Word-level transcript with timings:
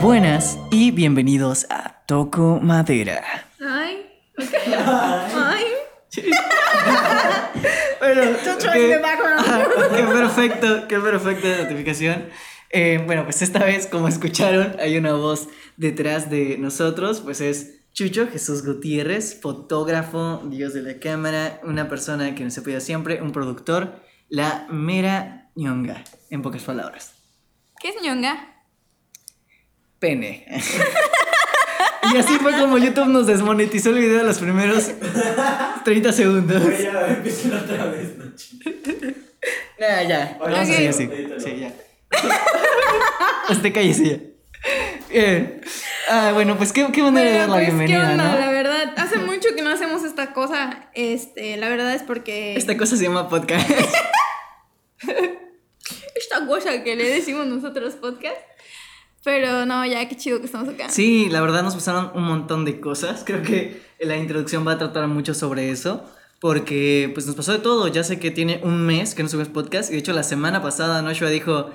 Buenas 0.00 0.58
y 0.70 0.92
bienvenidos 0.92 1.66
a 1.68 2.02
Toco 2.06 2.58
Madera. 2.62 3.22
Ay. 3.60 4.06
Ay. 4.34 5.64
Bueno, 7.98 8.22
background. 9.02 9.40
Ajá, 9.40 9.68
qué 9.94 10.02
perfecto, 10.04 10.88
qué 10.88 10.98
perfecta 10.98 11.62
notificación. 11.64 12.30
Eh, 12.70 13.02
bueno, 13.04 13.24
pues 13.24 13.42
esta 13.42 13.62
vez, 13.62 13.86
como 13.86 14.08
escucharon, 14.08 14.74
hay 14.80 14.96
una 14.96 15.12
voz 15.12 15.48
detrás 15.76 16.30
de 16.30 16.56
nosotros, 16.56 17.20
pues 17.20 17.42
es 17.42 17.82
Chucho 17.92 18.26
Jesús 18.26 18.64
Gutiérrez, 18.64 19.38
fotógrafo, 19.38 20.40
dios 20.46 20.72
de 20.72 20.80
la 20.80 20.98
cámara, 20.98 21.60
una 21.62 21.90
persona 21.90 22.34
que 22.34 22.42
nos 22.42 22.56
apoya 22.56 22.80
siempre, 22.80 23.20
un 23.20 23.32
productor, 23.32 24.00
la 24.30 24.66
mera 24.70 25.50
ñonga, 25.56 26.04
en 26.30 26.40
pocas 26.40 26.62
palabras. 26.62 27.12
¿Qué 27.80 27.90
es 27.90 27.96
ñonga? 28.02 28.49
Pene. 30.00 30.46
y 32.12 32.16
así 32.16 32.38
fue 32.38 32.52
como 32.58 32.78
YouTube 32.78 33.06
nos 33.06 33.26
desmonetizó 33.26 33.90
el 33.90 33.98
video 33.98 34.18
de 34.18 34.24
los 34.24 34.38
primeros 34.38 34.90
30 35.84 36.12
segundos. 36.12 36.62
Güey, 36.62 36.82
ya, 36.82 37.06
empiecen 37.08 37.54
otra 37.54 37.84
vez, 37.86 38.16
¿no? 38.16 38.24
Ya, 39.78 40.02
ya. 40.02 40.36
Vamos 40.40 40.58
a 40.58 40.62
Ok. 40.62 40.66
seguir 40.68 40.88
así. 40.88 41.08
Sí, 41.38 41.56
ya. 41.60 41.72
Usted 43.50 43.72
cállese 43.74 44.04
ya. 44.04 44.18
Bien. 45.10 45.60
Ah, 46.08 46.30
bueno, 46.34 46.56
pues 46.56 46.72
qué, 46.72 46.86
qué 46.92 47.02
manera 47.02 47.30
de 47.30 47.38
dar 47.38 47.48
la 47.48 47.54
pues, 47.54 47.66
¿qué 47.68 47.72
bienvenida, 47.74 48.10
onda? 48.12 48.32
¿no? 48.32 48.38
La 48.40 48.50
verdad, 48.50 48.94
hace 48.96 49.18
mucho 49.18 49.54
que 49.54 49.62
no 49.62 49.70
hacemos 49.70 50.04
esta 50.04 50.32
cosa. 50.32 50.90
Este, 50.94 51.56
la 51.56 51.68
verdad 51.68 51.94
es 51.94 52.02
porque. 52.02 52.54
Esta 52.56 52.76
cosa 52.76 52.96
se 52.96 53.04
llama 53.04 53.28
podcast. 53.28 53.68
esta 56.14 56.46
cosa 56.46 56.82
que 56.82 56.96
le 56.96 57.08
decimos 57.08 57.46
nosotros 57.46 57.94
podcast. 57.94 58.36
Pero 59.22 59.66
no, 59.66 59.84
ya 59.84 60.08
qué 60.08 60.16
chido 60.16 60.40
que 60.40 60.46
estamos 60.46 60.68
acá. 60.68 60.88
Sí, 60.88 61.28
la 61.28 61.40
verdad 61.40 61.62
nos 61.62 61.74
pasaron 61.74 62.10
un 62.14 62.24
montón 62.24 62.64
de 62.64 62.80
cosas. 62.80 63.22
Creo 63.24 63.42
que 63.42 63.82
la 64.00 64.16
introducción 64.16 64.66
va 64.66 64.72
a 64.72 64.78
tratar 64.78 65.06
mucho 65.08 65.34
sobre 65.34 65.70
eso. 65.70 66.04
Porque 66.40 67.10
pues 67.12 67.26
nos 67.26 67.36
pasó 67.36 67.52
de 67.52 67.58
todo. 67.58 67.86
Ya 67.88 68.02
sé 68.02 68.18
que 68.18 68.30
tiene 68.30 68.60
un 68.64 68.86
mes 68.86 69.14
que 69.14 69.22
no 69.22 69.28
subimos 69.28 69.48
podcast. 69.48 69.90
Y 69.90 69.94
de 69.94 69.98
hecho 69.98 70.12
la 70.14 70.22
semana 70.22 70.62
pasada 70.62 71.02
Noshua 71.02 71.28
dijo, 71.28 71.70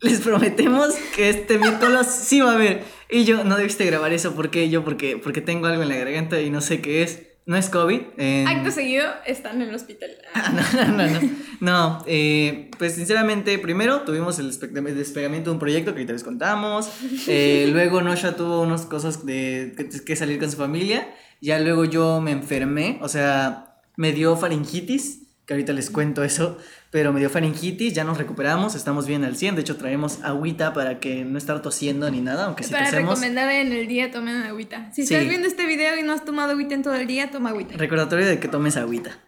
les 0.00 0.20
prometemos 0.20 0.94
que 1.16 1.30
este 1.30 1.58
miércoles 1.58 2.06
sí 2.06 2.40
va 2.40 2.52
a 2.52 2.54
haber. 2.54 2.84
Y 3.10 3.24
yo, 3.24 3.42
no 3.42 3.56
debiste 3.56 3.84
grabar 3.84 4.12
eso. 4.12 4.34
¿Por 4.34 4.50
qué? 4.50 4.70
Yo, 4.70 4.84
porque, 4.84 5.16
porque 5.16 5.40
tengo 5.40 5.66
algo 5.66 5.82
en 5.82 5.88
la 5.88 5.96
garganta 5.96 6.40
y 6.40 6.50
no 6.50 6.60
sé 6.60 6.80
qué 6.80 7.02
es. 7.02 7.22
No 7.46 7.56
es 7.56 7.68
COVID. 7.68 8.00
en- 8.16 8.48
Acto 8.48 8.70
seguido 8.70 9.04
están 9.26 9.60
en 9.60 9.68
el 9.68 9.74
hospital. 9.74 10.10
Ah, 10.34 10.50
no, 10.50 10.86
no, 10.96 10.96
no, 11.08 11.20
no. 11.20 11.30
No, 11.60 12.04
eh, 12.06 12.70
pues 12.78 12.94
sinceramente, 12.94 13.58
primero 13.58 14.00
tuvimos 14.02 14.38
el 14.38 14.50
despe- 14.50 14.76
el 14.76 14.96
despegamiento 14.96 15.50
de 15.50 15.54
un 15.54 15.60
proyecto 15.60 15.92
que 15.92 15.98
ahorita 16.00 16.12
les 16.14 16.24
contamos. 16.24 16.88
Eh, 17.28 17.68
luego 17.72 18.00
Nosha 18.02 18.34
tuvo 18.36 18.62
unas 18.62 18.86
cosas 18.86 19.24
de 19.26 19.74
que, 19.76 19.88
que 20.04 20.16
salir 20.16 20.38
con 20.40 20.50
su 20.50 20.56
familia. 20.56 21.06
Ya 21.40 21.58
luego 21.60 21.84
yo 21.84 22.20
me 22.20 22.30
enfermé, 22.32 22.98
o 23.02 23.08
sea, 23.08 23.76
me 23.96 24.12
dio 24.12 24.36
faringitis, 24.36 25.20
que 25.46 25.52
ahorita 25.54 25.72
les 25.74 25.90
cuento 25.90 26.24
eso. 26.24 26.56
Pero 26.94 27.12
me 27.12 27.18
dio 27.18 27.28
faringitis, 27.28 27.92
ya 27.92 28.04
nos 28.04 28.18
recuperamos, 28.18 28.76
estamos 28.76 29.08
bien 29.08 29.24
al 29.24 29.34
100. 29.36 29.56
De 29.56 29.62
hecho, 29.62 29.76
traemos 29.76 30.20
agüita 30.22 30.72
para 30.72 31.00
que 31.00 31.24
no 31.24 31.38
estar 31.38 31.60
tosiendo 31.60 32.08
ni 32.08 32.20
nada, 32.20 32.44
aunque 32.44 32.62
si 32.62 32.70
Para 32.70 32.84
tosemos. 32.84 33.14
recomendar 33.18 33.50
en 33.50 33.72
el 33.72 33.88
día, 33.88 34.12
tomen 34.12 34.36
agüita. 34.44 34.92
Si 34.92 35.04
Sí. 35.04 35.12
estás 35.12 35.28
viendo 35.28 35.48
este 35.48 35.66
video 35.66 35.98
y 35.98 36.04
no 36.04 36.12
has 36.12 36.24
tomado 36.24 36.52
agüita 36.52 36.76
en 36.76 36.84
todo 36.84 36.94
el 36.94 37.08
día, 37.08 37.32
toma 37.32 37.50
agüita. 37.50 37.76
Recordatorio 37.76 38.24
de 38.26 38.38
que 38.38 38.46
tomes 38.46 38.76
agüita. 38.76 39.18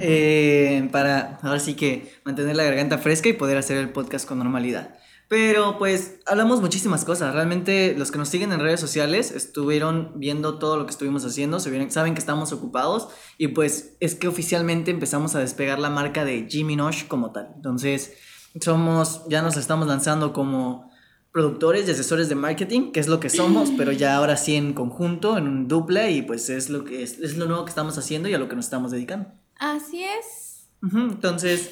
Eh, 0.00 0.88
para 0.90 1.38
ahora 1.42 1.60
sí 1.60 1.74
que 1.74 2.12
mantener 2.24 2.56
la 2.56 2.64
garganta 2.64 2.98
fresca 2.98 3.28
y 3.28 3.34
poder 3.34 3.58
hacer 3.58 3.76
el 3.76 3.90
podcast 3.90 4.26
con 4.26 4.38
normalidad. 4.38 4.94
Pero 5.28 5.78
pues 5.78 6.16
hablamos 6.26 6.60
muchísimas 6.60 7.06
cosas. 7.06 7.32
Realmente 7.32 7.94
los 7.96 8.10
que 8.10 8.18
nos 8.18 8.28
siguen 8.28 8.52
en 8.52 8.60
redes 8.60 8.80
sociales 8.80 9.30
estuvieron 9.30 10.12
viendo 10.16 10.58
todo 10.58 10.76
lo 10.76 10.84
que 10.84 10.90
estuvimos 10.90 11.24
haciendo, 11.24 11.58
saben 11.58 12.12
que 12.12 12.20
estamos 12.20 12.52
ocupados 12.52 13.08
y 13.38 13.48
pues 13.48 13.96
es 14.00 14.14
que 14.14 14.28
oficialmente 14.28 14.90
empezamos 14.90 15.34
a 15.34 15.38
despegar 15.38 15.78
la 15.78 15.88
marca 15.88 16.26
de 16.26 16.46
Jimmy 16.50 16.76
Nosh 16.76 17.06
como 17.06 17.32
tal. 17.32 17.50
Entonces 17.56 18.12
somos, 18.60 19.22
ya 19.28 19.40
nos 19.40 19.56
estamos 19.56 19.88
lanzando 19.88 20.34
como 20.34 20.90
productores 21.32 21.88
y 21.88 21.92
asesores 21.92 22.28
de 22.28 22.34
marketing, 22.34 22.92
que 22.92 23.00
es 23.00 23.08
lo 23.08 23.18
que 23.18 23.30
somos, 23.30 23.70
pero 23.78 23.90
ya 23.90 24.16
ahora 24.16 24.36
sí 24.36 24.54
en 24.54 24.74
conjunto, 24.74 25.38
en 25.38 25.48
un 25.48 25.66
dupla 25.66 26.10
y 26.10 26.20
pues 26.20 26.50
es 26.50 26.68
lo 26.68 26.84
que 26.84 27.02
es, 27.02 27.18
es 27.20 27.38
lo 27.38 27.46
nuevo 27.46 27.64
que 27.64 27.70
estamos 27.70 27.96
haciendo 27.96 28.28
y 28.28 28.34
a 28.34 28.38
lo 28.38 28.50
que 28.50 28.56
nos 28.56 28.66
estamos 28.66 28.90
dedicando. 28.90 29.30
Así 29.62 30.02
es. 30.02 30.66
Entonces, 30.82 31.70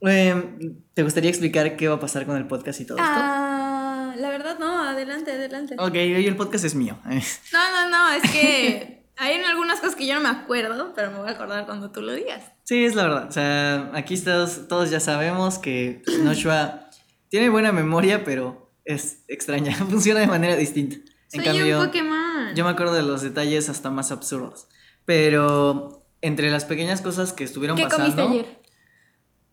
em, 0.00 0.76
¿te 0.94 1.04
gustaría 1.04 1.30
explicar 1.30 1.76
qué 1.76 1.86
va 1.86 1.94
a 1.94 2.00
pasar 2.00 2.26
con 2.26 2.36
el 2.36 2.48
podcast 2.48 2.80
y 2.80 2.84
todo 2.84 2.98
Ah, 3.00 4.12
la 4.16 4.28
verdad 4.30 4.58
no, 4.58 4.82
adelante, 4.82 5.30
adelante. 5.30 5.74
esto? 5.74 5.84
Ok, 5.86 5.94
hoy 5.94 6.26
el 6.26 6.34
podcast 6.36 6.64
es 6.64 6.74
mío. 6.74 6.98
No, 7.52 7.70
no, 7.70 7.88
no, 7.90 8.10
es 8.10 8.28
que 8.32 9.04
hay 9.16 9.36
algunas 9.44 9.78
cosas 9.78 9.94
que 9.94 10.04
yo 10.08 10.14
no 10.16 10.20
me 10.22 10.30
acuerdo, 10.30 10.92
pero 10.96 11.12
me 11.12 11.18
voy 11.18 11.28
a 11.28 11.32
acordar 11.32 11.64
cuando 11.64 11.92
tú 11.92 12.00
lo 12.02 12.12
digas. 12.12 12.42
Sí, 12.64 12.84
es 12.84 12.96
la 12.96 13.04
verdad. 13.04 13.28
O 13.28 13.32
sea, 13.32 13.90
aquí 13.94 14.18
todos, 14.18 14.66
todos 14.66 14.90
ya 14.90 14.98
sabemos 14.98 15.58
que 15.60 16.02
Noshua 16.24 16.90
tiene 17.28 17.50
buena 17.50 17.70
memoria, 17.70 18.24
pero 18.24 18.72
es 18.84 19.22
extraña. 19.28 19.74
Funciona 19.88 20.18
de 20.18 20.26
manera 20.26 20.56
distinta. 20.56 20.96
En 21.32 21.42
Soy 21.42 21.44
cambio, 21.44 21.78
un 21.78 21.86
Pokémon. 21.86 22.54
yo 22.56 22.64
me 22.64 22.70
acuerdo 22.70 22.94
de 22.94 23.02
los 23.02 23.22
detalles 23.22 23.68
hasta 23.68 23.90
más 23.90 24.10
absurdos. 24.10 24.66
Pero 25.04 26.01
entre 26.22 26.50
las 26.50 26.64
pequeñas 26.64 27.00
cosas 27.02 27.32
que 27.32 27.44
estuvieron 27.44 27.76
¿Qué 27.76 27.84
pasando. 27.84 28.24
comiste 28.24 28.48
ayer? 28.48 28.62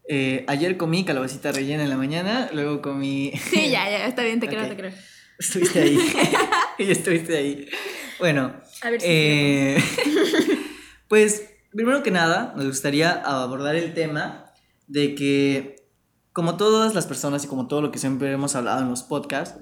eh, 0.07 0.45
ayer 0.47 0.77
comí 0.77 1.03
calabacita 1.05 1.51
rellena 1.51 1.83
en 1.83 1.89
la 1.89 1.97
mañana, 1.97 2.49
luego 2.53 2.81
comí. 2.81 3.31
Sí, 3.49 3.69
ya, 3.69 3.89
ya, 3.89 4.07
está 4.07 4.23
bien, 4.23 4.39
te 4.39 4.47
creo, 4.49 4.67
te 4.67 4.75
creo. 4.75 4.91
Estuviste 5.37 5.81
ahí. 5.81 5.99
y 6.79 6.91
estuviste 6.91 7.37
ahí. 7.37 7.67
Bueno. 8.19 8.53
A 8.81 8.89
ver 8.89 9.01
si 9.01 9.07
eh, 9.09 9.77
pues, 11.07 11.49
primero 11.71 12.03
que 12.03 12.11
nada, 12.11 12.53
nos 12.55 12.65
gustaría 12.65 13.11
abordar 13.11 13.75
el 13.75 13.93
tema 13.93 14.51
de 14.87 15.15
que, 15.15 15.75
como 16.33 16.57
todas 16.57 16.93
las 16.95 17.05
personas 17.07 17.43
y 17.45 17.47
como 17.47 17.67
todo 17.67 17.81
lo 17.81 17.91
que 17.91 17.99
siempre 17.99 18.31
hemos 18.31 18.55
hablado 18.55 18.81
en 18.81 18.89
los 18.89 19.03
podcasts, 19.03 19.59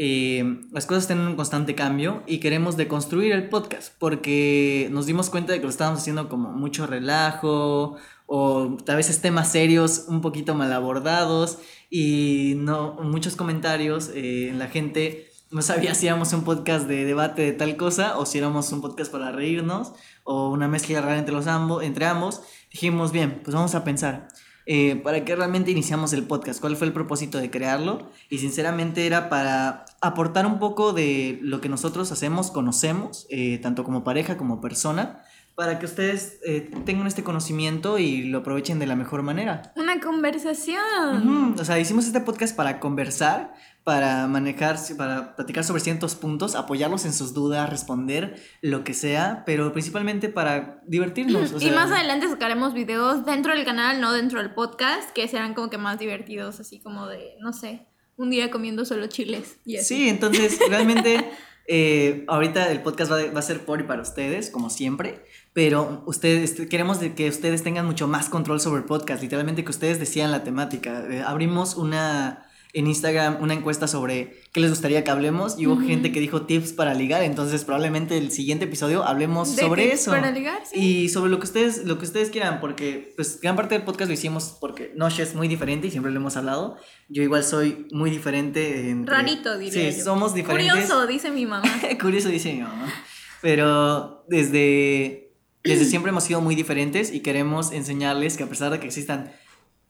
eh, 0.00 0.60
las 0.70 0.86
cosas 0.86 1.02
están 1.02 1.18
en 1.18 1.26
un 1.26 1.34
constante 1.34 1.74
cambio 1.74 2.22
y 2.24 2.38
queremos 2.38 2.76
deconstruir 2.76 3.32
el 3.32 3.48
podcast 3.48 3.92
porque 3.98 4.86
nos 4.92 5.06
dimos 5.06 5.28
cuenta 5.28 5.52
de 5.52 5.58
que 5.58 5.64
lo 5.64 5.70
estábamos 5.70 6.02
haciendo 6.02 6.28
como 6.28 6.52
mucho 6.52 6.86
relajo 6.86 7.96
o 8.26 8.76
a 8.86 8.94
veces 8.94 9.20
temas 9.20 9.50
serios 9.50 10.04
un 10.06 10.20
poquito 10.20 10.54
mal 10.54 10.72
abordados 10.72 11.58
y 11.90 12.54
no 12.58 12.92
muchos 13.02 13.34
comentarios 13.34 14.12
eh, 14.14 14.52
la 14.56 14.68
gente 14.68 15.32
no 15.50 15.62
sabía 15.62 15.96
si 15.96 16.06
éramos 16.06 16.32
un 16.32 16.44
podcast 16.44 16.86
de 16.86 17.04
debate 17.04 17.42
de 17.42 17.52
tal 17.52 17.76
cosa 17.76 18.18
o 18.18 18.24
si 18.24 18.38
éramos 18.38 18.70
un 18.70 18.80
podcast 18.80 19.10
para 19.10 19.32
reírnos 19.32 19.94
o 20.22 20.50
una 20.50 20.68
mezcla 20.68 21.00
rara 21.00 21.18
entre 21.18 21.34
los 21.34 21.48
ambos 21.48 21.82
entre 21.82 22.06
ambos. 22.06 22.42
Dijimos 22.70 23.10
bien 23.10 23.40
pues 23.42 23.52
vamos 23.52 23.74
a 23.74 23.82
pensar 23.82 24.28
eh, 24.70 24.96
para 25.02 25.24
qué 25.24 25.34
realmente 25.34 25.70
iniciamos 25.70 26.12
el 26.12 26.24
podcast, 26.24 26.60
cuál 26.60 26.76
fue 26.76 26.86
el 26.86 26.92
propósito 26.92 27.38
de 27.38 27.50
crearlo 27.50 28.10
y 28.28 28.38
sinceramente 28.38 29.06
era 29.06 29.30
para 29.30 29.86
aportar 30.00 30.46
un 30.46 30.58
poco 30.58 30.92
de 30.92 31.38
lo 31.42 31.60
que 31.60 31.68
nosotros 31.68 32.12
hacemos, 32.12 32.50
conocemos, 32.50 33.26
eh, 33.30 33.58
tanto 33.58 33.84
como 33.84 34.04
pareja 34.04 34.36
como 34.36 34.60
persona, 34.60 35.24
para 35.58 35.80
que 35.80 35.86
ustedes 35.86 36.38
eh, 36.46 36.70
tengan 36.84 37.08
este 37.08 37.24
conocimiento 37.24 37.98
y 37.98 38.22
lo 38.22 38.38
aprovechen 38.38 38.78
de 38.78 38.86
la 38.86 38.94
mejor 38.94 39.22
manera. 39.22 39.72
Una 39.74 39.98
conversación. 39.98 41.56
O 41.58 41.64
sea, 41.64 41.80
hicimos 41.80 42.06
este 42.06 42.20
podcast 42.20 42.54
para 42.54 42.78
conversar, 42.78 43.54
para 43.82 44.28
manejar, 44.28 44.76
para 44.96 45.34
platicar 45.34 45.64
sobre 45.64 45.80
ciertos 45.80 46.14
puntos, 46.14 46.54
apoyarlos 46.54 47.04
en 47.06 47.12
sus 47.12 47.34
dudas, 47.34 47.68
responder 47.68 48.40
lo 48.62 48.84
que 48.84 48.94
sea, 48.94 49.42
pero 49.46 49.72
principalmente 49.72 50.28
para 50.28 50.80
divertirnos. 50.86 51.52
o 51.52 51.60
y 51.60 51.72
más 51.72 51.90
adelante 51.90 52.28
sacaremos 52.28 52.72
videos 52.72 53.26
dentro 53.26 53.52
del 53.52 53.64
canal, 53.64 54.00
no 54.00 54.12
dentro 54.12 54.38
del 54.38 54.54
podcast, 54.54 55.10
que 55.10 55.26
serán 55.26 55.54
como 55.54 55.70
que 55.70 55.78
más 55.78 55.98
divertidos, 55.98 56.60
así 56.60 56.78
como 56.78 57.08
de, 57.08 57.34
no 57.40 57.52
sé, 57.52 57.84
un 58.18 58.30
día 58.30 58.50
comiendo 58.50 58.84
solo 58.84 59.06
chiles. 59.06 59.56
Sí, 59.64 60.08
entonces 60.08 60.58
realmente 60.68 61.24
eh, 61.66 62.24
ahorita 62.28 62.70
el 62.70 62.82
podcast 62.82 63.10
va, 63.10 63.24
va 63.32 63.38
a 63.38 63.42
ser 63.42 63.64
por 63.64 63.80
y 63.80 63.84
para 63.84 64.02
ustedes, 64.02 64.50
como 64.50 64.68
siempre, 64.68 65.24
pero 65.54 66.02
ustedes 66.06 66.66
queremos 66.68 66.98
que 66.98 67.28
ustedes 67.28 67.62
tengan 67.62 67.86
mucho 67.86 68.06
más 68.06 68.28
control 68.28 68.60
sobre 68.60 68.80
el 68.80 68.86
podcast, 68.86 69.22
literalmente 69.22 69.64
que 69.64 69.70
ustedes 69.70 69.98
decidan 69.98 70.30
la 70.32 70.44
temática. 70.44 71.06
Eh, 71.08 71.22
abrimos 71.22 71.76
una 71.76 72.47
en 72.78 72.86
Instagram 72.86 73.38
una 73.40 73.54
encuesta 73.54 73.86
sobre 73.88 74.40
qué 74.52 74.60
les 74.60 74.70
gustaría 74.70 75.02
que 75.04 75.10
hablemos 75.10 75.58
y 75.58 75.66
hubo 75.66 75.80
gente 75.80 76.12
que 76.12 76.20
dijo 76.20 76.42
tips 76.46 76.72
para 76.72 76.94
ligar, 76.94 77.22
entonces 77.22 77.64
probablemente 77.64 78.16
el 78.18 78.30
siguiente 78.30 78.66
episodio 78.66 79.04
hablemos 79.04 79.56
De 79.56 79.62
sobre 79.62 79.84
tips 79.88 79.94
eso. 80.02 80.10
Para 80.12 80.30
ligar, 80.30 80.60
sí. 80.70 80.78
Y 81.04 81.08
sobre 81.08 81.30
lo 81.30 81.38
que 81.38 81.44
ustedes, 81.44 81.84
lo 81.84 81.98
que 81.98 82.04
ustedes 82.04 82.30
quieran, 82.30 82.60
porque 82.60 83.12
pues 83.16 83.40
gran 83.40 83.56
parte 83.56 83.74
del 83.74 83.84
podcast 83.84 84.08
lo 84.08 84.14
hicimos 84.14 84.56
porque 84.60 84.92
Noche 84.96 85.22
es 85.22 85.34
muy 85.34 85.48
diferente 85.48 85.86
y 85.86 85.90
siempre 85.90 86.12
lo 86.12 86.18
hemos 86.20 86.36
hablado. 86.36 86.76
Yo 87.08 87.22
igual 87.22 87.44
soy 87.44 87.86
muy 87.92 88.10
diferente. 88.10 88.90
entre- 88.90 89.14
Rarito, 89.14 89.58
diría 89.58 89.90
Sí, 89.92 89.98
yo. 89.98 90.04
somos 90.04 90.34
diferentes. 90.34 90.72
Curioso, 90.72 91.06
dice 91.06 91.30
mi 91.30 91.46
mamá. 91.46 91.64
Curioso, 92.00 92.28
dice 92.28 92.52
mi 92.52 92.60
mamá. 92.60 92.92
Pero 93.40 94.24
desde, 94.28 95.32
desde 95.64 95.84
siempre 95.90 96.10
hemos 96.10 96.24
sido 96.24 96.40
muy 96.40 96.54
diferentes 96.54 97.12
y 97.12 97.20
queremos 97.20 97.72
enseñarles 97.72 98.36
que 98.36 98.44
a 98.44 98.48
pesar 98.48 98.70
de 98.70 98.80
que 98.80 98.86
existan 98.86 99.32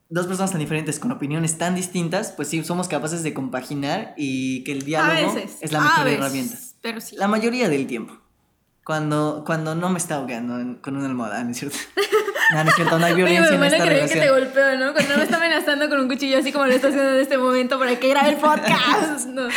dos 0.08 0.26
personas 0.26 0.50
tan 0.50 0.60
diferentes 0.60 0.98
con 0.98 1.12
opiniones 1.12 1.58
tan 1.58 1.74
distintas, 1.74 2.32
pues 2.32 2.48
sí, 2.48 2.64
somos 2.64 2.88
capaces 2.88 3.22
de 3.22 3.34
compaginar 3.34 4.14
y 4.16 4.64
que 4.64 4.72
el 4.72 4.82
diálogo 4.82 5.36
es 5.60 5.72
la 5.72 5.80
mejor 5.80 6.04
veces, 6.04 6.18
herramienta. 6.18 6.56
Pero 6.80 7.00
sí. 7.00 7.16
La 7.16 7.28
mayoría 7.28 7.68
del 7.68 7.86
tiempo. 7.86 8.18
Cuando, 8.84 9.42
cuando 9.44 9.74
no 9.74 9.90
me 9.90 9.98
está 9.98 10.14
ahogando 10.14 10.80
con 10.80 10.96
una 10.96 11.06
almohada, 11.06 11.44
¿no 11.44 11.50
es 11.50 11.58
cierto? 11.58 11.78
No, 12.50 12.64
no 12.64 12.70
es 12.70 12.76
cierto, 12.76 12.98
no 12.98 13.04
hay 13.04 13.12
Oye, 13.12 13.24
violencia 13.24 13.58
me 13.58 13.66
en 13.66 13.72
esta 13.74 13.84
creer 13.84 14.08
que 14.08 14.20
te 14.20 14.30
golpeo, 14.30 14.78
¿no? 14.78 14.94
Cuando 14.94 15.18
me 15.18 15.22
está 15.22 15.36
amenazando 15.36 15.86
con 15.90 16.00
un 16.00 16.08
cuchillo 16.08 16.38
así 16.38 16.50
como 16.50 16.64
lo 16.64 16.72
está 16.72 16.88
haciendo 16.88 17.10
en 17.10 17.20
este 17.20 17.36
momento 17.36 17.78
para 17.78 18.00
que 18.00 18.08
grabe 18.08 18.30
el 18.30 18.36
podcast. 18.36 19.26
No. 19.26 19.48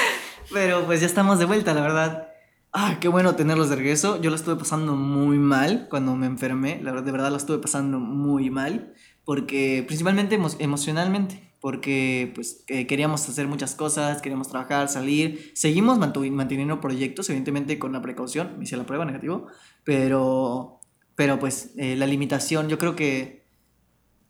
Pero 0.52 0.86
pues 0.86 1.00
ya 1.00 1.08
estamos 1.08 1.40
de 1.40 1.46
vuelta, 1.46 1.74
la 1.74 1.80
verdad. 1.80 2.28
Ah, 2.74 2.98
qué 3.00 3.08
bueno 3.08 3.36
tenerlos 3.36 3.70
de 3.70 3.78
regreso. 3.78 4.22
Yo 4.22 4.30
lo 4.30 4.36
estuve 4.36 4.58
pasando 4.58 4.96
muy 4.96 5.38
mal 5.38 5.88
cuando 5.90 6.16
me 6.16 6.26
enfermé. 6.26 6.82
La 6.82 6.92
verdad, 6.92 7.06
de 7.06 7.12
verdad 7.14 7.30
lo 7.30 7.38
estuve 7.38 7.60
pasando 7.60 8.00
muy 8.00 8.50
mal. 8.50 8.94
Porque, 9.32 9.82
principalmente 9.88 10.38
emo- 10.38 10.54
emocionalmente. 10.60 11.54
Porque, 11.62 12.34
pues, 12.36 12.66
eh, 12.68 12.86
queríamos 12.86 13.30
hacer 13.30 13.48
muchas 13.48 13.76
cosas, 13.76 14.22
queríamos 14.22 14.50
trabajar, 14.50 14.90
salir. 14.90 15.54
Seguimos 15.56 15.98
manteniendo 15.98 16.82
proyectos, 16.82 17.30
evidentemente 17.30 17.80
con 17.80 17.94
la 17.94 18.02
precaución. 18.02 18.58
Me 18.58 18.66
hice 18.66 18.76
la 18.76 18.84
prueba 18.86 19.06
negativo. 19.06 19.48
Pero, 19.86 20.82
pero 21.16 21.40
pues, 21.40 21.72
eh, 21.78 21.96
la 21.96 22.08
limitación, 22.08 22.68
yo 22.68 22.78
creo 22.78 22.98
que, 22.98 23.46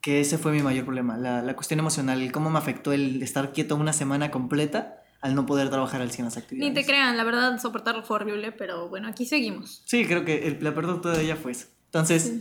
que 0.02 0.20
ese 0.20 0.38
fue 0.38 0.52
mi 0.52 0.62
mayor 0.62 0.86
problema. 0.86 1.18
La, 1.18 1.42
la 1.42 1.56
cuestión 1.56 1.80
emocional, 1.80 2.32
cómo 2.32 2.52
me 2.52 2.60
afectó 2.60 2.94
el 2.94 3.24
estar 3.24 3.54
quieto 3.54 3.76
una 3.78 3.94
semana 3.94 4.30
completa 4.30 5.02
al 5.20 5.34
no 5.34 5.48
poder 5.48 5.72
trabajar 5.72 6.02
al 6.02 6.12
100 6.12 6.26
las 6.26 6.38
actividades. 6.38 6.74
Ni 6.76 6.80
te 6.80 6.86
crean, 6.86 7.18
la 7.18 7.24
verdad, 7.24 7.60
soportarlo 7.60 8.04
fue 8.04 8.18
horrible, 8.18 8.52
pero 8.52 8.88
bueno, 8.88 9.08
aquí 9.08 9.26
seguimos. 9.26 9.82
Sí, 9.88 10.06
creo 10.06 10.26
que 10.26 10.48
el, 10.48 10.64
la 10.64 10.76
peor 10.76 11.02
de 11.02 11.24
ella 11.24 11.38
fue 11.38 11.54
eso. 11.54 11.66
Entonces, 11.86 12.34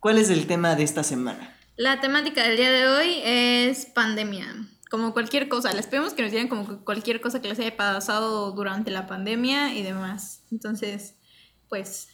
¿cuál 0.00 0.18
es 0.18 0.30
el 0.30 0.48
tema 0.48 0.74
de 0.74 0.82
esta 0.82 1.04
semana? 1.04 1.54
La 1.78 2.00
temática 2.00 2.42
del 2.42 2.56
día 2.56 2.72
de 2.72 2.88
hoy 2.88 3.20
es 3.22 3.86
pandemia. 3.86 4.68
Como 4.90 5.12
cualquier 5.12 5.48
cosa, 5.48 5.72
les 5.72 5.86
pedimos 5.86 6.12
que 6.12 6.22
nos 6.22 6.32
digan 6.32 6.48
como 6.48 6.84
cualquier 6.84 7.20
cosa 7.20 7.40
que 7.40 7.46
les 7.46 7.60
haya 7.60 7.76
pasado 7.76 8.50
durante 8.50 8.90
la 8.90 9.06
pandemia 9.06 9.72
y 9.72 9.84
demás. 9.84 10.42
Entonces, 10.50 11.14
pues, 11.68 12.08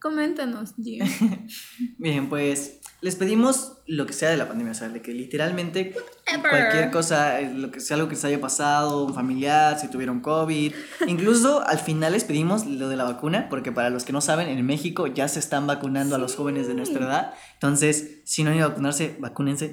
coméntanos, 0.00 0.74
Gio. 0.82 1.04
Bien, 1.98 2.28
pues 2.28 2.80
les 3.02 3.16
pedimos 3.16 3.78
lo 3.86 4.06
que 4.06 4.12
sea 4.12 4.30
de 4.30 4.36
la 4.36 4.46
pandemia, 4.46 4.72
o 4.72 4.74
sea, 4.74 4.88
de 4.88 5.00
que 5.00 5.12
literalmente 5.12 5.94
Whatever. 6.26 6.50
cualquier 6.50 6.90
cosa, 6.90 7.40
eh, 7.40 7.52
lo 7.52 7.70
que 7.70 7.80
sea, 7.80 7.96
algo 7.96 8.08
que 8.08 8.14
les 8.14 8.24
haya 8.24 8.40
pasado, 8.40 9.04
un 9.04 9.14
familiar, 9.14 9.78
si 9.78 9.88
tuvieron 9.88 10.20
COVID. 10.20 10.72
Incluso 11.06 11.66
al 11.66 11.78
final 11.78 12.12
les 12.12 12.24
pedimos 12.24 12.66
lo 12.66 12.88
de 12.88 12.96
la 12.96 13.04
vacuna, 13.04 13.48
porque 13.48 13.72
para 13.72 13.90
los 13.90 14.04
que 14.04 14.12
no 14.12 14.20
saben, 14.20 14.48
en 14.48 14.64
México 14.66 15.06
ya 15.06 15.28
se 15.28 15.38
están 15.38 15.66
vacunando 15.66 16.14
a 16.14 16.18
los 16.18 16.36
jóvenes 16.36 16.66
de 16.68 16.74
nuestra 16.74 17.04
edad. 17.04 17.34
Entonces, 17.54 18.20
si 18.24 18.44
no 18.44 18.50
han 18.50 18.56
ido 18.56 18.66
a 18.66 18.68
vacunarse, 18.68 19.16
vacúnense. 19.18 19.72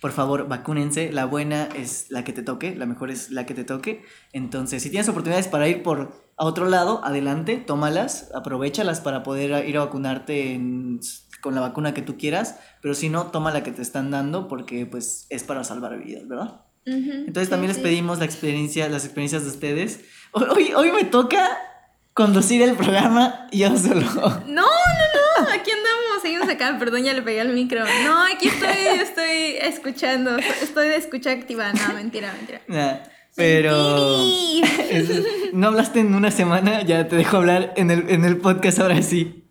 Por 0.00 0.12
favor, 0.12 0.48
vacúnense. 0.48 1.12
La 1.12 1.26
buena 1.26 1.68
es 1.76 2.06
la 2.10 2.24
que 2.24 2.32
te 2.32 2.42
toque, 2.42 2.74
la 2.74 2.86
mejor 2.86 3.10
es 3.10 3.30
la 3.30 3.44
que 3.46 3.54
te 3.54 3.64
toque. 3.64 4.02
Entonces, 4.32 4.82
si 4.82 4.90
tienes 4.90 5.08
oportunidades 5.08 5.48
para 5.48 5.68
ir 5.68 5.82
por 5.82 6.12
a 6.38 6.44
otro 6.46 6.66
lado, 6.68 7.04
adelante, 7.04 7.56
tómalas, 7.58 8.30
aprovechalas 8.34 9.00
para 9.00 9.22
poder 9.22 9.68
ir 9.68 9.76
a 9.76 9.84
vacunarte 9.84 10.54
en- 10.54 11.00
con 11.42 11.54
la 11.54 11.60
vacuna 11.60 11.92
que 11.94 12.02
tú 12.02 12.16
quieras, 12.18 12.56
pero 12.82 12.94
si 12.94 13.08
no, 13.10 13.26
toma 13.26 13.50
la 13.52 13.62
que 13.62 13.72
te 13.72 13.82
están 13.82 14.10
dando 14.10 14.48
porque 14.48 14.86
pues 14.86 15.26
es 15.30 15.42
para 15.44 15.64
salvar 15.64 15.98
vidas, 16.02 16.26
¿verdad? 16.28 16.62
Entonces 17.26 17.50
también 17.50 17.68
les 17.72 17.78
pedimos 17.78 18.18
la 18.18 18.24
experiencia, 18.24 18.88
las 18.88 19.04
experiencias 19.04 19.42
de 19.44 19.50
ustedes. 19.50 20.00
Hoy, 20.32 20.72
hoy, 20.74 20.92
me 20.92 21.04
toca 21.04 21.58
conducir 22.14 22.62
el 22.62 22.74
programa 22.74 23.46
yo 23.52 23.76
solo. 23.76 24.06
No, 24.46 24.64
acá, 26.50 26.76
perdón, 26.78 27.02
ya 27.04 27.12
le 27.12 27.22
pegué 27.22 27.40
al 27.40 27.52
micro. 27.52 27.84
No, 28.04 28.24
aquí 28.24 28.48
estoy, 28.48 29.00
estoy 29.00 29.56
escuchando, 29.62 30.36
estoy 30.38 30.88
de 30.88 30.96
escucha 30.96 31.30
activa, 31.30 31.72
no, 31.72 31.94
mentira, 31.94 32.32
mentira. 32.32 32.60
Nah, 32.68 32.98
pero 33.36 34.20
es- 34.90 35.22
no 35.52 35.68
hablaste 35.68 36.00
en 36.00 36.14
una 36.14 36.30
semana, 36.30 36.82
ya 36.82 37.08
te 37.08 37.16
dejo 37.16 37.36
hablar 37.38 37.72
en 37.76 37.90
el, 37.90 38.08
en 38.10 38.24
el 38.24 38.36
podcast 38.38 38.78
ahora 38.80 39.00
sí. 39.02 39.44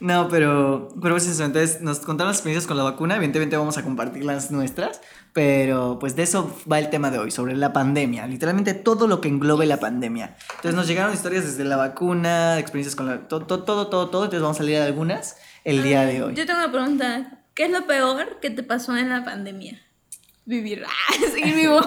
No, 0.00 0.28
pero, 0.28 0.88
pero 1.00 1.14
pues 1.14 1.26
eso, 1.26 1.44
entonces 1.44 1.80
nos 1.80 2.00
contaron 2.00 2.28
las 2.30 2.36
experiencias 2.38 2.66
con 2.66 2.76
la 2.76 2.82
vacuna, 2.82 3.16
evidentemente 3.16 3.56
vamos 3.56 3.78
a 3.78 3.82
compartir 3.84 4.24
las 4.24 4.50
nuestras, 4.50 5.00
pero 5.32 5.98
pues 5.98 6.14
de 6.16 6.24
eso 6.24 6.54
va 6.70 6.78
el 6.78 6.90
tema 6.90 7.10
de 7.10 7.18
hoy, 7.18 7.30
sobre 7.30 7.56
la 7.56 7.72
pandemia, 7.72 8.26
literalmente 8.26 8.74
todo 8.74 9.06
lo 9.06 9.20
que 9.20 9.28
englobe 9.28 9.66
la 9.66 9.78
pandemia. 9.78 10.36
Entonces 10.56 10.74
nos 10.74 10.88
llegaron 10.88 11.14
historias 11.14 11.44
desde 11.44 11.64
la 11.64 11.76
vacuna, 11.76 12.58
experiencias 12.58 12.96
con 12.96 13.06
la... 13.06 13.28
Todo, 13.28 13.46
todo, 13.46 13.62
todo, 13.64 13.86
todo, 14.10 14.24
entonces 14.24 14.42
vamos 14.42 14.60
a 14.60 14.64
leer 14.64 14.82
algunas 14.82 15.36
el 15.64 15.82
día 15.82 16.04
de 16.06 16.22
hoy. 16.22 16.34
Yo 16.34 16.46
tengo 16.46 16.60
una 16.60 16.70
pregunta. 16.72 17.40
¿Qué 17.54 17.64
es 17.64 17.70
lo 17.70 17.86
peor 17.86 18.40
que 18.40 18.50
te 18.50 18.62
pasó 18.62 18.96
en 18.96 19.08
la 19.10 19.24
pandemia? 19.24 19.80
Vivir. 20.44 20.84
Ah, 21.08 21.14
seguir 21.32 21.54
vivo. 21.54 21.80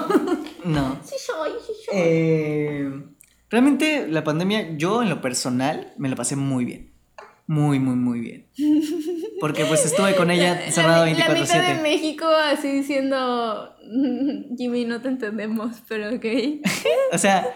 No. 0.66 1.00
Sí 1.04 1.16
soy, 1.20 1.52
sí 1.66 1.74
soy. 1.86 1.94
Eh, 1.96 2.92
realmente 3.50 4.08
la 4.08 4.24
pandemia, 4.24 4.76
yo 4.78 5.02
en 5.04 5.10
lo 5.10 5.22
personal, 5.22 5.94
me 5.98 6.10
la 6.10 6.16
pasé 6.16 6.36
muy 6.36 6.66
bien. 6.66 6.92
Muy, 7.50 7.80
muy, 7.80 7.96
muy 7.96 8.20
bien. 8.20 8.48
Porque 9.40 9.64
pues 9.66 9.86
estuve 9.86 10.16
con 10.16 10.30
ella 10.32 10.66
encerrado 10.66 11.06
la, 11.06 11.12
la 11.12 11.30
mitad 11.30 11.34
de 11.34 11.76
24/7. 11.76 11.82
México 11.82 12.26
así 12.28 12.70
diciendo, 12.70 13.74
"Mm, 13.90 14.58
Jimmy, 14.58 14.84
no 14.84 15.02
te 15.02 15.08
entendemos, 15.08 15.78
pero 15.88 16.14
ok. 16.14 16.26
O 17.14 17.18
sea, 17.18 17.48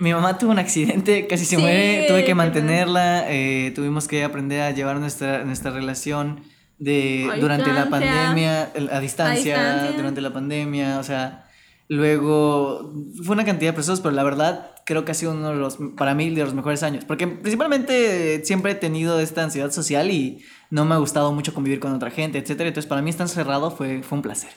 mi 0.00 0.12
mamá 0.12 0.38
tuvo 0.38 0.50
un 0.50 0.58
accidente, 0.58 1.26
casi 1.26 1.44
se 1.44 1.56
Sí, 1.56 1.62
muere, 1.62 2.06
tuve 2.08 2.24
que 2.24 2.34
mantenerla, 2.34 3.24
eh, 3.28 3.70
tuvimos 3.74 4.08
que 4.08 4.24
aprender 4.24 4.62
a 4.62 4.70
llevar 4.70 4.96
nuestra, 4.96 5.44
nuestra 5.44 5.70
relación 5.70 6.40
de, 6.78 7.28
A 7.30 7.36
durante 7.36 7.70
la 7.72 7.90
pandemia, 7.90 8.72
a 8.90 9.00
distancia, 9.00 9.56
distancia. 9.56 9.92
durante 9.96 10.22
la 10.22 10.32
pandemia, 10.32 10.98
o 10.98 11.04
sea, 11.04 11.44
luego 11.88 12.94
fue 13.22 13.34
una 13.34 13.44
cantidad 13.44 13.70
de 13.70 13.74
procesos, 13.74 14.00
pero 14.00 14.14
la 14.14 14.24
verdad 14.24 14.70
creo 14.86 15.04
que 15.04 15.12
ha 15.12 15.14
sido 15.14 15.32
uno 15.32 15.50
de 15.50 15.56
los, 15.56 15.78
para 15.96 16.14
mí, 16.14 16.30
de 16.30 16.42
los 16.42 16.54
mejores 16.54 16.82
años, 16.82 17.04
porque 17.04 17.26
principalmente 17.26 18.42
siempre 18.44 18.72
he 18.72 18.76
tenido 18.76 19.20
esta 19.20 19.44
ansiedad 19.44 19.70
social 19.70 20.10
y 20.10 20.42
no 20.70 20.86
me 20.86 20.94
ha 20.94 20.98
gustado 20.98 21.30
mucho 21.32 21.52
convivir 21.52 21.78
con 21.78 21.92
otra 21.92 22.10
gente, 22.10 22.38
etcétera, 22.38 22.68
entonces 22.68 22.88
para 22.88 23.02
mí 23.02 23.10
estar 23.10 23.26
encerrado 23.26 23.70
fue, 23.70 24.02
fue 24.02 24.16
un 24.16 24.22
placer. 24.22 24.50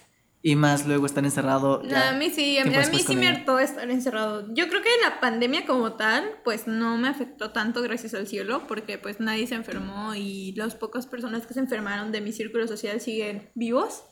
Y 0.46 0.58
más 0.58 0.86
luego 0.86 1.06
estar 1.06 1.24
encerrado. 1.24 1.82
No, 1.84 1.96
a 1.96 2.12
mí 2.12 2.30
sí, 2.30 2.58
a 2.58 2.66
mí, 2.66 2.76
a 2.76 2.90
mí 2.90 3.00
sí 3.00 3.16
me 3.16 3.30
hartó 3.30 3.60
estar 3.60 3.90
encerrado. 3.90 4.54
Yo 4.54 4.68
creo 4.68 4.82
que 4.82 4.90
la 5.02 5.22
pandemia 5.22 5.66
como 5.66 5.94
tal, 5.94 6.30
pues 6.44 6.68
no 6.68 6.98
me 6.98 7.08
afectó 7.08 7.52
tanto 7.52 7.82
gracias 7.82 8.14
al 8.14 8.28
cielo, 8.28 8.68
porque 8.68 8.98
pues 8.98 9.22
nadie 9.22 9.48
se 9.48 9.56
enfermó 9.56 10.16
y 10.16 10.52
las 10.56 10.76
pocas 10.76 11.08
personas 11.08 11.48
que 11.48 11.54
se 11.54 11.62
enfermaron 11.62 12.12
de 12.12 12.20
mi 12.20 12.34
círculo 12.34 12.68
social 12.68 13.00
siguen 13.00 13.52
vivos. 13.56 14.04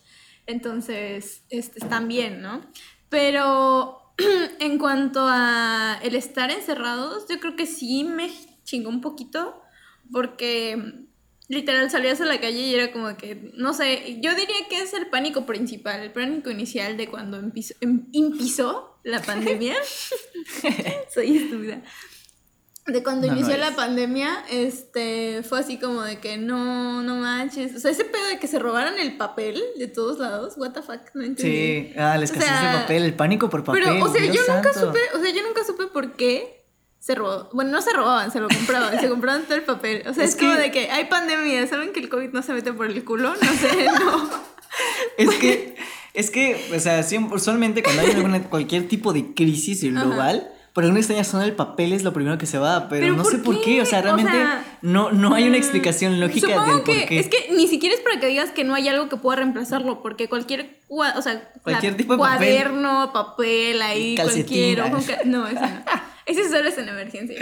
Entonces, 0.48 1.44
este, 1.50 1.80
están 1.80 2.08
bien, 2.08 2.42
¿no? 2.42 2.62
Pero 3.10 4.14
en 4.60 4.78
cuanto 4.78 5.26
a 5.28 6.00
el 6.02 6.16
estar 6.16 6.50
encerrados, 6.50 7.26
yo 7.30 7.42
creo 7.42 7.58
que 7.58 7.66
sí 7.66 8.06
me 8.06 8.32
chingó 8.64 8.88
un 8.88 9.02
poquito, 9.02 9.62
porque 10.14 11.10
literal 11.52 11.92
salías 11.92 12.20
a 12.22 12.26
la 12.26 12.40
calle 12.40 12.60
y 12.60 12.74
era 12.74 12.92
como 12.92 13.16
que, 13.18 13.52
no 13.56 13.74
sé, 13.74 14.20
yo 14.22 14.34
diría 14.34 14.56
que 14.70 14.82
es 14.82 14.94
el 14.94 15.08
pánico 15.08 15.46
principal, 15.46 16.00
el 16.02 16.12
pánico 16.12 16.50
inicial 16.50 16.96
de 16.98 17.08
cuando 17.08 17.38
empezó, 17.38 17.74
em- 17.82 18.08
empezó 18.14 19.00
la 19.04 19.22
pandemia. 19.22 19.76
Soy 21.14 21.38
estúpida. 21.38 21.82
De 22.88 23.04
cuando 23.04 23.28
No, 23.28 23.34
no 23.34 23.40
inició 23.40 23.56
eres. 23.56 23.70
la 23.70 23.76
pandemia, 23.76 24.44
este, 24.50 25.44
fue 25.44 25.60
así 25.60 25.78
como 25.78 26.02
de 26.02 26.20
que 26.20 26.38
no, 26.38 27.04
no 27.04 27.16
manches. 27.16 27.76
O 27.76 27.80
sea, 27.80 27.92
ese 27.92 28.06
pedo 28.06 28.26
de 28.28 28.40
que 28.40 28.48
se 28.48 28.58
robaran 28.58 28.98
el 28.98 29.18
papel 29.18 29.62
de 29.78 29.88
todos 29.88 30.18
lados, 30.18 30.56
what 30.58 30.72
the 30.72 30.82
fuck, 30.82 31.02
no 31.14 31.24
entendí. 31.24 31.52
Sí, 31.52 31.94
ah, 31.98 32.18
la 32.18 32.24
escasez 32.24 32.48
sea, 32.50 32.72
de 32.74 32.78
papel, 32.80 33.04
el 33.04 33.14
pánico 33.14 33.50
por 33.52 33.64
papel. 33.64 33.84
Pero, 33.84 34.04
o 34.04 34.12
sea, 34.12 34.22
Dios 34.24 34.36
yo 34.48 34.56
nunca 34.56 34.74
santo. 34.74 34.88
supe, 34.88 35.00
o 35.16 35.22
sea, 35.22 35.32
yo 35.32 35.44
nunca 35.44 35.64
supe 35.64 35.88
por 35.88 36.14
qué 36.14 36.61
se 37.02 37.16
robó. 37.16 37.50
Bueno, 37.52 37.72
no 37.72 37.82
se 37.82 37.92
robaban, 37.94 38.32
se 38.32 38.40
lo 38.40 38.48
compraban, 38.48 38.98
se 39.02 39.10
compraban 39.10 39.44
todo 39.44 39.56
el 39.56 39.64
papel. 39.64 40.04
O 40.08 40.14
sea, 40.14 40.24
es, 40.24 40.30
Es 40.32 40.36
como 40.38 40.54
que- 40.54 40.60
de 40.62 40.72
que 40.72 40.92
hay 40.92 41.06
pandemia, 41.06 41.66
¿saben 41.68 41.92
que 41.92 42.00
el 42.00 42.10
COVID 42.10 42.30
no 42.30 42.42
se 42.44 42.54
mete 42.54 42.72
por 42.74 42.86
el 42.86 43.04
culo? 43.04 43.34
No 43.42 43.54
sé, 43.54 43.86
no. 44.00 44.30
Es 45.18 45.30
que, 45.32 45.76
es 46.14 46.30
que, 46.32 46.72
o 46.74 46.80
sea, 46.80 47.04
siempre, 47.04 47.36
usualmente 47.36 47.84
cuando 47.84 48.04
hay 48.04 48.12
alguna- 48.12 48.42
cualquier 48.44 48.88
tipo 48.88 49.12
de 49.14 49.34
crisis 49.34 49.84
global, 49.84 50.50
por 50.74 50.84
alguna 50.84 51.00
extraña 51.00 51.24
zona 51.24 51.46
el 51.46 51.54
papel 51.54 51.92
es 51.94 52.04
lo 52.04 52.14
primero 52.14 52.38
que 52.38 52.46
se 52.46 52.58
va, 52.58 52.88
pero, 52.90 53.02
¿Pero 53.02 53.16
no 53.18 53.24
por 53.24 53.32
sé 53.32 53.38
por 53.40 53.56
qué? 53.58 53.62
qué, 53.76 53.82
o 53.82 53.86
sea, 53.86 54.00
O 54.00 54.04
realmente 54.04 54.32
sea, 54.32 54.66
no, 54.82 55.12
no 55.12 55.34
hay 55.34 55.44
una 55.44 55.54
Mm, 55.58 55.62
explicación 55.62 56.20
lógica 56.20 56.48
Supongo 56.48 56.66
del 56.74 56.82
por 56.84 56.96
que 56.96 57.06
qué. 57.06 57.20
es 57.20 57.28
que 57.28 57.50
ni 57.56 57.68
siquiera 57.68 57.96
es 57.96 58.02
para 58.02 58.20
que 58.20 58.28
digas 58.28 58.52
que 58.52 58.64
no 58.64 58.74
hay 58.76 58.88
algo 58.88 59.10
que 59.10 59.18
pueda 59.18 59.38
reemplazarlo, 59.38 60.02
porque 60.02 60.30
cualquier, 60.30 60.80
cua- 60.88 61.14
o 61.18 61.22
sea, 61.22 61.52
Cualquier 61.64 61.98
tipo 61.98 62.14
de 62.14 62.20
papel. 62.20 62.38
cuaderno, 62.48 63.12
papel, 63.14 63.82
ahí, 63.82 64.16
Calcetín, 64.16 64.76
cualquier, 64.76 65.26
no, 65.28 65.48
ese 65.48 65.62
no. 65.62 65.84
Ese 66.28 66.48
solo 66.50 66.70
es 66.70 66.78
en 66.78 66.88
emergencia. 66.88 67.36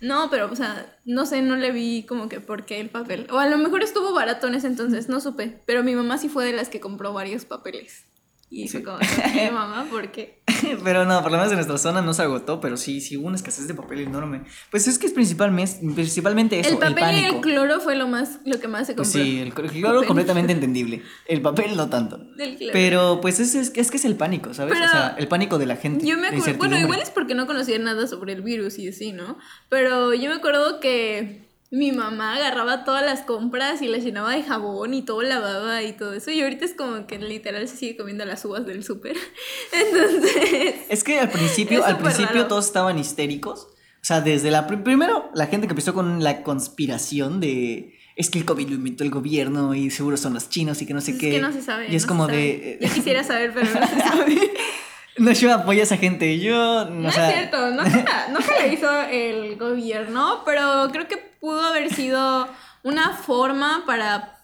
No, 0.00 0.28
pero, 0.28 0.50
o 0.52 0.56
sea, 0.56 0.84
no 1.06 1.24
sé, 1.24 1.40
no 1.40 1.54
le 1.56 1.70
vi 1.70 2.02
como 2.02 2.28
que 2.28 2.40
por 2.40 2.66
qué 2.66 2.80
el 2.80 2.90
papel. 2.90 3.26
O 3.30 3.38
a 3.38 3.46
lo 3.48 3.56
mejor 3.58 3.82
estuvo 3.82 4.12
barato 4.12 4.48
en 4.48 4.56
ese 4.56 4.66
entonces, 4.66 5.08
no 5.08 5.20
supe. 5.20 5.60
Pero 5.64 5.82
mi 5.84 5.94
mamá 5.94 6.18
sí 6.18 6.28
fue 6.28 6.44
de 6.44 6.52
las 6.52 6.68
que 6.68 6.80
compró 6.80 7.12
varios 7.14 7.44
papeles. 7.46 8.04
Y 8.50 8.68
Sí. 8.68 8.78
fue 8.78 8.82
como, 8.84 8.96
"Ok, 8.98 9.52
mamá, 9.52 9.86
¿por 9.90 10.12
qué? 10.12 10.42
pero 10.84 11.04
no, 11.04 11.22
por 11.22 11.32
lo 11.32 11.38
menos 11.38 11.50
en 11.52 11.56
nuestra 11.56 11.76
zona 11.78 12.02
no 12.02 12.14
se 12.14 12.22
agotó, 12.22 12.60
pero 12.60 12.76
sí, 12.76 13.00
sí 13.00 13.16
hubo 13.16 13.26
una 13.26 13.36
escasez 13.36 13.66
de 13.66 13.74
papel 13.74 14.00
enorme. 14.00 14.42
Pues 14.70 14.86
es 14.86 14.98
que 14.98 15.06
es 15.06 15.12
principalmente, 15.12 15.78
principalmente 15.94 16.60
eso, 16.60 16.68
el 16.68 16.74
el, 16.74 16.78
papel 16.80 16.94
y 16.94 17.22
pánico. 17.22 17.34
el 17.36 17.40
cloro 17.40 17.80
fue 17.80 17.96
lo 17.96 18.06
más 18.06 18.38
lo 18.44 18.60
que 18.60 18.68
más 18.68 18.86
se 18.86 18.94
Pues 18.94 19.08
compró. 19.08 19.24
sí, 19.24 19.40
el, 19.40 19.48
el 19.48 19.70
cloro 19.72 20.04
completamente 20.06 20.52
entendible. 20.52 21.02
El 21.26 21.42
papel 21.42 21.76
no 21.76 21.88
tanto. 21.88 22.20
Pero 22.72 23.20
pues 23.20 23.40
es, 23.40 23.54
es, 23.54 23.72
es 23.74 23.90
que 23.90 23.96
es 23.96 24.04
el 24.04 24.14
pánico, 24.16 24.54
¿sabes? 24.54 24.74
Pero 24.74 24.86
o 24.86 24.90
sea, 24.90 25.14
el 25.18 25.26
pánico 25.28 25.58
de 25.58 25.66
la 25.66 25.76
gente. 25.76 26.06
Yo 26.06 26.16
me 26.18 26.28
acuerdo, 26.28 26.58
bueno, 26.58 26.78
igual 26.78 27.00
es 27.00 27.10
porque 27.10 27.34
no 27.34 27.46
conocía 27.46 27.78
nada 27.78 28.06
sobre 28.06 28.34
el 28.34 28.42
virus 28.42 28.78
y 28.78 28.88
así, 28.88 29.12
¿no? 29.12 29.38
Pero 29.68 30.14
yo 30.14 30.28
me 30.28 30.36
acuerdo 30.36 30.78
que 30.80 31.43
mi 31.76 31.90
mamá 31.92 32.36
agarraba 32.36 32.84
todas 32.84 33.04
las 33.04 33.22
compras 33.22 33.82
y 33.82 33.88
las 33.88 34.04
llenaba 34.04 34.32
de 34.34 34.42
jabón 34.42 34.94
y 34.94 35.02
todo 35.02 35.22
lavaba 35.22 35.82
y 35.82 35.92
todo 35.92 36.12
eso. 36.14 36.30
Y 36.30 36.40
ahorita 36.42 36.64
es 36.64 36.74
como 36.74 37.06
que 37.06 37.18
literal 37.18 37.66
se 37.66 37.76
sigue 37.76 37.96
comiendo 37.96 38.24
las 38.24 38.44
uvas 38.44 38.64
del 38.66 38.84
súper. 38.84 39.16
Entonces, 39.72 40.74
Es 40.88 41.04
que 41.04 41.18
al 41.20 41.30
principio, 41.30 41.80
Es 41.80 41.86
al 41.86 41.98
principio 41.98 42.34
raro. 42.36 42.46
todos 42.48 42.66
estaban 42.66 42.98
histéricos. 42.98 43.68
O 43.70 44.06
sea, 44.06 44.20
desde 44.20 44.50
la... 44.50 44.66
pr- 44.68 44.82
Primero, 44.82 45.30
la 45.34 45.46
gente 45.46 45.66
que 45.66 45.72
empezó 45.72 45.94
con 45.94 46.22
la 46.22 46.42
conspiración 46.42 47.40
de... 47.40 47.98
Es 48.16 48.30
que 48.30 48.38
el 48.38 48.44
COVID 48.44 48.68
lo 48.68 48.74
inventó 48.76 49.02
el 49.02 49.10
gobierno 49.10 49.74
y 49.74 49.90
seguro 49.90 50.16
son 50.16 50.34
los 50.34 50.48
chinos 50.48 50.80
y 50.82 50.86
que 50.86 50.94
no 50.94 51.00
sé 51.00 51.12
es 51.12 51.18
qué. 51.18 51.30
que 51.30 51.40
no 51.40 51.52
se 51.52 51.62
sabe. 51.62 51.88
Y 51.90 51.96
es 51.96 52.02
no 52.04 52.08
como 52.08 52.26
de... 52.28 52.78
sabe. 52.80 52.88
Yo 52.88 52.94
quisiera 52.94 53.24
saber, 53.24 53.52
pero 53.52 53.66
no 53.66 53.86
se 53.86 54.00
sabe. 54.00 54.52
No, 55.16 55.32
yo 55.32 55.52
apoyo 55.54 55.80
a 55.80 55.84
esa 55.84 55.96
gente. 55.96 56.38
Yo... 56.38 56.84
No 56.90 57.08
o 57.08 57.12
sea, 57.12 57.28
es 57.30 57.34
cierto, 57.36 57.70
no 57.70 57.82
la, 57.82 58.28
no 58.32 58.40
se 58.40 58.52
la 58.52 58.66
hizo 58.68 59.00
el 59.10 59.56
gobierno, 59.56 60.42
pero 60.44 60.88
creo 60.92 61.08
que 61.08 61.33
pudo 61.44 61.60
haber 61.60 61.92
sido 61.94 62.48
una 62.84 63.10
forma 63.10 63.82
para 63.86 64.38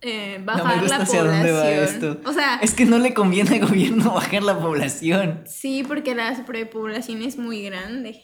eh, 0.00 0.36
No 0.38 0.44
bajar 0.44 0.76
me 0.76 0.82
gusta 0.82 0.98
la 0.98 1.02
hacia 1.02 1.18
población. 1.20 1.42
dónde 1.44 1.52
va 1.52 1.70
esto. 1.70 2.20
O 2.24 2.32
sea, 2.32 2.60
Es 2.62 2.72
que 2.72 2.84
no 2.84 2.98
le 2.98 3.14
conviene 3.14 3.56
al 3.56 3.66
gobierno 3.66 4.12
bajar 4.14 4.44
la 4.44 4.56
población. 4.56 5.42
sí, 5.46 5.82
porque 5.86 6.14
la 6.14 6.36
sobrepoblación 6.36 7.22
es 7.22 7.36
muy 7.36 7.64
grande. 7.64 8.22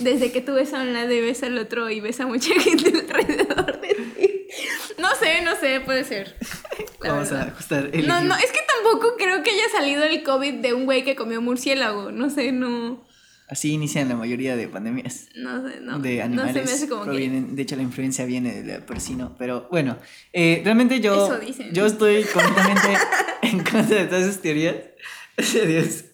Desde 0.00 0.32
que 0.32 0.40
tú 0.40 0.54
ves 0.54 0.74
a 0.74 0.80
un 0.80 0.92
lado 0.92 1.12
y 1.12 1.20
ves 1.20 1.44
al 1.44 1.56
otro 1.56 1.88
y 1.88 2.00
ves 2.00 2.18
a 2.18 2.26
mucha 2.26 2.52
gente 2.60 2.98
alrededor 2.98 3.80
de 3.80 3.94
ti. 3.94 4.46
No 4.98 5.14
sé, 5.14 5.42
no 5.42 5.54
sé, 5.54 5.80
puede 5.80 6.02
ser. 6.02 6.36
Vamos 7.00 7.30
a 7.30 7.42
ajustar 7.42 7.90
el... 7.92 8.08
No, 8.08 8.20
no, 8.22 8.34
es 8.34 8.50
que 8.50 8.60
tampoco 8.74 9.14
creo 9.16 9.44
que 9.44 9.50
haya 9.50 9.68
salido 9.72 10.02
el 10.02 10.24
COVID 10.24 10.54
de 10.54 10.74
un 10.74 10.84
güey 10.84 11.04
que 11.04 11.14
comió 11.14 11.40
murciélago. 11.40 12.10
No 12.10 12.28
sé, 12.28 12.50
no. 12.50 13.04
Así 13.52 13.72
inician 13.72 14.08
la 14.08 14.16
mayoría 14.16 14.56
de 14.56 14.66
pandemias. 14.66 15.26
No 15.36 15.68
sé, 15.68 15.78
no. 15.82 15.98
de 15.98 16.16
no 16.16 16.24
animales. 16.24 16.54
se 16.54 16.62
me 16.64 16.72
hace 16.72 16.88
como 16.88 17.04
que. 17.04 17.10
provienen- 17.10 17.54
De 17.54 17.60
hecho, 17.60 17.76
la 17.76 17.82
influencia 17.82 18.24
viene 18.24 18.62
del 18.62 18.82
porcino. 18.82 19.36
Pero 19.38 19.68
bueno, 19.70 19.98
eh, 20.32 20.62
realmente 20.64 21.00
yo, 21.00 21.26
Eso 21.26 21.38
dicen. 21.38 21.68
yo 21.74 21.84
estoy 21.84 22.24
completamente 22.24 22.88
en 23.42 23.58
contra 23.58 23.98
de 23.98 24.04
todas 24.06 24.24
esas 24.24 24.40
teorías. 24.40 24.76
Dios, 25.36 26.04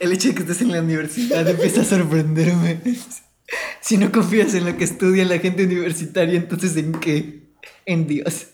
el 0.00 0.12
hecho 0.12 0.28
de 0.28 0.34
que 0.34 0.40
estés 0.42 0.60
en 0.60 0.70
la 0.70 0.82
universidad 0.82 1.48
empieza 1.48 1.80
a 1.80 1.84
sorprenderme. 1.84 2.78
Si 3.80 3.96
no 3.96 4.12
confías 4.12 4.52
en 4.52 4.66
lo 4.66 4.76
que 4.76 4.84
estudia 4.84 5.24
la 5.24 5.38
gente 5.38 5.64
universitaria, 5.64 6.36
entonces 6.38 6.76
¿en 6.76 6.92
qué? 6.92 7.52
En 7.86 8.06
Dios. 8.06 8.48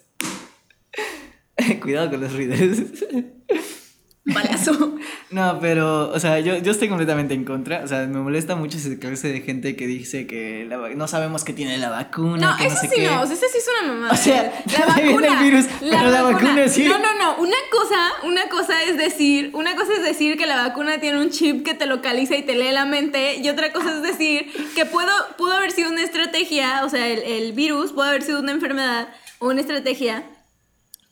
Cuidado 1.83 2.11
con 2.11 2.21
los 2.21 2.33
ruidos. 2.33 2.79
Balazo. 4.25 4.99
No, 5.31 5.59
pero, 5.61 6.11
o 6.11 6.21
sea, 6.21 6.41
yo, 6.41 6.59
yo 6.59 6.73
estoy 6.73 6.89
completamente 6.91 7.33
en 7.33 7.45
contra. 7.45 7.83
O 7.83 7.89
sea, 7.89 8.07
me 8.07 8.21
molesta 8.21 8.55
mucho 8.55 8.77
esa 8.77 8.95
clase 8.99 9.33
de 9.33 9.41
gente 9.41 9.77
que 9.77 9.87
dice 9.87 10.27
que 10.27 10.67
la 10.69 10.77
no 10.91 11.09
sabemos 11.09 11.43
qué 11.43 11.55
tiene 11.55 11.79
la 11.79 11.89
vacuna. 11.89 12.51
No, 12.51 12.57
que 12.59 12.67
eso 12.67 12.75
no 12.75 12.81
sé 12.83 12.89
sí 12.89 12.95
qué. 12.97 13.07
no, 13.07 13.23
o 13.23 13.27
sea, 13.27 13.35
esa 13.35 13.47
sí 13.49 13.59
es 13.59 13.69
una 13.81 13.93
mamada. 13.95 14.13
O 14.13 14.17
sea, 14.17 14.63
la 14.79 14.87
vacuna. 14.95 15.41
el 15.41 15.51
virus, 15.51 15.67
pero 15.81 16.11
la 16.11 16.23
vacuna 16.23 16.69
sí. 16.69 16.85
No, 16.85 16.99
no, 16.99 17.15
no. 17.15 17.37
Una 17.37 17.57
cosa, 17.71 18.13
una 18.25 18.49
cosa 18.51 18.83
es 18.83 18.99
decir, 18.99 19.51
una 19.55 19.75
cosa 19.75 19.95
es 19.95 20.03
decir 20.03 20.37
que 20.37 20.47
la 20.47 20.57
vacuna 20.57 21.01
tiene 21.01 21.19
un 21.19 21.31
chip 21.31 21.65
que 21.65 21.73
te 21.73 21.87
localiza 21.87 22.37
y 22.37 22.43
te 22.43 22.55
lee 22.55 22.73
la 22.73 22.85
mente, 22.85 23.37
y 23.37 23.49
otra 23.49 23.73
cosa 23.73 23.97
es 23.97 24.03
decir 24.03 24.53
que 24.75 24.85
puedo, 24.85 25.11
pudo 25.39 25.55
haber 25.55 25.71
sido 25.71 25.91
una 25.91 26.03
estrategia, 26.03 26.85
o 26.85 26.91
sea, 26.91 27.09
el, 27.09 27.23
el 27.23 27.53
virus 27.55 27.93
pudo 27.93 28.05
haber 28.05 28.23
sido 28.23 28.41
una 28.41 28.53
enfermedad 28.53 29.09
o 29.39 29.49
una 29.49 29.63
estrategia 29.63 30.25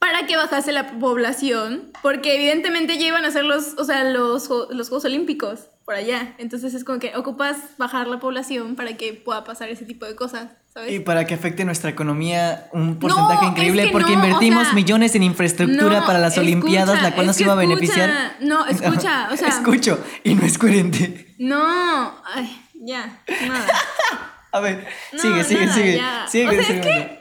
para 0.00 0.26
que 0.26 0.36
bajase 0.36 0.72
la 0.72 0.98
población, 0.98 1.92
porque 2.02 2.34
evidentemente 2.34 2.98
ya 2.98 3.06
iban 3.06 3.24
a 3.24 3.30
ser 3.30 3.44
los, 3.44 3.74
o 3.78 3.84
sea, 3.84 4.02
los, 4.04 4.48
los 4.70 4.88
Juegos 4.88 5.04
Olímpicos 5.04 5.68
por 5.84 5.94
allá. 5.94 6.34
Entonces 6.38 6.72
es 6.74 6.84
como 6.84 6.98
que 6.98 7.14
ocupas 7.16 7.56
bajar 7.76 8.06
la 8.06 8.18
población 8.18 8.76
para 8.76 8.96
que 8.96 9.12
pueda 9.12 9.44
pasar 9.44 9.68
ese 9.68 9.84
tipo 9.84 10.06
de 10.06 10.16
cosas, 10.16 10.48
¿sabes? 10.72 10.92
Y 10.92 11.00
para 11.00 11.26
que 11.26 11.34
afecte 11.34 11.64
nuestra 11.66 11.90
economía 11.90 12.68
un 12.72 12.98
porcentaje 12.98 13.44
increíble, 13.46 13.84
que 13.84 13.90
porque 13.90 14.16
no, 14.16 14.22
o 14.22 14.24
invertimos 14.24 14.64
sea, 14.64 14.72
millones 14.72 15.14
en 15.16 15.22
infraestructura 15.22 16.00
No, 16.00 16.06
para 16.06 16.18
las 16.18 16.32
escucha, 16.32 16.40
Olimpiadas, 16.40 17.02
la 17.02 17.14
cual 17.14 17.26
nos 17.26 17.40
iba 17.40 17.52
a 17.52 17.56
beneficiar. 17.56 18.36
No, 18.40 18.66
escucha, 18.68 19.28
o 19.32 19.36
sea, 19.36 19.48
Escucho, 19.48 20.02
y 20.24 20.34
no 20.34 20.46
es 20.46 20.56
coherente. 20.56 21.34
no, 21.38 22.14
ay, 22.24 22.58
ya, 22.74 23.22
nada. 23.46 23.66
A 24.52 24.58
ver, 24.58 24.84
No, 25.12 25.22
sigue, 25.22 25.44
sigue, 25.44 25.66
nada, 25.66 25.74
sigue. 25.74 25.96
ya. 25.96 26.26
Sigue 26.28 26.48
O 26.48 26.62
sea, 26.62 26.80
es. 26.80 27.19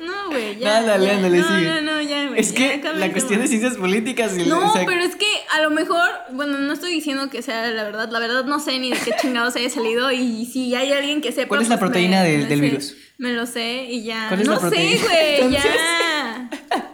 No, 0.00 0.28
güey, 0.30 0.58
ya. 0.58 0.78
Ándale, 0.78 1.06
ya. 1.06 1.16
ándale, 1.16 1.38
no, 1.38 1.48
sigue. 1.56 1.68
No, 1.68 1.80
no, 1.80 2.00
ya, 2.02 2.26
güey. 2.28 2.40
Es 2.40 2.52
ya, 2.52 2.80
que 2.80 2.92
la 2.94 3.10
cuestión 3.12 3.40
de 3.40 3.48
ciencias 3.48 3.76
políticas 3.76 4.36
y 4.38 4.44
No, 4.44 4.70
o 4.70 4.72
sea, 4.72 4.84
pero 4.86 5.02
es 5.02 5.16
que 5.16 5.26
a 5.52 5.60
lo 5.62 5.70
mejor, 5.70 6.08
bueno, 6.32 6.58
no 6.58 6.72
estoy 6.72 6.90
diciendo 6.92 7.30
que 7.30 7.42
sea 7.42 7.66
la 7.70 7.84
verdad, 7.84 8.08
la 8.10 8.18
verdad 8.18 8.44
no 8.44 8.60
sé 8.60 8.78
ni 8.78 8.90
de 8.90 8.96
qué 8.98 9.12
chingados 9.20 9.56
haya 9.56 9.70
salido 9.70 10.10
y 10.12 10.46
si 10.46 10.74
hay 10.74 10.92
alguien 10.92 11.20
que 11.20 11.32
sepa. 11.32 11.48
¿Cuál 11.48 11.62
es 11.62 11.68
la 11.68 11.78
pues, 11.78 11.90
proteína 11.90 12.22
me- 12.22 12.28
del- 12.30 12.42
me 12.42 12.46
del 12.48 12.58
sé. 12.58 12.64
virus? 12.64 12.96
Me 13.18 13.32
lo 13.32 13.46
sé 13.46 13.84
y 13.90 14.04
ya. 14.04 14.26
¿Cuál 14.28 14.40
es 14.42 14.46
no 14.48 14.54
la 14.54 14.60
proteína? 14.60 14.96
sé, 14.98 15.04
güey, 15.06 15.34
Entonces- 15.40 15.70
ya. 15.74 16.50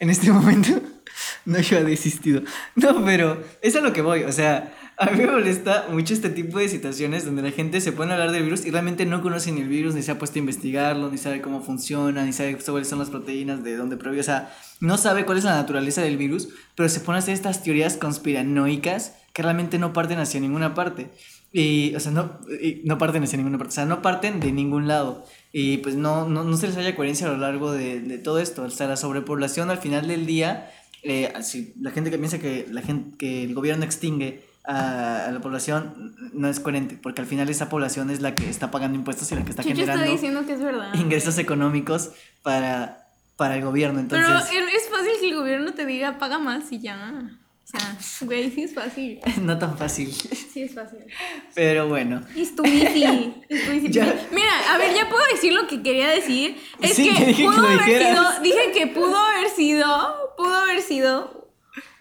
en 0.00 0.10
este 0.10 0.30
momento 0.30 0.80
no 1.44 1.58
yo 1.60 1.78
he 1.78 1.84
desistido. 1.84 2.42
No, 2.74 3.04
pero 3.04 3.42
es 3.62 3.74
a 3.76 3.80
lo 3.80 3.92
que 3.92 4.02
voy. 4.02 4.22
O 4.24 4.32
sea, 4.32 4.72
a 5.00 5.10
mí 5.10 5.18
me 5.18 5.30
molesta 5.30 5.86
mucho 5.90 6.12
este 6.12 6.28
tipo 6.28 6.58
de 6.58 6.68
situaciones 6.68 7.24
donde 7.24 7.42
la 7.42 7.52
gente 7.52 7.80
se 7.80 7.92
pone 7.92 8.10
a 8.10 8.14
hablar 8.14 8.32
del 8.32 8.42
virus 8.42 8.66
y 8.66 8.70
realmente 8.72 9.06
no 9.06 9.22
conoce 9.22 9.52
ni 9.52 9.60
el 9.60 9.68
virus, 9.68 9.94
ni 9.94 10.02
se 10.02 10.10
ha 10.10 10.18
puesto 10.18 10.38
a 10.38 10.40
investigarlo, 10.40 11.08
ni 11.08 11.18
sabe 11.18 11.40
cómo 11.40 11.62
funciona, 11.62 12.24
ni 12.24 12.32
sabe 12.32 12.58
cuáles 12.58 12.88
son 12.88 12.98
las 12.98 13.08
proteínas, 13.08 13.62
de 13.62 13.76
dónde 13.76 13.96
proviene. 13.96 14.22
O 14.22 14.24
sea, 14.24 14.52
no 14.80 14.98
sabe 14.98 15.24
cuál 15.24 15.38
es 15.38 15.44
la 15.44 15.54
naturaleza 15.54 16.02
del 16.02 16.16
virus, 16.16 16.48
pero 16.74 16.88
se 16.88 16.98
pone 16.98 17.16
a 17.16 17.18
hacer 17.20 17.34
estas 17.34 17.62
teorías 17.62 17.96
conspiranoicas 17.96 19.14
que 19.32 19.42
realmente 19.42 19.78
no 19.78 19.92
parten 19.92 20.18
hacia 20.18 20.40
ninguna 20.40 20.74
parte. 20.74 21.10
Y, 21.52 21.94
o 21.94 22.00
sea, 22.00 22.10
no, 22.10 22.40
y 22.60 22.82
no 22.84 22.98
parten 22.98 23.22
hacia 23.22 23.36
ninguna 23.36 23.56
parte. 23.56 23.70
O 23.70 23.74
sea, 23.76 23.86
no 23.86 24.02
parten 24.02 24.40
de 24.40 24.50
ningún 24.50 24.88
lado. 24.88 25.24
Y 25.52 25.78
pues 25.78 25.94
no, 25.94 26.28
no, 26.28 26.42
no 26.42 26.56
se 26.56 26.66
les 26.66 26.76
haya 26.76 26.96
coherencia 26.96 27.28
a 27.28 27.30
lo 27.30 27.38
largo 27.38 27.70
de, 27.70 28.00
de 28.00 28.18
todo 28.18 28.40
esto. 28.40 28.64
O 28.64 28.70
sea, 28.70 28.88
la 28.88 28.96
sobrepoblación 28.96 29.70
al 29.70 29.78
final 29.78 30.08
del 30.08 30.26
día, 30.26 30.72
eh, 31.04 31.32
así, 31.36 31.72
la 31.80 31.92
gente 31.92 32.10
que 32.10 32.18
piensa 32.18 32.40
que, 32.40 32.66
la 32.68 32.82
gente, 32.82 33.16
que 33.16 33.44
el 33.44 33.54
gobierno 33.54 33.84
extingue 33.84 34.47
a, 34.68 35.26
a 35.26 35.30
la 35.32 35.40
población 35.40 36.14
no 36.34 36.48
es 36.48 36.60
coherente, 36.60 36.98
porque 37.02 37.22
al 37.22 37.26
final 37.26 37.48
esa 37.48 37.68
población 37.68 38.10
es 38.10 38.20
la 38.20 38.34
que 38.34 38.48
está 38.48 38.70
pagando 38.70 38.96
impuestos 38.98 39.32
y 39.32 39.34
la 39.34 39.42
que 39.44 39.50
está 39.50 39.62
Chucho 39.62 39.72
está 39.80 39.92
generando 39.92 40.12
diciendo 40.12 40.46
que 40.46 40.52
es 40.52 40.60
verdad. 40.62 40.94
ingresos 40.94 41.38
económicos 41.38 42.10
para, 42.42 43.08
para 43.36 43.56
el 43.56 43.64
gobierno. 43.64 43.98
Entonces, 43.98 44.28
Pero 44.50 44.66
es 44.68 44.88
fácil 44.90 45.12
que 45.20 45.28
el 45.30 45.34
gobierno 45.36 45.72
te 45.72 45.86
diga 45.86 46.18
paga 46.18 46.38
más 46.38 46.70
y 46.70 46.80
ya. 46.80 47.30
O 47.64 47.70
sea, 47.70 48.26
güey, 48.26 48.50
sí 48.50 48.62
es 48.62 48.74
fácil. 48.74 49.20
no 49.42 49.58
tan 49.58 49.76
fácil. 49.76 50.10
Sí 50.12 50.62
es 50.62 50.74
fácil. 50.74 51.00
Pero 51.54 51.88
bueno. 51.88 52.22
Es 52.36 52.54
tu. 52.56 52.62
Es. 52.64 52.94
Mira, 54.32 54.52
a 54.70 54.78
ver, 54.78 54.94
ya 54.94 55.08
puedo 55.08 55.22
decir 55.32 55.52
lo 55.52 55.66
que 55.66 55.82
quería 55.82 56.08
decir. 56.08 56.56
Es 56.80 56.94
Sí, 56.94 57.08
que 57.10 57.14
te 57.18 57.26
dije 57.26 57.42
que 57.42 57.48
pudo 57.48 57.66
haber 57.66 57.78
dijeras. 57.84 58.08
sido, 58.08 58.40
dije 58.42 58.72
que 58.72 58.86
pudo 58.86 59.16
haber 59.18 59.48
sido, 59.50 60.34
pudo 60.36 60.54
haber 60.54 60.80
sido 60.82 61.50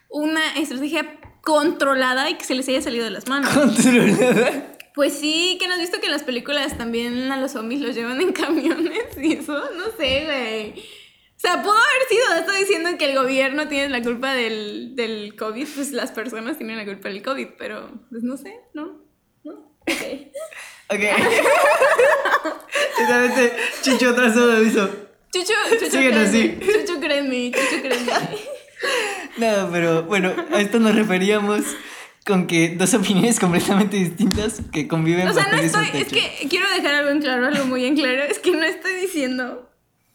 una 0.09 0.55
estrategia 0.57 1.16
controlada 1.47 2.29
y 2.29 2.33
que 2.33 2.43
se 2.43 2.55
les 2.55 2.67
haya 2.67 2.81
salido 2.81 3.05
de 3.05 3.11
las 3.11 3.29
manos. 3.29 3.49
Controlada. 3.53 4.77
Pues 4.93 5.13
sí, 5.13 5.57
que 5.61 5.67
no 5.69 5.75
has 5.75 5.79
visto 5.79 6.01
que 6.01 6.07
en 6.07 6.11
las 6.11 6.23
películas 6.23 6.77
también 6.77 7.31
a 7.31 7.39
los 7.39 7.53
zombies 7.53 7.79
los 7.79 7.95
llevan 7.95 8.19
en 8.19 8.33
camiones 8.43 9.17
y 9.17 9.33
eso, 9.33 9.53
no 9.53 9.85
sé, 9.97 10.25
güey. 10.25 10.71
O 10.71 11.39
sea, 11.39 11.61
pudo 11.61 11.71
haber 11.73 12.07
sido, 12.09 12.33
estoy 12.37 12.59
diciendo 12.59 12.89
que 12.97 13.05
el 13.09 13.17
gobierno 13.17 13.69
tiene 13.69 13.87
la 13.87 14.01
culpa 14.01 14.33
del, 14.33 14.93
del 14.97 15.37
COVID, 15.37 15.67
pues 15.73 15.91
las 15.93 16.11
personas 16.11 16.57
tienen 16.57 16.75
la 16.75 16.83
culpa 16.83 17.07
del 17.07 17.21
COVID, 17.21 17.47
pero 17.57 17.91
pues 18.09 18.23
no 18.23 18.35
sé, 18.35 18.59
¿no? 18.73 19.05
¿No? 19.45 19.53
Ok. 19.81 19.91
Ok. 20.89 21.01
Exactamente, 22.97 23.53
Chicho 23.81 24.09
atrasado 24.11 24.63
hizo. 24.63 24.89
Chucho, 25.33 25.53
Chucho, 25.77 25.97
así. 25.97 26.57
mí, 26.57 26.65
Chucho 26.65 26.99
cree 27.01 27.17
en 27.17 27.29
mí, 27.29 27.51
Chucho 27.51 27.81
cree 27.81 27.97
en 27.97 28.05
mí. 28.05 28.11
No, 29.37 29.69
pero 29.71 30.03
bueno, 30.03 30.33
a 30.51 30.61
esto 30.61 30.79
nos 30.79 30.95
referíamos 30.95 31.61
con 32.25 32.45
que 32.45 32.75
dos 32.75 32.93
opiniones 32.93 33.39
completamente 33.39 33.97
distintas 33.97 34.61
que 34.71 34.87
conviven 34.87 35.27
O 35.27 35.33
sea, 35.33 35.47
no 35.51 35.57
estoy, 35.57 35.87
es 35.93 36.07
que 36.07 36.47
quiero 36.49 36.67
dejar 36.75 36.95
algo 36.95 37.09
en 37.11 37.21
claro, 37.21 37.47
algo 37.47 37.65
muy 37.65 37.85
en 37.85 37.95
claro, 37.95 38.23
es 38.23 38.39
que 38.39 38.51
no 38.51 38.63
estoy 38.63 38.93
diciendo 38.95 39.63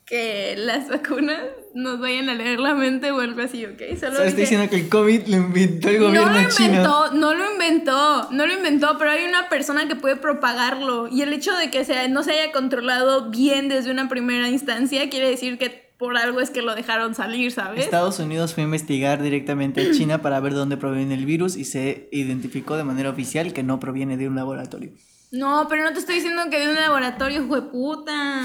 que 0.04 0.56
las 0.58 0.90
vacunas 0.90 1.40
nos 1.74 1.98
vayan 1.98 2.28
a 2.28 2.34
leer 2.34 2.60
la 2.60 2.74
mente 2.74 3.10
o 3.12 3.20
algo 3.20 3.40
así, 3.40 3.64
¿ok? 3.64 3.80
Solo 3.98 4.22
estoy 4.22 4.42
diciendo 4.42 4.68
que 4.68 4.76
el 4.76 4.88
COVID 4.90 5.26
lo 5.26 5.36
inventó 5.36 5.88
el 5.88 6.00
no 6.00 6.06
gobierno 6.08 6.42
lo 6.42 6.48
chino. 6.50 6.68
inventó, 6.68 7.14
no 7.14 7.34
lo 7.34 7.52
inventó, 7.52 8.30
no 8.30 8.46
lo 8.46 8.52
inventó, 8.52 8.98
pero 8.98 9.10
hay 9.10 9.24
una 9.24 9.48
persona 9.48 9.88
que 9.88 9.96
puede 9.96 10.16
propagarlo. 10.16 11.08
Y 11.08 11.22
el 11.22 11.32
hecho 11.32 11.56
de 11.56 11.70
que 11.70 11.86
se, 11.86 12.08
no 12.10 12.22
se 12.24 12.32
haya 12.32 12.52
controlado 12.52 13.30
bien 13.30 13.68
desde 13.68 13.90
una 13.90 14.10
primera 14.10 14.48
instancia 14.48 15.08
quiere 15.08 15.30
decir 15.30 15.56
que 15.56 15.91
por 16.02 16.16
algo 16.16 16.40
es 16.40 16.50
que 16.50 16.62
lo 16.62 16.74
dejaron 16.74 17.14
salir, 17.14 17.52
¿sabes? 17.52 17.84
Estados 17.84 18.18
Unidos 18.18 18.54
fue 18.54 18.62
a 18.62 18.66
investigar 18.66 19.22
directamente 19.22 19.80
a 19.88 19.92
China 19.92 20.20
para 20.20 20.40
ver 20.40 20.52
dónde 20.52 20.76
proviene 20.76 21.14
el 21.14 21.26
virus 21.26 21.56
y 21.56 21.64
se 21.64 22.08
identificó 22.10 22.76
de 22.76 22.82
manera 22.82 23.08
oficial 23.10 23.52
que 23.52 23.62
no 23.62 23.78
proviene 23.78 24.16
de 24.16 24.26
un 24.26 24.34
laboratorio. 24.34 24.90
No, 25.30 25.66
pero 25.70 25.84
no 25.84 25.92
te 25.92 26.00
estoy 26.00 26.16
diciendo 26.16 26.42
que 26.50 26.58
de 26.58 26.68
un 26.70 26.74
laboratorio, 26.74 27.46
puta. 27.70 28.42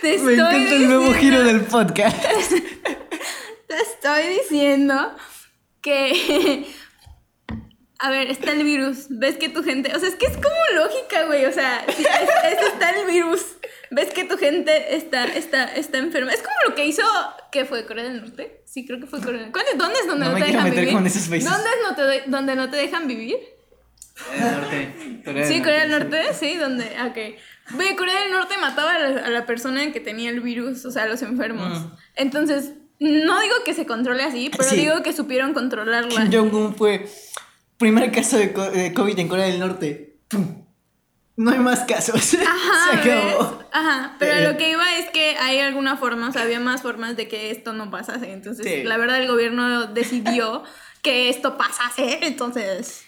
Te 0.00 0.08
Me 0.08 0.14
estoy 0.14 0.34
encanta 0.34 0.74
el 0.76 0.86
nuevo 0.88 1.12
diciendo- 1.12 1.20
giro 1.20 1.44
del 1.44 1.60
podcast. 1.62 2.16
Te 3.68 3.74
estoy 3.80 4.22
diciendo 4.42 4.94
que. 5.80 6.66
A 8.04 8.10
ver, 8.10 8.30
está 8.30 8.50
el 8.52 8.64
virus. 8.64 9.06
¿Ves 9.10 9.36
que 9.36 9.48
tu 9.48 9.62
gente.? 9.62 9.94
O 9.94 9.98
sea, 10.00 10.08
es 10.08 10.16
que 10.16 10.26
es 10.26 10.32
como 10.36 10.56
lógica, 10.74 11.24
güey. 11.26 11.44
O 11.46 11.52
sea, 11.52 11.84
si 11.94 12.02
es- 12.02 12.08
es- 12.58 12.66
está 12.72 12.90
el 12.90 13.06
virus. 13.06 13.42
¿Ves 13.90 14.10
que 14.10 14.24
tu 14.24 14.36
gente 14.38 14.96
está, 14.96 15.24
está, 15.24 15.64
está 15.74 15.98
enferma? 15.98 16.32
Es 16.32 16.40
como 16.42 16.54
lo 16.68 16.74
que 16.74 16.84
hizo. 16.86 17.02
¿Qué 17.52 17.64
fue? 17.64 17.86
¿Corea 17.86 18.04
del 18.04 18.20
Norte? 18.22 18.62
Sí, 18.64 18.84
creo 18.86 18.98
que 18.98 19.06
fue 19.06 19.20
Corea 19.20 19.42
del 19.42 19.52
Norte. 19.52 19.70
¿Dónde 19.76 19.98
es 20.00 20.06
donde 20.06 20.24
No 20.26 20.32
no, 20.32 20.38
te 20.38 20.44
dejan 20.50 20.70
vivir? 20.70 20.92
con 20.92 21.06
esos 21.06 21.28
países. 21.28 21.48
¿Dónde 21.50 21.68
es 21.68 21.76
no 21.88 21.94
te 21.94 22.02
de- 22.02 22.22
donde 22.26 22.56
no 22.56 22.70
te 22.70 22.76
dejan 22.76 23.06
vivir? 23.06 23.36
Corea 25.24 25.46
Sí, 25.46 25.58
Corea 25.60 25.80
del 25.86 25.90
Norte, 25.90 26.34
sí, 26.34 26.56
donde. 26.56 26.96
ah, 26.96 27.06
Ok. 27.08 27.16
Ve, 27.78 27.96
Corea 27.96 28.20
del 28.22 28.32
Norte 28.32 28.56
mataba 28.58 28.92
a 28.94 28.98
la, 28.98 29.20
a 29.26 29.30
la 29.30 29.46
persona 29.46 29.92
que 29.92 30.00
tenía 30.00 30.30
el 30.30 30.40
virus, 30.40 30.84
o 30.84 30.90
sea, 30.90 31.04
a 31.04 31.06
los 31.06 31.22
enfermos. 31.22 31.78
Mm. 31.80 31.92
Entonces, 32.16 32.72
no 32.98 33.40
digo 33.40 33.54
que 33.64 33.72
se 33.74 33.86
controle 33.86 34.22
así, 34.24 34.50
pero 34.50 34.68
Sí. 34.68 34.76
digo 34.76 35.02
que 35.02 35.12
supieron 35.12 35.54
controlarla. 35.54 36.08
Kim 36.08 36.32
Jong-un 36.32 36.74
fue 36.74 37.06
primer 37.82 38.10
caso 38.12 38.38
de, 38.38 38.52
co- 38.52 38.70
de 38.70 38.92
COVID 38.94 39.18
en 39.18 39.28
Corea 39.28 39.46
del 39.46 39.60
Norte. 39.60 40.16
¡Pum! 40.28 40.64
No 41.36 41.50
hay 41.50 41.58
más 41.58 41.80
casos. 41.80 42.34
Ajá, 42.46 42.90
Se 43.02 43.08
¿ves? 43.08 43.24
acabó. 43.34 43.62
Ajá, 43.72 44.16
pero 44.18 44.32
Eh. 44.34 44.48
lo 44.52 44.56
que 44.58 44.70
iba 44.70 44.96
es 44.98 45.08
que 45.10 45.36
hay 45.38 45.58
alguna 45.60 45.96
forma, 45.96 46.28
o 46.28 46.32
sea, 46.32 46.42
había 46.42 46.60
más 46.60 46.82
formas 46.82 47.16
de 47.16 47.26
que 47.28 47.50
esto 47.50 47.72
no 47.72 47.90
pasase. 47.90 48.32
Entonces, 48.32 48.66
Sí. 48.66 48.82
la 48.84 48.96
verdad, 48.98 49.20
el 49.20 49.28
gobierno 49.28 49.86
decidió 49.86 50.62
que 51.02 51.28
esto 51.30 51.56
pasase. 51.56 52.18
Entonces, 52.26 53.02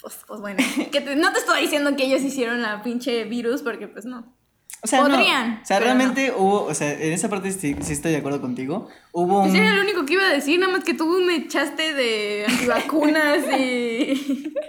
pues, 0.00 0.16
pues 0.26 0.40
bueno. 0.40 0.62
Que 0.92 1.00
te- 1.00 1.16
no 1.16 1.32
te 1.32 1.38
estoy 1.38 1.62
diciendo 1.62 1.96
que 1.96 2.04
ellos 2.04 2.22
hicieron 2.22 2.60
la 2.62 2.82
pinche 2.82 3.24
virus, 3.24 3.62
porque 3.62 3.88
pues 3.88 4.04
no. 4.04 4.36
O 4.82 4.86
sea, 4.86 5.00
no. 5.02 5.08
Podrían, 5.08 5.60
O 5.62 5.66
sea, 5.66 5.78
realmente 5.80 6.32
hubo, 6.36 6.64
o 6.64 6.74
sea, 6.74 6.92
en 6.92 7.12
esa 7.12 7.28
parte 7.30 7.52
sí, 7.52 7.76
sí 7.80 7.92
estoy 7.92 8.10
de 8.12 8.18
acuerdo 8.18 8.40
contigo. 8.40 8.88
Hubo 9.14 9.40
Pues 9.42 9.52
un... 9.52 9.58
era 9.58 9.74
lo 9.74 9.82
único 9.82 10.06
que 10.06 10.14
iba 10.14 10.26
a 10.26 10.32
decir, 10.32 10.58
nada 10.58 10.72
más 10.72 10.84
que 10.84 10.94
tú 10.94 11.06
me 11.20 11.36
echaste 11.36 11.92
de 11.94 12.46
antivacunas 12.48 13.38
y. 13.58 14.54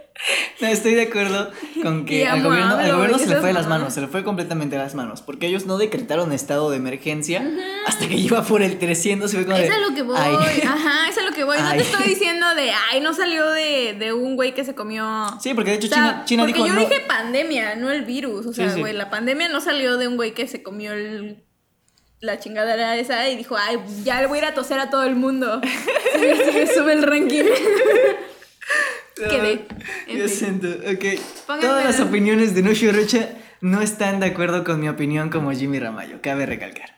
No, 0.61 0.67
estoy 0.69 0.93
de 0.93 1.01
acuerdo 1.01 1.51
con 1.81 2.05
que 2.05 2.25
al 2.25 2.41
gobierno, 2.43 2.75
al 2.77 3.19
se 3.19 3.27
le 3.27 3.35
fue 3.37 3.47
de 3.47 3.53
las 3.53 3.67
manos, 3.67 3.93
se 3.93 3.99
le 3.99 4.07
fue 4.07 4.23
completamente 4.23 4.77
de 4.77 4.81
las 4.81 4.95
manos, 4.95 5.21
porque 5.21 5.47
ellos 5.47 5.65
no 5.65 5.77
decretaron 5.77 6.31
estado 6.31 6.69
de 6.69 6.77
emergencia 6.77 7.45
hasta 7.87 8.07
que 8.07 8.13
iba 8.15 8.41
por 8.43 8.61
el 8.61 8.79
300 8.79 9.33
y 9.33 9.35
fue 9.35 9.45
como 9.45 9.57
de, 9.57 9.65
es 9.67 9.81
lo 9.89 9.93
que 9.93 10.01
voy. 10.03 10.15
"Ay". 10.17 10.61
Ajá, 10.65 11.09
eso 11.09 11.19
es 11.19 11.25
lo 11.25 11.33
que 11.33 11.43
voy. 11.43 11.57
No 11.59 11.71
te 11.71 11.77
estoy 11.81 12.07
diciendo 12.07 12.55
de, 12.55 12.71
ay, 12.91 13.01
no 13.01 13.13
salió 13.13 13.49
de, 13.49 13.97
de 13.99 14.13
un 14.13 14.37
güey 14.37 14.53
que 14.53 14.63
se 14.63 14.73
comió. 14.75 15.25
Sí, 15.41 15.53
porque 15.53 15.71
de 15.71 15.77
hecho 15.77 15.87
O 15.87 15.89
sea, 15.89 15.97
China, 15.97 16.21
China 16.25 16.43
porque 16.43 16.53
dijo 16.53 16.67
yo 16.67 16.73
no. 16.73 16.79
dije 16.79 17.01
pandemia, 17.05 17.75
no 17.75 17.91
el 17.91 18.05
virus. 18.05 18.45
O 18.45 18.49
Sí, 18.53 18.61
sea, 18.61 18.69
sí. 18.73 18.79
güey, 18.79 18.93
la 18.93 19.09
pandemia 19.09 19.49
no 19.49 19.59
salió 19.59 19.97
de 19.97 20.07
un 20.07 20.15
güey 20.15 20.33
que 20.33 20.47
se 20.47 20.63
comió 20.63 20.93
el- 20.93 21.43
la 22.23 22.39
chingadera 22.39 22.95
esa 22.95 23.27
y 23.29 23.35
dijo, 23.35 23.55
ay, 23.57 23.77
ya 24.03 24.21
le 24.21 24.27
voy 24.27 24.39
a 24.39 24.41
ir 24.43 24.47
a 24.47 24.53
toser 24.53 24.79
a 24.79 24.89
todo 24.89 25.03
el 25.03 25.15
mundo. 25.15 25.59
Sigue, 26.13 26.45
sigue, 26.45 26.67
sube 26.67 26.93
el 26.93 27.03
ranking. 27.03 27.43
Quedé. 29.15 29.65
En 30.07 30.17
Yo 30.17 30.27
fin. 30.27 30.29
siento, 30.29 30.67
ok. 30.69 31.19
Pónganme 31.45 31.67
Todas 31.67 31.85
las 31.85 31.99
la- 31.99 32.05
opiniones 32.05 32.55
de 32.55 32.61
Nushi 32.63 32.91
Rocha 32.91 33.29
no 33.61 33.81
están 33.81 34.19
de 34.19 34.27
acuerdo 34.27 34.63
con 34.63 34.79
mi 34.79 34.89
opinión 34.89 35.29
como 35.29 35.51
Jimmy 35.51 35.79
Ramayo, 35.79 36.19
cabe 36.21 36.45
recalcar. 36.45 36.95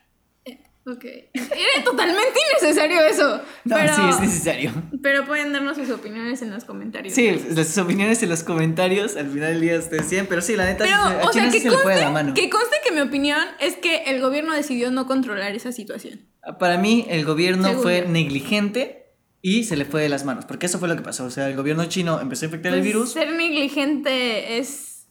Ok. 0.88 1.04
Era 1.34 1.84
totalmente 1.84 2.40
innecesario 2.52 3.02
eso. 3.06 3.42
No, 3.64 3.76
pero, 3.76 3.96
sí, 3.96 4.02
es 4.10 4.20
necesario. 4.20 4.72
pero 5.02 5.26
pueden 5.26 5.52
darnos 5.52 5.78
sus 5.78 5.90
opiniones 5.90 6.42
en 6.44 6.52
los 6.52 6.64
comentarios. 6.64 7.14
Sí, 7.16 7.42
las 7.56 7.76
opiniones 7.80 8.22
en 8.22 8.30
los 8.30 8.44
comentarios 8.44 9.16
al 9.16 9.28
final 9.32 9.54
del 9.54 9.62
día 9.62 9.80
ustedes 9.80 10.04
deciden, 10.04 10.28
pero 10.28 10.42
sí, 10.42 10.56
la 10.56 10.66
neta, 10.66 10.84
Pero, 10.84 10.96
a 10.98 11.28
o 11.28 11.34
sea, 11.34 11.50
que 11.50 11.60
se 11.60 11.70
le 11.72 11.78
fue 11.78 11.94
de 11.96 12.02
la 12.02 12.06
conste, 12.08 12.14
mano. 12.14 12.34
que 12.36 12.50
conste 12.52 12.76
que 12.86 12.92
mi 12.94 13.02
opinión 13.02 13.40
es 13.60 13.76
que 13.78 14.04
el 14.06 14.22
gobierno 14.22 14.54
decidió 14.54 14.92
no 14.92 15.08
controlar 15.08 15.56
esa 15.56 15.72
situación. 15.72 16.22
Para 16.60 16.78
mí, 16.78 17.08
el 17.10 17.26
gobierno 17.26 17.68
Según 17.70 17.82
fue 17.84 18.02
yo. 18.06 18.10
negligente 18.10 19.08
y 19.42 19.64
se 19.64 19.76
le 19.78 19.86
fue 19.86 20.04
de 20.04 20.10
las 20.10 20.24
manos, 20.24 20.46
porque 20.46 20.68
eso 20.68 20.78
fue 20.78 20.88
lo 20.88 20.96
que 20.96 21.02
pasó. 21.02 21.26
O 21.26 21.32
sea, 21.32 21.50
el 21.50 21.56
gobierno 21.56 21.86
chino 21.86 22.22
empezó 22.22 22.46
a 22.46 22.48
infectar 22.48 22.72
el 22.74 22.80
Pues, 22.82 22.86
virus. 22.94 23.12
Ser 23.14 23.32
negligente 23.32 24.60
es 24.60 25.08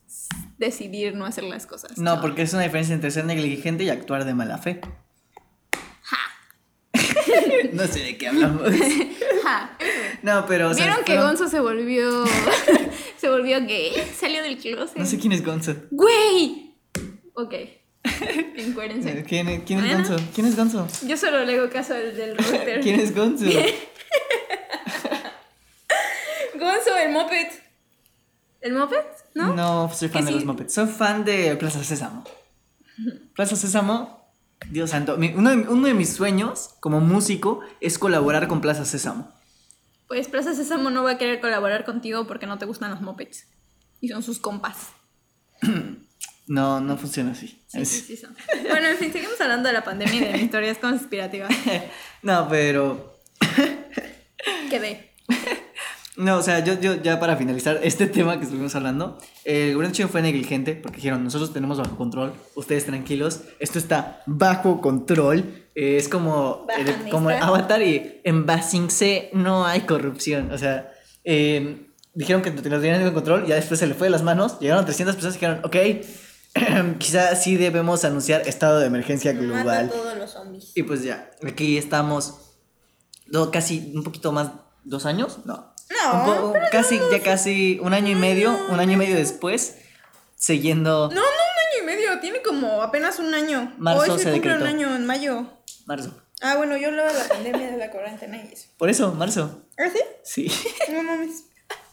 decidir 0.58 1.16
no 1.16 1.26
hacer 1.26 1.42
las 1.44 1.66
cosas. 1.66 1.98
No, 1.98 2.20
porque 2.20 2.42
es 2.42 2.52
una 2.52 2.62
diferencia 2.62 2.94
entre 2.94 3.10
ser 3.10 3.24
negligente 3.24 3.82
y 3.82 3.88
actuar 3.90 4.24
de 4.24 4.34
mala 4.34 4.58
fe. 4.58 4.80
no 7.72 7.86
sé 7.86 8.00
de 8.00 8.16
qué 8.18 8.28
hablamos. 8.28 8.62
No, 10.22 10.46
pero. 10.46 10.70
o 10.70 10.74
sea, 10.74 10.86
¿Vieron 10.86 11.04
que 11.04 11.12
fueron- 11.12 11.26
Gonzo 11.36 11.48
se 11.48 11.60
volvió 11.60 12.24
se 13.18 13.28
volvió 13.28 13.60
gay? 13.66 13.92
Salió 14.18 14.42
del 14.42 14.56
closet. 14.56 14.96
No 14.96 15.04
sé 15.04 15.18
quién 15.18 15.32
es 15.32 15.44
Gonzo. 15.44 15.74
¡Güey! 15.90 16.74
Ok. 17.34 17.52
Encuérense. 18.56 19.22
¿Quién, 19.24 19.48
es- 19.48 19.62
quién 19.66 19.84
es. 19.84 19.92
Gonzo? 20.08 20.16
¿Quién 20.34 20.46
es 20.46 20.56
Gonzo? 20.56 20.88
Yo 21.06 21.16
solo 21.18 21.44
le 21.44 21.58
hago 21.58 21.68
caso 21.70 21.94
al 21.94 22.16
del 22.16 22.38
router. 22.38 22.80
¿Quién 22.80 23.00
es 23.00 23.14
Gonzo? 23.14 23.44
Gonzo, 26.58 26.96
el 26.96 27.12
moped. 27.12 27.48
¿El 28.60 28.72
moped? 28.72 28.96
¿No? 29.34 29.54
No, 29.54 29.90
soy 29.94 30.08
fan 30.08 30.24
de 30.24 30.30
los. 30.32 30.44
Muppets. 30.44 30.72
Soy 30.74 30.86
fan 30.86 31.24
de 31.24 31.56
Plaza 31.56 31.82
Sésamo. 31.84 32.24
Plaza 33.34 33.56
Sésamo, 33.56 34.23
Dios 34.70 34.90
santo. 34.90 35.16
uno, 35.16 35.50
de, 35.50 35.56
uno 35.56 35.86
de 35.86 35.94
mis 35.94 36.12
sueños 36.12 36.70
como 36.80 37.00
músico 37.00 37.60
es 37.80 37.98
colaborar 37.98 38.48
con 38.48 38.60
Plaza 38.60 38.84
Sésamo. 38.84 39.32
Pues 40.08 40.28
Plaza 40.28 40.54
Sésamo 40.54 40.90
no 40.90 41.02
va 41.02 41.12
a 41.12 41.18
querer 41.18 41.40
colaborar 41.40 41.84
contigo 41.84 42.26
porque 42.26 42.46
no 42.46 42.58
te 42.58 42.66
gustan 42.66 42.90
los 42.90 43.00
mopeds. 43.00 43.46
Y 44.00 44.08
son 44.08 44.22
sus 44.22 44.38
compas. 44.38 44.88
No, 46.46 46.78
no 46.78 46.98
funciona 46.98 47.32
así. 47.32 47.58
Sí, 47.68 47.86
sí, 47.86 48.00
sí 48.02 48.16
son. 48.18 48.36
Bueno, 48.68 48.88
en 48.88 48.98
fin, 48.98 49.10
seguimos 49.10 49.40
hablando 49.40 49.68
de 49.68 49.72
la 49.72 49.82
pandemia 49.82 50.14
y 50.14 50.32
de 50.32 50.38
historias 50.38 50.76
conspirativas. 50.76 51.50
No, 52.22 52.46
pero. 52.48 53.14
Quedé. 54.68 55.14
No, 56.16 56.36
o 56.38 56.42
sea, 56.42 56.62
yo, 56.64 56.78
yo 56.80 56.94
ya 57.02 57.18
para 57.18 57.36
finalizar 57.36 57.80
este 57.82 58.06
tema 58.06 58.38
que 58.38 58.44
estuvimos 58.44 58.74
hablando, 58.76 59.18
el 59.44 59.74
gobierno 59.74 59.94
chino 59.94 60.08
fue 60.08 60.22
negligente 60.22 60.74
porque 60.76 60.96
dijeron, 60.96 61.24
nosotros 61.24 61.52
tenemos 61.52 61.78
bajo 61.78 61.96
control, 61.96 62.32
ustedes 62.54 62.86
tranquilos, 62.86 63.40
esto 63.58 63.78
está 63.80 64.22
bajo 64.26 64.80
control, 64.80 65.64
eh, 65.74 65.96
es 65.96 66.08
como, 66.08 66.66
el, 66.76 66.84
Bajanista. 66.84 67.10
como 67.10 67.30
el 67.30 67.42
Avatar 67.42 67.82
y 67.82 68.20
en 68.22 68.46
Basing 68.46 68.90
C 68.90 69.30
no 69.32 69.66
hay 69.66 69.80
corrupción, 69.80 70.52
o 70.52 70.58
sea, 70.58 70.92
eh, 71.24 71.88
dijeron 72.14 72.42
que 72.42 72.50
lo 72.52 72.62
tenían 72.62 73.00
bajo 73.02 73.12
control, 73.14 73.46
ya 73.46 73.56
después 73.56 73.80
se 73.80 73.88
le 73.88 73.94
fue 73.94 74.06
de 74.06 74.12
las 74.12 74.22
manos, 74.22 74.60
llegaron 74.60 74.84
300 74.84 75.16
personas 75.16 75.34
y 75.36 75.38
dijeron, 75.40 75.60
ok, 75.64 75.76
quizá 76.98 77.34
sí 77.34 77.56
debemos 77.56 78.04
anunciar 78.04 78.46
estado 78.46 78.78
de 78.78 78.86
emergencia 78.86 79.32
global. 79.32 79.90
todos 79.90 80.16
los 80.16 80.30
zombies. 80.30 80.70
Y 80.76 80.84
pues 80.84 81.02
ya, 81.02 81.28
aquí 81.44 81.76
estamos 81.76 82.52
do- 83.26 83.50
casi 83.50 83.90
un 83.96 84.04
poquito 84.04 84.30
más, 84.30 84.52
dos 84.84 85.06
años, 85.06 85.40
no. 85.44 85.73
No, 85.90 86.12
Un 86.12 86.24
poco- 86.24 86.54
casi, 86.72 86.98
ya 87.10 87.22
casi 87.22 87.78
un 87.80 87.92
año 87.94 88.10
y 88.10 88.14
medio, 88.14 88.56
un 88.70 88.80
año 88.80 88.92
y 88.92 88.96
medio 88.96 89.16
después, 89.16 89.76
siguiendo 90.36 91.08
No, 91.08 91.14
no, 91.14 91.20
un 91.20 91.26
año 91.26 91.82
y 91.82 91.86
medio. 91.86 92.20
Tiene 92.20 92.42
como 92.42 92.82
apenas 92.82 93.18
un 93.18 93.32
año. 93.34 93.72
Marzo 93.78 94.02
Hoy 94.12 94.18
se 94.18 94.24
se 94.24 94.32
cumple 94.32 94.52
un 94.54 94.58
decretó. 94.60 94.64
año 94.76 94.96
en 94.96 95.06
mayo. 95.06 95.46
marzo. 95.86 96.20
Ah, 96.40 96.56
bueno, 96.56 96.76
yo 96.76 96.88
hablaba 96.88 97.12
de 97.12 97.18
la 97.18 97.28
pandemia 97.28 97.70
de 97.70 97.76
la 97.78 97.90
cuarentena 97.90 98.36
y 98.36 98.52
eso. 98.52 98.68
Por 98.76 98.90
eso, 98.90 99.12
marzo. 99.14 99.62
¿Ah, 99.78 99.88
sí? 99.90 100.48
Sí. 100.48 100.68
No 100.92 101.02
mames. 101.02 101.44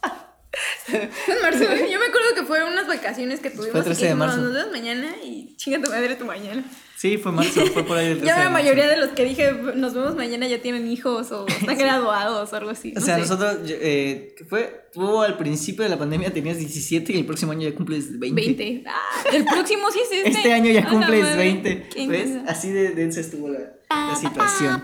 Marzo. 1.41 1.63
Yo 1.63 1.99
me 1.99 2.05
acuerdo 2.07 2.35
que 2.35 2.43
fue 2.43 2.63
unas 2.65 2.85
vacaciones 2.87 3.39
que 3.39 3.49
tuvimos. 3.49 3.71
Fue 3.71 3.79
y 3.81 3.83
13 3.83 4.01
que 4.01 4.07
de 4.09 4.15
marzo. 4.15 4.37
Nos 4.37 4.53
vemos 4.53 4.71
mañana 4.71 5.15
y 5.23 5.55
chinga 5.57 5.81
tu 5.81 5.89
madre 5.89 6.15
tu 6.15 6.25
mañana. 6.25 6.63
Sí, 7.01 7.17
fue 7.17 7.31
marzo, 7.31 7.65
fue 7.65 7.83
por 7.83 7.97
ahí 7.97 8.11
el 8.11 8.19
13 8.19 8.25
Ya 8.27 8.43
la 8.43 8.51
mayoría 8.51 8.87
de 8.87 8.95
los 8.95 9.09
que 9.09 9.25
dije 9.25 9.51
nos 9.75 9.95
vemos 9.95 10.15
mañana 10.15 10.47
ya 10.47 10.61
tienen 10.61 10.87
hijos 10.87 11.31
o 11.31 11.47
están 11.47 11.75
graduados 11.75 12.53
o 12.53 12.55
algo 12.55 12.69
así. 12.69 12.93
O 12.95 13.01
sea, 13.01 13.15
sé. 13.15 13.21
nosotros, 13.21 13.57
eh, 13.67 14.35
¿qué 14.37 14.45
fue? 14.45 14.85
Tú 14.93 15.19
al 15.23 15.35
principio 15.35 15.83
de 15.83 15.89
la 15.89 15.97
pandemia 15.97 16.31
tenías 16.31 16.59
17 16.59 17.11
y 17.13 17.17
el 17.17 17.25
próximo 17.25 17.53
año 17.53 17.67
ya 17.67 17.73
cumples 17.73 18.19
20. 18.19 18.39
20. 18.39 18.83
Ah, 18.85 19.01
el 19.33 19.45
próximo 19.45 19.89
sí 19.89 19.99
es 19.99 20.11
este. 20.11 20.29
Este 20.29 20.53
año 20.53 20.69
ya 20.69 20.87
cumples 20.87 21.23
madre. 21.23 21.37
20. 21.37 21.89
Qué 21.89 22.07
¿Ves? 22.07 22.29
Así 22.47 22.69
de 22.69 22.91
densa 22.91 23.19
estuvo 23.21 23.49
la, 23.49 23.61
la 23.89 24.15
situación. 24.15 24.83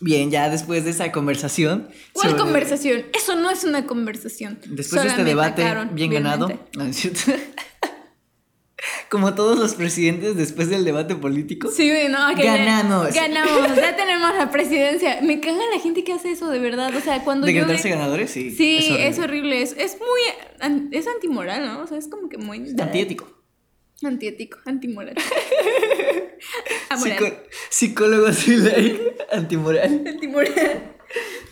Bien, 0.00 0.30
ya 0.30 0.48
después 0.48 0.84
de 0.84 0.90
esa 0.90 1.10
conversación. 1.10 1.88
¿Cuál 2.12 2.30
sobre- 2.30 2.42
conversación? 2.44 3.02
Eso 3.12 3.34
no 3.34 3.50
es 3.50 3.64
una 3.64 3.84
conversación. 3.84 4.60
Después 4.64 5.02
de 5.02 5.08
este 5.08 5.24
debate 5.24 5.64
bien 5.90 6.12
ganado. 6.12 6.48
No, 6.76 6.84
es 6.84 6.96
cierto. 6.96 7.32
como 9.10 9.34
todos 9.34 9.58
los 9.58 9.74
presidentes 9.74 10.36
después 10.36 10.68
del 10.70 10.84
debate 10.84 11.14
político. 11.16 11.70
Sí, 11.70 11.90
no, 12.10 12.18
Ganamos. 12.36 13.14
Ganamos, 13.14 13.76
ya 13.76 13.96
tenemos 13.96 14.34
la 14.36 14.50
presidencia. 14.50 15.20
Me 15.22 15.40
caga 15.40 15.60
la 15.74 15.80
gente 15.80 16.04
que 16.04 16.12
hace 16.12 16.30
eso, 16.32 16.48
de 16.50 16.58
verdad. 16.58 16.94
O 16.94 17.00
sea, 17.00 17.24
cuando 17.24 17.46
yo. 17.46 17.54
Decretarse 17.54 17.88
ve- 17.88 17.94
ganadores, 17.96 18.30
sí. 18.30 18.50
Sí, 18.50 18.76
es 18.78 18.88
horrible. 18.90 19.08
es 19.08 19.18
horrible. 19.18 19.62
Es, 19.62 19.72
es 19.78 19.98
muy. 19.98 20.88
Es 20.92 21.06
antimoral, 21.06 21.64
¿no? 21.66 21.82
O 21.82 21.86
sea, 21.86 21.98
es 21.98 22.08
como 22.08 22.28
que 22.28 22.38
muy. 22.38 22.58
Antiético. 22.78 23.32
Antiético, 24.02 24.58
antimoral. 24.64 25.14
Psico- 26.96 27.36
psicólogo 27.68 28.32
Silay, 28.32 29.00
antimoral. 29.32 30.02
Antimoral. 30.06 30.94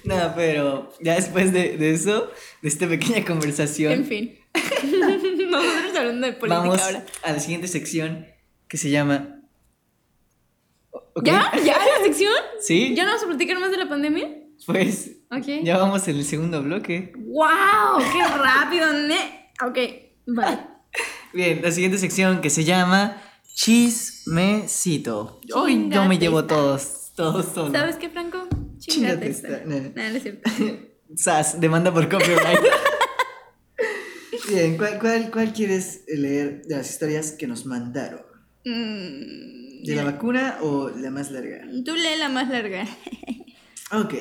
No, 0.05 0.33
pero 0.37 0.93
ya 1.01 1.17
después 1.17 1.53
de, 1.53 1.77
de 1.77 1.91
eso, 1.93 2.31
de 2.63 2.69
esta 2.69 2.87
pequeña 2.87 3.25
conversación, 3.25 3.93
En 3.93 4.05
fin. 4.05 4.39
Nosotros 5.65 5.97
hablando 5.97 6.27
de 6.27 6.33
política 6.35 6.61
vamos 6.61 6.83
ahora. 6.83 7.05
a 7.23 7.33
la 7.33 7.41
siguiente 7.41 7.69
sección 7.69 8.27
que 8.69 8.77
se 8.77 8.91
llama. 8.91 9.41
¿Ok? 10.91 11.25
¿Ya? 11.25 11.51
¿Ya 11.65 11.79
la 11.79 12.05
sección? 12.05 12.33
¿Sí? 12.61 12.95
¿Ya 12.95 13.05
no 13.05 13.11
vamos 13.11 13.25
a 13.25 13.27
platicar 13.29 13.59
más 13.59 13.71
de 13.71 13.77
la 13.79 13.89
pandemia? 13.89 14.29
Pues 14.65 15.13
Ok. 15.31 15.47
ya 15.65 15.77
vamos 15.79 16.07
en 16.09 16.17
el 16.17 16.25
segundo 16.25 16.63
bloque. 16.63 17.13
¡Wow! 17.17 17.99
¡Qué 18.13 18.25
rápido! 18.39 18.93
Ne 18.93 19.51
ok, 19.65 19.79
vale. 20.27 20.59
Bien, 21.33 21.61
la 21.63 21.71
siguiente 21.71 21.99
sección 21.99 22.41
que 22.41 22.49
se 22.51 22.65
llama 22.65 23.21
Chismecito. 23.55 25.41
Hoy 25.55 25.89
yo 25.91 26.05
me 26.07 26.19
llevo 26.19 26.45
todos, 26.45 27.13
todos 27.15 27.47
solo. 27.55 27.73
¿Sabes 27.73 27.97
qué, 27.97 28.09
Franco? 28.09 28.47
Chingate 28.79 28.79
Chingate 28.79 29.29
esta. 29.31 29.49
esta. 29.49 29.65
No. 29.67 29.77
No, 29.77 29.91
no 29.95 30.17
es 30.17 30.23
cierto. 30.23 30.51
Sas, 31.17 31.61
demanda 31.61 31.93
por 31.93 32.09
copyright. 32.09 32.61
Bien, 34.49 34.77
¿cuál, 34.77 34.99
cuál, 35.01 35.31
cuál 35.31 35.53
quieres 35.53 36.05
leer 36.07 36.63
de 36.67 36.77
las 36.77 36.91
historias 36.91 37.33
que 37.33 37.47
nos 37.47 37.67
mandaron? 37.67 38.23
Mm, 38.65 39.83
¿De 39.85 39.95
la 39.97 40.05
vacuna 40.05 40.59
o 40.61 40.91
la 40.91 41.11
más 41.11 41.31
larga? 41.31 41.63
Tú 41.85 41.95
lee 41.95 42.17
la 42.19 42.29
más 42.29 42.49
larga. 42.49 42.87
Ok. 43.93 44.15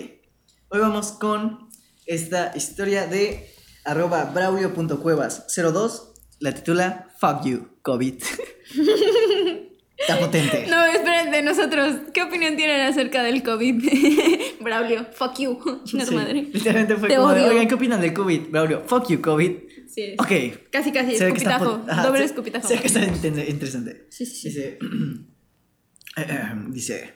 Hoy 0.70 0.80
vamos 0.80 1.12
con 1.12 1.70
esta 2.06 2.52
historia 2.56 3.08
de 3.08 3.52
arroba 3.84 4.32
braulio.cuevas02. 4.34 6.14
La 6.40 6.54
titula 6.54 7.10
Fuck 7.20 7.46
You, 7.46 7.70
COVID. 7.82 8.24
Está 9.98 10.20
potente. 10.20 10.66
No, 10.70 10.86
espérate, 10.86 11.42
nosotros. 11.42 11.96
¿Qué 12.14 12.22
opinión 12.24 12.56
tienen 12.58 12.82
acerca 12.82 13.24
del 13.24 13.42
COVID? 13.44 13.84
Braulio, 14.62 15.06
fuck 15.14 15.40
you. 15.40 15.58
Chinga 15.86 16.04
tu 16.06 16.12
Sí, 16.12 16.16
madre. 16.16 16.42
Literalmente 16.52 16.96
fue 16.98 17.08
Te 17.10 17.16
como 17.16 17.34
de, 17.34 17.42
odio. 17.42 17.52
oigan, 17.52 17.68
¿qué 17.68 17.76
opinan 17.76 18.02
del 18.02 18.14
COVID? 18.14 18.42
Braulio, 18.50 18.84
fuck 18.86 19.08
you, 19.10 19.22
COVID. 19.22 19.52
Sí. 19.88 20.16
Ok. 20.20 20.32
Casi, 20.72 20.92
casi. 20.92 21.16
Escupitajo. 21.16 21.82
ajá, 21.88 22.04
Doble 22.06 22.20
se- 22.20 22.26
escupitajo. 22.26 22.68
Ve 22.68 22.80
que 22.80 22.88
está 22.88 23.04
interesante. 23.06 24.08
Sí, 24.10 24.26
sí, 24.26 24.52
sí. 24.52 24.52
Dice, 24.52 24.80
dice, 26.70 27.14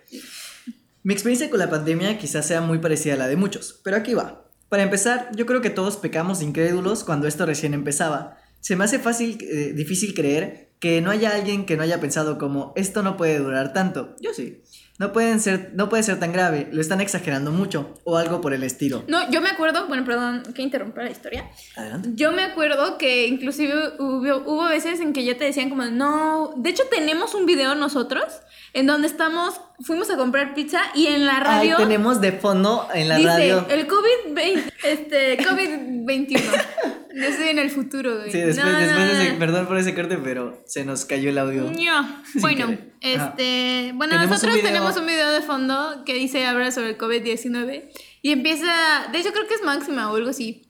mi 1.04 1.13
experiencia 1.13 1.50
con 1.50 1.60
la 1.60 1.70
pandemia 1.70 2.18
quizás 2.18 2.46
sea 2.48 2.62
muy 2.62 2.80
parecida 2.80 3.13
a 3.15 3.18
la 3.18 3.28
de 3.28 3.36
muchos, 3.36 3.80
pero 3.84 3.98
aquí 3.98 4.13
va. 4.13 4.46
Para 4.70 4.84
empezar, 4.84 5.32
yo 5.36 5.46
creo 5.46 5.62
que 5.62 5.70
todos 5.70 5.98
pecamos 5.98 6.39
de 6.39 6.46
incrédulos 6.46 7.04
cuando 7.04 7.28
esto 7.28 7.46
recién 7.46 7.74
empezaba. 7.74 8.38
Se 8.60 8.76
me 8.76 8.84
hace 8.84 9.00
fácil, 9.00 9.38
eh, 9.41 9.74
difícil 9.74 10.13
creer 10.13 10.69
que 10.80 11.02
no 11.02 11.12
haya 11.12 11.32
alguien 11.32 11.65
que 11.65 11.76
no 11.76 11.84
haya 11.84 12.00
pensado 12.00 12.38
como 12.38 12.74
esto 12.76 13.04
no 13.04 13.17
puede 13.17 13.39
durar 13.39 13.74
tanto. 13.74 14.15
Yo 14.22 14.34
sí. 14.34 14.62
No 14.98 15.13
pueden 15.13 15.39
ser, 15.39 15.72
no 15.76 15.88
puede 15.88 16.04
ser 16.04 16.19
tan 16.19 16.34
grave, 16.34 16.67
lo 16.74 16.82
están 16.82 17.00
exagerando 17.00 17.54
mucho 17.54 17.93
o 18.04 18.17
algo 18.17 18.41
por 18.41 18.54
el 18.54 18.63
estilo. 18.63 19.06
No, 19.08 19.32
yo 19.32 19.39
me 19.39 19.48
acuerdo, 19.48 19.88
bueno, 19.88 20.04
perdón 20.04 20.43
que 20.54 20.62
interrumpa 20.62 21.04
la 21.04 21.10
historia. 21.10 21.50
Adelante. 21.78 22.10
Yo 22.15 22.34
me 22.34 22.43
acuerdo 22.43 22.98
que 22.98 23.26
inclusive 23.28 23.93
hubo, 23.98 24.43
hubo 24.45 24.65
veces 24.65 25.00
en 25.00 25.13
que 25.13 25.24
ya 25.24 25.38
te 25.38 25.45
decían 25.45 25.69
como, 25.69 25.86
no, 25.86 26.54
de 26.58 26.72
hecho 26.72 26.84
tenemos 26.91 27.34
un 27.34 27.45
video 27.45 27.76
nosotros 27.76 28.41
en 28.74 28.88
donde 28.88 29.08
estamos, 29.08 29.62
fuimos 29.80 30.10
a 30.10 30.17
comprar 30.17 30.54
pizza 30.54 30.82
y 30.93 31.08
en 31.08 31.26
la 31.26 31.38
Ahí 31.38 31.69
radio 31.69 31.78
tenemos 31.78 32.19
de 32.19 32.34
fondo 32.34 32.89
en 32.93 33.08
la 33.08 33.15
dice, 33.15 33.30
radio. 33.30 33.65
el 33.69 33.88
COVID-20, 33.88 34.74
este, 34.84 35.38
COVID-21. 35.39 36.41
Yo 37.15 37.24
estoy 37.24 37.48
en 37.50 37.60
el 37.60 37.72
futuro, 37.72 38.17
güey. 38.17 38.32
Sí, 38.32 38.38
después, 38.39 38.65
No, 38.65 38.72
no, 38.72 38.80
después 38.80 39.08
de 39.08 39.13
no, 39.13 39.22
ese, 39.22 39.34
no. 39.34 39.39
perdón 39.39 39.67
por 39.67 39.78
ese 39.78 39.95
corte, 39.95 40.17
pero 40.24 40.62
se 40.65 40.86
nos 40.86 41.06
cayó 41.06 41.30
el 41.30 41.38
audio. 41.39 41.67
Sin 41.74 42.41
Bueno, 42.41 42.67
querer. 42.67 42.93
Ajá. 43.19 43.34
este, 43.36 43.91
bueno, 43.95 44.13
Tenemos 44.13 44.30
nosotros 44.30 44.62
tenemos 44.62 44.98
un 44.98 45.06
video 45.08 45.32
de 45.32 45.41
fondo 45.41 46.04
que 46.06 46.13
dice 46.13 46.45
habla 46.45 46.72
sobre 46.72 46.89
el 46.89 46.98
COVID-19 46.98 47.89
y 48.22 48.32
empieza, 48.32 49.08
de 49.12 49.19
hecho 49.19 49.32
creo 49.32 49.48
que 49.48 49.56
es 49.56 49.63
máxima 49.63 50.12
o 50.12 50.15
algo 50.15 50.30
así, 50.30 50.67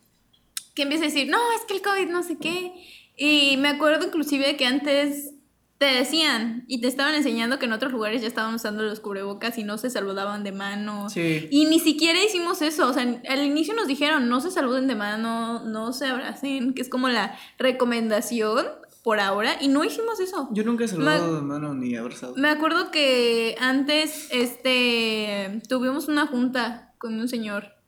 que 0.76 0.84
empieza 0.84 1.04
a 1.04 1.08
decir, 1.08 1.28
no, 1.30 1.40
es 1.58 1.62
que 1.68 1.74
el 1.76 1.82
COVID 1.82 2.08
no 2.10 2.24
sé 2.24 2.38
qué. 2.38 2.72
Y 3.18 3.58
me 3.58 3.68
acuerdo 3.68 4.06
inclusive 4.06 4.56
que 4.56 4.66
antes 4.66 5.32
te 5.80 5.86
decían 5.86 6.66
y 6.68 6.82
te 6.82 6.88
estaban 6.88 7.16
enseñando 7.16 7.58
que 7.58 7.66
en 7.66 7.72
otros 7.72 7.94
lugares 7.94 8.22
ya 8.22 8.28
estaban 8.28 8.54
usando 8.54 8.84
los 8.84 9.00
cubrebocas 9.00 9.58
y 9.58 9.64
no 9.64 9.78
se 9.78 9.90
saludaban 9.90 10.44
de 10.44 10.52
mano. 10.52 11.10
Sí. 11.10 11.48
Y 11.50 11.66
ni 11.66 11.80
siquiera 11.80 12.22
hicimos 12.22 12.62
eso, 12.62 12.90
o 12.90 12.94
sea, 12.94 13.22
al 13.30 13.46
inicio 13.46 13.74
nos 13.74 13.88
dijeron, 13.88 14.28
no 14.28 14.42
se 14.42 14.52
saluden 14.52 14.88
de 14.88 14.96
mano, 14.96 15.64
no 15.64 15.94
se 15.94 16.08
abracen, 16.08 16.74
que 16.74 16.82
es 16.82 16.90
como 16.90 17.08
la 17.08 17.40
recomendación 17.58 18.66
por 19.04 19.22
ahora, 19.22 19.56
y 19.62 19.70
no 19.70 19.86
hicimos 19.86 20.20
eso. 20.20 20.50
Yo 20.52 20.66
nunca 20.66 20.84
he 20.84 20.88
saludado 20.90 21.38
de 21.38 21.42
mano 21.44 21.74
ni 21.74 21.96
abrazado. 21.96 22.36
Me 22.36 22.50
acuerdo 22.50 22.92
que 22.92 23.56
antes, 23.62 24.28
este, 24.32 25.62
tuvimos 25.70 26.10
una 26.10 26.28
junta 26.28 26.94
con 26.98 27.18
un 27.18 27.30
señor 27.30 27.79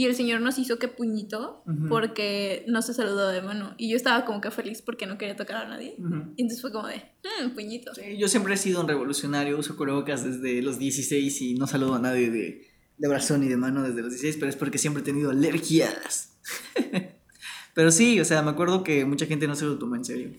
y 0.00 0.06
el 0.06 0.14
señor 0.14 0.40
nos 0.40 0.56
hizo 0.58 0.78
que 0.78 0.88
puñito 0.88 1.62
Ujú. 1.66 1.88
porque 1.90 2.64
no 2.66 2.80
se 2.80 2.94
saludó 2.94 3.28
de 3.28 3.42
mano 3.42 3.74
y 3.76 3.90
yo 3.90 3.96
estaba 3.96 4.24
como 4.24 4.40
que 4.40 4.50
feliz 4.50 4.80
porque 4.80 5.04
no 5.06 5.18
quería 5.18 5.36
tocar 5.36 5.56
a 5.56 5.68
nadie. 5.68 5.94
Ujú. 5.98 6.32
Y 6.36 6.42
entonces 6.42 6.62
fue 6.62 6.72
como 6.72 6.86
de, 6.86 6.96
"Mm, 7.44 7.50
puñito. 7.54 7.94
Sí, 7.94 8.16
yo 8.16 8.26
siempre 8.26 8.54
he 8.54 8.56
sido 8.56 8.80
un 8.80 8.88
revolucionario, 8.88 9.58
uso 9.58 9.76
cubrebocas 9.76 10.24
desde 10.24 10.62
los 10.62 10.78
16 10.78 11.42
y 11.42 11.54
no 11.54 11.66
saludo 11.66 11.96
a 11.96 11.98
nadie 11.98 12.30
de, 12.30 12.66
de 12.96 13.08
brazo 13.08 13.36
ni 13.36 13.46
de 13.48 13.58
mano 13.58 13.82
desde 13.82 14.00
los 14.00 14.10
16, 14.12 14.36
pero 14.38 14.48
es 14.48 14.56
porque 14.56 14.78
siempre 14.78 15.02
he 15.02 15.04
tenido 15.04 15.30
alergias. 15.30 16.38
pero 17.74 17.90
sí, 17.90 18.18
o 18.20 18.24
sea, 18.24 18.40
me 18.42 18.50
acuerdo 18.52 18.82
que 18.82 19.04
mucha 19.04 19.26
gente 19.26 19.46
no 19.46 19.54
se 19.54 19.66
lo 19.66 19.78
tomó 19.78 19.96
en 19.96 20.04
serio. 20.06 20.30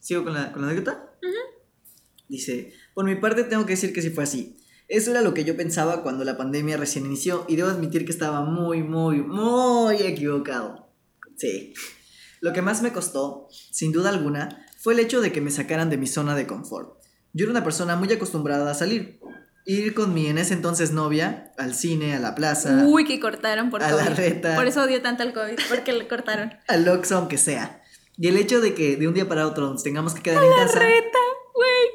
¿Sigo 0.00 0.22
con 0.22 0.34
la, 0.34 0.52
con 0.52 0.62
la 0.62 0.68
anécdota? 0.68 1.08
Dice, 2.28 2.72
por 2.94 3.04
mi 3.04 3.16
parte 3.16 3.44
tengo 3.44 3.66
que 3.66 3.72
decir 3.72 3.92
que 3.92 4.00
sí 4.00 4.10
fue 4.10 4.24
así. 4.24 4.56
Eso 4.88 5.10
era 5.10 5.22
lo 5.22 5.34
que 5.34 5.44
yo 5.44 5.56
pensaba 5.56 6.02
cuando 6.02 6.24
la 6.24 6.36
pandemia 6.36 6.76
recién 6.76 7.06
inició 7.06 7.44
y 7.48 7.56
debo 7.56 7.70
admitir 7.70 8.04
que 8.04 8.12
estaba 8.12 8.42
muy, 8.42 8.82
muy, 8.82 9.22
muy 9.22 9.96
equivocado. 9.96 10.90
Sí. 11.36 11.74
Lo 12.40 12.52
que 12.52 12.62
más 12.62 12.82
me 12.82 12.92
costó, 12.92 13.48
sin 13.70 13.92
duda 13.92 14.10
alguna, 14.10 14.66
fue 14.78 14.94
el 14.94 15.00
hecho 15.00 15.20
de 15.20 15.32
que 15.32 15.40
me 15.40 15.50
sacaran 15.50 15.90
de 15.90 15.96
mi 15.96 16.06
zona 16.06 16.34
de 16.34 16.46
confort. 16.46 16.98
Yo 17.32 17.44
era 17.44 17.52
una 17.52 17.64
persona 17.64 17.96
muy 17.96 18.12
acostumbrada 18.12 18.70
a 18.70 18.74
salir. 18.74 19.20
Ir 19.64 19.94
con 19.94 20.12
mi 20.12 20.26
en 20.26 20.38
ese 20.38 20.54
entonces 20.54 20.90
novia 20.90 21.52
al 21.56 21.74
cine, 21.74 22.16
a 22.16 22.18
la 22.18 22.34
plaza, 22.34 22.84
Uy, 22.84 23.04
que 23.04 23.20
cortaron 23.20 23.70
por 23.70 23.82
a 23.82 23.92
la 23.92 24.04
COVID. 24.06 24.16
reta. 24.16 24.56
Por 24.56 24.66
eso 24.66 24.82
odio 24.82 25.00
tanto 25.02 25.22
el 25.22 25.32
COVID, 25.32 25.54
porque 25.68 25.92
le 25.92 26.08
cortaron. 26.08 26.52
al 26.66 26.88
Oxxo, 26.88 27.16
aunque 27.16 27.38
sea. 27.38 27.80
Y 28.18 28.26
el 28.26 28.36
hecho 28.36 28.60
de 28.60 28.74
que 28.74 28.96
de 28.96 29.06
un 29.06 29.14
día 29.14 29.28
para 29.28 29.46
otro 29.46 29.70
nos 29.70 29.84
tengamos 29.84 30.14
que 30.14 30.22
quedar 30.22 30.42
en 30.42 30.50
casa. 30.52 30.80
Reta, 30.80 31.18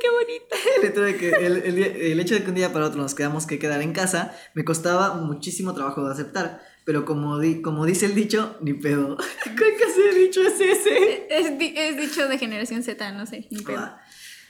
qué 0.02 0.10
bonita. 0.10 0.56
El 0.82 0.90
hecho, 0.90 1.02
de 1.02 1.18
que, 1.18 1.30
el, 1.30 1.58
el 1.58 1.84
el 1.84 2.20
hecho 2.20 2.36
de 2.36 2.44
que 2.44 2.50
un 2.50 2.56
día 2.56 2.72
para 2.74 2.86
otro 2.86 3.02
nos 3.02 3.16
quedamos 3.16 3.46
que 3.46 3.60
quedar 3.60 3.82
en 3.82 3.94
casa 3.94 4.36
me 4.54 4.64
costaba 4.64 5.16
muchísimo 5.16 5.74
trabajo 5.74 6.06
de 6.06 6.14
aceptar. 6.14 6.62
Pero 6.86 7.04
como, 7.06 7.38
di- 7.40 7.62
como 7.62 7.86
dice 7.86 8.06
el 8.06 8.16
dicho, 8.16 8.58
ni 8.62 8.74
pedo. 8.74 9.18
¿Qué 9.44 9.76
clase 9.76 10.02
de 10.02 10.14
dicho 10.20 10.42
es 10.42 10.54
ese? 10.60 11.28
Es, 11.30 11.48
es 11.60 11.98
dicho 11.98 12.28
de 12.28 12.38
generación 12.38 12.82
Z, 12.84 13.12
no 13.12 13.26
sé, 13.26 13.48
ni 13.52 13.62
pedo. 13.62 13.80
Ah, 13.80 14.02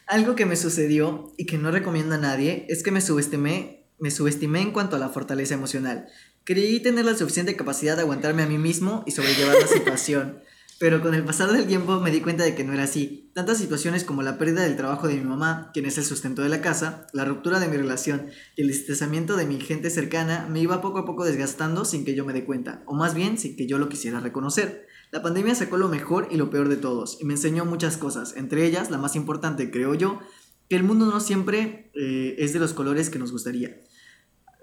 Algo 0.06 0.36
que 0.36 0.46
me 0.46 0.56
sucedió 0.56 1.34
y 1.38 1.46
que 1.48 1.58
no 1.58 1.72
recomiendo 1.72 2.14
a 2.16 2.20
nadie 2.20 2.66
es 2.70 2.84
que 2.84 2.92
me 2.92 3.02
subestimé, 3.02 3.88
me 4.00 4.12
subestimé 4.12 4.62
en 4.62 4.72
cuanto 4.72 4.96
a 4.96 5.00
la 5.00 5.10
fortaleza 5.10 5.56
emocional. 5.56 6.08
Creí 6.44 6.80
tener 6.80 7.06
la 7.06 7.16
suficiente 7.16 7.56
capacidad 7.56 7.96
de 7.96 8.04
aguantarme 8.04 8.44
a 8.44 8.48
mí 8.48 8.58
mismo 8.60 9.04
y 9.08 9.12
sobrellevar 9.12 9.56
la 9.60 9.68
situación. 9.78 10.40
Pero 10.80 11.02
con 11.02 11.16
el 11.16 11.26
pasar 11.26 11.52
del 11.52 11.66
tiempo 11.66 12.00
me 12.00 12.12
di 12.12 12.22
cuenta 12.22 12.44
de 12.44 12.54
que 12.54 12.64
no 12.64 12.74
era 12.74 12.84
así. 12.84 13.32
Tantas 13.34 13.58
situaciones 13.58 14.04
como 14.04 14.22
la 14.22 14.38
pérdida 14.38 14.62
del 14.62 14.76
trabajo 14.76 15.08
de 15.08 15.16
mi 15.16 15.24
mamá, 15.24 15.72
quien 15.74 15.88
es 15.88 15.98
el 15.98 16.04
sustento 16.04 16.44
de 16.44 16.50
la 16.50 16.62
casa, 16.62 17.08
la 17.14 17.26
ruptura 17.26 17.60
de 17.60 17.68
mi 17.68 17.78
relación 17.78 18.28
y 18.56 18.62
el 18.62 18.68
distanciamiento 18.68 19.38
de 19.38 19.48
mi 19.48 19.60
gente 19.60 19.90
cercana 19.90 20.48
me 20.50 20.60
iba 20.60 20.82
poco 20.82 21.00
a 21.00 21.06
poco 21.06 21.26
desgastando 21.26 21.84
sin 21.84 22.06
que 22.06 22.14
yo 22.14 22.26
me 22.26 22.34
dé 22.34 22.46
cuenta, 22.46 22.84
o 22.86 22.94
más 22.94 23.16
bien 23.16 23.40
sin 23.40 23.56
que 23.56 23.66
yo 23.66 23.80
lo 23.80 23.90
quisiera 23.90 24.20
reconocer. 24.20 24.88
La 25.12 25.24
pandemia 25.24 25.56
sacó 25.56 25.78
lo 25.78 25.88
mejor 25.88 26.28
y 26.30 26.38
lo 26.38 26.52
peor 26.52 26.70
de 26.70 26.78
todos 26.78 27.18
y 27.20 27.26
me 27.26 27.34
enseñó 27.34 27.66
muchas 27.66 27.98
cosas, 27.98 28.36
entre 28.38 28.66
ellas 28.66 28.92
la 28.92 29.00
más 29.00 29.16
importante, 29.16 29.72
creo 29.72 29.96
yo, 29.96 30.20
que 30.70 30.76
el 30.76 30.84
mundo 30.84 31.08
no 31.08 31.20
siempre 31.22 31.92
eh, 31.96 32.36
es 32.38 32.54
de 32.54 32.60
los 32.60 32.74
colores 32.74 33.10
que 33.10 33.18
nos 33.18 33.32
gustaría. 33.32 33.82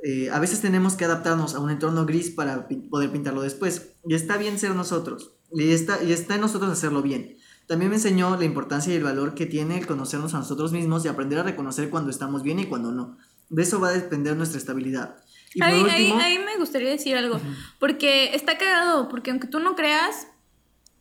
Eh, 0.06 0.28
a 0.30 0.38
veces 0.38 0.60
tenemos 0.60 0.96
que 0.96 1.06
adaptarnos 1.06 1.54
a 1.54 1.60
un 1.60 1.70
entorno 1.70 2.04
gris 2.04 2.30
para 2.30 2.68
poder 2.90 3.10
pintarlo 3.10 3.40
después. 3.40 3.94
Y 4.06 4.14
está 4.14 4.36
bien 4.36 4.58
ser 4.58 4.74
nosotros. 4.74 5.33
Y 5.52 5.70
está, 5.70 6.02
y 6.02 6.12
está 6.12 6.34
en 6.34 6.40
nosotros 6.40 6.70
hacerlo 6.70 7.02
bien. 7.02 7.36
También 7.66 7.90
me 7.90 7.96
enseñó 7.96 8.36
la 8.36 8.44
importancia 8.44 8.92
y 8.92 8.96
el 8.96 9.04
valor 9.04 9.34
que 9.34 9.46
tiene 9.46 9.78
el 9.78 9.86
conocernos 9.86 10.34
a 10.34 10.38
nosotros 10.38 10.72
mismos 10.72 11.04
y 11.04 11.08
aprender 11.08 11.38
a 11.38 11.42
reconocer 11.42 11.88
cuando 11.88 12.10
estamos 12.10 12.42
bien 12.42 12.58
y 12.58 12.66
cuando 12.66 12.92
no. 12.92 13.16
De 13.48 13.62
eso 13.62 13.80
va 13.80 13.88
a 13.88 13.92
depender 13.92 14.36
nuestra 14.36 14.58
estabilidad. 14.58 15.16
Y 15.54 15.62
Ahí, 15.62 15.80
último, 15.80 16.18
ahí 16.18 16.38
me 16.38 16.56
gustaría 16.58 16.90
decir 16.90 17.16
algo, 17.16 17.40
porque 17.78 18.34
está 18.34 18.58
cagado, 18.58 19.08
porque 19.08 19.30
aunque 19.30 19.46
tú 19.46 19.60
no 19.60 19.76
creas, 19.76 20.26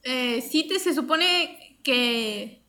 eh, 0.03 0.41
sí 0.47 0.67
te 0.67 0.79
se 0.79 0.93
supone 0.93 1.79
que, 1.83 2.62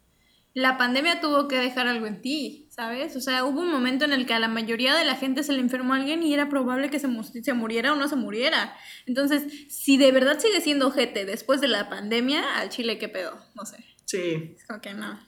la 0.55 0.79
pandemia 0.79 1.21
tuvo 1.21 1.49
que 1.49 1.57
dejar 1.57 1.89
algo 1.89 2.07
en 2.07 2.23
ti, 2.23 2.69
¿sabes? 2.71 3.17
O 3.17 3.21
sea, 3.21 3.45
hubo 3.45 3.61
un 3.61 3.71
momento 3.73 4.05
en 4.05 4.13
el 4.13 4.25
que 4.25 4.35
a 4.35 4.39
la 4.39 4.47
mayoría 4.49 4.95
de 4.95 5.05
la 5.05 5.17
gente 5.17 5.43
se 5.43 5.53
le 5.53 5.59
enfermó 5.61 5.95
a 5.95 5.97
alguien 5.97 6.23
y 6.23 6.33
era 6.33 6.49
probable 6.49 6.91
que 6.91 7.01
se, 7.01 7.09
mu- 7.09 7.25
se 7.25 7.53
muriera 7.55 7.93
o 7.93 7.97
no 7.97 8.07
se 8.09 8.15
muriera. 8.17 8.75
Entonces, 9.07 9.43
si 9.69 9.97
de 9.97 10.13
verdad 10.13 10.39
sigue 10.39 10.61
siendo 10.61 10.91
gente 10.93 11.25
después 11.25 11.61
de 11.61 11.67
la 11.69 11.89
pandemia, 11.91 12.57
al 12.59 12.69
chile, 12.69 12.99
¿qué 12.99 13.09
pedo? 13.09 13.37
No 13.57 13.67
sé. 13.67 13.85
Sí. 14.05 14.55
Es 14.57 14.65
como 14.65 14.81
que 14.81 14.95
no. 14.95 15.19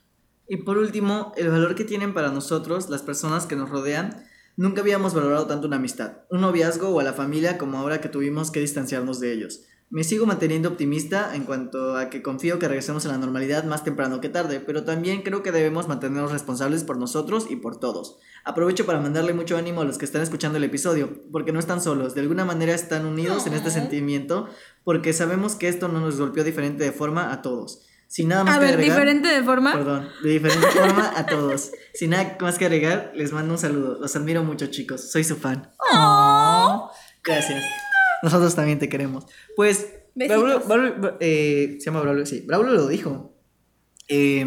Y 0.49 0.59
por 0.59 0.79
último, 0.79 1.33
el 1.37 1.49
valor 1.49 1.75
que 1.75 1.85
tienen 1.85 2.15
para 2.15 2.31
nosotros 2.31 2.89
las 2.89 3.03
personas 3.03 3.47
que 3.47 3.57
nos 3.57 3.69
rodean. 3.69 4.25
Nunca 4.59 4.81
habíamos 4.81 5.13
valorado 5.13 5.47
tanto 5.47 5.67
una 5.67 5.77
amistad, 5.77 6.19
un 6.31 6.41
noviazgo 6.41 6.89
o 6.89 7.01
a 7.01 7.05
la 7.05 7.13
familia 7.13 7.59
como 7.59 7.77
ahora 7.79 8.01
que 8.01 8.09
tuvimos 8.09 8.51
que 8.51 8.61
distanciarnos 8.61 9.21
de 9.21 9.33
ellos. 9.33 9.61
Me 9.89 10.03
sigo 10.03 10.27
manteniendo 10.27 10.69
optimista 10.69 11.35
en 11.37 11.45
cuanto 11.45 11.97
a 11.97 12.11
que 12.11 12.21
confío 12.21 12.59
que 12.59 12.67
regresemos 12.67 13.07
a 13.07 13.09
la 13.09 13.19
normalidad 13.19 13.63
más 13.65 13.85
temprano 13.85 14.21
que 14.21 14.29
tarde, 14.29 14.59
pero 14.59 14.83
también 14.83 15.23
creo 15.23 15.45
que 15.45 15.53
debemos 15.53 15.87
mantenernos 15.87 16.33
responsables 16.33 16.83
por 16.83 16.99
nosotros 16.99 17.47
y 17.49 17.57
por 17.57 17.79
todos. 17.79 18.19
Aprovecho 18.45 18.85
para 18.85 19.01
mandarle 19.01 19.33
mucho 19.33 19.57
ánimo 19.57 19.83
a 19.83 19.85
los 19.85 19.97
que 19.97 20.05
están 20.05 20.23
escuchando 20.23 20.59
el 20.59 20.65
episodio, 20.65 21.23
porque 21.31 21.53
no 21.53 21.61
están 21.61 21.81
solos, 21.81 22.17
de 22.17 22.23
alguna 22.23 22.45
manera 22.45 22.75
están 22.75 23.07
unidos 23.07 23.47
en 23.47 23.55
este 23.55 23.71
sentimiento, 23.71 24.49
porque 24.83 25.13
sabemos 25.13 25.55
que 25.55 25.69
esto 25.69 25.87
no 25.87 26.01
nos 26.01 26.19
golpeó 26.19 26.43
diferente 26.43 26.83
de 26.83 26.93
forma 26.93 27.33
a 27.33 27.41
todos. 27.41 27.87
Sin 28.09 28.29
nada 28.29 28.45
más 28.45 28.57
A 28.57 28.61
que 28.61 28.65
ver, 28.67 28.75
agregar, 28.75 28.97
diferente 28.97 29.29
de 29.29 29.43
forma. 29.43 29.73
Perdón, 29.73 30.09
de 30.23 30.31
diferente 30.31 30.67
forma 30.67 31.13
a 31.17 31.27
todos. 31.27 31.73
Sin 31.95 32.11
nada 32.11 32.37
más 32.41 32.59
que 32.59 32.65
agregar, 32.67 33.13
les 33.15 33.33
mando 33.33 33.55
un 33.55 33.59
saludo. 33.59 33.99
Los 34.01 34.15
admiro 34.15 34.45
mucho, 34.45 34.67
chicos. 34.67 35.11
Soy 35.11 35.25
su 35.25 35.37
fan. 35.37 35.73
Aw. 35.93 36.89
Gracias. 37.25 37.65
Nosotros 38.27 38.55
también 38.55 38.79
te 38.79 38.89
queremos. 38.89 39.25
Pues. 39.57 39.93
Braulio, 40.15 40.61
Braulio- 40.67 41.17
eh, 41.21 41.77
se 41.79 41.85
llama 41.87 42.01
Braulio, 42.01 42.25
sí. 42.27 42.41
Braulio 42.47 42.73
lo 42.73 42.89
dijo. 42.89 43.37
Eh, 44.09 44.45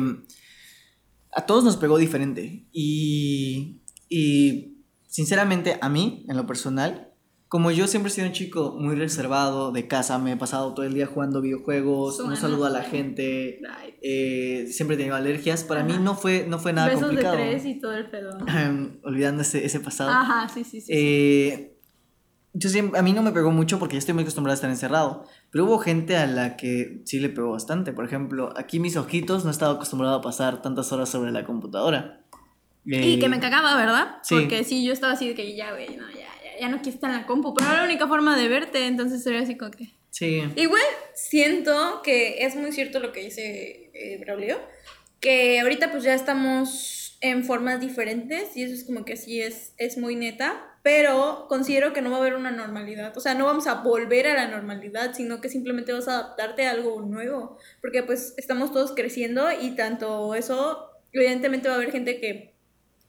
a 1.32 1.46
todos 1.46 1.64
nos 1.64 1.78
pegó 1.78 1.98
diferente. 1.98 2.66
Y, 2.72 3.82
y, 4.10 4.84
sinceramente, 5.08 5.78
a 5.80 5.88
mí, 5.90 6.26
en 6.28 6.36
lo 6.38 6.48
personal, 6.48 7.14
como 7.48 7.70
yo 7.72 7.88
siempre 7.88 8.12
he 8.12 8.14
sido 8.16 8.28
un 8.28 8.34
chico 8.34 8.76
muy 8.80 8.96
reservado 8.96 9.72
de 9.72 9.88
casa, 9.88 10.18
me 10.20 10.32
he 10.32 10.38
pasado 10.38 10.74
todo 10.74 10.86
el 10.86 10.94
día 10.94 11.06
jugando 11.08 11.40
videojuegos, 11.42 12.18
no 12.20 12.26
Suena. 12.26 12.36
saludo 12.40 12.66
a 12.66 12.70
la 12.72 12.84
gente, 12.84 13.60
eh, 14.02 14.68
siempre 14.72 14.96
he 14.96 14.98
tenido 14.98 15.16
alergias. 15.16 15.64
Para 15.64 15.84
mí 15.84 15.94
Ajá. 15.94 16.02
no 16.02 16.16
fue, 16.16 16.46
no 16.48 16.60
fue 16.60 16.74
nada 16.74 16.88
Besos 16.90 17.04
complicado. 17.04 17.38
de 17.38 17.44
tres 17.50 17.66
y 17.66 17.80
todo 17.80 17.94
el 17.94 18.10
pedo. 18.10 18.38
Olvidando 19.04 19.44
ese, 19.44 19.66
ese 19.66 19.80
pasado. 19.80 20.10
Ajá, 20.12 20.50
sí, 20.50 20.64
sí, 20.64 20.82
sí. 20.82 20.82
sí. 20.82 20.94
Eh, 20.96 21.79
yo 22.54 22.70
siempre, 22.70 23.00
a 23.00 23.04
mí 23.04 23.14
no 23.14 23.22
me 23.22 23.32
pegó 23.32 23.52
mucho 23.52 23.80
porque 23.80 23.94
ya 23.94 24.00
estoy 24.00 24.14
muy 24.14 24.24
acostumbrado 24.24 24.54
a 24.54 24.56
estar 24.56 24.70
encerrado. 24.70 25.26
Pero 25.52 25.66
hubo 25.66 25.80
gente 25.80 26.18
a 26.18 26.26
la 26.28 26.58
que 26.58 27.02
sí 27.06 27.20
le 27.20 27.30
pegó 27.30 27.52
bastante. 27.52 27.94
Por 27.94 28.06
ejemplo, 28.06 28.54
aquí 28.58 28.80
mis 28.80 28.98
ojitos 28.98 29.46
no 29.46 29.52
estaba 29.52 29.74
acostumbrado 29.74 30.16
a 30.16 30.22
pasar 30.22 30.62
tantas 30.62 30.92
horas 30.92 31.10
sobre 31.10 31.32
la 31.32 31.46
computadora. 31.46 32.22
Y 32.86 32.96
Eh, 32.96 33.20
que 33.20 33.30
me 33.30 33.40
cagaba, 33.40 33.76
¿verdad? 33.78 34.18
sí. 34.24 34.36
Porque 34.36 34.64
sí, 34.64 34.84
yo 34.86 34.94
estaba 34.94 35.14
así 35.14 35.28
de 35.28 35.36
que 35.36 35.56
ya, 35.56 35.72
güey, 35.72 35.96
no, 35.98 36.10
ya, 36.10 36.28
ya, 36.44 36.60
ya 36.62 36.70
no 36.70 36.78
quiero 36.82 36.96
estar 36.96 37.12
en 37.12 37.18
la 37.18 37.26
compu. 37.28 37.54
Pero 37.54 37.70
era 37.70 37.80
la 37.80 37.86
única 37.86 38.08
forma 38.08 38.36
de 38.36 38.48
verte, 38.48 38.88
entonces 38.88 39.26
era 39.28 39.42
así 39.42 39.56
como 39.58 39.72
que... 39.72 39.92
Sí. 40.12 40.42
Igual 40.56 40.82
siento 41.14 42.02
que 42.04 42.44
es 42.44 42.56
muy 42.56 42.72
cierto 42.72 43.00
lo 43.00 43.12
que 43.12 43.24
dice 43.24 43.92
eh, 43.94 44.18
Braulio, 44.20 44.58
que 45.20 45.60
ahorita 45.60 45.92
pues 45.92 46.04
ya 46.04 46.16
estamos 46.16 47.18
en 47.22 47.44
formas 47.44 47.80
diferentes 47.80 48.56
y 48.58 48.64
eso 48.64 48.74
es 48.74 48.86
como 48.86 49.06
que 49.06 49.18
sí 49.18 49.42
es, 49.42 49.74
es 49.78 49.98
muy 49.98 50.16
neta, 50.16 50.69
pero 50.84 51.46
considero 51.50 51.94
que 51.94 52.02
no 52.02 52.12
va 52.12 52.18
a 52.18 52.20
haber 52.20 52.36
una 52.36 52.52
normalidad, 52.52 53.16
o 53.18 53.20
sea, 53.20 53.34
no 53.34 53.46
vamos 53.46 53.68
a 53.68 53.76
volver 53.76 54.28
a 54.28 54.34
la 54.34 54.48
normalidad, 54.48 55.14
sino 55.14 55.42
que 55.42 55.50
simplemente 55.50 55.94
vas 55.94 56.08
a 56.08 56.20
adaptarte 56.20 56.68
a 56.68 56.72
algo 56.72 57.02
nuevo, 57.02 57.58
porque 57.82 58.04
pues 58.04 58.34
estamos 58.38 58.72
todos 58.72 58.94
creciendo 58.94 59.52
y 59.52 59.72
tanto 59.76 60.36
eso, 60.36 60.92
evidentemente 61.12 61.68
va 61.68 61.76
a 61.76 61.78
haber 61.78 61.92
gente 61.92 62.20
que 62.20 62.56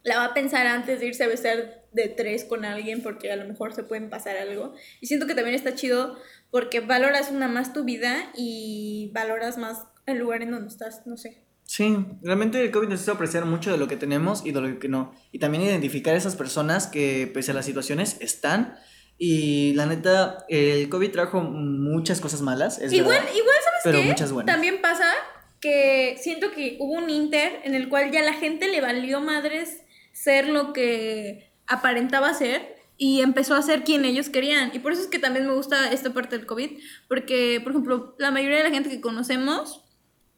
la 0.02 0.16
va 0.16 0.24
a 0.26 0.34
pensar 0.34 0.66
antes 0.66 1.00
de 1.00 1.06
irse 1.06 1.24
a 1.24 1.28
besar 1.28 1.84
de 1.92 2.08
tres 2.08 2.44
con 2.44 2.64
alguien 2.64 3.02
porque 3.02 3.30
a 3.32 3.36
lo 3.36 3.46
mejor 3.46 3.74
se 3.74 3.82
pueden 3.82 4.10
pasar 4.10 4.36
algo. 4.36 4.74
Y 5.00 5.06
siento 5.06 5.26
que 5.26 5.34
también 5.34 5.54
está 5.54 5.74
chido 5.74 6.16
porque 6.50 6.80
valoras 6.80 7.30
una 7.30 7.48
más 7.48 7.72
tu 7.72 7.84
vida 7.84 8.30
y 8.34 9.10
valoras 9.12 9.58
más 9.58 9.84
el 10.06 10.18
lugar 10.18 10.42
en 10.42 10.52
donde 10.52 10.68
estás, 10.68 11.06
no 11.06 11.16
sé. 11.16 11.42
Sí, 11.70 12.04
realmente 12.20 12.60
el 12.60 12.72
COVID 12.72 12.88
nos 12.88 13.00
hizo 13.00 13.12
apreciar 13.12 13.44
mucho 13.44 13.70
de 13.70 13.78
lo 13.78 13.86
que 13.86 13.96
tenemos 13.96 14.44
y 14.44 14.50
de 14.50 14.60
lo 14.60 14.80
que 14.80 14.88
no. 14.88 15.14
Y 15.30 15.38
también 15.38 15.62
identificar 15.62 16.16
esas 16.16 16.34
personas 16.34 16.88
que, 16.88 17.30
pese 17.32 17.52
a 17.52 17.54
las 17.54 17.64
situaciones, 17.64 18.16
están. 18.18 18.76
Y 19.18 19.72
la 19.74 19.86
neta, 19.86 20.44
el 20.48 20.88
COVID 20.88 21.12
trajo 21.12 21.42
muchas 21.42 22.20
cosas 22.20 22.40
malas. 22.40 22.80
Es 22.80 22.92
igual, 22.92 23.18
verdad, 23.18 23.30
igual, 23.36 23.54
¿sabes 23.62 23.80
pero 23.84 23.98
qué? 24.00 24.04
muchas 24.04 24.32
buenas. 24.32 24.52
También 24.52 24.80
pasa 24.82 25.12
que 25.60 26.16
siento 26.20 26.50
que 26.50 26.76
hubo 26.80 26.94
un 26.94 27.08
inter 27.08 27.60
en 27.62 27.76
el 27.76 27.88
cual 27.88 28.10
ya 28.10 28.22
la 28.22 28.32
gente 28.32 28.66
le 28.66 28.80
valió 28.80 29.20
madres 29.20 29.82
ser 30.12 30.48
lo 30.48 30.72
que 30.72 31.52
aparentaba 31.68 32.34
ser 32.34 32.74
y 32.96 33.20
empezó 33.20 33.54
a 33.54 33.62
ser 33.62 33.84
quien 33.84 34.04
ellos 34.04 34.28
querían. 34.28 34.72
Y 34.74 34.80
por 34.80 34.90
eso 34.90 35.02
es 35.02 35.06
que 35.06 35.20
también 35.20 35.46
me 35.46 35.54
gusta 35.54 35.92
esta 35.92 36.12
parte 36.12 36.36
del 36.36 36.46
COVID, 36.46 36.80
porque, 37.06 37.60
por 37.62 37.70
ejemplo, 37.70 38.16
la 38.18 38.32
mayoría 38.32 38.56
de 38.58 38.64
la 38.64 38.70
gente 38.70 38.90
que 38.90 39.00
conocemos 39.00 39.84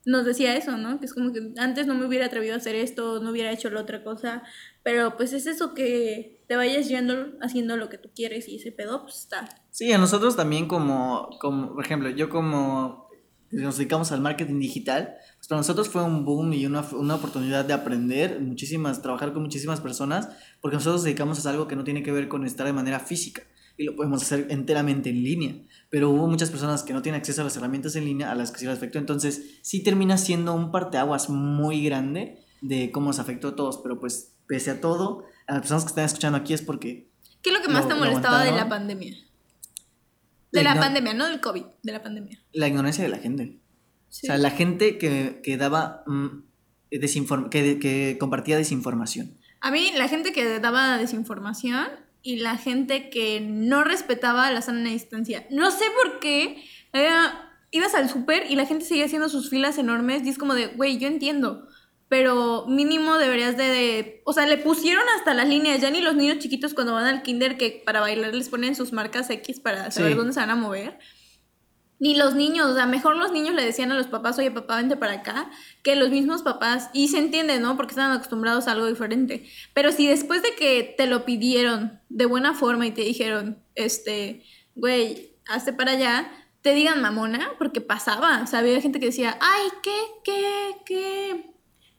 nos 0.05 0.25
decía 0.25 0.57
eso, 0.57 0.77
¿no? 0.77 0.99
Que 0.99 1.07
es 1.07 1.15
como 1.15 1.33
que 1.33 1.53
antes 1.59 1.87
no 1.87 1.95
me 1.95 2.07
hubiera 2.07 2.27
atrevido 2.27 2.55
a 2.55 2.59
hacer 2.59 2.75
esto, 2.75 3.21
no 3.21 3.31
hubiera 3.31 3.53
hecho 3.53 3.71
la 3.71 3.81
otra 3.81 4.03
cosa, 4.03 4.43
pero 4.83 5.17
pues 5.17 5.33
es 5.33 5.47
eso 5.47 5.75
que 5.75 6.45
te 6.49 6.57
vayas 6.57 6.89
yendo 6.89 7.33
haciendo 7.41 7.77
lo 7.77 7.89
que 7.89 7.99
tú 7.99 8.11
quieres 8.15 8.49
y 8.49 8.57
ese 8.57 8.73
pedo, 8.73 9.03
pues 9.03 9.19
está. 9.19 9.49
Sí, 9.71 9.93
a 9.93 9.99
nosotros 9.99 10.37
también 10.37 10.67
como, 10.67 11.31
como, 11.41 11.75
por 11.75 11.85
ejemplo, 11.85 12.11
yo 12.11 12.29
como 12.29 13.09
nos 13.53 13.77
dedicamos 13.77 14.13
al 14.13 14.21
marketing 14.21 14.59
digital, 14.59 15.15
pues 15.37 15.47
para 15.47 15.61
nosotros 15.61 15.89
fue 15.89 16.03
un 16.03 16.25
boom 16.25 16.55
y 16.55 16.65
una, 16.65 16.81
una 16.93 17.17
oportunidad 17.17 17.65
de 17.65 17.75
aprender 17.75 18.41
muchísimas, 18.41 19.03
trabajar 19.03 19.33
con 19.33 19.43
muchísimas 19.43 19.81
personas, 19.81 20.29
porque 20.61 20.77
nosotros 20.77 20.97
nos 20.97 21.05
dedicamos 21.05 21.45
a 21.45 21.51
algo 21.51 21.69
que 21.69 21.77
no 21.77 21.85
tiene 21.85 22.03
que 22.03 22.13
ver 22.13 22.29
con 22.29 22.47
estar 22.47 22.67
de 22.67 22.73
manera 22.73 22.99
física 22.99 23.43
y 23.77 23.85
lo 23.85 23.95
podemos 23.95 24.23
hacer 24.23 24.47
enteramente 24.51 25.11
en 25.11 25.23
línea, 25.23 25.55
pero 25.93 26.09
hubo 26.09 26.27
muchas 26.27 26.49
personas 26.51 26.83
que 26.83 26.95
no 26.95 27.03
tienen 27.03 27.21
acceso 27.21 27.43
a 27.43 27.45
las 27.45 27.55
herramientas 27.57 27.95
en 27.97 28.07
línea 28.07 28.31
a 28.33 28.35
las 28.35 28.51
que 28.51 28.59
sí 28.61 28.65
les 28.67 28.77
afectó, 28.79 28.99
entonces 28.99 29.59
sí 29.61 29.83
termina 29.83 30.17
siendo 30.17 30.55
un 30.55 30.71
parteaguas 30.73 31.29
muy 31.29 31.85
grande 31.85 32.39
de 32.63 32.91
cómo 32.91 33.09
nos 33.09 33.19
afectó 33.19 33.49
a 33.49 33.57
todos, 33.57 33.79
pero 33.83 34.01
pues 34.01 34.33
pese 34.47 34.71
a 34.71 34.81
todo, 34.81 35.25
a 35.47 35.53
las 35.53 35.61
personas 35.61 35.85
que 35.85 35.89
están 35.91 36.05
escuchando 36.07 36.39
aquí 36.39 36.55
es 36.55 36.63
porque 36.63 37.11
¿Qué 37.43 37.51
es 37.51 37.57
lo 37.57 37.63
que 37.63 37.69
más 37.69 37.83
Lo- 37.85 37.89
te 37.91 37.95
molestaba 37.97 38.43
de 38.43 38.53
la 38.53 38.69
pandemia? 38.71 39.17
De 40.51 40.63
La 40.63 40.75
la 40.75 40.81
pandemia, 40.81 41.13
no 41.15 41.27
del 41.27 41.41
COVID, 41.41 41.65
de 41.83 41.93
la 41.93 42.03
pandemia. 42.03 42.39
la 42.53 42.69
ignorancia 42.69 43.03
de 43.05 43.11
la 43.11 43.19
gente. 43.19 43.59
Sí. 44.09 44.27
O 44.27 44.29
sea, 44.29 44.39
la 44.39 44.51
gente 44.51 44.97
que, 44.99 45.41
que 45.43 45.57
daba 45.57 46.05
mm, 46.07 46.27
desinform- 46.93 47.49
que, 47.49 47.79
que 47.79 48.17
compartía 48.19 48.57
desinformación. 48.57 49.39
A 49.61 49.71
mí, 49.71 49.91
la 49.97 50.09
gente 50.09 50.33
que 50.33 50.59
daba 50.61 50.99
desinformación 50.99 51.87
y 52.23 52.37
la 52.37 52.57
gente 52.57 53.11
que 53.11 53.41
no 53.41 53.85
respetaba 53.85 54.51
la 54.51 54.63
sana 54.63 54.91
distancia. 54.91 55.47
No 55.51 55.71
sé 55.71 55.85
por 56.03 56.21
qué. 56.21 56.63
ibas 57.71 57.95
al 57.95 58.09
súper 58.11 58.51
y 58.51 58.55
la 58.57 58.67
gente 58.67 58.85
seguía 58.85 59.07
haciendo 59.07 59.29
sus 59.29 59.49
filas 59.51 59.79
enormes 59.79 60.23
y 60.25 60.29
es 60.29 60.39
como 60.39 60.55
de, 60.55 60.67
güey, 60.69 60.99
yo 60.99 61.09
entiendo. 61.09 61.67
Pero 62.09 62.67
mínimo 62.69 63.17
deberías 63.17 63.57
de, 63.57 63.65
de- 63.65 64.23
O 64.25 64.35
sea, 64.35 64.47
le 64.47 64.59
pusieron 64.59 65.03
hasta 65.17 65.33
las 65.33 65.49
líneas. 65.49 65.81
Ya 65.81 65.91
ni 65.91 66.03
los 66.03 66.15
niños 66.15 66.39
chiquitos 66.41 66.75
cuando 66.75 66.93
van 66.93 67.07
al 67.07 67.23
kinder 67.23 67.57
que 67.57 67.83
para 67.87 68.01
bailar 68.01 68.35
les 68.35 68.51
ponen 68.51 68.75
sus 68.77 68.93
marcas 68.93 69.31
X 69.31 69.61
para 69.61 69.91
saber 69.91 70.13
Sí. 70.13 70.19
dónde 70.19 70.35
se 70.35 70.41
van 70.41 70.51
a 70.51 70.55
mover. 70.57 70.99
Ni 72.03 72.17
los 72.17 72.35
niños, 72.35 72.69
o 72.69 72.75
sea, 72.75 72.87
mejor 72.87 73.17
los 73.17 73.31
niños 73.31 73.55
le 73.55 73.65
decían 73.65 73.93
a 73.93 73.97
los 73.97 74.09
papás, 74.09 74.37
oye 74.37 74.51
papá, 74.51 74.77
vente 74.79 74.97
para 74.97 75.13
acá, 75.13 75.49
que 75.85 75.95
los 75.95 76.11
mismos 76.11 76.43
papás, 76.43 76.91
y 76.93 77.07
se 77.07 77.19
entiende, 77.19 77.61
¿no? 77.61 77.77
Porque 77.77 77.93
estaban 77.93 78.11
acostumbrados 78.11 78.67
a 78.67 78.73
algo 78.73 78.87
diferente. 78.87 79.49
Pero 79.73 79.93
si 79.93 80.09
después 80.09 80.43
de 80.43 80.55
que 80.57 80.95
te 80.99 81.07
lo 81.07 81.25
pidieron 81.25 82.01
de 82.09 82.27
buena 82.27 82.55
forma 82.55 82.87
y 82.87 82.91
te 82.91 83.03
dijeron, 83.03 83.63
este, 83.77 84.43
güey, 84.75 85.37
hazte 85.47 85.73
para 85.73 85.93
allá, 85.93 86.29
te 86.61 86.75
digan 86.75 87.01
mamona, 87.01 87.51
porque 87.57 87.81
pasaba, 87.81 88.41
o 88.43 88.47
sea, 88.49 88.59
había 88.59 88.81
gente 88.81 88.99
que 88.99 89.07
decía, 89.07 89.39
ay, 89.41 89.69
qué, 89.85 89.97
qué, 90.25 90.75
qué, 90.85 91.51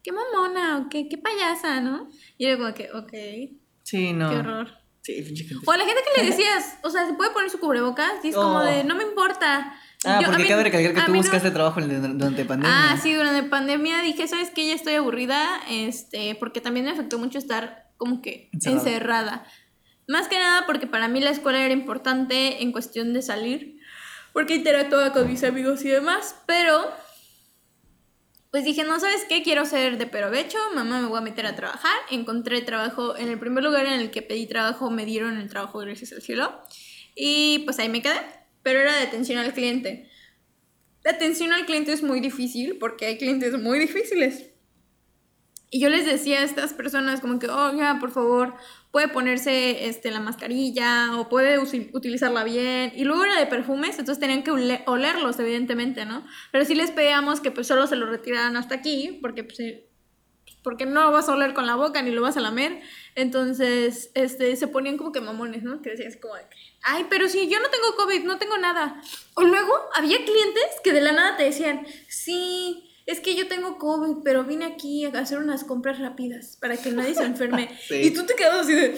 qué 0.04 0.12
mamona, 0.12 0.80
o 0.80 0.89
qué, 0.89 1.08
qué 1.08 1.18
payasa, 1.18 1.80
¿no? 1.80 2.10
Y 2.38 2.48
era 2.48 2.58
como 2.58 2.74
que, 2.74 2.89
ok, 2.92 3.58
Sí, 3.84 4.12
no. 4.12 4.30
qué 4.30 4.36
horror. 4.36 4.68
Sí. 5.02 5.22
O 5.66 5.72
a 5.72 5.76
la 5.78 5.86
gente 5.86 6.02
que 6.16 6.22
le 6.22 6.30
decías, 6.30 6.78
o 6.82 6.89
sea, 6.89 7.06
se 7.06 7.13
puede 7.13 7.32
poner 7.32 7.50
su 7.50 7.60
cubrebocas 7.60 8.24
y 8.24 8.30
es 8.30 8.36
como 8.36 8.60
Oh. 8.60 8.63
de, 8.63 8.86
no 8.86 8.96
me 8.96 9.04
importa. 9.04 9.78
Ah, 10.06 10.20
Yo- 10.22 10.28
porque 10.28 10.48
cabe 10.48 10.63
recalcar 10.63 10.94
que 10.94 11.02
tú 11.02 11.12
mí 11.12 11.18
no- 11.18 11.24
buscaste 11.24 11.52
trabajo 11.52 11.80
durante 11.82 12.46
pandemia. 12.46 12.92
Ah, 12.92 12.98
sí, 13.02 13.13
durante 13.13 13.44
pandemia 13.50 14.02
dije, 14.02 14.28
¿sabes 14.28 14.50
qué? 14.50 14.68
Ya 14.68 14.74
estoy 14.76 14.96
aburrida, 14.96 15.62
este, 15.70 16.36
porque 16.36 16.62
también 16.62 16.86
me 16.86 16.92
afectó 16.92 17.18
mucho 17.20 17.38
estar 17.38 17.92
como 17.98 18.22
que 18.22 18.50
Encerrada. 18.52 18.80
encerrada. 18.82 19.46
Más 20.08 20.28
que 20.28 20.38
nada 20.38 20.66
porque 20.66 20.88
para 20.88 21.08
mí 21.08 21.22
la 21.22 21.30
escuela 21.30 21.63
era 21.63 21.74
importante 21.74 22.62
en 22.62 22.72
cuestión 22.74 23.13
de 23.13 23.22
salir, 23.22 23.80
porque 24.34 24.56
interactuaba 24.56 25.13
con 25.13 25.28
mis 25.30 25.44
amigos 25.44 25.86
y 25.86 25.89
demás, 25.89 26.36
pero 26.46 26.92
pues 28.52 28.66
dije, 28.66 28.84
no, 28.84 29.00
¿sabes 29.00 29.26
qué? 29.28 29.42
Quiero 29.42 29.66
ser 29.66 29.98
de 29.98 30.06
provecho, 30.06 30.58
mamá 30.76 31.02
me 31.02 31.08
voy 31.08 31.18
a 31.18 31.22
meter 31.22 31.46
a 31.48 31.56
trabajar. 31.56 31.96
Encontré 32.12 32.62
trabajo, 32.62 33.18
en 33.18 33.30
el 33.30 33.39
primer 33.39 33.63
lugar 33.63 33.86
en 33.88 33.94
el 33.94 34.12
que 34.12 34.22
pedí 34.22 34.46
trabajo 34.46 34.92
me 34.92 35.06
dieron 35.06 35.38
el 35.38 35.50
trabajo 35.50 35.80
gracias 35.80 36.12
al 36.12 36.22
cielo. 36.22 36.62
Y 37.16 37.60
pues 37.66 37.80
ahí 37.80 37.89
me 37.89 38.02
quedé, 38.04 38.20
pero 38.63 38.80
era 38.80 38.95
de 38.95 39.04
atención 39.04 39.39
al 39.39 39.54
cliente. 39.54 40.10
La 41.04 41.12
atención 41.12 41.52
al 41.54 41.65
cliente 41.65 41.91
es 41.93 42.02
muy 42.02 42.19
difícil 42.21 42.78
porque 42.80 43.06
hay 43.06 43.17
clientes 43.17 43.60
muy 43.60 43.78
difíciles. 43.78 44.49
Y 45.69 45.80
yo 45.80 45.89
les 45.89 46.06
decía 46.06 46.39
a 46.39 46.43
estas 46.43 46.71
personas 46.73 47.19
como 47.19 47.39
que, 47.39 47.47
oiga, 47.47 47.97
por 47.99 48.12
favor, 48.12 48.54
puede 48.91 49.08
ponerse 49.08 49.88
este, 49.88 50.12
la 50.12 50.19
mascarilla 50.19 51.17
o 51.17 51.30
puede 51.30 51.58
utilizarla 51.58 52.43
bien. 52.43 52.93
Y 52.95 53.06
luego 53.06 53.23
era 53.26 53.39
de 53.39 53.47
perfumes, 53.47 53.97
entonces 53.97 54.19
tenían 54.19 54.43
que 54.43 54.52
ole- 54.52 54.84
olerlos, 54.86 55.39
evidentemente, 55.39 56.06
¿no? 56.06 56.26
Pero 56.52 56.63
sí 56.63 56.76
les 56.76 56.91
pedíamos 56.91 57.41
que 57.41 57.49
pues 57.49 57.65
solo 57.65 57.88
se 57.88 57.95
lo 57.95 58.06
retiraran 58.06 58.56
hasta 58.56 58.76
aquí, 58.76 59.17
porque 59.19 59.43
pues, 59.43 59.60
eh, 59.62 59.89
porque 60.63 60.86
no 60.86 61.02
lo 61.02 61.12
vas 61.12 61.30
a 61.30 61.34
oler 61.34 61.54
con 61.54 61.67
la 61.67 61.76
boca 61.76 62.02
ni 62.02 62.12
lo 62.12 62.21
vas 62.21 62.38
a 62.38 62.41
lamer. 62.41 62.82
Entonces, 63.15 64.12
este, 64.15 64.56
se 64.56 64.67
ponían 64.67 64.97
como 64.97 65.12
que 65.12 65.21
mamones, 65.21 65.63
¿no? 65.63 65.82
Que 65.82 65.91
decían 65.91 66.13
como 66.21 66.36
ay, 66.84 67.06
pero 67.10 67.30
si 67.30 67.47
yo 67.49 67.60
no 67.60 67.69
tengo 67.69 67.95
COVID, 67.95 68.23
no 68.23 68.38
tengo 68.38 68.58
nada. 68.58 69.02
O 69.36 69.43
luego 69.43 69.73
había 69.93 70.17
clientes 70.17 70.65
que 70.84 70.93
de 70.93 71.02
la 71.02 71.12
nada 71.12 71.38
te 71.38 71.43
decían, 71.43 71.86
sí, 72.08 72.89
es 73.06 73.19
que 73.19 73.36
yo 73.36 73.47
tengo 73.47 73.78
COVID, 73.78 74.23
pero 74.23 74.43
vine 74.43 74.65
aquí 74.65 75.06
a 75.06 75.10
hacer 75.10 75.39
unas 75.39 75.63
compras 75.63 75.99
rápidas 75.99 76.58
para 76.60 76.78
que 76.78 76.91
nadie 76.91 77.15
se 77.15 77.23
enferme. 77.23 77.69
Sí. 77.88 77.95
Y 77.95 78.12
tú 78.12 78.26
te 78.26 78.36
quedabas 78.36 78.62
así 78.62 78.73
de... 78.73 78.95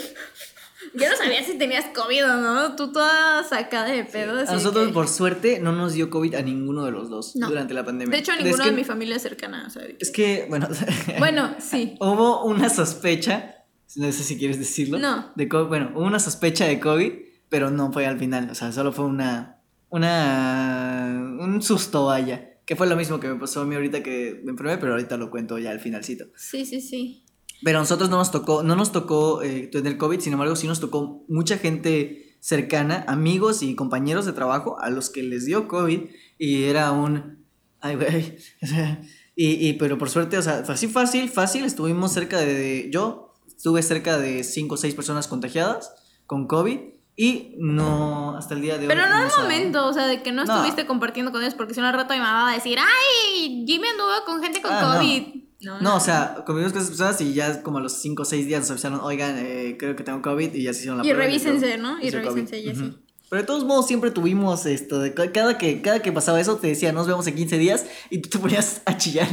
Ya 0.93 1.10
no 1.10 1.17
sabías 1.17 1.45
si 1.45 1.58
tenías 1.58 1.86
COVID 1.93 2.26
o 2.26 2.38
no, 2.38 2.76
tú 2.76 2.91
toda 2.91 3.43
sacada 3.43 3.89
de 3.91 4.04
pedo. 4.06 4.39
A 4.39 4.43
nosotros, 4.54 4.88
que- 4.88 4.93
por 4.93 5.08
suerte, 5.08 5.60
no 5.60 5.71
nos 5.71 5.93
dio 5.93 6.10
COVID 6.10 6.36
a 6.36 6.41
ninguno 6.41 6.86
de 6.86 6.91
los 6.91 7.10
dos 7.10 7.36
No. 7.36 7.50
durante 7.50 7.74
la 7.74 7.84
pandemia. 7.84 8.12
De 8.12 8.19
hecho, 8.19 8.32
a 8.32 8.36
Es 8.38 8.43
ninguno 8.43 8.63
que- 8.63 8.69
de 8.69 8.76
mi 8.76 8.84
familia 8.84 9.19
cercana, 9.19 9.65
o 9.67 9.69
sea, 9.69 9.84
Es 10.00 10.12
que, 10.12 10.45
bueno, 10.50 10.67
Bueno, 11.19 11.56
sí. 11.60 11.95
hubo 12.00 12.45
una 12.45 12.69
sospecha, 12.69 13.56
no 13.95 14.12
sé 14.12 14.24
si 14.24 14.38
quieres 14.38 14.60
decirlo. 14.60 15.00
No. 15.00 15.32
De 15.36 15.48
co- 15.50 15.67
bueno, 15.67 15.91
hubo 15.95 16.04
una 16.06 16.19
sospecha 16.19 16.65
de 16.65 16.80
COVID, 16.80 17.12
pero 17.50 17.71
no 17.71 17.91
fue 17.91 18.06
al 18.06 18.17
final. 18.19 18.50
O 18.50 18.56
sea, 18.56 18.71
solo 18.71 18.91
fue 18.93 19.06
una. 19.06 19.52
Una. 19.89 21.38
Un 21.39 21.62
susto, 21.62 22.06
vaya. 22.06 22.52
Que 22.65 22.76
fue 22.76 22.88
lo 22.88 22.95
mismo 22.95 23.19
que 23.19 23.28
me 23.28 23.36
pasó 23.36 23.62
a 23.62 23.65
mí 23.65 23.76
ahorita 23.76 24.02
que 24.02 24.41
me 24.43 24.52
enfermé, 24.52 24.78
pero 24.78 24.93
ahorita 24.93 25.17
lo 25.17 25.30
cuento 25.30 25.58
ya 25.60 25.69
al 25.71 25.80
finalcito. 25.80 26.26
Sí, 26.36 26.65
sí, 26.65 26.82
sí. 26.82 27.24
Pero 27.63 27.80
a 27.80 27.82
nosotros 27.82 28.10
no 28.10 28.18
nos 28.18 28.32
tocó, 28.32 28.63
no 28.63 28.76
nos 28.76 28.91
tocó 28.91 29.41
eh, 29.41 29.68
tener 29.72 29.98
COVID, 29.98 30.20
sin 30.20 30.34
embargo, 30.34 30.56
sí 30.56 30.68
nos 30.68 30.80
tocó 30.80 31.24
mucha 31.28 31.58
gente 31.58 32.38
cercana, 32.39 33.04
amigos 33.08 33.63
y 33.63 33.74
compañeros 33.76 34.26
de 34.26 34.34
trabajo 34.34 34.78
a 34.80 34.89
los 34.89 35.10
que 35.10 35.24
les 35.24 35.46
dio 35.46 35.68
COVID 35.68 36.02
y 36.38 36.63
era 36.65 36.91
un. 36.91 37.44
Ay, 37.82 37.96
güey. 37.96 38.38
y, 39.36 39.68
y, 39.70 39.74
pero 39.74 39.98
por 39.98 40.10
suerte, 40.10 40.38
o 40.38 40.41
sea, 40.41 40.63
fue 40.63 40.76
así 40.76 40.88
fácil, 40.88 41.30
fácil. 41.30 41.65
Estuvimos 41.65 42.12
cerca 42.12 42.38
de. 42.39 42.89
Yo 42.91 43.34
estuve 43.48 43.82
cerca 43.84 44.18
de 44.18 44.44
5 44.44 44.76
o 44.76 44.78
6 44.78 44.94
personas 44.96 45.28
contagiadas 45.28 45.91
con 46.28 46.46
COVID 46.48 46.80
y 47.15 47.56
no. 47.58 48.36
Hasta 48.38 48.54
el 48.54 48.62
día 48.62 48.74
de 48.78 48.82
hoy. 48.82 48.88
Pero 48.89 49.08
no 49.08 49.15
al 49.15 49.32
momento, 49.41 49.88
o 49.88 49.94
sea, 49.94 50.06
de 50.06 50.22
que 50.22 50.32
no, 50.32 50.44
No. 50.46 50.54
estuviste 50.56 50.86
compartiendo 50.86 51.32
con 51.32 51.41
ellos, 51.41 51.54
porque 51.56 51.74
si 51.74 51.80
no 51.82 51.88
al 51.88 51.94
rato 51.94 52.13
mi 52.13 52.20
mamá 52.20 52.44
va 52.44 52.52
a 52.52 52.56
decir, 52.56 52.78
ay, 52.80 53.63
Jimmy 53.65 53.88
anduvo 53.88 54.10
con 54.26 54.44
gente 54.44 54.62
con 54.62 54.72
Ah. 54.74 54.98
COVID. 54.98 55.22
No, 55.36 55.44
No, 55.62 55.96
o 55.96 56.00
sea, 56.00 56.44
convivimos 56.46 56.74
con 56.74 56.82
esas 56.82 56.91
personas 56.91 57.22
y 57.22 57.34
ya 57.34 57.63
como 57.63 57.78
a 57.80 57.82
los 57.82 57.94
5 58.02 58.22
o 58.22 58.26
6 58.26 58.46
días 58.46 58.62
nos 58.62 58.72
avisaron, 58.72 59.00
oigan, 59.02 59.36
eh, 59.38 59.76
creo 59.80 59.96
que 59.96 60.04
tengo 60.04 60.22
COVID 60.22 60.54
y 60.54 60.63
ya 60.63 60.74
se 60.74 60.80
hicieron 60.80 60.98
la 61.00 61.04
Y 61.06 61.10
prueba. 61.10 61.26
revísense, 61.26 61.78
luego 61.78 61.84
¿no? 61.84 62.02
Y 62.02 62.10
revísense 62.10 62.60
y 62.60 62.70
así. 62.70 62.94
Pero 63.30 63.41
de 63.41 63.48
todos 63.48 63.63
modos 63.65 63.88
siempre 63.88 64.12
tuvimos 64.12 64.65
esto, 64.68 65.00
de 65.00 65.13
ca- 65.15 65.32
cada 65.32 65.58
que, 65.58 65.82
cada 65.82 66.02
que 66.02 66.12
pasaba 66.12 66.39
eso 66.39 66.58
te 66.58 66.68
decía, 66.68 66.91
nos 66.91 67.08
vemos 67.08 67.26
en 67.28 67.36
15 67.36 67.58
días 67.58 67.86
y 68.12 68.20
tú 68.20 68.30
te 68.30 68.38
ponías 68.38 68.82
a 68.86 68.98
chillar 68.98 69.28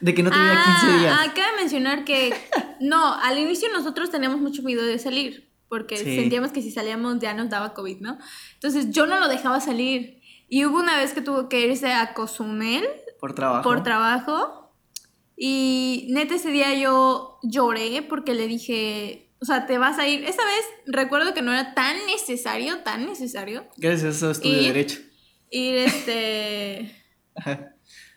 de 0.00 0.14
que 0.14 0.22
no 0.22 0.30
tenía 0.30 0.62
15 0.82 0.98
días. 0.98 1.16
Ah, 1.18 1.32
cabe 1.34 1.56
mencionar 1.56 2.04
que 2.04 2.34
no, 2.80 3.14
al 3.14 3.38
inicio 3.38 3.68
nosotros 3.72 4.10
teníamos 4.10 4.40
mucho 4.40 4.62
miedo 4.62 4.82
de 4.82 4.98
salir, 4.98 5.48
porque 5.70 5.96
Sí. 5.96 6.16
sentíamos 6.16 6.50
que 6.52 6.60
si 6.60 6.70
salíamos 6.70 7.18
ya 7.20 7.32
nos 7.32 7.48
daba 7.48 7.72
COVID, 7.72 8.00
¿no? 8.00 8.18
Entonces 8.54 8.90
yo 8.90 9.06
no 9.06 9.18
lo 9.18 9.28
dejaba 9.28 9.60
salir. 9.60 10.20
Y 10.48 10.66
hubo 10.66 10.78
una 10.78 10.98
vez 10.98 11.14
que 11.14 11.22
tuvo 11.22 11.48
que 11.48 11.66
irse 11.66 11.90
a 11.92 12.12
Cozumel 12.12 12.84
por 13.18 13.34
trabajo. 13.34 13.62
por 13.62 13.82
trabajo. 13.82 14.63
Y 15.36 16.06
neta 16.10 16.34
ese 16.36 16.50
día 16.50 16.74
yo 16.74 17.38
lloré 17.42 18.02
porque 18.02 18.34
le 18.34 18.46
dije, 18.46 19.32
o 19.40 19.44
sea, 19.44 19.66
te 19.66 19.78
vas 19.78 19.98
a 19.98 20.08
ir. 20.08 20.24
Esa 20.24 20.44
vez 20.44 20.64
recuerdo 20.86 21.34
que 21.34 21.42
no 21.42 21.52
era 21.52 21.74
tan 21.74 21.96
necesario, 22.06 22.78
tan 22.78 23.06
necesario 23.06 23.66
Gracias 23.76 24.04
a 24.04 24.08
eso 24.16 24.30
estudio. 24.30 24.62
Derecho. 24.62 25.00
ir 25.50 25.76
este... 25.76 26.90
Ajá. 27.34 27.74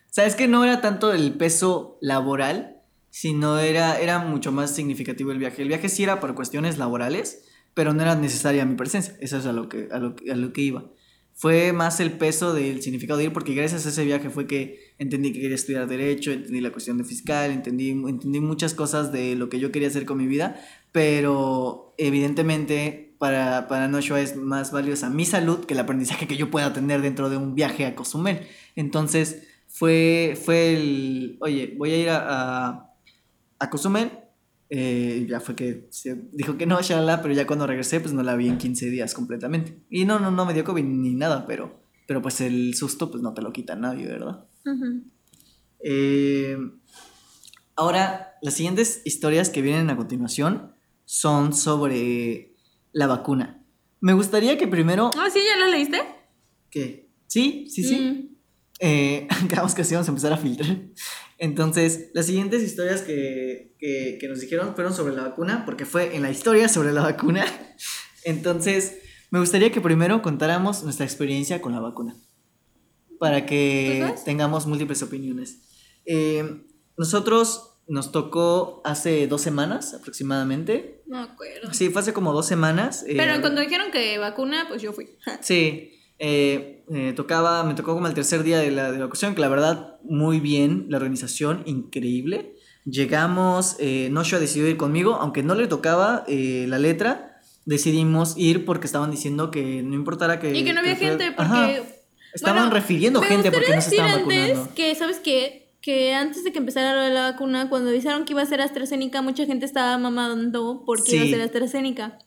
Sabes 0.10 0.36
que 0.36 0.48
no 0.48 0.64
era 0.64 0.82
tanto 0.82 1.14
el 1.14 1.34
peso 1.34 2.00
laboral, 2.02 2.82
sino 3.12 3.60
era, 3.60 4.00
era 4.00 4.20
mucho 4.20 4.52
más 4.52 4.74
significativo 4.74 5.32
el 5.32 5.38
viaje. 5.38 5.62
El 5.62 5.68
viaje 5.68 5.90
sí 5.90 6.02
era 6.02 6.20
por 6.20 6.34
cuestiones 6.34 6.78
laborales, 6.78 7.44
pero 7.74 7.94
no 7.94 8.02
era 8.02 8.16
necesaria 8.16 8.66
mi 8.66 8.76
presencia. 8.76 9.16
Eso 9.20 9.38
es 9.38 9.46
a 9.46 9.54
lo 9.54 9.70
que, 9.70 9.90
a 9.92 10.00
lo, 10.00 10.16
a 10.32 10.36
lo 10.36 10.54
que 10.54 10.62
iba. 10.62 10.90
Fue 11.34 11.72
más 11.72 12.00
el 12.00 12.14
peso 12.14 12.54
del 12.54 12.82
significado 12.82 13.20
de 13.20 13.26
ir, 13.26 13.34
porque 13.34 13.54
gracias 13.54 13.86
a 13.86 13.90
ese 13.90 14.06
viaje 14.06 14.32
fue 14.32 14.48
que 14.48 14.87
entendí 15.00 15.32
que 15.34 15.42
quería 15.42 15.56
estudiar 15.56 15.88
Derecho, 15.88 16.32
entendí 16.32 16.62
la 16.62 16.72
cuestión 16.72 16.98
de 16.98 17.04
fiscal, 17.04 17.52
entendí, 17.52 17.92
entendí 17.92 18.40
muchas 18.40 18.74
cosas 18.74 19.12
de 19.12 19.36
lo 19.36 19.50
que 19.50 19.60
yo 19.60 19.72
quería 19.72 19.88
hacer 19.90 20.06
con 20.06 20.18
mi 20.18 20.28
vida, 20.28 20.60
pero 20.92 21.94
evidentemente 21.98 23.16
para, 23.20 23.68
para 23.68 23.88
Noshua 23.88 24.22
es 24.22 24.36
más 24.36 24.72
valiosa 24.72 25.10
mi 25.10 25.26
salud 25.26 25.66
que 25.66 25.74
el 25.74 25.80
aprendizaje 25.80 26.28
que 26.28 26.38
yo 26.38 26.50
pueda 26.52 26.74
tener 26.74 27.02
dentro 27.02 27.30
de 27.30 27.38
un 27.38 27.56
viaje 27.56 27.86
a 27.86 27.96
Cozumel. 27.96 28.42
Entonces 28.76 29.44
fue, 29.68 30.38
fue 30.44 30.74
el, 30.76 31.38
oye, 31.42 31.74
voy 31.78 31.92
a 31.92 31.98
ir 31.98 32.10
a, 32.10 32.68
a, 32.70 32.94
a 33.60 33.70
Cozumel. 33.70 34.12
eh, 34.70 35.26
ya 35.30 35.40
fue 35.40 35.56
que 35.56 35.88
se 35.92 36.16
dijo 36.34 36.58
que 36.58 36.66
no, 36.66 36.82
shalala, 36.82 37.22
pero 37.22 37.34
ya 37.34 37.48
cuando 37.48 37.68
regresé, 37.68 38.00
pues 38.02 38.14
no 38.14 38.24
la 38.24 38.36
vi 38.36 38.48
en 38.50 38.58
15 38.58 38.90
días 38.90 39.14
completamente. 39.14 39.80
Y 39.90 40.06
no, 40.06 40.20
no, 40.20 40.30
no 40.32 40.46
me 40.46 40.54
dio 40.54 40.64
COVID 40.64 40.84
ni 40.84 41.14
nada, 41.16 41.46
pero, 41.46 41.80
pero 42.08 42.22
pues 42.22 42.42
el 42.42 42.74
susto, 42.74 43.12
pues 43.12 43.22
no 43.22 43.34
te 43.34 43.44
lo 43.44 43.54
quita 43.54 43.76
nadie, 43.76 44.08
¿verdad? 44.08 44.48
Eh, 45.80 46.58
ahora, 47.76 48.38
las 48.42 48.54
siguientes 48.56 49.02
historias 49.04 49.50
que 49.50 49.62
vienen 49.62 49.90
a 49.90 49.98
continuación 49.98 50.74
son 51.06 51.54
sobre 51.54 52.56
la 52.94 53.08
vacuna. 53.08 53.64
Me 54.00 54.14
gustaría 54.14 54.58
que 54.58 54.68
primero... 54.68 55.12
Ah, 55.18 55.30
sí, 55.32 55.40
¿ya 55.46 55.58
lo 55.58 55.70
leíste? 55.70 56.00
¿Qué? 56.72 57.10
Sí, 57.28 57.68
sí, 57.70 57.84
sí. 57.84 58.00
Mm. 58.00 58.38
Eh, 58.80 59.28
acabamos 59.44 59.76
que 59.76 59.84
sí 59.84 59.94
vamos 59.94 60.08
a 60.08 60.12
empezar 60.12 60.32
a 60.32 60.38
filtrar. 60.38 60.78
Entonces, 61.38 62.10
las 62.14 62.26
siguientes 62.26 62.64
historias 62.64 63.02
que, 63.02 63.76
que, 63.78 64.18
que 64.20 64.28
nos 64.30 64.40
dijeron 64.40 64.76
fueron 64.76 64.94
sobre 64.94 65.14
la 65.14 65.24
vacuna, 65.24 65.66
porque 65.66 65.86
fue 65.86 66.16
en 66.16 66.22
la 66.22 66.32
historia 66.32 66.70
sobre 66.70 66.94
la 66.94 67.02
vacuna. 67.02 67.46
Entonces, 68.24 68.98
me 69.30 69.40
gustaría 69.40 69.72
que 69.72 69.82
primero 69.82 70.22
contáramos 70.22 70.84
nuestra 70.84 71.06
experiencia 71.06 71.62
con 71.62 71.74
la 71.74 71.80
vacuna, 71.80 72.16
para 73.20 73.46
que 73.46 74.14
tengamos 74.26 74.68
múltiples 74.68 75.02
opiniones. 75.04 75.60
Eh, 76.06 76.64
nosotros 76.98 77.78
nos 77.88 78.12
tocó 78.12 78.82
hace 78.84 79.28
dos 79.28 79.42
semanas 79.42 79.94
aproximadamente. 79.94 81.04
No 81.08 81.20
acuerdo. 81.20 81.74
Sí, 81.74 81.90
fue 81.90 82.02
hace 82.02 82.14
como 82.14 82.34
dos 82.34 82.46
semanas. 82.46 83.04
eh, 83.08 83.14
Pero 83.16 83.40
cuando 83.42 83.62
dijeron 83.62 83.92
que 83.92 84.18
vacuna, 84.18 84.66
pues 84.68 84.82
yo 84.82 84.94
fui. 84.94 85.10
Sí, 85.42 85.94
eh, 86.20 86.84
eh, 86.94 87.14
tocaba, 87.16 87.64
me 87.64 87.76
tocó 87.76 87.94
como 87.94 88.08
el 88.08 88.14
tercer 88.14 88.44
día 88.44 88.60
de 88.60 88.72
la, 88.72 88.92
de 88.92 89.00
la 89.00 89.06
ocasión, 89.06 89.36
que 89.36 89.42
la 89.42 89.50
verdad, 89.50 90.00
muy 90.04 90.40
bien, 90.40 90.88
la 90.90 90.98
organización, 90.98 91.64
increíble. 91.66 92.56
Llegamos, 92.86 93.76
eh, 93.80 94.10
Noshua 94.12 94.40
decidió 94.40 94.68
ir 94.68 94.78
conmigo, 94.78 95.16
aunque 95.16 95.44
no 95.44 95.56
le 95.56 95.68
tocaba 95.68 96.24
la 96.28 96.80
letra, 96.80 97.27
decidimos 97.68 98.36
ir 98.38 98.66
porque 98.66 98.88
estaban 98.88 99.12
diciendo 99.12 99.52
que 99.52 99.84
no 99.84 99.94
importara 99.94 100.40
que... 100.40 100.56
Y 100.58 100.64
que 100.64 100.74
no 100.74 100.80
había 100.80 100.96
gente 100.96 101.32
porque... 101.32 101.42
Ajá, 101.44 101.70
estaban 102.34 102.64
Bueno, 102.64 102.74
refiriendo 102.74 103.22
gente 103.22 103.52
porque 103.52 103.76
no 103.76 103.82
se 103.82 103.90
estaban 103.92 104.22
antes 104.22 104.48
vacunando. 104.50 104.74
que, 104.76 104.96
¿sabes 104.96 105.20
qué? 105.20 105.74
Que 105.82 106.14
antes 106.16 106.44
de 106.44 106.52
que 106.52 106.60
empezara 106.60 106.96
lo 106.96 107.02
de 107.02 107.10
la 107.12 107.32
vacuna, 107.32 107.70
cuando 107.70 107.90
avisaron 107.90 108.26
que 108.26 108.34
iba 108.34 108.42
a 108.42 108.46
ser 108.46 108.62
AstraZeneca, 108.62 109.22
mucha 109.22 109.46
gente 109.46 109.66
estaba 109.66 109.98
mamando 109.98 110.84
porque 110.86 111.12
iba 111.16 111.22
a 111.24 111.26
Sí. 111.26 111.32
ser 111.32 111.42
AstraZeneca. 111.42 112.20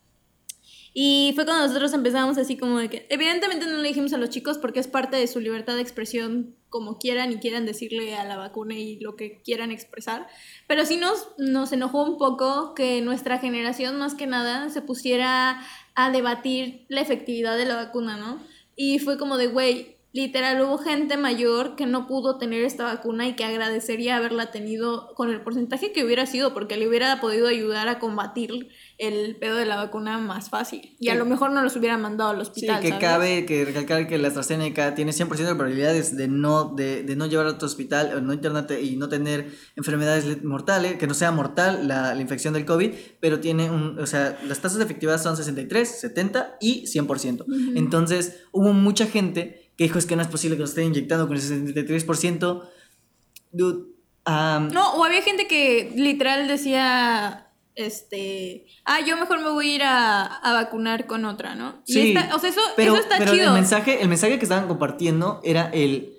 Y 0.93 1.33
fue 1.37 1.45
cuando 1.45 1.67
nosotros 1.67 1.93
empezamos 1.93 2.37
así 2.37 2.57
como 2.57 2.79
de 2.79 2.91
que, 2.91 3.07
evidentemente 3.11 3.65
no 3.67 3.79
le 3.79 3.89
dijimos 3.89 4.13
a 4.13 4.19
los 4.19 4.29
chicos 4.31 4.59
porque 4.59 4.81
es 4.81 4.89
parte 4.89 5.17
de 5.17 5.27
su 5.27 5.41
libertad 5.41 5.75
de 5.77 5.83
expresión 5.83 6.55
como 6.71 6.99
quieran 6.99 7.33
y 7.33 7.37
quieran 7.37 7.67
decirle 7.67 8.17
a 8.17 8.25
la 8.25 8.37
vacuna 8.37 8.75
y 8.75 8.99
lo 9.01 9.17
que 9.17 9.43
quieran 9.43 9.71
expresar. 9.71 10.29
Pero 10.67 10.87
sí 10.87 10.97
nos, 10.97 11.29
nos 11.37 11.73
enojó 11.73 12.03
un 12.05 12.17
poco 12.17 12.75
que 12.75 13.03
nuestra 13.03 13.39
generación 13.39 13.99
más 13.99 14.15
que 14.15 14.27
nada 14.27 14.71
se 14.71 14.81
pusiera 14.81 15.61
a 15.95 16.11
debatir 16.11 16.87
la 16.89 17.01
efectividad 17.01 17.57
de 17.57 17.67
la 17.67 17.77
vacuna, 17.77 18.17
¿no? 18.17 18.41
Y 18.77 19.01
fue 19.01 19.19
como 19.19 19.37
de, 19.37 19.49
güey, 19.49 19.97
literal 20.13 20.61
hubo 20.63 20.79
gente 20.79 21.17
mayor 21.17 21.77
que 21.77 21.87
no 21.87 22.07
pudo 22.09 22.37
tener 22.39 22.65
esta 22.65 22.85
vacuna 22.85 23.29
y 23.29 23.37
que 23.37 23.45
agradecería 23.45 24.17
haberla 24.17 24.51
tenido 24.51 25.15
con 25.15 25.31
el 25.31 25.41
porcentaje 25.43 25.93
que 25.93 26.05
hubiera 26.05 26.27
sido 26.27 26.53
porque 26.53 26.77
le 26.77 26.89
hubiera 26.89 27.21
podido 27.21 27.47
ayudar 27.47 27.87
a 27.89 27.99
combatir 28.01 28.69
el 28.99 29.37
pedo 29.37 29.57
de 29.57 29.67
la 29.67 29.77
vacuna 29.77 30.19
más 30.19 30.51
fácil. 30.51 30.97
Y 30.99 31.09
a 31.11 31.13
Sí. 31.13 31.19
lo 31.19 31.25
mejor 31.27 31.53
no 31.53 31.63
los 31.63 31.77
hubiera 31.77 31.97
mandado 31.97 32.31
al 32.31 32.37
Sí, 32.37 32.43
hospital. 32.43 32.81
que 32.81 32.89
¿sabes? 32.89 33.01
cabe 33.05 33.47
que 33.47 33.65
recalcar 33.65 34.09
que 34.09 34.19
la 34.19 34.29
AstraZeneca 34.29 34.95
tiene 34.95 35.13
100% 35.13 35.53
de 35.53 35.55
probabilidades 35.55 36.17
de 36.17 36.27
no, 36.29 36.75
de, 36.75 37.03
de 37.05 37.17
no 37.17 37.27
llevar 37.27 37.47
a 37.47 37.57
tu 37.59 37.67
hospital 37.67 38.13
o 38.17 38.21
no 38.21 38.33
internarte 38.33 38.83
y 38.83 38.97
no 38.97 39.09
tener 39.09 39.47
enfermedades 39.77 40.27
le- 40.27 40.37
mortales, 40.43 40.97
que 40.97 41.07
no 41.07 41.15
sea 41.15 41.31
mortal 41.31 41.87
la, 41.87 42.15
la 42.15 42.21
infección 42.21 42.53
del 42.55 42.65
COVID, 42.67 42.91
pero 43.21 43.39
tiene 43.41 43.71
un, 43.71 43.99
o 43.99 44.07
sea, 44.07 44.39
las 44.47 44.61
tasas 44.61 44.79
de 44.79 44.85
efectividad 44.85 45.21
son 45.23 45.37
63, 45.37 46.01
70 46.01 46.57
y 46.61 46.87
100%. 46.87 47.45
Entonces, 47.77 48.43
hubo 48.53 48.73
mucha 48.73 49.07
gente 49.07 49.70
que 49.81 49.85
dijo, 49.85 49.99
es 49.99 50.05
que 50.05 50.15
no 50.15 50.21
es 50.21 50.29
posible 50.29 50.59
que 50.59 50.61
nos 50.61 50.71
estén 50.73 50.89
inyectando 50.89 51.27
con 51.27 51.39
ese 51.39 51.59
73%. 51.59 52.69
Dude, 53.51 53.87
No, 54.27 54.93
o 54.97 55.05
había 55.05 55.23
gente 55.23 55.47
que 55.47 55.91
literal 55.97 56.47
decía, 56.49 57.47
este, 57.77 58.67
ah, 58.85 59.01
yo 59.01 59.17
mejor 59.17 59.39
me 59.41 59.49
voy 59.49 59.71
a 59.71 59.75
ir 59.77 59.83
a, 59.83 60.27
a 60.27 60.53
vacunar 60.53 61.07
con 61.07 61.25
otra, 61.25 61.55
¿no? 61.55 61.83
Y 61.87 61.93
Sí, 61.95 62.09
está- 62.15 62.37
o 62.37 62.39
sea, 62.39 62.51
eso, 62.51 62.61
pero, 62.77 62.93
eso 62.93 63.03
está 63.05 63.17
pero 63.17 63.33
chido. 63.33 63.47
el 63.47 63.53
mensaje, 63.55 64.03
el 64.03 64.09
mensaje 64.11 64.39
que 64.39 64.45
estaban 64.45 64.69
compartiendo 64.69 65.41
era 65.45 65.71
el 65.73 66.13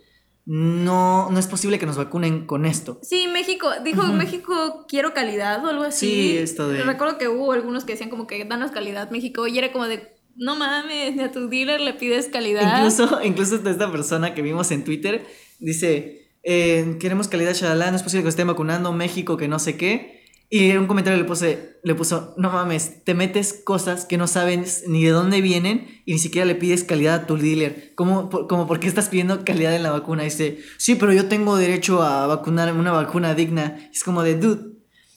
no, 0.48 1.30
no 1.30 1.38
es 1.38 1.46
posible 1.46 1.78
que 1.78 1.86
nos 1.86 1.98
vacunen 1.98 2.48
con 2.48 2.66
esto. 2.66 2.98
Sí, 3.04 3.28
México, 3.28 3.70
dijo 3.84 4.02
Ujú. 4.02 4.14
México 4.14 4.86
quiero 4.90 5.14
calidad 5.14 5.64
o 5.64 5.68
algo 5.70 5.84
así. 5.84 6.08
Sí, 6.08 6.38
esto 6.40 6.68
de- 6.68 6.82
Recuerdo 6.84 7.20
que 7.20 7.28
hubo 7.28 7.52
algunos 7.52 7.86
que 7.86 7.92
decían 7.94 8.10
como 8.10 8.26
que 8.26 8.44
danos 8.44 8.72
calidad 8.72 9.12
México 9.12 9.46
y 9.46 9.60
era 9.60 9.72
como 9.72 9.88
de, 9.88 10.16
no 10.36 10.56
mames, 10.56 11.16
ni 11.16 11.24
a 11.24 11.32
tu 11.32 11.50
dealer 11.50 11.82
le 11.82 11.94
pides 11.94 12.28
calidad. 12.28 12.78
Incluso, 12.78 13.20
incluso 13.24 13.56
esta 13.56 13.92
persona 13.92 14.34
que 14.34 14.42
vimos 14.42 14.72
en 14.72 14.84
Twitter 14.84 15.26
dice, 15.60 16.30
eh, 16.44 16.98
queremos 17.00 17.28
calidad, 17.28 17.54
shalala, 17.54 17.92
no 17.92 17.98
es 17.98 18.04
posible 18.04 18.24
que 18.24 18.30
estén 18.30 18.48
vacunando 18.48 18.92
México, 18.94 19.38
que 19.38 19.48
no 19.48 19.60
sé 19.60 19.78
qué. 19.78 20.22
Y 20.54 20.72
en 20.72 20.80
un 20.80 20.88
comentario 20.88 21.18
le 21.18 21.26
puse, 21.26 21.78
le 21.82 21.96
puso, 21.96 22.34
no 22.38 22.52
mames, 22.52 23.06
te 23.06 23.14
metes 23.14 23.54
cosas 23.54 24.04
que 24.04 24.18
no 24.18 24.28
sabes 24.28 24.84
ni 24.86 25.06
de 25.06 25.12
dónde 25.12 25.40
vienen 25.40 26.02
y 26.06 26.12
ni 26.12 26.20
siquiera 26.20 26.46
le 26.46 26.56
pides 26.56 26.84
calidad 26.84 27.16
a 27.16 27.26
tu 27.26 27.38
dealer. 27.38 27.94
¿Cómo, 27.96 28.30
por, 28.30 28.48
como, 28.48 28.68
¿por 28.68 28.82
qué 28.82 28.90
estás 28.90 29.08
pidiendo 29.08 29.46
calidad 29.46 29.74
en 29.74 29.84
la 29.84 29.92
vacuna? 29.92 30.24
Dice, 30.24 30.60
sí, 30.78 30.96
pero 30.96 31.14
yo 31.14 31.30
tengo 31.30 31.56
derecho 31.56 32.04
a 32.04 32.28
vacunar 32.28 32.74
una 32.74 32.92
vacuna 32.92 33.34
digna. 33.34 33.90
Es 33.94 34.04
como 34.04 34.24
de, 34.24 34.36
dude, 34.36 34.74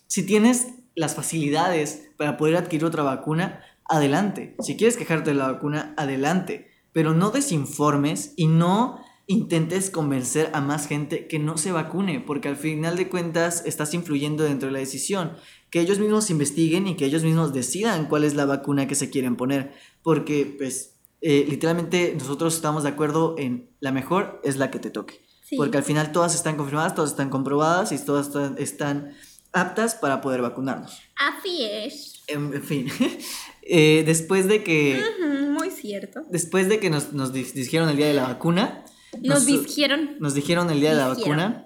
si 0.07 0.25
tienes 0.25 0.69
las 0.95 1.17
facilidades 1.17 2.11
para 2.17 2.37
poder 2.37 2.55
adquirir 2.55 2.85
otra 2.85 3.03
vacuna, 3.03 3.61
adelante. 3.89 4.57
Si 4.61 4.77
quieres 4.77 4.97
quejarte 4.97 5.31
de 5.31 5.37
la 5.37 5.53
vacuna, 5.53 5.95
adelante. 5.97 6.71
Pero 6.93 7.13
no 7.13 7.31
desinformes 7.31 8.35
y 8.37 8.47
no 8.47 9.01
intentes 9.27 9.91
convencer 9.91 10.51
a 10.53 10.61
más 10.61 10.87
gente 10.87 11.27
que 11.27 11.39
no 11.39 11.57
se 11.57 11.73
vacune, 11.73 12.21
porque 12.21 12.49
al 12.49 12.57
final 12.57 12.97
de 12.97 13.09
cuentas 13.09 13.63
estás 13.65 13.95
influyendo 13.95 14.45
dentro 14.45 14.69
de 14.69 14.73
la 14.73 14.79
decisión. 14.79 15.33
Que 15.71 15.81
ellos 15.81 15.99
mismos 15.99 16.31
investiguen 16.31 16.87
y 16.87 16.97
que 16.97 17.07
ellos 17.07 17.25
mismos 17.25 17.53
decidan 17.53 18.07
cuál 18.07 18.25
es 18.25 18.35
la 18.35 18.45
vacuna 18.45 18.87
que 18.87 18.95
se 18.95 19.11
quieren 19.11 19.37
poner. 19.37 19.73
Porque, 20.03 20.55
pues, 20.57 20.97
eh, 21.21 21.47
literalmente 21.49 22.15
nosotros 22.19 22.55
estamos 22.55 22.83
de 22.83 22.91
acuerdo 22.91 23.35
en 23.39 23.71
la 23.81 23.93
mejor 23.93 24.41
es 24.45 24.57
la 24.57 24.71
que 24.71 24.79
te 24.79 24.91
toque. 24.91 25.25
Sí. 25.43 25.57
Porque 25.57 25.79
al 25.79 25.85
final 25.85 26.13
todas 26.13 26.35
están 26.35 26.57
confirmadas, 26.57 26.95
todas 26.95 27.11
están 27.11 27.31
comprobadas 27.31 27.93
y 27.93 27.99
todas 27.99 28.31
están, 28.59 29.15
aptas 29.53 29.95
para 29.95 30.21
poder 30.21 30.43
vacunarnos. 30.43 31.01
Así 31.17 31.65
es. 31.65 32.23
En, 32.27 32.53
en 32.53 32.63
fin, 32.63 32.89
eh, 33.67 34.03
después 34.07 34.47
de 34.49 34.63
que, 34.63 35.03
muy 35.51 35.71
cierto. 35.71 36.23
después 36.31 36.69
de 36.69 36.79
que 36.79 36.91
nos, 36.91 37.13
nos 37.13 37.33
di- 37.33 37.43
dijeron 37.45 37.89
el 37.89 37.97
día 37.97 38.07
de 38.07 38.15
la 38.15 38.25
vacuna, 38.25 38.85
Nos 39.23 39.47
nos- 39.47 39.47
dijeron. 39.47 40.17
nos 40.21 40.35
dijeron 40.35 40.71
el 40.71 40.81
día 40.81 40.91
de 40.91 40.97
la 40.97 41.15
Dijeron. 41.15 41.37
vacuna, 41.39 41.61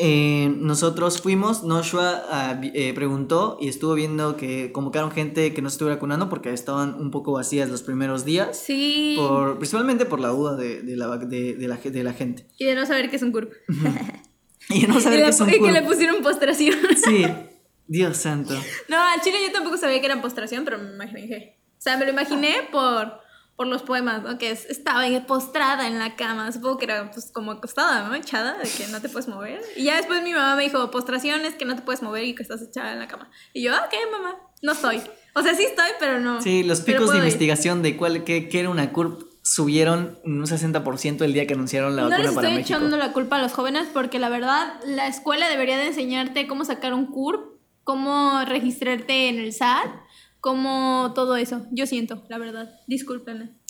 eh, 0.00 0.54
nosotros 0.58 1.20
fuimos, 1.20 1.64
Noshua 1.64 2.22
ah, 2.30 2.60
eh, 2.62 2.92
preguntó 2.94 3.58
y 3.60 3.66
estuvo 3.66 3.94
viendo 3.94 4.36
que 4.36 4.70
convocaron 4.70 5.10
gente 5.10 5.52
que 5.52 5.60
no 5.60 5.68
se 5.70 5.74
estuviera 5.74 5.96
vacunando 5.96 6.28
porque 6.28 6.52
estaban 6.52 6.94
un 7.00 7.10
poco 7.10 7.32
vacías 7.32 7.68
los 7.68 7.82
primeros 7.82 8.24
días, 8.24 8.56
Sí. 8.56 9.16
por, 9.18 9.56
principalmente 9.58 10.04
por 10.04 10.20
la 10.20 10.28
duda 10.28 10.54
de, 10.54 10.82
de 10.82 10.94
la, 10.96 11.16
de, 11.16 11.54
de 11.54 11.66
la, 11.68 11.76
de 11.78 12.04
la 12.04 12.12
gente. 12.12 12.46
Y 12.58 12.66
de 12.66 12.76
no 12.76 12.86
saber 12.86 13.10
qué 13.10 13.16
es 13.16 13.22
un 13.22 13.32
CURP. 13.32 13.52
Y 14.70 14.86
no 14.86 14.98
y 14.98 15.02
saber 15.02 15.22
qué 15.24 15.28
es 15.30 15.40
un 15.40 15.48
y 15.48 15.52
que 15.52 15.58
CURP. 15.58 15.72
le 15.72 15.82
pusieron 15.82 16.22
postración. 16.22 16.76
Sí, 17.04 17.24
Dios 17.88 18.16
santo. 18.18 18.54
No, 18.88 18.96
al 19.00 19.20
chile 19.22 19.38
yo 19.44 19.50
tampoco 19.52 19.76
sabía 19.76 19.98
que 20.00 20.06
era 20.06 20.20
postración, 20.22 20.64
pero 20.64 20.78
me 20.78 20.90
imaginé. 20.92 21.58
O 21.76 21.80
sea, 21.80 21.96
me 21.96 22.04
lo 22.04 22.10
imaginé 22.12 22.68
por, 22.70 23.20
por 23.56 23.66
los 23.66 23.82
poemas, 23.82 24.22
¿no? 24.22 24.36
Que 24.38 24.50
es- 24.50 24.66
estaba 24.66 25.02
postrada 25.26 25.86
en 25.88 25.98
la 25.98 26.14
cama. 26.16 26.52
Supongo 26.52 26.78
que 26.78 26.84
era 26.84 27.10
pues 27.10 27.30
como 27.32 27.52
acostada, 27.52 28.06
¿no? 28.06 28.14
Echada, 28.14 28.58
de 28.58 28.68
que 28.68 28.86
no 28.88 29.00
te 29.00 29.08
puedes 29.08 29.26
mover. 29.28 29.60
Y 29.76 29.84
ya 29.84 29.96
después 29.96 30.22
mi 30.22 30.32
mamá 30.32 30.54
me 30.56 30.64
dijo, 30.64 30.90
postración 30.90 31.44
es 31.44 31.54
que 31.54 31.64
no 31.64 31.74
te 31.76 31.82
puedes 31.82 32.02
mover 32.02 32.24
y 32.24 32.34
que 32.34 32.42
estás 32.42 32.62
echada 32.62 32.92
en 32.92 32.98
la 32.98 33.08
cama. 33.08 33.30
Y 33.52 33.62
yo, 33.62 33.74
ah, 33.74 33.88
¿qué, 33.90 33.96
mamá? 34.10 34.36
No 34.62 34.72
estoy. 34.72 35.00
O 35.34 35.42
sea, 35.42 35.54
sí 35.54 35.64
estoy, 35.64 35.88
pero 36.00 36.20
no. 36.20 36.42
Sí, 36.42 36.62
los 36.64 36.80
picos 36.82 37.10
de 37.10 37.16
ir. 37.18 37.22
investigación 37.22 37.82
de 37.82 37.96
cuál, 37.96 38.24
qué, 38.24 38.48
qué 38.48 38.60
era 38.60 38.70
una 38.70 38.92
CURP 38.92 39.22
subieron 39.42 40.18
un 40.24 40.44
60% 40.44 41.22
el 41.24 41.32
día 41.32 41.46
que 41.46 41.54
anunciaron 41.54 41.96
la 41.96 42.02
No 42.02 42.08
vacuna 42.10 42.26
les 42.26 42.34
para 42.34 42.48
estoy 42.48 42.58
México. 42.62 42.76
echando 42.78 42.96
la 42.98 43.12
culpa 43.12 43.36
a 43.36 43.42
los 43.42 43.52
jóvenes 43.52 43.86
porque 43.94 44.18
la 44.18 44.28
verdad 44.28 44.74
la 44.84 45.06
escuela 45.06 45.48
debería 45.48 45.78
de 45.78 45.86
enseñarte 45.86 46.46
cómo 46.46 46.64
sacar 46.66 46.92
un 46.92 47.06
CURP, 47.06 47.57
cómo 47.88 48.44
registrarte 48.44 49.30
en 49.30 49.38
el 49.38 49.50
SAT, 49.50 49.88
cómo 50.42 51.12
todo 51.14 51.36
eso. 51.36 51.64
Yo 51.70 51.86
siento, 51.86 52.22
la 52.28 52.36
verdad. 52.36 52.78
Discúlpenme. 52.86 53.54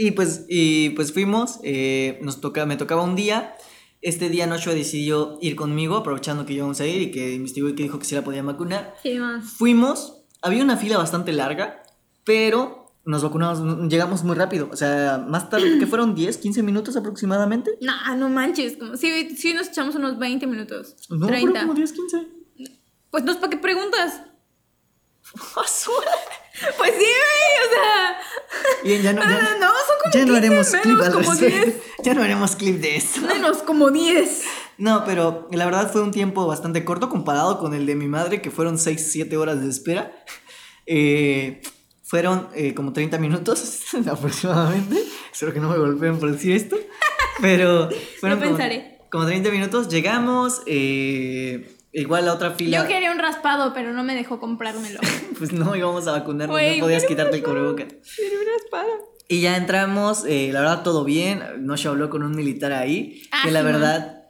Y 0.00 0.12
pues, 0.12 0.46
y 0.48 0.90
pues 0.90 1.12
fuimos, 1.12 1.58
eh, 1.64 2.20
nos 2.22 2.40
toca, 2.40 2.66
me 2.66 2.76
tocaba 2.76 3.02
un 3.02 3.16
día. 3.16 3.56
Este 4.00 4.28
día 4.28 4.46
Noshua 4.46 4.74
decidió 4.74 5.38
ir 5.40 5.56
conmigo, 5.56 5.96
aprovechando 5.96 6.46
que 6.46 6.52
íbamos 6.52 6.80
a 6.80 6.86
ir 6.86 7.02
y 7.02 7.10
que 7.10 7.34
investigó 7.34 7.68
y 7.68 7.74
que 7.74 7.82
dijo 7.82 7.98
que 7.98 8.04
sí 8.04 8.14
la 8.14 8.22
podía 8.22 8.44
vacunar. 8.44 8.94
Sí, 9.02 9.18
más. 9.18 9.54
Fuimos, 9.54 10.22
había 10.40 10.62
una 10.62 10.76
fila 10.76 10.98
bastante 10.98 11.32
larga, 11.32 11.82
pero 12.22 12.92
nos 13.04 13.24
vacunamos, 13.24 13.90
llegamos 13.90 14.22
muy 14.22 14.36
rápido. 14.36 14.68
O 14.70 14.76
sea, 14.76 15.26
más 15.28 15.50
tarde, 15.50 15.80
que 15.80 15.86
fueron 15.88 16.14
10, 16.14 16.36
15 16.36 16.62
minutos 16.62 16.96
aproximadamente. 16.96 17.72
No, 17.80 18.14
no 18.14 18.28
manches. 18.28 18.76
Como, 18.76 18.96
sí, 18.96 19.30
sí 19.36 19.52
nos 19.52 19.66
echamos 19.66 19.96
unos 19.96 20.16
20 20.16 20.46
minutos. 20.46 20.94
No, 21.10 21.26
30. 21.26 21.40
fueron 21.40 21.62
como 21.62 21.74
10, 21.74 21.92
15. 21.92 22.37
Pues 23.10 23.24
no, 23.24 23.34
¿para 23.40 23.50
qué 23.50 23.56
preguntas? 23.58 24.20
Pues 26.76 26.90
sí, 26.92 27.04
güey, 27.04 27.68
o 27.68 27.72
sea. 27.72 28.18
Bien, 28.82 29.02
ya 29.02 29.12
no, 29.12 29.22
ya, 29.22 29.28
No, 29.28 29.58
no, 29.58 29.66
son 29.68 29.96
como 30.02 30.12
ya 30.12 30.20
no 30.24 30.32
15, 30.32 30.36
haremos 30.38 30.72
menos 30.72 30.82
clip 30.82 31.00
al 31.02 31.12
como 31.12 31.30
respecto. 31.30 31.66
10. 31.66 31.76
Ya 32.02 32.14
no 32.14 32.22
haremos 32.22 32.56
clip 32.56 32.80
de 32.80 32.96
eso. 32.96 33.20
Menos 33.20 33.58
como 33.58 33.90
10. 33.90 34.42
No, 34.78 35.04
pero 35.04 35.48
la 35.52 35.64
verdad 35.66 35.92
fue 35.92 36.02
un 36.02 36.10
tiempo 36.10 36.46
bastante 36.46 36.84
corto 36.84 37.08
comparado 37.08 37.58
con 37.60 37.74
el 37.74 37.86
de 37.86 37.94
mi 37.94 38.08
madre, 38.08 38.42
que 38.42 38.50
fueron 38.50 38.76
6, 38.78 39.08
7 39.12 39.36
horas 39.36 39.60
de 39.62 39.68
espera. 39.68 40.12
Eh, 40.86 41.62
fueron 42.02 42.48
eh, 42.54 42.74
como 42.74 42.92
30 42.92 43.18
minutos 43.18 43.82
aproximadamente. 44.10 44.96
Espero 45.32 45.52
que 45.52 45.60
no 45.60 45.68
me 45.70 45.78
golpeen 45.78 46.18
por 46.18 46.32
decir 46.32 46.56
esto. 46.56 46.76
Pero 47.40 47.88
fueron 48.20 48.40
como, 48.40 48.50
pensaré. 48.52 48.98
como 49.12 49.26
30 49.26 49.50
minutos. 49.50 49.88
Llegamos. 49.88 50.62
eh, 50.66 51.76
igual 51.92 52.26
la 52.26 52.34
otra 52.34 52.52
fila. 52.52 52.82
Yo 52.82 52.88
quería 52.88 53.12
un 53.12 53.18
raspado, 53.18 53.72
pero 53.74 53.92
no 53.92 54.04
me 54.04 54.14
dejó 54.14 54.40
comprármelo. 54.40 55.00
Pues 55.38 55.52
no 55.52 55.76
íbamos 55.76 56.08
a 56.08 56.12
vacunarnos, 56.12 56.60
no 56.60 56.80
podías 56.80 57.04
quitarte 57.04 57.36
el 57.36 57.44
cubrebocas. 57.44 57.86
Quiero 58.16 58.40
un 58.40 58.46
raspado. 58.58 59.14
Y 59.28 59.40
ya 59.40 59.56
entramos, 59.56 60.24
eh, 60.26 60.50
la 60.52 60.60
verdad 60.60 60.82
todo 60.82 61.04
bien. 61.04 61.40
Noche 61.64 61.86
habló 61.86 62.10
con 62.10 62.24
un 62.24 62.32
militar 62.34 62.72
ahí. 62.72 63.22
Ah, 63.30 63.42
que 63.44 63.52
la 63.52 63.60
sí, 63.60 63.66
verdad, 63.66 64.24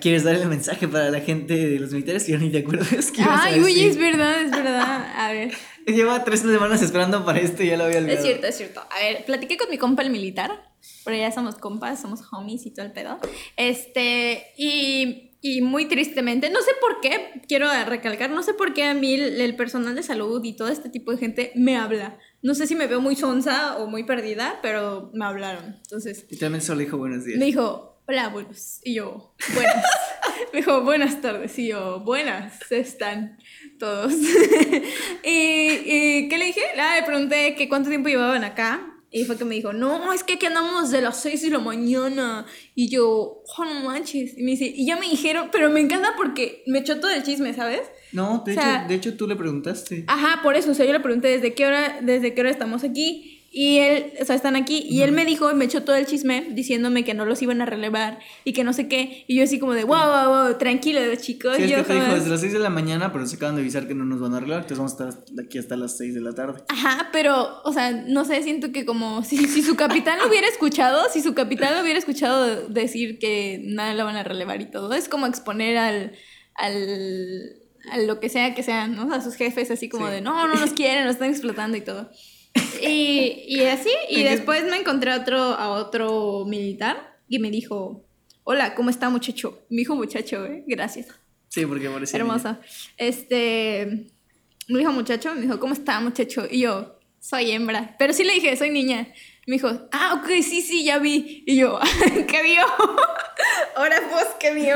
¿quieres 0.00 0.22
dar 0.22 0.36
el 0.36 0.46
mensaje 0.46 0.86
para 0.86 1.10
la 1.10 1.20
gente 1.20 1.54
de 1.54 1.80
los 1.80 1.90
militares? 1.90 2.26
Yo 2.28 2.38
ni 2.38 2.50
te 2.50 2.58
acuerdas 2.58 3.10
que 3.10 3.22
ibas 3.22 3.40
a 3.40 3.44
Ay, 3.46 3.60
oye, 3.60 3.86
decir. 3.86 3.88
es 3.88 3.98
verdad, 3.98 4.42
es 4.42 4.50
verdad. 4.52 5.12
A 5.16 5.32
ver. 5.32 5.52
Lleva 5.86 6.22
tres 6.24 6.40
semanas 6.40 6.82
esperando 6.82 7.24
para 7.24 7.40
esto 7.40 7.62
y 7.62 7.68
ya 7.68 7.76
lo 7.76 7.84
había 7.84 7.98
olvidado. 7.98 8.18
Es 8.18 8.24
cierto, 8.24 8.46
es 8.46 8.56
cierto. 8.56 8.80
A 8.80 8.98
ver, 9.00 9.24
platiqué 9.24 9.56
con 9.56 9.68
mi 9.70 9.78
compa 9.78 10.02
el 10.02 10.10
militar, 10.10 10.62
pero 11.04 11.16
ya 11.16 11.32
somos 11.32 11.56
compas, 11.56 12.00
somos 12.00 12.20
homies 12.32 12.64
y 12.66 12.70
todo 12.70 12.86
el 12.86 12.92
pedo. 12.92 13.18
Este, 13.56 14.52
y, 14.56 15.33
y 15.46 15.60
muy 15.60 15.84
tristemente, 15.84 16.48
no 16.48 16.62
sé 16.62 16.70
por 16.80 17.02
qué, 17.02 17.42
quiero 17.46 17.68
recalcar, 17.84 18.30
no 18.30 18.42
sé 18.42 18.54
por 18.54 18.72
qué 18.72 18.84
a 18.84 18.94
mí 18.94 19.12
el, 19.12 19.42
el 19.42 19.54
personal 19.56 19.94
de 19.94 20.02
salud 20.02 20.42
y 20.42 20.56
todo 20.56 20.68
este 20.68 20.88
tipo 20.88 21.12
de 21.12 21.18
gente 21.18 21.52
me 21.54 21.76
habla. 21.76 22.18
No 22.40 22.54
sé 22.54 22.66
si 22.66 22.74
me 22.74 22.86
veo 22.86 23.02
muy 23.02 23.14
sonsa 23.14 23.76
o 23.76 23.86
muy 23.86 24.04
perdida, 24.04 24.58
pero 24.62 25.10
me 25.12 25.26
hablaron. 25.26 25.76
Entonces, 25.82 26.24
Literalmente 26.30 26.64
solo 26.64 26.80
dijo 26.80 26.96
buenos 26.96 27.26
días. 27.26 27.38
me 27.38 27.44
dijo, 27.44 28.00
hola, 28.06 28.28
buenos. 28.28 28.80
Y 28.84 28.94
yo, 28.94 29.34
buenas. 29.52 29.84
me 30.54 30.60
dijo, 30.60 30.80
buenas 30.80 31.20
tardes. 31.20 31.58
Y 31.58 31.68
yo, 31.68 32.00
buenas 32.00 32.72
están 32.72 33.36
todos. 33.78 34.14
y, 35.24 35.28
y, 35.28 36.28
¿qué 36.30 36.38
le 36.38 36.46
dije? 36.46 36.62
Ah, 36.78 36.96
le 36.98 37.02
pregunté 37.04 37.54
que 37.54 37.68
cuánto 37.68 37.90
tiempo 37.90 38.08
llevaban 38.08 38.44
acá. 38.44 38.93
Y 39.16 39.24
fue 39.26 39.38
que 39.38 39.44
me 39.44 39.54
dijo, 39.54 39.72
no, 39.72 40.12
es 40.12 40.24
que 40.24 40.34
aquí 40.34 40.46
andamos 40.46 40.90
de 40.90 41.00
las 41.00 41.22
6 41.22 41.42
de 41.42 41.50
la 41.50 41.60
mañana. 41.60 42.46
Y 42.74 42.88
yo, 42.88 43.06
oh, 43.56 43.64
no 43.64 43.74
manches. 43.84 44.36
Y 44.36 44.42
me 44.42 44.50
dice, 44.50 44.64
y 44.64 44.84
ya 44.86 44.96
me 44.96 45.08
dijeron, 45.08 45.50
pero 45.52 45.70
me 45.70 45.78
encanta 45.80 46.14
porque 46.16 46.64
me 46.66 46.80
echó 46.80 46.98
todo 46.98 47.10
el 47.12 47.22
chisme, 47.22 47.54
¿sabes? 47.54 47.82
No, 48.10 48.42
de, 48.44 48.52
O 48.52 48.54
sea- 48.54 48.78
hecho, 48.80 48.88
de 48.88 48.94
hecho 48.96 49.16
tú 49.16 49.28
le 49.28 49.36
preguntaste. 49.36 50.04
Ajá, 50.08 50.42
por 50.42 50.56
eso, 50.56 50.72
o 50.72 50.74
sea, 50.74 50.84
yo 50.84 50.92
le 50.92 50.98
pregunté 50.98 51.28
desde 51.28 51.54
qué 51.54 51.64
hora, 51.64 52.00
desde 52.02 52.34
qué 52.34 52.40
hora 52.40 52.50
estamos 52.50 52.82
aquí. 52.82 53.33
Y 53.56 53.78
él, 53.78 54.12
o 54.20 54.24
sea, 54.24 54.34
están 54.34 54.56
aquí. 54.56 54.84
Y 54.90 55.02
él 55.02 55.12
me 55.12 55.24
dijo 55.24 55.48
y 55.48 55.54
me 55.54 55.64
echó 55.66 55.84
todo 55.84 55.94
el 55.94 56.06
chisme 56.06 56.48
diciéndome 56.50 57.04
que 57.04 57.14
no 57.14 57.24
los 57.24 57.40
iban 57.40 57.60
a 57.62 57.66
relevar 57.66 58.18
y 58.42 58.52
que 58.52 58.64
no 58.64 58.72
sé 58.72 58.88
qué. 58.88 59.24
Y 59.28 59.36
yo 59.36 59.44
así 59.44 59.60
como 59.60 59.74
de, 59.74 59.84
wow, 59.84 59.96
wow, 59.96 60.28
wow, 60.46 60.58
tranquilo, 60.58 61.00
chicos. 61.14 61.54
Sí, 61.56 61.62
es 61.62 61.70
yo 61.70 61.76
que 61.76 61.82
te 61.84 61.94
dijo 61.94 62.14
desde 62.14 62.30
las 62.30 62.40
6 62.40 62.52
de 62.52 62.58
la 62.58 62.70
mañana, 62.70 63.12
pero 63.12 63.24
se 63.28 63.36
acaban 63.36 63.54
de 63.54 63.60
avisar 63.60 63.86
que 63.86 63.94
no 63.94 64.04
nos 64.04 64.18
van 64.18 64.34
a 64.34 64.38
arreglar, 64.38 64.62
entonces 64.62 64.78
vamos 64.78 65.00
a 65.00 65.08
estar 65.08 65.44
aquí 65.44 65.58
hasta 65.58 65.76
las 65.76 65.96
6 65.96 66.14
de 66.14 66.20
la 66.20 66.32
tarde. 66.34 66.64
Ajá, 66.68 67.10
pero, 67.12 67.62
o 67.62 67.72
sea, 67.72 67.92
no 67.92 68.24
sé, 68.24 68.42
siento 68.42 68.72
que 68.72 68.84
como 68.84 69.22
si, 69.22 69.36
si 69.46 69.62
su 69.62 69.76
capitán 69.76 70.18
lo 70.18 70.26
hubiera 70.26 70.48
escuchado, 70.48 71.04
si 71.12 71.22
su 71.22 71.34
capitán 71.34 71.74
lo 71.76 71.82
hubiera 71.82 72.00
escuchado 72.00 72.66
decir 72.68 73.20
que 73.20 73.60
nada 73.62 73.94
lo 73.94 74.04
van 74.04 74.16
a 74.16 74.24
relevar 74.24 74.60
y 74.62 74.66
todo, 74.66 74.92
es 74.94 75.08
como 75.08 75.26
exponer 75.26 75.76
al, 75.76 76.12
al, 76.56 77.52
a 77.92 77.98
lo 77.98 78.18
que 78.18 78.28
sea 78.28 78.52
que 78.54 78.64
sean, 78.64 78.96
¿no? 78.96 79.14
A 79.14 79.20
sus 79.20 79.34
jefes 79.36 79.70
así 79.70 79.88
como 79.88 80.06
Sí. 80.08 80.14
de, 80.14 80.20
no, 80.22 80.48
no 80.48 80.54
nos 80.56 80.72
quieren, 80.72 81.04
nos 81.04 81.12
están 81.14 81.30
explotando 81.30 81.76
y 81.76 81.80
todo. 81.82 82.10
Y, 82.80 83.44
y 83.46 83.64
así, 83.64 83.90
y 84.10 84.22
después 84.22 84.64
me 84.64 84.76
encontré 84.76 85.10
a 85.10 85.16
otro, 85.16 85.38
a 85.38 85.70
otro 85.70 86.44
militar 86.46 87.16
y 87.28 87.38
me 87.38 87.50
dijo, 87.50 88.04
hola, 88.44 88.74
¿cómo 88.74 88.90
está 88.90 89.08
muchacho? 89.08 89.64
Mi 89.70 89.82
hijo 89.82 89.96
muchacho, 89.96 90.44
¿eh? 90.44 90.64
Gracias. 90.66 91.08
Sí, 91.48 91.66
porque 91.66 91.88
parece. 91.88 92.16
Hermosa. 92.16 92.60
Este, 92.96 94.06
me 94.68 94.78
dijo 94.78 94.92
muchacho, 94.92 95.34
me 95.34 95.42
dijo, 95.42 95.58
¿cómo 95.58 95.72
está 95.72 96.00
muchacho? 96.00 96.46
Y 96.50 96.60
yo, 96.60 96.98
soy 97.20 97.50
hembra. 97.52 97.96
Pero 97.98 98.12
sí 98.12 98.24
le 98.24 98.34
dije, 98.34 98.56
soy 98.56 98.70
niña. 98.70 99.08
Me 99.46 99.54
dijo, 99.54 99.68
ah, 99.92 100.20
ok, 100.20 100.42
sí, 100.42 100.62
sí, 100.62 100.84
ya 100.84 100.98
vi. 100.98 101.42
Y 101.46 101.56
yo, 101.56 101.78
¿qué 102.28 102.42
vio? 102.42 102.62
Ahora 103.76 104.00
vos, 104.10 104.26
¿qué 104.40 104.54
vio? 104.54 104.74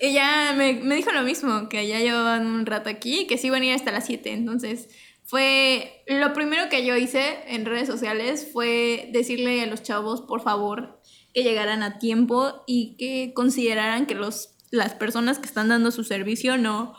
Y 0.00 0.12
ya 0.12 0.52
me, 0.56 0.74
me 0.74 0.96
dijo 0.96 1.10
lo 1.12 1.22
mismo, 1.22 1.68
que 1.68 1.86
ya 1.86 2.00
llevaban 2.00 2.46
un 2.46 2.66
rato 2.66 2.90
aquí, 2.90 3.26
que 3.26 3.38
sí 3.38 3.48
iban 3.48 3.62
a 3.62 3.66
ir 3.66 3.74
hasta 3.74 3.92
las 3.92 4.06
7. 4.06 4.32
Entonces, 4.32 4.88
fue 5.30 6.02
lo 6.08 6.32
primero 6.32 6.68
que 6.68 6.84
yo 6.84 6.96
hice 6.96 7.38
en 7.46 7.64
redes 7.64 7.86
sociales 7.86 8.48
fue 8.52 9.10
decirle 9.12 9.62
a 9.62 9.66
los 9.66 9.80
chavos, 9.80 10.22
por 10.22 10.42
favor, 10.42 11.00
que 11.32 11.44
llegaran 11.44 11.84
a 11.84 12.00
tiempo 12.00 12.64
y 12.66 12.96
que 12.96 13.32
consideraran 13.32 14.06
que 14.06 14.16
los, 14.16 14.56
las 14.72 14.94
personas 14.94 15.38
que 15.38 15.46
están 15.46 15.68
dando 15.68 15.92
su 15.92 16.02
servicio 16.02 16.58
no, 16.58 16.96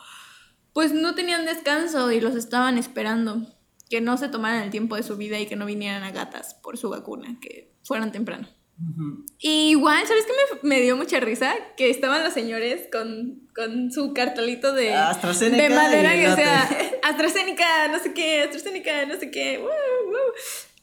pues 0.71 0.93
no 0.93 1.13
tenían 1.13 1.45
descanso 1.45 2.09
y 2.13 2.21
los 2.21 2.37
estaban 2.37 2.77
esperando. 2.77 3.45
Que 3.89 3.99
no 3.99 4.15
se 4.15 4.29
tomaran 4.29 4.63
el 4.63 4.69
tiempo 4.69 4.95
de 4.95 5.03
su 5.03 5.17
vida 5.17 5.37
y 5.37 5.45
que 5.45 5.57
no 5.57 5.65
vinieran 5.65 6.03
a 6.03 6.11
gatas 6.11 6.53
por 6.53 6.77
su 6.77 6.89
vacuna, 6.89 7.37
que 7.41 7.75
fueran 7.83 8.13
temprano. 8.13 8.47
Ujú. 8.89 9.25
Y 9.39 9.69
igual, 9.71 10.05
¿sabes 10.07 10.25
qué 10.25 10.33
me, 10.63 10.75
me 10.75 10.81
dio 10.81 10.95
mucha 10.97 11.19
risa? 11.19 11.53
Que 11.77 11.89
estaban 11.89 12.23
los 12.23 12.33
señores 12.33 12.87
con, 12.91 13.47
con 13.55 13.91
su 13.91 14.13
cartelito 14.13 14.73
de, 14.73 14.93
AstraZeneca 14.93 15.63
de 15.63 15.69
madera, 15.69 16.15
y 16.15 16.19
que 16.21 16.27
o 16.29 16.35
sea, 16.35 16.69
AstraZeneca, 17.03 17.87
no 17.89 17.99
sé 17.99 18.13
qué, 18.13 18.41
AstraZeneca, 18.41 19.05
no 19.05 19.19
sé 19.19 19.29
qué, 19.29 19.59
woo, 19.59 19.67
woo. 19.67 20.33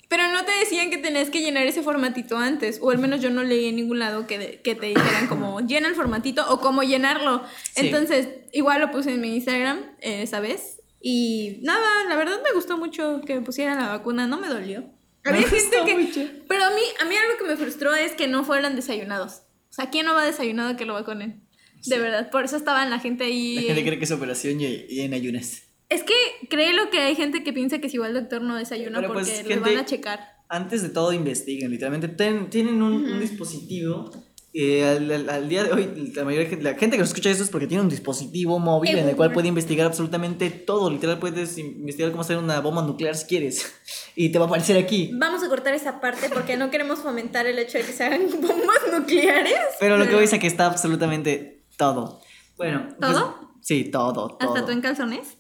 Pero 0.09 0.27
no 0.29 0.45
te 0.45 0.53
decían 0.53 0.91
que 0.91 0.97
tenías 0.97 1.29
que 1.29 1.43
llenar 1.43 1.67
ese 1.67 1.83
formatito 1.83 2.39
antes, 2.39 2.79
o 2.81 2.91
al 2.91 2.99
menos 2.99 3.21
yo 3.21 3.29
no 3.31 3.43
leí 3.43 3.67
en 3.67 3.77
ningún 3.77 3.99
lado 3.99 4.27
que, 4.27 4.61
que 4.65 4.75
te 4.75 4.87
dijeran 4.87 5.27
como 5.27 5.61
llena 5.61 5.89
el 5.89 5.95
formatito 5.95 6.47
o 6.51 6.61
cómo 6.61 6.83
llenarlo. 6.83 7.43
Sí. 7.75 7.87
Entonces, 7.87 8.29
igual 8.53 8.81
lo 8.81 8.91
puse 8.91 9.13
en 9.13 9.21
mi 9.21 9.35
Instagram 9.35 9.81
eh, 10.01 10.23
esa 10.23 10.41
vez. 10.41 10.81
Y 11.01 11.59
nada, 11.63 12.05
la 12.09 12.17
verdad 12.17 12.41
me 12.43 12.53
gustó 12.53 12.79
mucho 12.79 13.21
que 13.27 13.41
pusieran 13.43 13.79
la 13.79 13.89
vacuna, 13.89 14.27
no 14.27 14.39
me 14.39 14.49
dolió. 14.49 14.85
Había 15.29 15.43
Me 15.43 15.49
gente 15.49 15.76
que... 15.87 15.97
mucho. 15.97 16.20
Pero 16.49 16.64
a 16.64 16.70
mí, 16.70 16.81
a 17.01 17.05
mí 17.05 17.14
algo 17.16 17.39
que 17.39 17.45
me 17.45 17.57
frustró 17.57 17.95
es 17.95 18.12
que 18.12 18.26
no 18.29 18.45
fueran 18.45 18.76
desayunados. 18.76 19.43
O 19.70 19.72
sea, 19.72 19.91
¿quién 19.91 20.07
no 20.07 20.14
va 20.14 20.24
desayunado 20.24 20.76
que 20.76 20.85
lo 20.85 20.95
vacunen? 20.95 21.47
De 21.87 21.99
verdad, 21.99 22.31
por 22.31 22.45
eso 22.45 22.57
estaban 22.57 22.91
la 22.91 22.99
gente 22.99 23.24
ahí. 23.24 23.57
La 23.57 23.62
gente 23.74 23.85
cree 23.85 23.99
que 23.99 24.05
es 24.05 24.11
operación 24.11 24.61
y, 24.61 24.66
y 24.89 25.01
en 25.01 25.14
ayunas. 25.14 25.62
Es 25.89 26.03
que 26.03 26.14
créelo 26.51 26.91
que 26.91 26.99
hay 26.99 27.14
gente 27.14 27.43
que 27.45 27.53
piensa 27.53 27.79
que 27.79 27.89
si 27.89 27.99
va 27.99 28.07
al 28.07 28.14
doctor 28.14 28.43
no 28.43 28.57
desayuna 28.57 28.99
Pero, 29.01 29.12
porque 29.14 29.31
pues, 29.31 29.45
le 29.47 29.55
gente- 29.55 29.70
van 29.70 29.79
a 29.79 29.85
checar. 29.87 30.20
Antes 30.49 30.83
de 30.83 30.89
todo 30.89 31.12
investiguen, 31.12 31.70
literalmente. 31.70 32.09
Ten- 32.09 32.51
tienen 32.51 32.83
un, 32.83 33.05
un 33.05 33.20
dispositivo. 33.20 34.11
Eh, 34.55 34.85
al, 34.85 35.11
al- 35.11 35.29
al 35.31 35.49
día 35.49 35.65
de 35.65 35.73
hoy, 35.73 36.13
la 36.15 36.25
mayoría 36.25 36.45
de 36.45 36.51
gente, 36.51 36.65
la 36.65 36.75
gente 36.75 36.97
que 36.97 37.01
nos 37.03 37.09
escucha 37.11 37.31
esto 37.31 37.45
es 37.45 37.51
porque 37.51 37.67
tiene 37.67 37.83
un 37.83 37.89
dispositivo 37.89 38.59
móvil 38.59 38.97
en 38.99 39.09
el 39.09 39.15
cual 39.17 39.33
puede 39.33 39.49
investigar 39.49 39.87
absolutamente 39.87 40.51
todo. 40.51 40.91
Literal, 40.91 41.19
puedes 41.19 41.59
investigar 41.59 42.11
cómo 42.11 42.23
hacer 42.23 42.39
una 42.39 42.61
bomba 42.61 42.83
nuclear 42.83 43.15
si 43.17 43.27
quieres. 43.27 43.75
Y 44.17 44.31
te 44.31 44.39
va 44.41 44.47
a 44.47 44.49
aparecer 44.49 44.77
aquí. 44.77 45.13
Vamos 45.15 45.45
a 45.45 45.49
cortar 45.49 45.75
esa 45.75 46.01
parte 46.01 46.29
porque 46.29 46.57
no 46.57 46.71
queremos 46.73 46.99
fomentar 46.99 47.47
el 47.47 47.57
hecho 47.61 47.79
de 47.79 47.85
que 47.85 47.93
se 47.93 48.03
hagan 48.05 48.23
bombas 48.41 48.79
nucleares. 48.93 49.55
Pero 49.79 49.97
lo 49.97 50.09
que 50.09 50.15
voy 50.17 50.25
es 50.25 50.33
a 50.33 50.41
que 50.41 50.49
está 50.49 50.67
absolutamente 50.67 51.63
todo. 51.77 52.21
Bueno. 52.57 52.89
pues, 52.99 53.13
¿Todo? 53.13 53.53
sí, 53.61 53.85
todo, 53.85 54.13
todo. 54.13 54.39
¿Hasta 54.41 54.67
tú 54.67 54.73
en 54.73 54.81
calzones? 54.81 55.37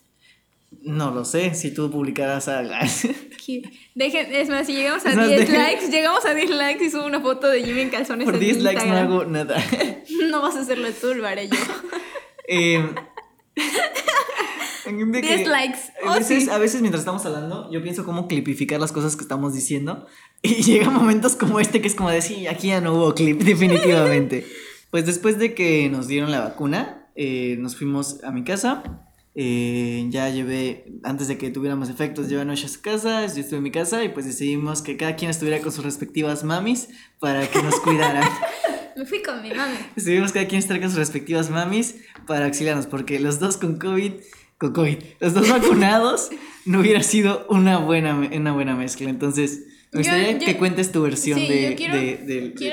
No 0.82 1.10
lo 1.10 1.24
sé, 1.24 1.54
si 1.54 1.72
tú 1.72 1.90
publicaras 1.90 2.46
algo. 2.48 2.74
Que- 3.46 3.62
Dejen, 3.94 4.32
es 4.34 4.48
más, 4.50 4.66
si 4.66 4.74
llegamos 4.74 5.04
a 5.06 5.14
más, 5.14 5.28
10 5.28 5.48
dejen- 5.48 5.56
likes, 5.56 5.88
llegamos 5.90 6.24
a 6.26 6.34
10 6.34 6.50
likes 6.50 6.84
y 6.84 6.90
subo 6.90 7.06
una 7.06 7.20
foto 7.20 7.46
de 7.48 7.64
Jimmy 7.64 7.80
en 7.82 7.88
calzones 7.90 8.26
Por 8.26 8.34
en 8.34 8.40
10 8.40 8.62
likes 8.62 8.84
no 8.86 8.96
hago 8.96 9.24
nada. 9.24 9.56
No 10.30 10.42
vas 10.42 10.56
a 10.56 10.60
hacerlo 10.60 10.88
tú, 11.00 11.14
lo 11.14 11.26
haré 11.26 11.48
yo. 11.48 11.56
Eh, 12.46 12.84
que 14.84 15.20
10 15.22 15.46
likes. 15.48 15.78
A 16.04 16.10
Oh, 16.10 16.14
veces, 16.14 16.44
sí. 16.44 16.50
a 16.50 16.58
veces 16.58 16.80
mientras 16.80 17.00
estamos 17.00 17.24
hablando, 17.26 17.70
yo 17.70 17.82
pienso 17.82 18.04
cómo 18.04 18.26
clipificar 18.28 18.80
las 18.80 18.92
cosas 18.92 19.16
que 19.16 19.22
estamos 19.22 19.54
diciendo. 19.54 20.06
Y 20.42 20.62
llegan 20.62 20.94
momentos 20.94 21.34
como 21.36 21.60
este 21.60 21.80
que 21.80 21.88
es 21.88 21.94
como 21.94 22.10
decir, 22.10 22.48
aquí 22.48 22.68
ya 22.68 22.80
no 22.80 22.94
hubo 22.94 23.14
clip, 23.14 23.40
definitivamente. 23.42 24.46
pues 24.90 25.04
después 25.06 25.38
de 25.38 25.54
que 25.54 25.88
nos 25.90 26.06
dieron 26.08 26.30
la 26.30 26.40
vacuna, 26.40 27.10
eh, 27.16 27.56
nos 27.58 27.76
fuimos 27.76 28.22
a 28.24 28.30
mi 28.30 28.44
casa. 28.44 28.82
Eh, 29.40 30.06
ya 30.10 30.28
llevé, 30.30 30.84
antes 31.04 31.28
de 31.28 31.38
que 31.38 31.50
tuviéramos 31.50 31.88
efectos, 31.88 32.28
llevé 32.28 32.42
a 32.42 32.44
Noche 32.44 32.66
a 32.66 32.68
su 32.68 32.80
casa, 32.80 33.24
yo 33.32 33.40
estuve 33.40 33.58
en 33.58 33.62
mi 33.62 33.70
casa 33.70 34.02
y 34.02 34.08
pues 34.08 34.26
decidimos 34.26 34.82
que 34.82 34.96
cada 34.96 35.14
quien 35.14 35.30
estuviera 35.30 35.60
con 35.60 35.70
sus 35.70 35.84
respectivas 35.84 36.42
mamis 36.42 36.88
para 37.20 37.48
que 37.48 37.62
nos 37.62 37.78
cuidaran. 37.78 38.28
Me 38.96 39.06
fui 39.06 39.22
con 39.22 39.40
mi 39.40 39.50
mami. 39.54 39.76
Estuvimos 39.94 40.32
cada 40.32 40.48
quien 40.48 40.58
estar 40.58 40.80
con 40.80 40.88
sus 40.90 40.98
respectivas 40.98 41.50
mamis 41.50 41.94
para 42.26 42.46
auxiliarnos, 42.46 42.88
porque 42.88 43.20
los 43.20 43.38
dos 43.38 43.56
con 43.56 43.78
COVID, 43.78 44.14
con 44.58 44.72
COVID, 44.72 44.96
los 45.20 45.34
dos 45.34 45.48
vacunados, 45.48 46.30
no 46.64 46.80
hubiera 46.80 47.04
sido 47.04 47.46
una 47.48 47.78
buena, 47.78 48.16
una 48.16 48.52
buena 48.52 48.74
mezcla. 48.74 49.08
Entonces, 49.08 49.66
me 49.92 50.00
gustaría 50.00 50.32
yo- 50.32 50.44
que 50.44 50.56
cuentes 50.56 50.90
tu 50.90 51.00
versión 51.02 51.38
Sí, 51.38 51.46
de, 51.46 51.70
yo 51.70 51.76
quiero, 51.76 51.94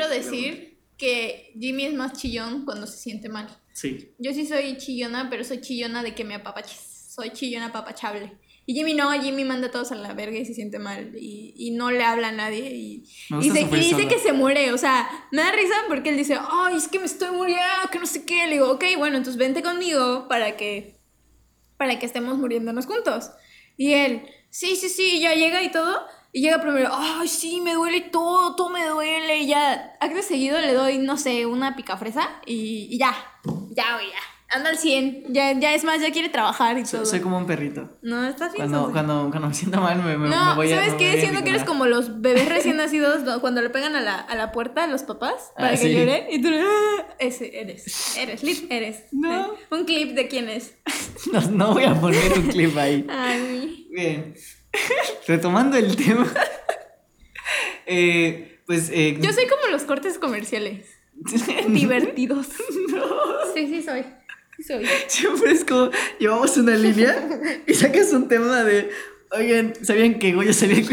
de- 0.09 0.15
decir 0.15 0.79
que 0.97 1.53
Jimmy 1.59 1.83
es 1.85 1.93
más 1.93 2.13
chillón 2.13 2.65
cuando 2.65 2.87
se 2.87 2.97
siente 2.97 3.29
mal. 3.29 3.47
Sí. 3.75 4.13
Yo 4.19 4.33
sí 4.33 4.47
soy 4.47 4.77
chillona, 4.77 5.27
pero 5.29 5.43
soy 5.43 5.59
chillona 5.59 6.01
de 6.01 6.15
que 6.15 6.23
me 6.23 6.35
apapaches. 6.35 6.79
Soy 7.13 7.31
chillona 7.31 7.67
apapachable. 7.67 8.31
Y 8.65 8.73
Jimmy 8.73 8.93
no, 8.93 9.11
Jimmy 9.21 9.43
manda 9.43 9.67
a 9.67 9.71
todos 9.71 9.91
a 9.91 9.95
la 9.95 10.13
verga 10.13 10.37
y 10.39 10.45
se 10.45 10.53
siente 10.53 10.79
mal. 10.79 11.11
Y, 11.19 11.53
y 11.57 11.71
no 11.71 11.91
le 11.91 12.03
habla 12.03 12.29
a 12.29 12.31
nadie. 12.31 12.71
Y, 12.73 13.03
y, 13.41 13.49
se- 13.51 13.61
y 13.61 13.65
dice 13.65 14.07
que 14.07 14.17
se 14.17 14.31
muere. 14.31 14.71
O 14.71 14.77
sea, 14.77 15.07
me 15.31 15.41
da 15.41 15.51
risa 15.51 15.75
porque 15.89 16.09
él 16.09 16.17
dice, 16.17 16.37
ay, 16.39 16.77
es 16.77 16.87
que 16.87 16.99
me 16.99 17.05
estoy 17.05 17.31
muriendo, 17.35 17.61
que 17.91 17.99
no 17.99 18.05
sé 18.05 18.25
qué. 18.25 18.47
Le 18.47 18.53
digo, 18.53 18.71
ok, 18.71 18.83
bueno, 18.97 19.17
entonces 19.17 19.37
vente 19.37 19.61
conmigo 19.61 20.27
para 20.29 20.55
que, 20.55 20.95
para 21.77 21.99
que 21.99 22.05
estemos 22.05 22.37
muriéndonos 22.37 22.85
juntos. 22.85 23.29
Y 23.77 23.91
él, 23.91 24.21
sí, 24.49 24.77
sí, 24.77 24.87
sí, 24.87 25.19
ya 25.19 25.35
llega 25.35 25.61
y 25.63 25.69
todo. 25.69 26.01
Y 26.31 26.41
llega 26.41 26.59
primero, 26.61 26.89
ay, 26.91 27.27
sí, 27.27 27.61
me 27.61 27.73
duele 27.75 28.01
todo, 28.01 28.55
todo 28.55 28.69
me 28.69 28.85
duele. 28.85 29.39
Y 29.41 29.47
ya, 29.47 29.95
acto 30.01 30.21
seguido 30.21 30.59
le 30.59 30.73
doy, 30.73 30.97
no 30.97 31.17
sé, 31.17 31.45
una 31.45 31.75
picafresa 31.75 32.41
y, 32.45 32.87
y 32.91 32.97
ya, 32.97 33.15
ya, 33.75 33.83
ya. 34.01 34.19
Anda 34.47 34.69
al 34.69 34.77
100. 34.77 35.33
Ya, 35.33 35.51
ya 35.59 35.73
es 35.73 35.83
más, 35.83 35.99
ya 36.01 36.11
quiere 36.11 36.29
trabajar 36.29 36.77
y 36.77 36.83
todo. 36.83 37.03
soy 37.05 37.19
como 37.19 37.35
un 37.37 37.47
perrito. 37.47 37.97
No, 38.03 38.27
estás 38.27 38.53
bien. 38.53 38.69
Cuando, 38.69 38.91
cuando, 38.91 39.29
cuando 39.31 39.47
me 39.49 39.53
siento 39.55 39.81
mal, 39.81 39.97
me, 40.03 40.17
me, 40.19 40.29
no, 40.29 40.49
me 40.51 40.55
voy 40.55 40.71
a. 40.71 40.75
¿sabes 40.77 40.93
qué? 40.93 41.19
Siento 41.19 41.43
que 41.43 41.49
eres 41.49 41.63
como 41.63 41.87
los 41.87 42.21
bebés 42.21 42.47
recién 42.49 42.77
nacidos 42.77 43.23
cuando 43.41 43.61
le 43.61 43.71
pegan 43.71 43.95
a 43.95 44.01
la, 44.01 44.19
a 44.19 44.35
la 44.35 44.51
puerta 44.51 44.83
a 44.83 44.87
los 44.87 45.01
papás 45.03 45.51
Ah, 45.55 45.61
para 45.61 45.71
que 45.71 45.77
sí. 45.77 45.93
llore 45.93 46.27
y 46.31 46.41
tú 46.43 46.49
¡ah! 46.53 47.07
ese 47.17 47.59
eres. 47.59 48.15
Eres, 48.17 48.43
lit, 48.43 48.71
eres. 48.71 49.05
No. 49.11 49.53
Eh, 49.53 49.57
Un 49.71 49.85
clip 49.85 50.13
de 50.15 50.27
quién 50.27 50.47
es. 50.47 50.75
No, 51.33 51.41
no 51.41 51.73
voy 51.73 51.85
a 51.85 51.95
poner 51.99 52.31
un 52.37 52.47
clip 52.47 52.77
ahí. 52.77 53.05
Ay, 53.09 53.87
Bien. 53.91 54.35
Retomando 55.27 55.75
el 55.75 55.95
tema. 55.95 56.31
eh, 57.87 58.61
pues. 58.65 58.89
Eh, 58.93 59.17
yo 59.21 59.31
soy 59.33 59.47
como 59.47 59.67
los 59.71 59.83
cortes 59.83 60.17
comerciales. 60.19 60.87
Divertidos. 61.67 62.47
Sí, 63.53 63.67
sí 63.67 63.81
soy. 63.81 64.05
Soy. 64.65 64.85
Siempre 65.07 65.51
es 65.51 65.65
como, 65.65 65.91
llevamos 66.19 66.55
una 66.57 66.75
línea 66.75 67.27
y 67.67 67.73
sacas 67.73 68.13
un 68.13 68.27
tema 68.27 68.63
de, 68.63 68.89
oigan, 69.31 69.73
¿sabían 69.83 70.17
que 70.17 70.33
Goyo 70.33 70.53
salía? 70.53 70.83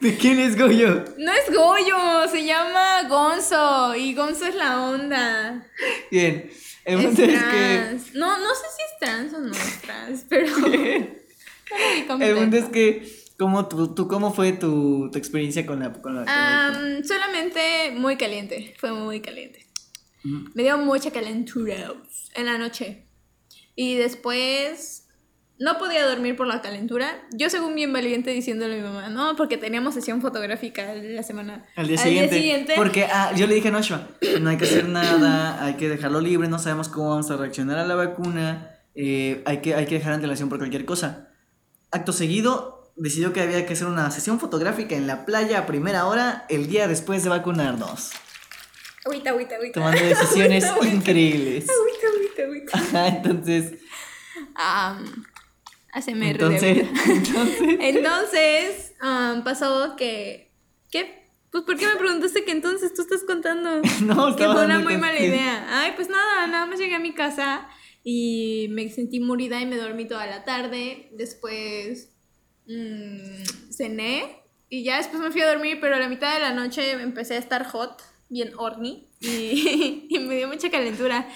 ¿De 0.00 0.16
quién 0.16 0.38
es 0.38 0.58
Goyo? 0.58 1.04
No 1.16 1.32
es 1.32 1.54
Goyo, 1.54 2.28
se 2.30 2.44
llama 2.44 3.08
Gonzo 3.08 3.94
y 3.94 4.14
Gonzo 4.14 4.46
es 4.46 4.54
la 4.54 4.82
onda. 4.82 5.66
Bien, 6.10 6.50
el 6.84 7.02
punto 7.02 7.22
es 7.22 7.28
que, 7.28 7.36
trans. 7.36 8.14
No, 8.14 8.38
no 8.38 8.54
sé 8.54 8.64
si 8.76 8.82
es 8.82 8.98
trans 9.00 9.32
o 9.34 9.38
no 9.38 9.52
es 9.52 9.80
trans, 9.82 10.24
pero. 10.28 10.54
No 12.08 12.18
el 12.18 12.34
punto 12.34 12.56
es 12.56 12.64
que, 12.66 13.06
¿cómo, 13.38 13.68
tú, 13.68 13.94
tú, 13.94 14.08
¿cómo 14.08 14.32
fue 14.32 14.52
tu, 14.52 15.10
tu 15.10 15.18
experiencia 15.18 15.66
con 15.66 15.80
la... 15.80 15.92
Con 15.92 16.14
la, 16.14 16.72
con 16.72 17.04
solamente 17.04 17.92
muy 17.94 18.16
caliente, 18.16 18.74
fue 18.78 18.92
muy 18.92 19.20
caliente. 19.20 19.67
Me 20.22 20.62
dio 20.62 20.78
mucha 20.78 21.10
calentura 21.10 21.94
en 22.34 22.46
la 22.46 22.58
noche. 22.58 23.06
Y 23.74 23.94
después 23.96 25.08
no 25.58 25.76
podía 25.78 26.06
dormir 26.06 26.36
por 26.36 26.46
la 26.46 26.60
calentura. 26.60 27.26
Yo 27.32 27.50
según 27.50 27.74
bien 27.74 27.92
valiente 27.92 28.30
diciéndole 28.30 28.74
a 28.74 28.76
mi 28.76 28.82
mamá, 28.82 29.08
no, 29.08 29.34
porque 29.36 29.56
teníamos 29.56 29.94
sesión 29.94 30.20
fotográfica 30.20 30.94
la 30.94 31.22
semana. 31.22 31.66
Al 31.76 31.88
día, 31.88 31.98
siguiente, 31.98 32.74
Porque 32.76 33.04
ah, 33.04 33.32
yo 33.36 33.46
le 33.46 33.54
dije 33.54 33.68
a 33.68 33.70
Noshua, 33.72 34.08
no 34.40 34.50
hay 34.50 34.56
que 34.56 34.64
hacer 34.64 34.88
nada, 34.88 35.64
hay 35.64 35.74
que 35.74 35.88
dejarlo 35.88 36.20
libre, 36.20 36.48
no 36.48 36.58
sabemos 36.58 36.88
cómo 36.88 37.10
vamos 37.10 37.30
a 37.30 37.36
reaccionar 37.36 37.78
a 37.78 37.86
la 37.86 37.96
vacuna, 37.96 38.70
eh, 38.94 39.42
hay, 39.46 39.58
que, 39.58 39.74
hay 39.74 39.86
que 39.86 39.96
dejar 39.96 40.12
antelación 40.12 40.48
por 40.48 40.58
cualquier 40.58 40.84
cosa. 40.84 41.30
Acto 41.90 42.12
seguido, 42.12 42.92
decidió 42.96 43.32
que 43.32 43.40
había 43.40 43.66
que 43.66 43.72
hacer 43.72 43.88
una 43.88 44.10
sesión 44.10 44.38
fotográfica 44.38 44.94
en 44.94 45.06
la 45.06 45.24
playa 45.24 45.60
a 45.60 45.66
primera 45.66 46.06
hora 46.06 46.46
el 46.48 46.68
día 46.68 46.86
después 46.86 47.24
de 47.24 47.30
vacunarnos. 47.30 48.10
Agüita, 49.04 49.30
agüita, 49.30 49.54
agüita. 49.56 49.80
Tomando 49.80 50.04
decisiones 50.04 50.64
Agüita, 50.64 50.76
agüita. 50.76 50.96
increíbles. 50.96 51.66
Agüita, 51.68 52.06
agüita, 52.14 52.42
agüita. 52.42 52.78
Ajá, 52.78 53.08
entonces, 53.08 53.72
ASMR 55.92 56.20
de 56.20 56.28
entonces, 56.30 56.88
entonces, 57.80 58.92
pasó 59.44 59.96
que. 59.96 60.52
¿Qué? 60.90 61.26
Pues, 61.50 61.64
¿por 61.64 61.76
qué 61.78 61.86
me 61.86 61.96
preguntaste 61.96 62.44
que 62.44 62.50
entonces 62.52 62.92
tú 62.94 63.02
estás 63.02 63.24
contando? 63.24 63.80
No, 64.02 64.36
que 64.36 64.44
fue 64.44 64.64
una 64.64 64.78
muy 64.80 64.96
mala 64.96 65.18
idea. 65.18 65.66
Ay, 65.82 65.92
pues 65.96 66.08
nada, 66.08 66.46
nada 66.46 66.66
más 66.66 66.78
llegué 66.78 66.94
a 66.94 66.98
mi 66.98 67.14
casa 67.14 67.68
y 68.04 68.68
me 68.70 68.88
sentí 68.90 69.20
morida 69.20 69.60
y 69.60 69.66
me 69.66 69.76
dormí 69.76 70.06
toda 70.06 70.26
la 70.26 70.44
tarde. 70.44 71.08
Después 71.12 72.10
mm, 72.66 73.72
cené 73.72 74.42
y 74.68 74.84
ya 74.84 74.98
después 74.98 75.22
me 75.22 75.30
fui 75.30 75.40
a 75.40 75.48
dormir, 75.48 75.78
pero 75.80 75.96
a 75.96 75.98
la 75.98 76.08
mitad 76.08 76.34
de 76.34 76.40
la 76.40 76.52
noche 76.52 76.90
empecé 76.92 77.34
a 77.34 77.38
estar 77.38 77.64
hot, 77.66 78.02
bien 78.28 78.52
horny, 78.56 79.06
y, 79.20 80.06
y 80.10 80.18
me 80.20 80.36
dio 80.36 80.48
mucha 80.48 80.70
calentura. 80.70 81.28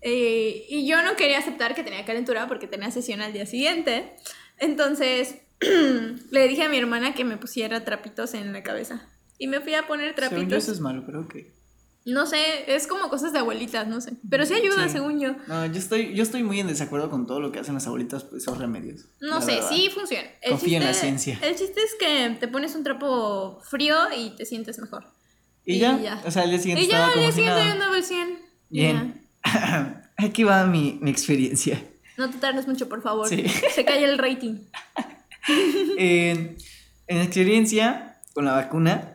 Eh, 0.00 0.64
y 0.68 0.86
yo 0.86 1.02
no 1.02 1.16
quería 1.16 1.38
aceptar 1.38 1.74
que 1.74 1.82
tenía 1.82 2.04
calentura 2.04 2.46
porque 2.46 2.66
tenía 2.68 2.90
sesión 2.90 3.20
al 3.20 3.32
día 3.32 3.46
siguiente. 3.46 4.14
Entonces 4.58 5.36
le 6.30 6.48
dije 6.48 6.62
a 6.64 6.68
mi 6.68 6.78
hermana 6.78 7.14
que 7.14 7.24
me 7.24 7.36
pusiera 7.36 7.84
trapitos 7.84 8.34
en 8.34 8.52
la 8.52 8.62
cabeza. 8.62 9.08
Y 9.38 9.46
me 9.46 9.60
fui 9.60 9.74
a 9.74 9.86
poner 9.86 10.14
Según 10.14 10.22
yo 10.24 10.28
trapitos. 10.36 10.62
eso 10.64 10.72
es 10.72 10.80
malo, 10.80 11.02
pero 11.06 11.20
ok. 11.22 11.34
No 12.04 12.26
sé, 12.26 12.74
es 12.74 12.86
como 12.86 13.10
cosas 13.10 13.32
de 13.34 13.40
abuelitas, 13.40 13.86
no 13.86 14.00
sé. 14.00 14.12
Pero 14.30 14.46
sí 14.46 14.54
ayuda, 14.54 14.84
Sí. 14.86 14.94
según 14.94 15.20
yo. 15.20 15.34
No, 15.46 15.66
yo 15.66 15.78
estoy, 15.78 16.14
yo 16.14 16.22
estoy 16.22 16.42
muy 16.42 16.58
en 16.58 16.66
desacuerdo 16.68 17.10
con 17.10 17.26
todo 17.26 17.38
lo 17.38 17.52
que 17.52 17.58
hacen 17.58 17.74
las 17.74 17.86
abuelitas, 17.86 18.24
pues 18.24 18.42
esos 18.44 18.56
remedios. 18.56 19.04
No 19.20 19.42
sé, 19.42 19.56
verdad. 19.56 19.68
sí 19.68 19.90
funciona. 19.92 20.26
El 20.40 20.52
Confía 20.52 20.78
en 20.78 20.84
la 20.84 20.94
ciencia. 20.94 21.38
El 21.42 21.54
chiste 21.54 21.80
es 21.82 21.94
que 22.00 22.36
te 22.40 22.48
pones 22.48 22.74
un 22.76 22.82
trapo 22.82 23.60
frío 23.68 23.94
y 24.16 24.30
te 24.30 24.46
sientes 24.46 24.78
mejor. 24.78 25.04
¿Y, 25.74 25.78
ya? 25.80 25.98
ya. 26.00 26.22
O 26.24 26.30
sea, 26.30 26.42
al 26.44 26.50
día 26.50 26.58
siguiente 26.58 26.82
Y 26.82 26.84
estaba 26.86 27.08
como 27.12 27.20
día 27.22 27.30
si 27.30 27.36
siguiente 27.36 27.64
yo 27.64 27.72
andaba 27.72 27.94
al 27.96 28.02
100. 28.04 28.38
y 28.70 28.80
Bien. 28.80 29.22
Aquí 30.16 30.42
va 30.44 30.64
mi, 30.66 30.98
mi 31.02 31.10
experiencia. 31.10 31.82
No 32.16 32.28
te 32.30 32.38
tardes 32.38 32.66
mucho, 32.66 32.88
por 32.88 33.02
favor. 33.02 33.28
Sí. 33.28 33.44
Se 33.74 33.84
cae 33.84 34.02
el 34.04 34.18
rating. 34.18 34.56
en, 35.98 36.56
en 37.06 37.18
experiencia 37.20 38.16
con 38.34 38.44
la 38.44 38.52
vacuna, 38.52 39.14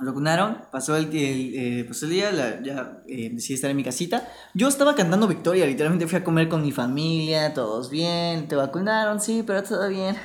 me 0.00 0.06
vacunaron, 0.06 0.58
pasó 0.72 0.96
el, 0.96 1.04
el, 1.14 1.54
eh, 1.54 1.84
pasó 1.84 2.06
el 2.06 2.12
día, 2.12 2.32
la- 2.32 2.60
ya 2.62 2.98
eh, 3.08 3.30
decidí 3.32 3.54
estar 3.54 3.70
en 3.70 3.76
mi 3.76 3.84
casita. 3.84 4.28
Yo 4.54 4.68
estaba 4.68 4.94
cantando 4.94 5.26
victoria, 5.28 5.66
literalmente 5.66 6.06
fui 6.06 6.18
a 6.18 6.24
comer 6.24 6.48
con 6.48 6.62
mi 6.62 6.72
familia, 6.72 7.54
todos 7.54 7.90
bien, 7.90 8.48
te 8.48 8.56
vacunaron, 8.56 9.20
sí, 9.20 9.42
pero 9.46 9.62
todo 9.62 9.88
bien. 9.88 10.16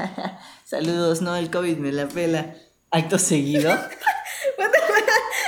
Saludos, 0.66 1.22
no, 1.22 1.36
el 1.36 1.50
COVID 1.52 1.78
me 1.78 1.92
la 1.92 2.08
pela. 2.08 2.56
Acto 2.92 3.20
seguido. 3.20 3.72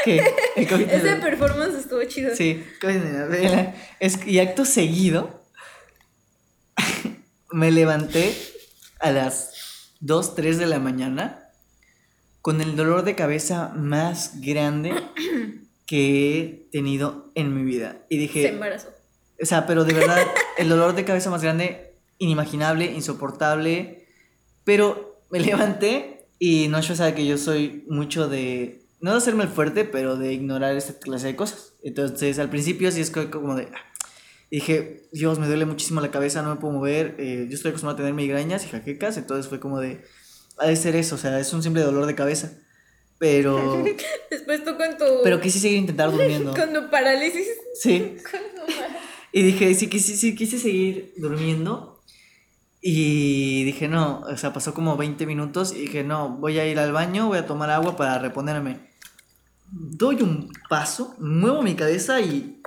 ¿Qué? 0.04 0.22
El 0.56 0.68
COVID 0.68 0.86
me 0.86 0.96
Ese 0.96 1.16
performance 1.18 1.76
estuvo 1.76 2.04
chido. 2.04 2.36
Sí. 2.36 2.64
Es, 4.00 4.26
y 4.26 4.40
acto 4.40 4.66
seguido, 4.66 5.44
me 7.52 7.72
levanté 7.72 8.36
a 9.00 9.12
las 9.12 9.96
2, 10.00 10.36
3 10.36 10.58
de 10.58 10.66
la 10.68 10.80
mañana 10.80 11.50
con 12.42 12.62
el 12.62 12.76
dolor 12.76 13.04
de 13.04 13.16
cabeza 13.16 13.72
más 13.76 14.42
grande 14.42 14.94
que 15.86 16.32
he 16.40 16.70
tenido 16.72 17.32
en 17.36 17.56
mi 17.56 17.64
vida. 17.64 17.98
Y 18.10 18.16
Se 18.16 18.22
dije, 18.22 18.48
embarazó. 18.50 18.90
o 19.42 19.46
sea, 19.46 19.68
pero 19.68 19.84
de 19.84 19.94
verdad, 19.94 20.26
el 20.58 20.70
dolor 20.70 20.96
de 20.96 21.06
cabeza 21.06 21.30
más 21.30 21.44
grande, 21.44 21.94
inimaginable, 22.18 22.86
insoportable. 22.86 24.08
Pero 24.64 25.24
me 25.30 25.40
levanté 25.40 26.26
y 26.40 26.68
no 26.68 26.80
yo 26.82 26.96
sabe 26.96 27.14
que 27.14 27.26
yo 27.26 27.38
soy 27.38 27.84
mucho 27.88 28.28
de, 28.28 28.82
no 29.02 29.12
de 29.12 29.18
hacerme 29.18 29.44
el 29.44 29.50
fuerte, 29.50 29.84
pero 29.86 30.16
de 30.18 30.34
ignorar 30.34 30.76
esta 30.76 30.94
clase 31.00 31.28
de 31.28 31.36
cosas. 31.36 31.74
Entonces, 31.84 32.40
al 32.40 32.50
principio 32.50 32.92
sí 32.92 33.02
es 33.02 33.12
co- 33.12 33.30
como 33.32 33.56
de... 33.56 33.68
dije, 34.50 35.08
Dios, 35.12 35.40
me 35.40 35.48
duele 35.48 35.66
muchísimo 35.66 36.02
la 36.02 36.12
cabeza, 36.12 36.42
no 36.42 36.50
me 36.56 36.62
puedo 36.62 36.74
mover. 36.74 37.16
eh, 37.18 37.48
yo 37.50 37.56
estoy 37.56 37.70
acostumbrado 37.70 37.96
a 37.96 37.98
tener 37.98 38.14
migrañas 38.14 38.66
y 38.66 38.70
jaquecas, 38.70 39.18
entonces 39.18 39.48
fue 39.48 39.60
como 39.60 39.80
de... 39.80 40.02
Ha 40.58 40.68
de 40.68 40.76
ser 40.76 40.96
eso, 40.96 41.16
o 41.16 41.18
sea, 41.18 41.40
es 41.40 41.52
un 41.54 41.64
simple 41.64 41.82
dolor 41.82 42.06
de 42.06 42.16
cabeza. 42.16 42.54
Pero... 43.18 43.84
Después 44.32 44.64
tú 44.64 44.76
con 44.78 44.98
tu. 44.98 45.06
Pero 45.24 45.40
quise 45.42 45.60
seguir 45.60 45.78
intentar 45.78 46.12
durmiendo. 46.12 46.54
Con 46.56 46.74
tu 46.74 46.90
parálisis. 46.90 47.48
Sí. 47.80 48.16
Con 48.32 48.42
tu 48.56 48.72
mar- 48.80 48.90
Y 49.32 49.44
dije, 49.44 49.74
sí, 49.76 49.88
quise, 49.88 50.16
sí, 50.18 50.36
quise 50.36 50.58
seguir 50.60 51.14
durmiendo. 51.18 52.02
Y 52.82 53.64
dije, 53.64 53.88
no, 53.88 54.22
o 54.22 54.38
sea, 54.38 54.54
pasó 54.54 54.74
como 54.74 54.98
20 54.98 55.26
minutos 55.28 55.72
y 55.72 55.82
dije, 55.82 56.04
no, 56.04 56.30
voy 56.30 56.58
a 56.58 56.66
ir 56.68 56.80
al 56.80 56.92
baño, 56.92 57.28
voy 57.28 57.38
a 57.38 57.46
tomar 57.46 57.70
agua 57.70 57.96
para 57.96 58.18
reponerme. 58.18 58.90
Doy 59.72 60.22
un 60.22 60.52
paso, 60.70 61.16
muevo 61.20 61.62
mi 61.62 61.76
cabeza 61.76 62.20
y 62.20 62.62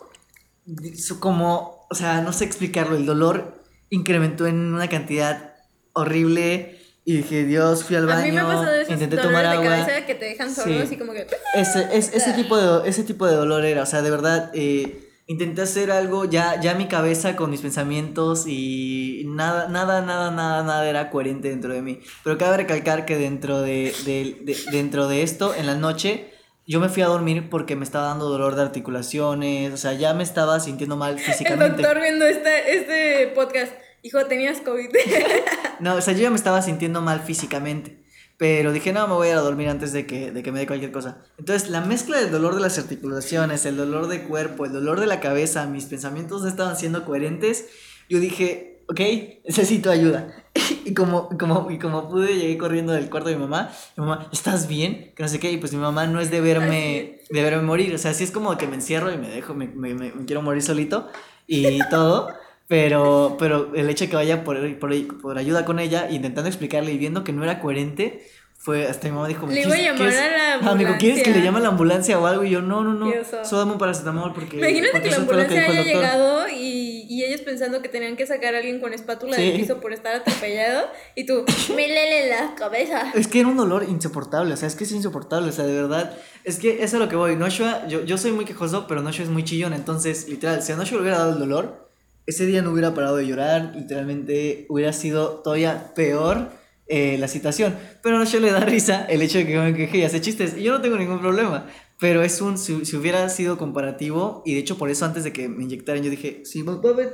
como, 1.20 1.86
o 1.90 1.94
sea, 1.94 2.20
no 2.22 2.32
sé 2.32 2.44
explicarlo, 2.44 2.96
el 2.96 3.06
dolor 3.06 3.62
incrementó 3.90 4.46
en 4.46 4.56
una 4.74 4.88
cantidad 4.88 5.54
horrible 5.92 6.78
y 7.04 7.18
dije, 7.18 7.44
Dios, 7.44 7.84
fui 7.84 7.96
al 7.96 8.06
baño, 8.06 8.20
A 8.20 8.24
mí 8.24 8.32
me 8.32 8.40
ha 8.40 8.46
pasado 8.46 8.74
esos 8.74 8.92
intenté 8.94 9.18
tomar 9.18 9.42
de 9.42 9.48
agua. 9.48 9.64
cabeza 9.64 10.06
que 10.06 10.14
te 10.14 10.24
dejan 10.24 10.54
sordo 10.54 10.72
Sí. 10.72 10.78
así 10.80 10.96
como 10.96 11.12
que. 11.12 11.26
Ese, 11.54 11.88
es, 11.92 12.14
ese, 12.14 12.32
tipo 12.32 12.56
de, 12.56 12.88
ese 12.88 13.02
tipo 13.04 13.26
de 13.26 13.34
dolor 13.34 13.64
era, 13.66 13.82
o 13.82 13.86
sea, 13.86 14.00
de 14.00 14.10
verdad, 14.10 14.50
eh, 14.54 15.10
intenté 15.26 15.60
hacer 15.62 15.90
algo, 15.90 16.24
ya, 16.24 16.58
ya 16.60 16.74
mi 16.74 16.86
cabeza 16.88 17.36
con 17.36 17.50
mis 17.50 17.60
pensamientos 17.60 18.46
y 18.46 19.24
nada, 19.26 19.68
nada, 19.68 20.00
nada, 20.00 20.30
nada, 20.30 20.62
nada 20.62 20.88
era 20.88 21.10
coherente 21.10 21.50
dentro 21.50 21.74
de 21.74 21.82
mí. 21.82 22.00
Pero 22.22 22.38
cabe 22.38 22.56
recalcar 22.56 23.04
que 23.04 23.18
dentro 23.18 23.60
de, 23.60 23.94
de- 24.06 24.38
de- 24.42 24.56
dentro 24.72 25.06
de 25.06 25.22
esto, 25.22 25.54
en 25.54 25.66
la 25.66 25.74
noche, 25.74 26.30
yo 26.66 26.80
me 26.80 26.88
fui 26.88 27.02
a 27.02 27.06
dormir 27.06 27.50
porque 27.50 27.76
me 27.76 27.84
estaba 27.84 28.06
dando 28.08 28.28
dolor 28.28 28.54
de 28.54 28.62
articulaciones, 28.62 29.72
o 29.72 29.76
sea, 29.76 29.92
ya 29.92 30.14
me 30.14 30.22
estaba 30.22 30.60
sintiendo 30.60 30.96
mal 30.96 31.14
El 31.18 31.20
físicamente. 31.20 31.82
doctor 31.82 32.00
viendo 32.00 32.26
este, 32.26 32.76
este 32.76 33.26
podcast. 33.34 33.72
Hijo, 34.02 34.24
tenías 34.26 34.60
COVID. 34.60 34.90
No, 35.80 35.96
o 35.96 36.00
sea, 36.00 36.14
yo 36.14 36.20
ya 36.20 36.30
me 36.30 36.36
estaba 36.36 36.62
sintiendo 36.62 37.02
mal 37.02 37.20
físicamente. 37.20 38.04
Pero 38.36 38.72
dije, 38.72 38.92
no, 38.92 39.06
me 39.08 39.14
voy 39.14 39.28
a 39.28 39.32
ir 39.32 39.36
a 39.36 39.40
dormir 39.40 39.68
antes 39.68 39.92
de 39.92 40.06
que, 40.06 40.30
de 40.30 40.42
que 40.42 40.52
me 40.52 40.60
dé 40.60 40.66
cualquier 40.66 40.92
cosa. 40.92 41.22
Entonces, 41.38 41.68
la 41.68 41.80
mezcla 41.80 42.18
del 42.18 42.30
dolor 42.30 42.54
de 42.54 42.60
las 42.60 42.78
articulaciones, 42.78 43.64
el 43.66 43.76
dolor 43.76 44.06
de 44.08 44.22
cuerpo, 44.24 44.64
el 44.66 44.72
dolor 44.72 45.00
de 45.00 45.06
la 45.06 45.20
cabeza, 45.20 45.66
mis 45.66 45.86
pensamientos 45.86 46.42
no 46.42 46.48
estaban 46.48 46.76
siendo 46.76 47.04
coherentes. 47.04 47.66
Yo 48.08 48.20
dije, 48.20 48.73
ok, 48.88 49.00
necesito 49.46 49.90
ayuda. 49.90 50.34
Y 50.86 50.92
como, 50.92 51.30
como, 51.38 51.70
y 51.70 51.78
como 51.78 52.08
pude, 52.10 52.36
llegué 52.36 52.58
corriendo 52.58 52.92
del 52.92 53.08
cuarto 53.08 53.30
de 53.30 53.36
mi 53.36 53.40
mamá. 53.42 53.70
Mi 53.96 54.02
mamá, 54.04 54.28
¿estás 54.32 54.68
bien? 54.68 55.12
Que 55.16 55.22
no 55.22 55.28
sé 55.30 55.40
qué. 55.40 55.50
Y 55.50 55.56
pues 55.56 55.72
mi 55.72 55.78
mamá 55.78 56.06
no 56.06 56.20
es 56.20 56.30
de 56.30 56.40
verme, 56.42 57.20
de 57.30 57.42
verme 57.42 57.62
morir. 57.62 57.94
O 57.94 57.98
sea, 57.98 58.12
sí 58.12 58.22
es 58.22 58.30
como 58.30 58.56
que 58.58 58.66
me 58.66 58.74
encierro 58.76 59.10
y 59.12 59.16
me 59.16 59.28
dejo, 59.30 59.54
me, 59.54 59.66
me, 59.66 59.94
me- 59.94 60.12
me 60.12 60.24
quiero 60.26 60.42
morir 60.42 60.62
solito 60.62 61.08
y 61.46 61.78
todo. 61.90 62.34
Pero, 62.68 63.36
pero 63.38 63.74
el 63.74 63.88
hecho 63.90 64.04
de 64.04 64.10
que 64.10 64.16
vaya 64.16 64.44
por, 64.44 64.78
por, 64.78 65.18
por 65.20 65.38
ayuda 65.38 65.64
con 65.64 65.78
ella, 65.78 66.08
intentando 66.10 66.48
explicarle 66.48 66.92
y 66.92 66.98
viendo 66.98 67.24
que 67.24 67.32
no 67.32 67.42
era 67.44 67.60
coherente, 67.60 68.26
fue 68.64 68.86
hasta 68.86 69.08
mi 69.08 69.12
mamá 69.14 69.28
dijo, 69.28 69.46
Le 69.46 69.60
iba 69.60 69.72
a 69.72 69.74
"¿Quieres- 69.74 69.84
llamar 69.84 69.98
quieres-" 69.98 70.18
a 70.18 70.58
la 70.62 70.70
Ah, 70.70 70.74
me 70.74 70.84
dijo, 70.86 70.94
¿quieres 70.98 71.22
que 71.22 71.30
le 71.30 71.36
ambulancia. 71.36 71.44
llame 71.44 71.58
a 71.58 71.60
la 71.60 71.68
ambulancia 71.68 72.18
o 72.18 72.26
algo? 72.26 72.44
Y 72.44 72.50
yo, 72.50 72.62
no, 72.62 72.82
no, 72.82 72.94
no, 72.94 73.12
solo 73.44 73.58
dame 73.58 73.72
un 73.72 73.78
paracetamol 73.78 74.32
porque... 74.32 74.56
Imagínate 74.56 74.92
porque 74.92 75.04
que 75.08 75.10
la 75.10 75.16
ambulancia 75.20 75.58
el 75.66 75.70
haya 75.70 75.80
doctor". 75.82 75.94
llegado 75.94 76.48
y, 76.48 77.06
y 77.10 77.24
ellos 77.24 77.42
pensando 77.42 77.82
que 77.82 77.90
tenían 77.90 78.16
que 78.16 78.26
sacar 78.26 78.54
a 78.54 78.58
alguien 78.58 78.80
con 78.80 78.94
espátula 78.94 79.36
del 79.36 79.52
Sí. 79.52 79.58
piso 79.58 79.80
por 79.82 79.92
estar 79.92 80.14
atropellado 80.14 80.86
y 81.14 81.26
tú, 81.26 81.44
me 81.76 81.88
lele 81.88 82.30
la 82.30 82.54
cabeza. 82.54 83.12
Es 83.14 83.28
que 83.28 83.40
era 83.40 83.48
un 83.50 83.58
dolor 83.58 83.84
insoportable, 83.86 84.54
o 84.54 84.56
sea, 84.56 84.66
es 84.66 84.76
que 84.76 84.84
es 84.84 84.92
insoportable, 84.92 85.50
o 85.50 85.52
sea, 85.52 85.66
de 85.66 85.74
verdad. 85.74 86.14
Es 86.44 86.58
que 86.58 86.76
eso 86.76 86.84
es 86.84 86.94
a 86.94 86.98
lo 87.00 87.08
que 87.10 87.16
voy. 87.16 87.36
Noshua, 87.36 87.86
yo, 87.86 88.02
yo 88.04 88.16
soy 88.16 88.32
muy 88.32 88.46
quejoso, 88.46 88.86
pero 88.88 89.02
Noshua 89.02 89.24
es 89.24 89.30
muy 89.30 89.44
chillón, 89.44 89.74
entonces, 89.74 90.26
literal, 90.28 90.62
si 90.62 90.72
a 90.72 90.76
Noshua 90.76 90.96
le 90.96 91.02
hubiera 91.02 91.18
dado 91.18 91.32
el 91.34 91.38
dolor, 91.38 91.84
ese 92.26 92.46
día 92.46 92.62
no 92.62 92.70
hubiera 92.70 92.94
parado 92.94 93.16
de 93.16 93.26
llorar, 93.26 93.72
literalmente 93.76 94.64
hubiera 94.70 94.94
sido 94.94 95.40
todavía 95.44 95.92
peor 95.94 96.48
eh, 96.86 97.16
la 97.18 97.28
situación. 97.28 97.76
Pero 98.02 98.16
a 98.16 98.18
Noshua 98.18 98.40
le 98.40 98.50
da 98.50 98.60
risa 98.60 99.06
el 99.06 99.22
hecho 99.22 99.38
de 99.38 99.46
que 99.46 99.58
me 99.58 99.74
queje 99.74 99.98
y 99.98 100.04
hace 100.04 100.20
chistes, 100.20 100.56
y 100.56 100.62
yo 100.62 100.72
no 100.72 100.80
tengo 100.80 100.96
ningún 100.96 101.20
problema. 101.20 101.66
Pero 101.98 102.22
es 102.22 102.40
un, 102.40 102.58
si, 102.58 102.84
si 102.84 102.96
hubiera 102.96 103.28
sido 103.28 103.56
comparativo, 103.56 104.42
y 104.44 104.54
de 104.54 104.60
hecho 104.60 104.76
por 104.76 104.90
eso 104.90 105.04
antes 105.04 105.24
de 105.24 105.32
que 105.32 105.48
me 105.48 105.64
inyectaran 105.64 106.02
yo 106.02 106.10
dije, 106.10 106.42
si 106.44 106.64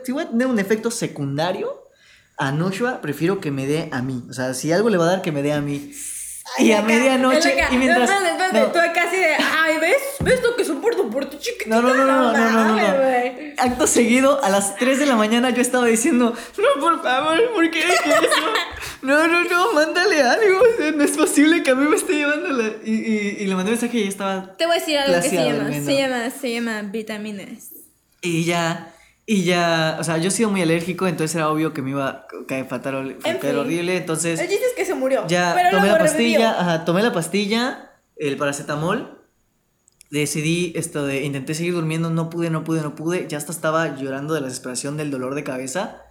si 0.04 0.12
voy 0.12 0.22
a 0.22 0.30
tener 0.30 0.46
un 0.46 0.58
efecto 0.58 0.90
secundario, 0.90 1.84
a 2.36 2.52
Noshua 2.52 3.02
prefiero 3.02 3.40
que 3.40 3.50
me 3.50 3.66
dé 3.66 3.88
a 3.92 4.00
mí. 4.00 4.24
O 4.30 4.32
sea, 4.32 4.54
si 4.54 4.72
algo 4.72 4.88
le 4.88 4.96
va 4.96 5.04
a 5.04 5.08
dar, 5.08 5.22
que 5.22 5.30
me 5.30 5.42
dé 5.42 5.52
a 5.52 5.60
mí. 5.60 5.92
Y 6.58 6.72
a 6.72 6.82
medianoche, 6.82 7.54
y 7.70 7.76
mientras... 7.76 8.10
Tú 8.72 8.78
acá 8.78 9.04
así 9.04 9.16
de, 9.16 9.34
ay, 9.34 9.78
¿ves? 9.78 9.96
¿Ves 10.20 10.42
lo 10.42 10.56
que 10.56 10.64
soporto 10.64 11.08
por 11.08 11.26
tu 11.26 11.38
chiquitita? 11.38 11.70
No, 11.70 11.82
no, 11.82 11.94
no, 11.94 12.04
no, 12.04 12.32
no, 12.32 12.76
no. 12.76 12.82
Acto 13.58 13.86
seguido, 13.86 14.42
a 14.42 14.48
las 14.48 14.76
3 14.76 14.98
de 14.98 15.06
la 15.06 15.14
mañana 15.16 15.50
yo 15.50 15.62
estaba 15.62 15.86
diciendo, 15.86 16.34
no, 16.58 16.80
por 16.80 17.02
favor, 17.02 17.38
¿por 17.54 17.70
qué 17.70 17.78
dije 17.78 17.94
eso? 17.94 18.18
No, 19.02 19.26
no, 19.26 19.44
no, 19.44 19.72
mándale 19.72 20.20
algo. 20.22 20.60
no 20.94 21.04
es 21.04 21.12
posible 21.12 21.62
que 21.62 21.70
a 21.70 21.74
mí 21.74 21.86
me 21.88 21.96
esté 21.96 22.14
llevando 22.14 22.48
la... 22.48 22.68
Y, 22.84 22.92
y, 22.92 23.36
y 23.40 23.46
le 23.46 23.54
mandé 23.54 23.72
un 23.72 23.78
mensaje 23.78 23.96
y 23.96 24.08
estaba... 24.08 24.54
Te 24.58 24.66
voy 24.66 24.76
a 24.76 24.80
decir 24.80 24.98
algo 24.98 25.22
que 25.22 25.30
se 25.30 25.36
llama, 25.36 25.72
se 25.72 25.96
llama, 25.96 26.30
se 26.30 26.52
llama 26.52 26.82
vitaminas. 26.82 27.70
Y 28.20 28.44
ya... 28.44 28.92
Y 29.32 29.44
ya... 29.44 29.96
O 30.00 30.02
sea, 30.02 30.18
yo 30.18 30.26
he 30.26 30.30
sido 30.32 30.50
muy 30.50 30.60
alérgico, 30.60 31.06
entonces 31.06 31.36
era 31.36 31.50
obvio 31.50 31.72
que 31.72 31.82
me 31.82 31.90
iba 31.90 32.08
a 32.08 32.26
caer 32.48 32.66
fatal, 32.66 33.16
fatal 33.20 33.38
fin. 33.40 33.56
horrible. 33.56 33.96
Entonces... 33.96 34.40
El 34.40 34.48
chiste 34.48 34.66
es 34.66 34.72
que 34.72 34.84
se 34.84 34.94
murió. 34.94 35.24
Ya 35.28 35.52
pero 35.54 35.70
tomé 35.70 35.86
la 35.86 35.98
pastilla, 35.98 36.60
ajá, 36.60 36.84
tomé 36.84 37.00
la 37.00 37.12
pastilla, 37.12 37.92
el 38.16 38.36
paracetamol. 38.36 39.22
Decidí 40.10 40.72
esto 40.74 41.06
de 41.06 41.22
intenté 41.22 41.54
seguir 41.54 41.74
durmiendo, 41.74 42.10
no 42.10 42.28
pude, 42.28 42.50
no 42.50 42.64
pude, 42.64 42.82
no 42.82 42.96
pude. 42.96 43.28
Ya 43.28 43.38
hasta 43.38 43.52
estaba 43.52 43.94
llorando 43.94 44.34
de 44.34 44.40
la 44.40 44.48
desesperación 44.48 44.96
del 44.96 45.12
dolor 45.12 45.36
de 45.36 45.44
cabeza 45.44 46.02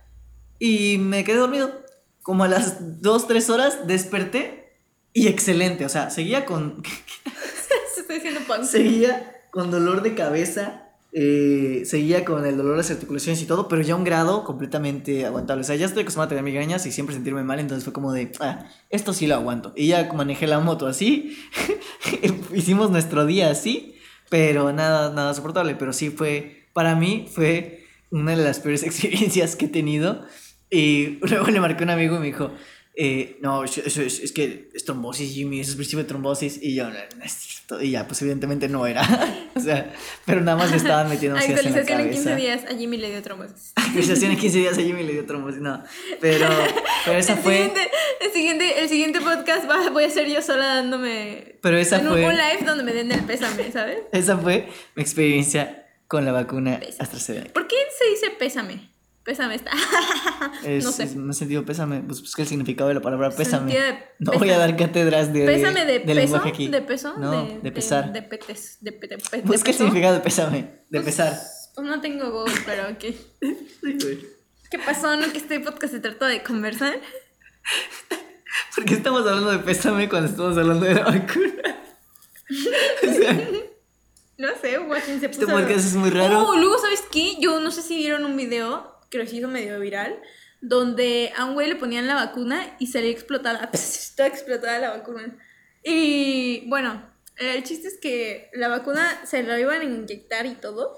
y 0.58 0.98
me 0.98 1.26
quedé 1.26 1.40
dormido. 1.40 1.74
Como 2.22 2.46
a 2.46 2.48
las 2.48 3.02
2, 3.02 3.28
3 3.28 3.50
horas 3.50 3.86
desperté 3.86 4.78
y 5.12 5.28
excelente, 5.28 5.84
o 5.84 5.90
sea, 5.90 6.10
seguía 6.10 6.46
con 6.46 6.84
estoy 7.98 8.20
haciendo. 8.20 8.64
Seguía 8.64 9.42
con 9.52 9.72
dolor 9.72 10.04
de 10.04 10.16
cabeza, 10.16 10.89
eh, 11.12 11.82
seguía 11.86 12.24
con 12.24 12.46
el 12.46 12.56
dolor 12.56 12.74
de 12.74 12.78
las 12.78 12.92
articulaciones 12.92 13.42
y 13.42 13.46
todo, 13.46 13.68
pero 13.68 13.82
ya 13.82 13.96
un 13.96 14.04
grado 14.04 14.44
completamente 14.44 15.26
aguantable. 15.26 15.62
O 15.62 15.64
sea, 15.64 15.76
ya 15.76 15.88
estoy 15.88 16.04
acostumbrado 16.04 16.28
a 16.28 16.30
tener 16.30 16.44
migrañas 16.44 16.86
y 16.86 16.92
siempre 16.92 17.16
sentirme 17.16 17.44
mal, 17.44 17.60
entonces 17.60 17.84
fue 17.84 17.94
como 17.94 18.14
de, 18.14 18.32
ah, 18.40 18.66
esto 18.90 19.14
sí 19.14 19.26
lo 19.26 19.36
aguanto. 19.36 19.74
Y 19.76 19.88
ya 19.88 20.12
manejé 20.14 20.46
la 20.46 20.60
moto 20.60 20.86
así, 20.88 21.38
hicimos 22.54 22.92
nuestro 22.92 23.26
día 23.26 23.50
así, 23.50 23.96
pero 24.30 24.72
nada, 24.72 25.12
nada 25.12 25.34
soportable. 25.34 25.76
Pero 25.76 25.94
sí 25.94 26.12
fue, 26.12 26.68
para 26.74 26.96
mí 26.96 27.28
fue 27.32 27.86
una 28.12 28.36
de 28.36 28.44
las 28.44 28.60
peores 28.60 28.84
experiencias 28.84 29.56
que 29.56 29.66
he 29.66 29.70
tenido. 29.70 30.26
Y 30.70 31.18
luego 31.28 31.48
le 31.48 31.60
marqué 31.60 31.84
a 31.84 31.86
un 31.86 31.90
amigo 31.92 32.18
y 32.18 32.20
me 32.20 32.28
dijo, 32.28 32.52
eh, 33.02 33.38
no, 33.40 33.64
eso, 33.64 33.80
eso 33.86 34.02
es, 34.02 34.20
es 34.20 34.34
que 34.34 34.70
es 34.74 34.84
trombosis, 34.84 35.34
Jimmy, 35.34 35.62
eso 35.62 35.70
es 35.70 35.78
principio 35.78 36.04
de 36.04 36.10
trombosis. 36.10 36.62
Y 36.62 36.76
yo, 36.76 36.84
no, 36.90 37.00
no 37.18 37.24
es 37.24 37.32
cierto. 37.32 37.82
Y 37.82 37.92
ya, 37.92 38.06
pues 38.06 38.22
evidentemente 38.22 38.68
no 38.68 38.86
era. 38.86 39.08
o 39.56 39.60
sea, 39.62 39.94
pero 40.26 40.42
nada 40.42 40.58
más 40.58 40.70
me 40.70 40.76
estaban 40.76 41.08
metiendo 41.08 41.38
así 41.38 41.46
en 41.46 41.54
la 41.54 41.60
Actualización 41.60 42.02
en 42.02 42.10
15 42.10 42.24
cabeza. 42.26 42.36
días, 42.36 42.66
a 42.70 42.78
Jimmy 42.78 42.98
le 42.98 43.10
dio 43.12 43.22
trombosis. 43.22 43.72
Actualización 43.76 44.32
en 44.32 44.38
15 44.38 44.58
días 44.58 44.78
a 44.78 44.82
Jimmy 44.82 45.04
le 45.04 45.14
dio 45.14 45.26
trombosis, 45.26 45.62
no. 45.62 45.82
Pero, 46.20 46.50
pero 47.06 47.18
esa 47.18 47.36
el 47.36 47.40
fue. 47.40 47.54
Siguiente, 47.54 47.92
el, 48.20 48.32
siguiente, 48.34 48.82
el 48.82 48.90
siguiente 48.90 49.22
podcast 49.22 49.70
va, 49.70 49.90
voy 49.92 50.04
a 50.04 50.10
ser 50.10 50.28
yo 50.28 50.42
sola 50.42 50.66
dándome. 50.66 51.56
Pero 51.62 51.78
esa 51.78 52.02
en 52.02 52.08
fue. 52.10 52.26
un 52.26 52.36
live 52.36 52.66
donde 52.66 52.84
me 52.84 52.92
den 52.92 53.14
el 53.14 53.24
pésame, 53.24 53.72
¿sabes? 53.72 54.00
Esa 54.12 54.38
fue 54.38 54.68
mi 54.96 55.04
experiencia 55.04 55.88
con 56.10 56.26
la 56.26 56.34
vacuna. 56.34 56.82
AstraZeneca. 57.00 57.54
¿Por 57.54 57.66
qué 57.66 57.78
se 57.98 58.10
dice 58.10 58.30
pésame? 58.38 58.90
Pésame 59.30 59.54
está. 59.54 59.70
Es, 60.66 60.84
no 60.84 60.92
sé. 60.92 61.04
es- 61.04 61.16
he 61.16 61.34
sentido 61.34 61.64
pésame. 61.64 62.02
Pues 62.02 62.20
busqué 62.22 62.42
el 62.42 62.48
significado 62.48 62.88
de 62.88 62.96
la 62.96 63.02
palabra 63.02 63.30
pésame. 63.30 63.78
No 64.20 64.32
voy 64.32 64.50
a 64.50 64.58
dar 64.58 64.76
cátedras 64.76 65.32
de, 65.32 65.46
Pésame 65.46 65.86
de, 65.86 66.00
peso. 66.00 66.14
lenguaje 66.16 66.50
aquí. 66.50 66.68
¿De 66.68 66.82
peso? 66.82 67.16
No, 67.16 67.46
de, 67.62 67.72
pesar. 67.72 68.12
De, 68.12 68.24
petes. 68.24 68.80
De, 68.82 68.92
pe- 68.92 69.08
pe- 69.08 69.18
el 69.38 69.44
peso. 69.44 69.64
significado 69.72 70.16
de 70.16 70.22
pésame. 70.22 70.58
De 70.90 71.00
Pues- 71.00 71.06
pesar. 71.06 71.38
Pues 71.76 71.88
no 71.88 72.02
tengo 72.02 72.32
Google, 72.32 72.56
pero 72.66 72.86
ok. 72.90 73.16
¿Qué 74.72 74.80
pasó? 74.84 75.16
¿No 75.16 75.32
que 75.32 75.38
este 75.38 75.60
podcast 75.60 75.94
se 75.94 76.00
trató 76.00 76.26
de 76.26 76.42
conversar? 76.42 76.96
¿Por 78.76 78.86
qué 78.86 78.96
estamos 78.96 79.22
hablando 79.28 79.52
de 79.52 79.60
pésame 79.60 80.10
cuando 80.10 80.28
estamos 80.30 80.58
hablando 80.58 80.86
de 80.88 80.96
la 80.96 81.04
vacuna? 81.04 81.78
O 83.08 83.14
sea, 83.14 83.48
No 84.40 84.48
sé, 84.60 84.78
Joaquín 84.78 85.20
se 85.20 85.30
puso... 85.30 85.42
este 85.42 85.54
podcast 85.54 85.86
es 85.86 85.94
muy 85.96 86.10
raro. 86.10 86.48
Oh, 86.50 86.56
luego, 86.56 86.80
¿sabes 86.80 87.04
qué? 87.12 87.36
Yo 87.40 87.60
no 87.60 87.70
sé 87.70 87.84
si 87.84 87.96
vieron 87.98 88.26
un 88.26 88.36
video, 88.36 88.99
creo 89.10 89.26
que 89.26 89.36
hizo 89.36 89.48
medio 89.48 89.80
viral, 89.80 90.22
donde 90.62 91.32
a 91.38 91.46
un 91.46 91.54
güey 91.54 91.70
le 91.70 91.76
ponían 91.76 92.08
la 92.08 92.16
vacuna 92.16 92.76
y 92.80 92.88
salía 92.88 93.12
explotada, 93.12 93.70
toda 94.16 94.28
explotada 94.28 94.80
la 94.80 94.92
vacuna. 94.92 95.38
Y 95.84 96.68
bueno, 96.70 97.10
el 97.38 97.64
chiste 97.64 97.88
es 97.88 97.98
que 97.98 98.50
la 98.54 98.68
vacuna 98.68 99.26
se 99.26 99.44
la 99.44 99.60
iban 99.60 99.82
a 99.82 99.86
inyectar 99.86 100.46
y 100.46 100.56
todo. 100.56 100.98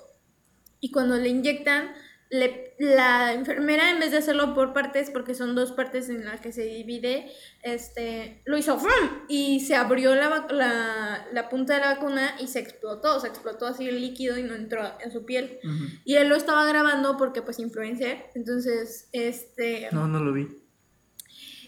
Y 0.80 0.92
cuando 0.92 1.18
le 1.18 1.30
inyectan, 1.30 1.94
le- 2.32 2.74
la 2.80 3.34
enfermera, 3.34 3.92
en 3.92 4.00
vez 4.00 4.10
de 4.12 4.18
hacerlo 4.18 4.56
por 4.56 4.74
partes, 4.74 5.12
porque 5.12 5.36
son 5.36 5.54
dos 5.54 5.72
partes 5.74 6.10
en 6.10 6.26
las 6.26 6.42
que 6.42 6.52
se 6.52 6.64
divide, 6.64 7.32
este, 7.62 8.42
lo 8.46 8.58
hizo 8.58 8.80
¡fum! 8.80 8.90
y 9.28 9.60
se 9.60 9.76
abrió 9.76 10.16
la, 10.16 10.48
la, 10.50 11.28
la 11.32 11.50
punta 11.50 11.76
de 11.76 11.82
la 11.82 11.94
vacuna 11.94 12.36
y 12.40 12.48
se 12.48 12.60
explotó, 12.60 13.20
se 13.20 13.28
explotó 13.28 13.68
así 13.68 13.88
el 13.88 14.02
líquido 14.02 14.38
y 14.40 14.44
no 14.44 14.56
entró 14.56 14.82
en 15.04 15.12
su 15.12 15.26
piel. 15.26 15.60
Y 16.06 16.16
él 16.16 16.30
lo 16.30 16.36
estaba 16.36 16.66
grabando 16.66 17.18
porque 17.18 17.42
pues 17.44 17.60
influencer, 17.60 18.32
entonces, 18.34 19.10
este... 19.12 19.90
No, 19.92 20.08
no 20.08 20.20
lo 20.24 20.34
vi. 20.34 20.48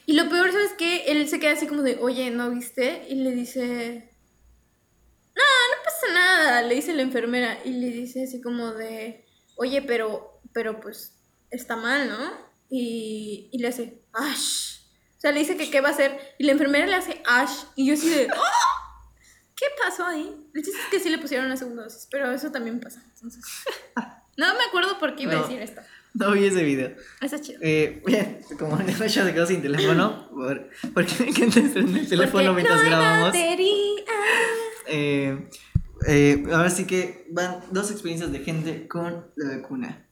Y 0.06 0.14
lo 0.14 0.28
peor, 0.30 0.52
¿sabes 0.52 0.74
qué? 0.78 1.04
Él 1.12 1.28
se 1.30 1.40
queda 1.40 1.52
así 1.52 1.68
como 1.68 1.82
de, 1.82 1.98
oye, 2.02 2.32
¿no 2.32 2.50
viste? 2.50 3.06
Y 3.10 3.16
le 3.16 3.32
dice, 3.32 4.10
no, 5.36 5.42
no 5.44 5.84
pasa 5.84 6.14
nada, 6.14 6.62
le 6.64 6.76
dice 6.76 6.94
la 6.94 7.04
enfermera. 7.04 7.58
Y 7.64 7.70
le 7.74 7.88
dice 7.88 8.24
así 8.24 8.42
como 8.42 8.72
de, 8.74 9.26
oye, 9.56 9.82
pero, 9.82 10.33
pero 10.54 10.80
pues 10.80 11.14
está 11.52 11.76
mal, 11.76 12.08
¿no? 12.10 12.32
Y, 12.70 13.50
y 13.52 13.60
le 13.60 13.68
hace, 13.68 14.02
ash. 14.14 14.80
O 15.18 15.22
sea, 15.24 15.32
le 15.32 15.40
dice 15.40 15.56
que 15.58 15.70
qué 15.70 15.80
va 15.82 15.90
a 15.90 15.92
hacer. 15.92 16.18
Y 16.40 16.44
la 16.46 16.52
enfermera 16.54 16.86
le 16.88 16.96
hace 16.96 17.22
ash. 17.26 17.64
Y 17.76 17.88
yo 17.88 17.94
así 17.94 18.10
de, 18.10 18.28
¡oh! 18.36 19.14
¿Qué 19.56 19.66
pasó 19.82 20.06
ahí? 20.06 20.50
El 20.54 20.64
chiste 20.64 20.80
es 20.80 20.88
que 20.90 21.00
sí 21.00 21.10
le 21.10 21.18
pusieron 21.20 21.46
una 21.46 21.56
segunda 21.58 21.84
dosis, 21.84 22.08
pero 22.12 22.32
eso 22.32 22.52
también 22.52 22.80
pasa. 22.80 23.02
Entonces, 23.16 23.44
no 24.38 24.54
me 24.56 24.64
acuerdo 24.68 25.00
por 25.00 25.16
qué 25.16 25.24
iba 25.24 25.34
a 25.34 25.36
No. 25.36 25.42
decir 25.44 25.62
esto. 25.62 25.82
No 26.16 26.32
vi 26.32 26.46
ese 26.46 26.64
video. 26.64 26.96
Eso 27.22 27.36
es 27.38 27.42
chido. 27.42 27.60
Eh, 27.64 28.02
bien, 28.06 28.40
como 28.60 28.80
ya 28.86 29.10
se 29.10 29.34
quedó 29.34 29.46
sin 29.48 29.62
teléfono, 29.64 30.30
por- 30.30 30.70
me 30.94 31.30
encanta 31.30 31.60
estar 31.60 31.82
en 31.82 31.98
el 31.98 32.08
teléfono 32.08 32.54
Porque 32.54 32.62
mientras 32.64 32.84
no 32.84 32.90
grabamos. 32.90 33.36
Eh, 34.88 35.50
eh, 36.08 36.44
ahora 36.52 36.70
sí 36.70 36.86
que 36.86 37.26
van 37.32 37.62
dos 37.72 37.90
experiencias 37.92 38.32
de 38.32 38.40
gente 38.40 38.88
con 38.88 39.32
la 39.36 39.58
vacuna. 39.58 40.03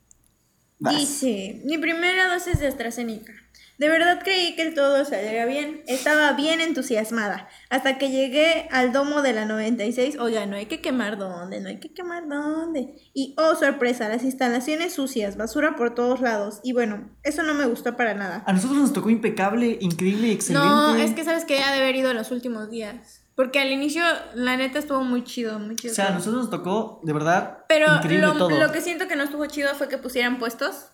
Vas. 0.82 0.98
Dice, 0.98 1.62
mi 1.64 1.78
primera 1.78 2.28
dosis 2.34 2.60
de 2.60 2.66
AstraZeneca. 2.66 3.34
De 3.78 3.88
verdad 3.88 4.20
creí 4.24 4.56
que 4.56 4.64
el 4.64 4.74
todo 4.74 5.06
saldría 5.06 5.46
bien. 5.46 5.84
Estaba 5.88 6.34
bien 6.34 6.60
entusiasmada. 6.60 7.48
Hasta 7.70 7.98
que 7.98 8.10
llegué 8.10 8.68
al 8.72 8.92
domo 8.92 9.22
de 9.22 9.34
la 9.34 9.46
96. 9.46 10.18
Oiga, 10.20 10.46
no 10.48 10.56
hay 10.56 10.66
que 10.66 10.82
quemar 10.82 11.18
dónde, 11.18 11.62
no 11.62 11.70
hay 11.70 11.80
que 11.80 11.94
quemar 11.94 12.28
dónde. 12.28 12.96
Y 13.14 13.36
oh, 13.38 13.56
sorpresa, 13.56 14.10
las 14.10 14.24
instalaciones 14.24 14.94
sucias, 14.94 15.38
basura 15.38 15.76
por 15.76 15.96
todos 15.96 16.22
lados. 16.22 16.60
Y 16.64 16.74
bueno, 16.74 17.10
eso 17.24 17.44
no 17.44 17.54
me 17.54 17.66
gustó 17.66 17.96
para 17.96 18.14
nada. 18.16 18.44
A 18.48 18.54
nosotros 18.54 18.80
nos 18.80 18.94
tocó 18.94 19.10
impecable, 19.10 19.78
increíble 19.82 20.32
excelente. 20.32 20.68
No, 20.68 20.96
es 20.96 21.12
que 21.12 21.24
sabes 21.24 21.46
que 21.46 21.60
ha 21.60 21.72
de 21.72 21.82
haber 21.82 21.96
ido 21.96 22.14
los 22.14 22.32
últimos 22.32 22.70
días. 22.72 23.21
Porque 23.36 23.60
al 23.60 23.72
inicio, 23.72 24.04
la 24.36 24.58
neta, 24.58 24.80
estuvo 24.80 25.04
muy 25.04 25.24
chido, 25.24 25.58
muy 25.60 25.76
chido. 25.76 25.94
O 25.94 25.96
sea, 25.96 26.08
a 26.08 26.12
nosotros 26.12 26.44
nos 26.44 26.50
tocó, 26.50 27.00
de 27.04 27.14
verdad, 27.14 27.60
Pero 27.68 27.96
increíble 27.96 28.28
lo, 28.28 28.34
todo. 28.34 28.50
lo 28.50 28.72
que 28.72 28.82
siento 28.82 29.08
que 29.08 29.16
no 29.16 29.24
estuvo 29.24 29.46
chido 29.46 29.74
fue 29.76 29.88
que 29.88 29.98
pusieran 29.98 30.38
puestos 30.38 30.88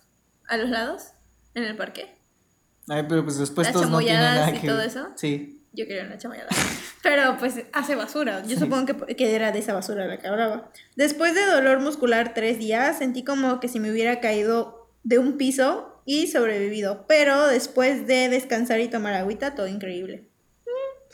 a 0.46 0.56
los 0.56 0.70
lados 0.70 1.08
en 1.54 1.64
el 1.64 1.76
parque. 1.76 2.16
Ay, 2.88 3.04
pero 3.08 3.22
pues 3.24 3.36
los 3.36 3.48
Las 3.48 3.54
puestos 3.54 3.90
no 3.90 3.98
tienen 3.98 4.20
nada 4.20 4.50
y 4.50 4.60
que 4.60 4.66
todo 4.66 4.80
eso. 4.80 5.08
Sí. 5.16 5.66
Yo 5.72 5.86
quería 5.86 6.04
una 6.04 6.16
chamoyada. 6.18 6.48
Pero 7.02 7.36
pues 7.38 7.54
hace 7.72 7.94
basura. 7.94 8.42
Yo 8.44 8.58
supongo 8.58 8.86
que, 8.86 9.14
que 9.14 9.34
era 9.34 9.52
de 9.52 9.60
esa 9.60 9.74
basura 9.74 10.06
la 10.06 10.18
que 10.18 10.26
hablaba. 10.26 10.70
Después 10.96 11.34
de 11.34 11.44
dolor 11.44 11.80
muscular 11.80 12.32
tres 12.34 12.58
días, 12.58 12.98
sentí 12.98 13.22
como 13.22 13.60
que 13.60 13.68
si 13.68 13.78
me 13.78 13.90
hubiera 13.90 14.18
caído 14.20 14.90
de 15.04 15.18
un 15.18 15.36
piso 15.36 16.02
y 16.04 16.26
sobrevivido. 16.26 17.06
Pero 17.06 17.46
después 17.46 18.06
de 18.06 18.28
descansar 18.28 18.80
y 18.80 18.88
tomar 18.88 19.14
agüita, 19.14 19.54
todo 19.54 19.68
increíble. 19.68 20.27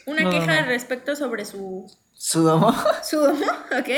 Una 0.06 0.22
No, 0.22 0.32
no, 0.32 0.38
queja 0.38 0.62
no. 0.62 0.66
respecto 0.68 1.16
sobre 1.16 1.44
su, 1.44 1.90
Su 2.12 2.42
domo. 2.42 2.74
su 3.08 3.18
domo, 3.18 3.44
¿ok? 3.44 3.88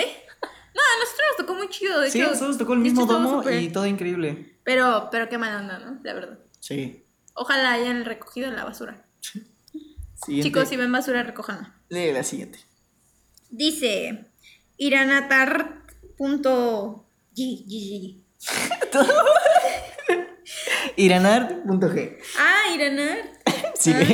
No, 0.74 0.82
a 0.82 0.98
nosotros 1.00 1.26
nos 1.28 1.36
tocó 1.38 1.54
muy 1.54 1.68
chido. 1.68 2.00
De 2.00 2.10
Sí, 2.10 2.20
a 2.20 2.24
nosotros 2.24 2.48
nos 2.50 2.58
tocó 2.58 2.74
el 2.74 2.80
mismo 2.80 3.06
domo 3.06 3.48
y 3.50 3.68
todo 3.70 3.86
increíble. 3.86 4.58
Pero, 4.64 5.08
pero 5.10 5.28
qué 5.28 5.38
mala 5.38 5.58
onda, 5.60 5.78
¿no? 5.78 5.98
La 6.02 6.12
verdad. 6.12 6.38
Sí. 6.60 7.04
Ojalá 7.34 7.72
hayan 7.72 8.04
recogido 8.04 8.50
la 8.50 8.64
basura. 8.64 9.04
Siguiente. 9.20 10.42
Chicos, 10.48 10.68
si 10.68 10.76
ven 10.76 10.92
basura, 10.92 11.22
recójanla. 11.22 11.74
Lee 11.88 12.12
la 12.12 12.22
siguiente. 12.22 12.58
Dice 13.50 14.26
iranatar.g. 14.76 17.06
Iranar.g. 20.96 22.18
Ah, 22.38 22.62
Iranar. 22.74 23.18
Sí. 23.74 23.92
Ah, 23.94 24.04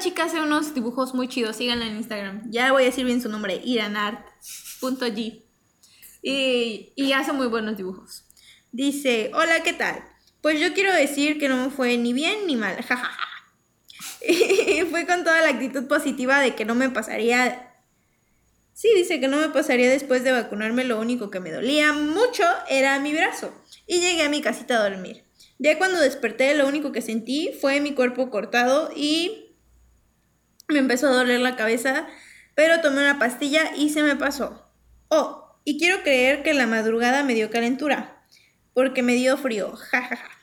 chica 0.00 0.24
hace 0.24 0.40
unos 0.40 0.74
dibujos 0.74 1.14
muy 1.14 1.28
chidos. 1.28 1.56
Síganla 1.56 1.86
en 1.86 1.96
Instagram. 1.96 2.50
Ya 2.50 2.72
voy 2.72 2.82
a 2.82 2.86
decir 2.86 3.04
bien 3.04 3.22
su 3.22 3.28
nombre. 3.28 3.60
Iranart.g. 3.64 5.44
Y, 6.22 6.92
y 6.96 7.12
hace 7.12 7.32
muy 7.32 7.46
buenos 7.46 7.76
dibujos. 7.76 8.24
Dice, 8.72 9.30
hola, 9.34 9.62
¿qué 9.62 9.72
tal? 9.72 10.02
Pues 10.42 10.60
yo 10.60 10.74
quiero 10.74 10.92
decir 10.92 11.38
que 11.38 11.48
no 11.48 11.56
me 11.56 11.70
fue 11.70 11.96
ni 11.96 12.12
bien 12.12 12.46
ni 12.46 12.56
mal. 12.56 12.76
Y 14.22 14.82
fue 14.90 15.06
con 15.06 15.24
toda 15.24 15.40
la 15.40 15.48
actitud 15.48 15.88
positiva 15.88 16.40
de 16.40 16.54
que 16.54 16.66
no 16.66 16.74
me 16.74 16.90
pasaría 16.90 17.70
Sí, 18.80 18.88
dice 18.96 19.20
que 19.20 19.28
no 19.28 19.36
me 19.36 19.50
pasaría 19.50 19.90
después 19.90 20.24
de 20.24 20.32
vacunarme, 20.32 20.84
lo 20.84 20.98
único 20.98 21.28
que 21.28 21.38
me 21.38 21.52
dolía 21.52 21.92
mucho 21.92 22.44
era 22.66 22.98
mi 22.98 23.12
brazo. 23.12 23.52
Y 23.86 24.00
llegué 24.00 24.22
a 24.22 24.30
mi 24.30 24.40
casita 24.40 24.78
a 24.78 24.88
dormir. 24.88 25.22
Ya 25.58 25.76
cuando 25.76 26.00
desperté, 26.00 26.54
lo 26.54 26.66
único 26.66 26.90
que 26.90 27.02
sentí 27.02 27.50
fue 27.60 27.80
mi 27.80 27.92
cuerpo 27.92 28.30
cortado 28.30 28.90
y 28.96 29.49
me 30.70 30.78
empezó 30.78 31.08
a 31.08 31.12
doler 31.12 31.40
la 31.40 31.56
cabeza, 31.56 32.06
pero 32.54 32.80
tomé 32.80 33.00
una 33.00 33.18
pastilla 33.18 33.70
y 33.76 33.90
se 33.90 34.02
me 34.02 34.16
pasó. 34.16 34.66
Oh, 35.08 35.58
y 35.64 35.78
quiero 35.78 36.02
creer 36.02 36.42
que 36.42 36.54
la 36.54 36.66
madrugada 36.66 37.22
me 37.24 37.34
dio 37.34 37.50
calentura, 37.50 38.22
porque 38.74 39.02
me 39.02 39.14
dio 39.14 39.36
frío, 39.36 39.72
jajaja. 39.76 40.28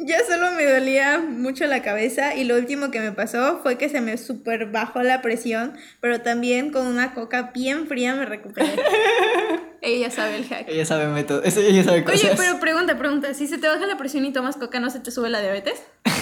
Ya 0.00 0.18
solo 0.28 0.50
me 0.52 0.64
dolía 0.66 1.18
mucho 1.20 1.64
la 1.66 1.80
cabeza 1.80 2.34
y 2.34 2.42
lo 2.42 2.56
último 2.56 2.90
que 2.90 2.98
me 2.98 3.12
pasó 3.12 3.60
fue 3.62 3.78
que 3.78 3.88
se 3.88 4.00
me 4.00 4.18
super 4.18 4.66
bajó 4.66 5.02
la 5.04 5.22
presión, 5.22 5.76
pero 6.00 6.20
también 6.22 6.72
con 6.72 6.88
una 6.88 7.14
coca 7.14 7.52
bien 7.54 7.86
fría 7.86 8.16
me 8.16 8.26
recuperé. 8.26 8.74
Ella 9.80 10.10
sabe 10.10 10.36
el 10.38 10.48
hack. 10.48 10.66
Ella 10.68 10.84
sabe 10.84 11.06
método. 11.06 11.44
eso- 11.44 11.60
Ella 11.60 11.84
sabe 11.84 12.02
cosas. 12.02 12.20
Oye, 12.24 12.32
pero 12.36 12.58
pregunta, 12.58 12.98
pregunta, 12.98 13.32
si 13.32 13.46
se 13.46 13.58
te 13.58 13.68
baja 13.68 13.86
la 13.86 13.96
presión 13.96 14.24
y 14.24 14.32
tomas 14.32 14.56
coca, 14.56 14.80
¿no 14.80 14.90
se 14.90 14.98
te 14.98 15.12
sube 15.12 15.30
la 15.30 15.40
diabetes? 15.40 15.80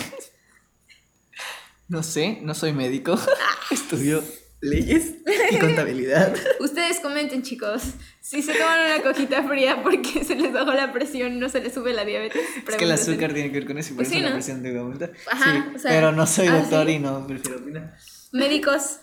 No 1.88 2.02
sé, 2.02 2.38
no 2.42 2.54
soy 2.54 2.72
médico. 2.72 3.18
Estudio 3.70 4.22
leyes. 4.60 5.14
y 5.50 5.56
contabilidad. 5.60 6.34
Ustedes 6.60 7.00
comenten, 7.00 7.42
chicos. 7.42 7.82
Si 8.20 8.42
se 8.42 8.54
toman 8.54 8.80
una 8.80 9.02
cojita 9.02 9.42
fría 9.44 9.82
porque 9.82 10.24
se 10.24 10.34
les 10.34 10.52
bajó 10.52 10.72
la 10.72 10.92
presión, 10.92 11.38
no 11.38 11.48
se 11.48 11.60
les 11.60 11.72
sube 11.72 11.92
la 11.92 12.04
diabetes. 12.04 12.42
Es 12.68 12.76
que 12.76 12.84
el 12.84 12.92
azúcar 12.92 13.32
tiene 13.32 13.50
que 13.50 13.60
ver 13.60 13.66
con 13.66 13.78
eso 13.78 13.90
y 13.90 13.96
por 13.96 14.04
Pues 14.04 14.08
eso 14.08 14.16
sí, 14.16 14.22
la 14.22 14.30
¿no? 14.30 14.34
presión 14.34 14.62
debe 14.62 14.78
aumentar. 14.80 15.12
Ajá, 15.30 15.52
sí, 15.70 15.76
o 15.76 15.78
sea, 15.78 15.90
pero 15.90 16.12
no 16.12 16.26
soy 16.26 16.48
ah, 16.48 16.58
doctor 16.58 16.86
sí. 16.86 16.92
y 16.92 16.98
no 16.98 17.26
prefiero 17.26 17.58
opinar. 17.58 17.96
Médicos, 18.32 18.98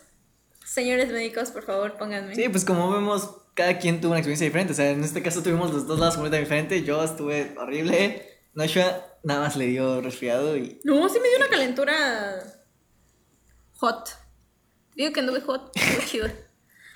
señores 0.63 1.11
médicos, 1.11 1.49
por 1.51 1.63
favor, 1.63 1.97
pónganme. 1.97 2.36
Sí, 2.36 2.49
pues 2.49 2.65
como 2.65 2.91
vemos, 2.91 3.38
cada 3.55 3.79
quien 3.79 4.01
tuvo 4.01 4.11
una 4.11 4.19
experiencia 4.19 4.45
diferente. 4.45 4.73
O 4.73 4.75
sea, 4.75 4.91
en 4.91 5.03
este 5.03 5.23
caso 5.23 5.41
tuvimos 5.41 5.73
los 5.73 5.88
dos 5.88 5.99
lados 5.99 6.15
completamente 6.15 6.45
diferentes. 6.45 6.86
Yo 6.86 7.03
estuve 7.03 7.55
horrible. 7.57 8.29
Noshua 8.53 9.03
nada 9.23 9.41
más 9.41 9.55
le 9.55 9.67
dio 9.67 10.01
resfriado 10.01 10.55
y. 10.55 10.79
No, 10.83 11.09
sí 11.09 11.19
me 11.19 11.29
dio 11.29 11.38
una 11.38 11.47
calentura 11.47 12.54
hot. 13.78 14.09
Digo 14.95 15.11
que 15.13 15.19
anduve 15.19 15.41
hot, 15.41 15.71
estuvo 15.76 16.01
chido. 16.07 16.28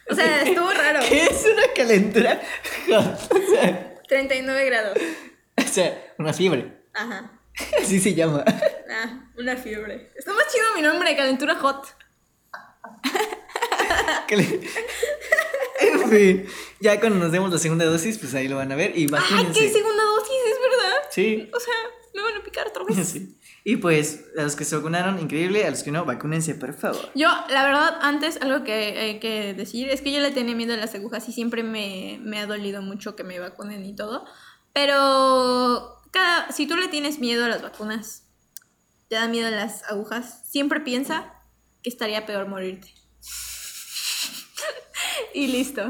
O 0.10 0.16
sea, 0.16 0.42
estuvo 0.42 0.72
raro. 0.72 1.00
¿Qué 1.08 1.24
es 1.24 1.46
una 1.46 1.74
calentura? 1.76 2.42
o, 2.88 3.54
sea, 3.54 4.02
39 4.08 4.66
grados. 4.66 4.98
o 5.58 5.68
sea, 5.68 6.14
una 6.18 6.34
fiebre. 6.34 6.82
Ajá. 6.94 7.32
Así 7.82 8.00
se 8.00 8.14
llama. 8.16 8.44
Ah, 8.90 9.30
una 9.38 9.56
fiebre. 9.56 10.12
Está 10.16 10.34
más 10.34 10.46
chido 10.52 10.66
mi 10.76 10.82
nombre, 10.82 11.16
calentura 11.16 11.56
hot. 11.56 11.88
En 15.80 16.10
fin, 16.10 16.46
ya 16.80 17.00
cuando 17.00 17.20
nos 17.20 17.32
demos 17.32 17.52
la 17.52 17.58
segunda 17.58 17.86
dosis, 17.86 18.18
pues 18.18 18.34
ahí 18.34 18.48
lo 18.48 18.58
van 18.58 18.72
a 18.72 18.76
ver 18.76 18.98
y 18.98 19.02
Ay, 19.02 19.08
vacúnense. 19.08 19.60
qué 19.60 19.70
segunda 19.70 20.04
dosis, 20.04 20.36
es 20.46 20.60
verdad. 20.62 20.96
Sí. 21.10 21.50
O 21.54 21.60
sea, 21.60 21.74
me 22.14 22.22
van 22.22 22.36
a 22.36 22.44
picar 22.44 22.68
otra 22.68 22.84
vez. 22.84 23.08
Sí. 23.08 23.38
Y 23.64 23.78
pues, 23.78 24.26
a 24.38 24.44
los 24.44 24.56
que 24.56 24.66
se 24.66 24.76
vacunaron, 24.76 25.20
increíble. 25.20 25.66
A 25.66 25.72
los 25.72 25.84
que 25.84 25.92
no, 25.92 26.06
vacúnense, 26.06 26.56
por 26.56 26.74
favor. 26.74 27.12
Yo, 27.14 27.28
la 27.50 27.64
verdad, 27.64 28.00
antes 28.02 28.40
algo 28.42 28.64
que 28.64 28.74
hay 28.74 29.20
que 29.20 29.54
decir 29.54 29.90
es 29.90 30.02
que 30.02 30.12
yo 30.12 30.22
le 30.22 30.32
tenía 30.32 30.56
miedo 30.56 30.74
a 30.74 30.78
las 30.78 30.96
agujas 30.96 31.28
y 31.28 31.34
siempre 31.34 31.64
me, 31.64 32.20
me 32.24 32.40
ha 32.40 32.46
dolido 32.46 32.82
mucho 32.82 33.16
que 33.16 33.24
me 33.24 33.40
vacunen 33.40 33.86
y 33.86 33.96
todo. 33.96 34.26
Pero 34.74 35.98
cada, 36.12 36.52
si 36.52 36.68
tú 36.68 36.78
le 36.78 36.88
tienes 36.88 37.20
miedo 37.20 37.46
a 37.46 37.50
las 37.50 37.62
vacunas, 37.62 38.24
te 39.10 39.16
da 39.16 39.28
miedo 39.28 39.48
a 39.48 39.52
las 39.52 39.84
agujas, 39.90 40.44
siempre 40.48 40.80
piensa 40.80 41.34
que 41.84 41.90
estaría 41.90 42.26
peor 42.26 42.48
morirte. 42.48 42.94
y 45.34 45.48
listo. 45.48 45.82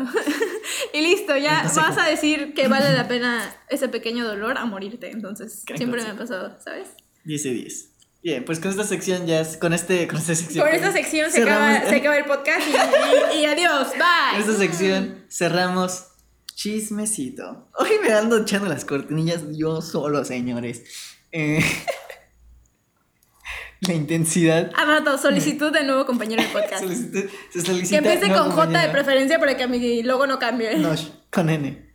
y 0.93 1.01
listo, 1.01 1.37
ya 1.37 1.61
Entonces, 1.61 1.83
vas 1.83 1.97
a 1.97 2.09
decir 2.09 2.53
que 2.53 2.67
vale 2.67 2.93
la 2.93 3.07
pena 3.07 3.55
ese 3.67 3.89
pequeño 3.89 4.25
dolor 4.25 4.57
a 4.57 4.65
morirte. 4.65 5.11
Entonces, 5.11 5.63
siempre 5.75 6.01
me 6.01 6.09
ha 6.09 6.17
pasado, 6.17 6.57
¿sabes? 6.63 6.89
10 7.25 7.43
de 7.43 7.49
10. 7.51 7.85
Bien, 8.21 8.43
pues 8.45 8.59
con 8.59 8.71
esta 8.71 8.83
sección 8.83 9.25
ya, 9.27 9.39
es- 9.41 9.55
con 9.57 9.73
este, 9.73 10.07
con 10.07 10.17
esta 10.17 10.35
sección. 10.35 10.65
Con 10.65 10.75
esta 10.75 10.91
sección 10.91 11.31
se 11.31 11.43
acaba, 11.43 11.81
se 11.87 11.95
acaba 11.95 12.17
el 12.17 12.25
podcast 12.25 12.61
y, 12.67 13.37
y- 13.37 13.41
y 13.41 13.45
adiós, 13.45 13.87
Con 13.89 13.99
bye. 13.99 14.39
esta 14.41 14.53
sección 14.57 15.23
cerramos 15.29 16.05
chismecito. 16.53 17.69
Hoy 17.77 17.91
me 18.03 18.11
ando 18.11 18.39
echando 18.41 18.67
las 18.67 18.83
cortinillas 18.83 19.41
yo 19.55 19.81
solo, 19.81 20.25
señores. 20.25 20.83
Eh, 21.31 21.63
la 23.81 23.93
intensidad. 23.93 24.71
Amato, 24.75 25.17
solicitud 25.17 25.71
de 25.71 25.83
nuevo 25.85 26.05
compañero 26.05 26.41
del 26.43 26.51
podcast. 26.51 26.83
Solicita- 26.83 27.21
se 27.53 27.63
Que 27.89 27.95
empiece 27.97 28.27
con 28.33 28.51
J 28.51 28.81
de 28.81 28.89
preferencia 28.89 29.39
para 29.39 29.55
que 29.55 29.67
mi 29.67 30.03
logo 30.03 30.27
no 30.27 30.39
cambie. 30.39 30.77
No, 30.77 30.93
con 31.31 31.49
N. 31.49 31.88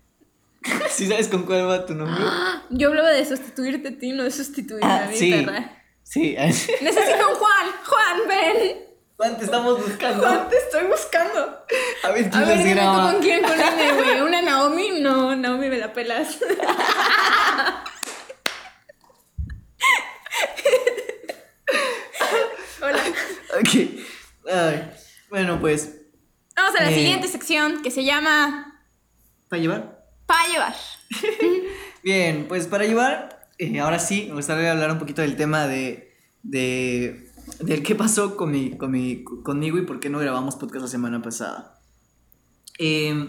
¿Sí 0.91 1.07
sabes 1.07 1.29
con 1.29 1.45
cuál 1.45 1.69
va 1.69 1.85
tu 1.87 1.95
nombre? 1.95 2.23
Yo 2.71 2.89
hablaba 2.89 3.11
de 3.11 3.25
sustituirte 3.25 3.89
a 3.89 3.99
ti, 3.99 4.13
no 4.13 4.25
de 4.25 4.31
sustituirme 4.31 4.87
Ah, 4.91 5.05
a 5.05 5.09
mi 5.09 5.17
sí. 5.17 5.31
perra. 5.33 5.83
Sí. 6.03 6.35
Necesito 6.39 7.29
un 7.31 7.35
Juan. 7.37 7.67
Juan, 7.87 8.29
ven. 8.29 8.79
Juan, 9.17 9.39
te 9.39 9.45
estamos 9.45 9.81
buscando. 9.81 10.27
Juan, 10.27 10.49
te 10.49 10.57
estoy 10.57 10.85
buscando. 10.87 11.65
A 12.03 12.09
ver 12.11 12.29
quién 12.31 12.43
A 12.43 12.47
ver, 12.47 12.59
dime 12.59 12.81
tú 12.81 13.01
con 13.13 13.21
quién, 13.23 13.43
con 13.43 13.61
N, 13.61 13.93
güey. 13.93 14.21
¿Una 14.23 14.43
Naomi? 14.43 15.01
No, 15.01 15.35
Naomi 15.37 15.69
me 15.69 15.79
la 15.79 15.93
pelas. 15.93 16.39
Hola. 22.83 23.03
Ok. 23.61 24.01
Ay, 24.53 24.91
Bueno, 25.31 25.59
pues, 25.61 26.01
Vamos 26.57 26.79
a 26.79 26.85
la 26.85 26.91
Eh. 26.91 26.95
siguiente 26.95 27.27
sección 27.29 27.83
que 27.83 27.91
se 27.91 28.05
llama 28.05 28.81
¿para 29.49 29.61
llevar? 29.61 29.94
Pa' 30.27 30.47
llevar. 30.51 30.75
Bien, 32.03 32.47
pues 32.49 32.67
para 32.67 32.85
llevar, 32.85 33.49
eh, 33.59 33.79
ahora 33.81 33.99
sí, 33.99 34.27
me 34.29 34.35
gustaría 34.35 34.73
hablar 34.73 34.91
un 34.91 34.99
poquito 34.99 35.23
del 35.23 35.37
tema 35.37 35.67
de, 35.67 36.13
de 36.43 37.31
del 37.61 37.83
qué 37.83 37.95
pasó 37.95 38.37
con 38.37 38.51
mi, 38.51 38.77
con 38.77 38.91
mi- 38.91 39.23
conmigo 39.43 39.79
y 39.79 39.83
por 39.83 40.01
qué 40.01 40.09
no 40.11 40.19
grabamos 40.19 40.57
podcast 40.57 40.83
la 40.83 40.89
semana 40.89 41.23
pasada. 41.23 41.79
Eh, 42.79 43.29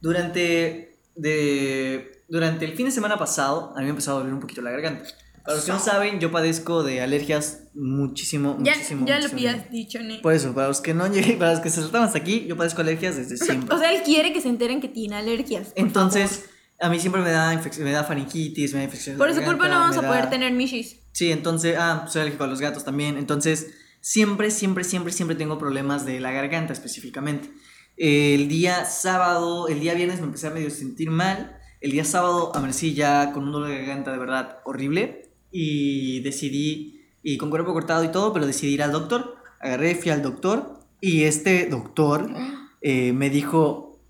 durante, 0.00 0.98
de, 1.14 2.22
durante 2.28 2.64
el 2.64 2.72
fin 2.74 2.86
de 2.86 2.92
semana 2.92 3.16
pasado, 3.18 3.72
a 3.76 3.78
mí 3.78 3.84
me 3.84 3.90
empezó 3.90 4.12
a 4.12 4.14
doler 4.14 4.32
un 4.34 4.40
poquito 4.40 4.62
la 4.62 4.70
garganta. 4.72 5.08
Para 5.44 5.56
los 5.56 5.64
que 5.66 5.72
no 5.72 5.78
saben, 5.80 6.20
yo 6.20 6.30
padezco 6.30 6.82
de 6.82 7.00
alergias 7.00 7.64
muchísimo, 7.74 8.56
Ya, 8.60 8.74
muchísimo. 8.74 9.06
ya 9.06 9.16
lo 9.18 9.22
muchísimo. 9.28 9.50
habías 9.50 9.70
dicho, 9.70 9.98
¿no? 10.02 10.20
Por 10.22 10.32
eso, 10.34 10.54
para 10.54 10.68
los 10.68 10.80
que 10.80 10.94
no 10.94 11.06
llegué, 11.12 11.32
para 11.38 11.52
los 11.52 11.60
que 11.60 11.70
se 11.70 11.80
saltaron 11.82 12.06
hasta 12.06 12.18
aquí, 12.18 12.44
yo 12.46 12.56
padezco 12.56 12.80
alergias 12.80 13.16
desde 13.16 13.36
siempre. 13.44 13.74
O 13.74 13.78
sea, 13.78 13.92
él 13.92 14.02
quiere 14.04 14.32
que 14.32 14.40
se 14.40 14.48
enteren 14.48 14.80
que 14.80 14.88
tiene 14.88 15.16
alergias. 15.16 15.72
Entonces, 15.74 16.46
a 16.80 16.88
mí 16.88 16.98
siempre 17.00 17.22
me 17.22 17.30
da, 17.30 17.54
infec- 17.54 17.78
me 17.78 17.92
da 17.92 18.04
faringitis, 18.04 18.72
me 18.72 18.78
da 18.80 18.84
infección. 18.84 19.16
por 19.18 19.32
su 19.34 19.42
culpa 19.42 19.68
no 19.68 19.76
vamos 19.78 19.96
a 19.96 20.00
poder 20.02 20.30
tener 20.30 20.48
tener 20.48 20.52
mishis. 20.52 20.96
Sí, 21.12 21.30
entonces, 21.30 21.76
ah, 21.78 22.06
soy 22.08 22.22
alérgico 22.22 22.44
a 22.44 22.46
los 22.48 22.60
gatos 22.60 22.84
también. 22.84 23.16
Entonces, 23.18 23.68
siempre, 24.00 24.50
siempre, 24.50 24.82
siempre, 24.84 25.12
siempre 25.12 25.36
tengo 25.36 25.58
problemas 25.58 26.04
de 26.06 26.18
la 26.20 26.32
garganta 26.32 26.72
específicamente. 26.72 27.50
El 27.96 28.48
día 28.48 28.84
sábado, 28.86 29.68
el 29.68 29.78
día 29.80 29.94
viernes 29.94 30.20
me 30.20 30.26
empecé 30.26 30.46
a 30.46 30.50
medio 30.50 30.70
sentir 30.70 31.10
mal. 31.10 31.58
El 31.80 31.90
día 31.92 32.04
sábado 32.04 32.50
amanecí 32.54 32.94
ya 32.94 33.32
con 33.32 33.44
un 33.44 33.52
dolor 33.52 33.68
de 33.68 33.76
garganta 33.78 34.10
de 34.12 34.18
verdad 34.18 34.58
horrible. 34.64 35.21
Y 35.52 36.20
decidí, 36.20 37.04
y 37.22 37.36
con 37.36 37.50
cuerpo 37.50 37.72
cortado 37.72 38.02
y 38.04 38.08
todo, 38.10 38.32
pero 38.32 38.46
decidí 38.46 38.72
ir 38.74 38.82
al 38.82 38.92
doctor. 38.92 39.36
Agarré, 39.60 39.94
fui 39.94 40.10
al 40.10 40.22
doctor. 40.22 40.80
Y 41.00 41.24
este 41.24 41.66
doctor 41.66 42.28
eh, 42.80 43.12
me 43.12 43.28
dijo 43.30 44.00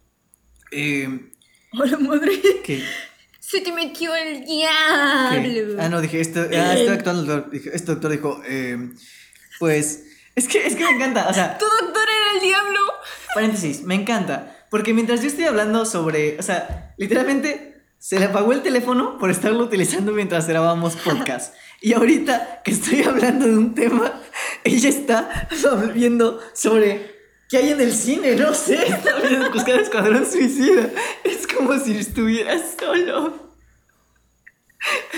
eh, 0.71 1.31
Hola, 1.79 1.99
madre. 1.99 2.33
que 2.65 2.83
Se 3.41 3.61
te 3.61 3.73
metió 3.73 4.15
el 4.15 4.41
¿Qué? 4.41 4.47
diablo. 4.47 5.77
Ah, 5.83 5.89
no, 5.89 6.01
dije, 6.01 6.21
esto, 6.21 6.41
ah, 6.41 6.75
estoy 6.75 6.95
actuando. 6.95 7.23
el 7.23 7.27
doctor. 7.29 7.57
Este 7.75 7.93
doctor 7.93 8.11
dijo, 8.11 8.41
eh, 8.47 8.91
pues, 9.59 10.05
es 10.35 10.49
que, 10.49 10.67
es 10.67 10.77
que 10.77 10.85
me 10.85 10.91
encanta, 10.93 11.29
o 11.29 11.35
sea, 11.35 11.59
Tu 11.59 11.65
doctor 11.65 12.05
era 12.09 12.39
el 12.39 12.41
diablo. 12.47 12.81
paréntesis, 13.35 13.83
me 13.83 13.95
encanta, 13.95 14.67
porque 14.71 14.95
mientras 14.95 15.21
yo 15.23 15.27
estoy 15.29 15.45
hablando 15.45 15.85
sobre, 15.85 16.39
o 16.39 16.43
sea, 16.43 16.95
literalmente 16.99 17.72
se 18.03 18.19
le 18.19 18.25
apagó 18.25 18.53
el 18.53 18.63
teléfono 18.63 19.17
por 19.17 19.31
estarlo 19.31 19.63
utilizando 19.63 20.11
mientras 20.11 20.49
grabábamos 20.49 20.97
podcast. 20.97 21.55
Y 21.81 21.93
ahorita 21.93 22.61
que 22.65 22.73
estoy 22.73 23.05
hablando 23.05 23.47
de 23.47 23.57
un 23.57 23.77
tema, 23.77 24.21
ella 24.65 24.89
está 24.89 25.49
viendo 25.95 26.41
sobre 26.53 27.15
qué 27.49 27.59
hay 27.59 27.71
en 27.71 27.81
el 27.81 27.93
cine, 27.93 28.35
no 28.35 28.55
sé, 28.55 28.89
está 28.89 29.21
viendo 29.21 29.53
buscar 29.53 29.79
Escuadrón 29.79 30.29
Suicida. 30.29 30.91
Es 31.23 31.47
como 31.47 31.79
si 31.79 31.97
estuviera 31.97 32.61
solo. 32.77 33.55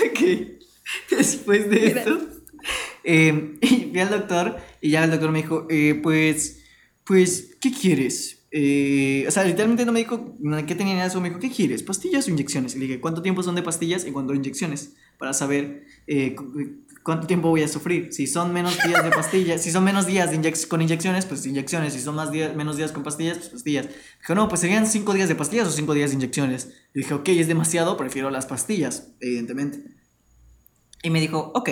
Ok, 0.05 0.19
después 1.09 1.67
de 1.67 1.87
esto, 1.87 2.19
eh, 3.03 3.57
fui 3.89 3.99
al 3.99 4.11
doctor 4.11 4.57
y 4.79 4.91
ya 4.91 5.05
el 5.05 5.09
doctor 5.09 5.31
me 5.31 5.41
dijo, 5.41 5.65
eh, 5.71 5.99
pues, 6.03 6.59
pues, 7.03 7.55
¿qué 7.59 7.71
quieres? 7.71 8.34
Eh, 8.57 9.25
o 9.27 9.31
sea, 9.31 9.43
literalmente 9.43 9.85
no 9.85 9.91
me 9.91 9.99
dijo 9.99 10.37
qué 10.65 10.75
tenía 10.75 11.09
solo 11.09 11.19
me 11.23 11.27
dijo, 11.27 11.41
¿qué 11.41 11.51
quieres? 11.51 11.83
¿Pastillas 11.83 12.25
o 12.27 12.31
inyecciones? 12.31 12.73
Y 12.75 12.79
le 12.79 12.85
dije, 12.85 13.01
¿cuánto 13.01 13.21
tiempo 13.21 13.43
son 13.43 13.53
de 13.55 13.61
pastillas 13.61 14.05
y 14.07 14.11
cuánto 14.11 14.31
de 14.31 14.37
inyecciones? 14.39 14.93
Para 15.19 15.33
saber 15.33 15.83
eh, 16.07 16.35
cu- 16.35 16.53
cuánto 17.03 17.27
tiempo 17.27 17.49
voy 17.49 17.63
a 17.63 17.67
sufrir. 17.67 18.13
Si 18.13 18.27
son 18.27 18.53
menos 18.53 18.77
días 18.87 19.03
de 19.03 19.09
pastillas, 19.09 19.61
si 19.61 19.71
son 19.71 19.83
menos 19.83 20.07
días 20.07 20.31
de 20.31 20.39
inyec- 20.39 20.69
con 20.69 20.81
inyecciones, 20.81 21.25
pues 21.25 21.45
inyecciones. 21.45 21.91
Si 21.95 21.99
son 21.99 22.15
más 22.15 22.31
días, 22.31 22.55
menos 22.55 22.77
días 22.77 22.93
con 22.93 23.03
pastillas, 23.03 23.39
pues 23.39 23.49
pastillas. 23.49 23.89
Dijo, 24.21 24.35
no, 24.35 24.47
pues 24.47 24.61
serían 24.61 24.87
cinco 24.87 25.13
días 25.13 25.27
de 25.27 25.35
pastillas 25.35 25.67
o 25.67 25.71
cinco 25.71 25.93
días 25.93 26.11
de 26.11 26.15
inyecciones. 26.15 26.69
Y 26.93 26.99
dije, 26.99 27.13
ok, 27.13 27.27
es 27.27 27.47
demasiado, 27.49 27.97
prefiero 27.97 28.29
las 28.29 28.45
pastillas, 28.45 29.09
evidentemente. 29.19 29.83
Y 31.03 31.09
me 31.09 31.19
dijo, 31.19 31.51
ok. 31.55 31.69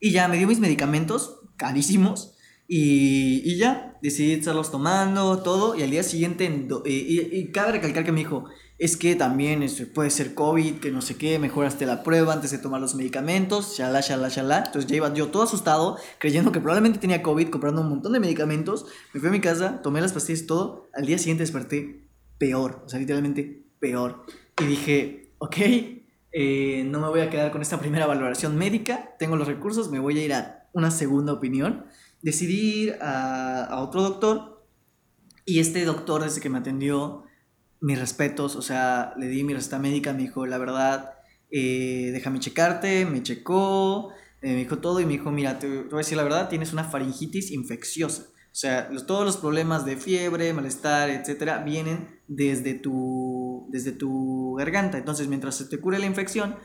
Y 0.00 0.10
ya 0.10 0.26
me 0.26 0.38
dio 0.38 0.48
mis 0.48 0.58
medicamentos, 0.58 1.38
carísimos. 1.56 2.34
Y, 2.72 3.42
y 3.44 3.56
ya, 3.56 3.98
decidí 4.00 4.30
estarlos 4.30 4.70
tomando, 4.70 5.42
todo. 5.42 5.74
Y 5.74 5.82
al 5.82 5.90
día 5.90 6.04
siguiente, 6.04 6.44
en 6.44 6.68
do- 6.68 6.84
y, 6.86 6.92
y- 6.92 7.28
y 7.32 7.50
cabe 7.50 7.72
recalcar 7.72 8.04
que 8.04 8.12
me 8.12 8.20
dijo, 8.20 8.44
es 8.78 8.96
que 8.96 9.16
también 9.16 9.64
este, 9.64 9.86
puede 9.86 10.08
ser 10.10 10.34
COVID, 10.34 10.74
que 10.76 10.92
no 10.92 11.02
sé 11.02 11.16
qué, 11.16 11.40
mejoraste 11.40 11.84
la 11.84 12.04
prueba 12.04 12.32
antes 12.32 12.52
de 12.52 12.58
tomar 12.58 12.80
los 12.80 12.94
medicamentos, 12.94 13.76
shalá, 13.76 14.00
shalá, 14.02 14.28
shalá. 14.28 14.62
Entonces 14.66 14.88
ya 14.88 14.94
iba 14.98 15.12
yo 15.12 15.28
todo 15.30 15.42
asustado, 15.42 15.96
creyendo 16.18 16.52
que 16.52 16.60
probablemente 16.60 17.00
tenía 17.00 17.22
COVID, 17.24 17.48
comprando 17.48 17.80
un 17.80 17.88
montón 17.88 18.12
de 18.12 18.20
medicamentos. 18.20 18.86
Me 19.12 19.18
fui 19.18 19.30
a 19.30 19.32
mi 19.32 19.40
casa, 19.40 19.82
tomé 19.82 20.00
las 20.00 20.12
pastillas 20.12 20.42
y 20.42 20.46
todo. 20.46 20.88
Al 20.94 21.06
día 21.06 21.18
siguiente 21.18 21.42
desperté 21.42 22.06
peor, 22.38 22.84
o 22.86 22.88
sea, 22.88 23.00
literalmente 23.00 23.64
peor. 23.80 24.26
Y 24.62 24.66
dije, 24.66 25.32
ok, 25.38 25.56
eh, 26.32 26.84
no 26.86 27.00
me 27.00 27.08
voy 27.08 27.20
a 27.22 27.30
quedar 27.30 27.50
con 27.50 27.62
esta 27.62 27.80
primera 27.80 28.06
valoración 28.06 28.56
médica, 28.56 29.16
tengo 29.18 29.34
los 29.34 29.48
recursos, 29.48 29.90
me 29.90 29.98
voy 29.98 30.20
a 30.20 30.24
ir 30.24 30.32
a 30.34 30.68
una 30.72 30.92
segunda 30.92 31.32
opinión. 31.32 31.86
Decidí 32.22 32.82
ir 32.82 32.98
a, 33.00 33.78
otro 33.80 34.02
doctor 34.02 34.66
Y 35.46 35.60
este 35.60 35.84
doctor, 35.84 36.22
desde 36.22 36.40
que 36.40 36.50
me 36.50 36.58
atendió, 36.58 37.24
mis 37.80 37.98
respetos, 37.98 38.56
o 38.56 38.62
sea, 38.62 39.14
le 39.16 39.26
di 39.28 39.42
mi 39.42 39.54
receta 39.54 39.78
médica, 39.78 40.12
me 40.12 40.20
dijo, 40.20 40.44
la 40.44 40.58
verdad, 40.58 41.14
eh, 41.50 42.10
déjame 42.12 42.38
checarte, 42.38 43.06
me 43.06 43.22
checó, 43.22 44.10
eh, 44.42 44.52
me 44.52 44.56
dijo 44.56 44.78
todo 44.78 45.00
y 45.00 45.06
me 45.06 45.12
dijo, 45.12 45.30
mira, 45.30 45.58
te, 45.58 45.66
voy 45.66 45.94
a 45.94 45.96
decir 45.98 46.16
la 46.16 46.22
verdad, 46.22 46.48
tienes 46.48 46.72
una 46.72 46.84
faringitis 46.84 47.50
infecciosa. 47.50 48.26
O 48.52 48.54
sea, 48.54 48.90
todos 49.06 49.24
los 49.24 49.36
problemas 49.36 49.84
de 49.84 49.96
fiebre, 49.96 50.52
malestar, 50.52 51.08
etcétera, 51.08 51.58
vienen 51.58 52.20
desde 52.26 52.74
tu, 52.74 53.68
desde 53.70 53.92
tu 53.92 54.54
garganta. 54.58 54.98
Entonces, 54.98 55.28
mientras 55.28 55.54
se 55.54 55.66
te 55.66 55.78
cure 55.78 55.98
la 55.98 56.06
infección, 56.06 56.56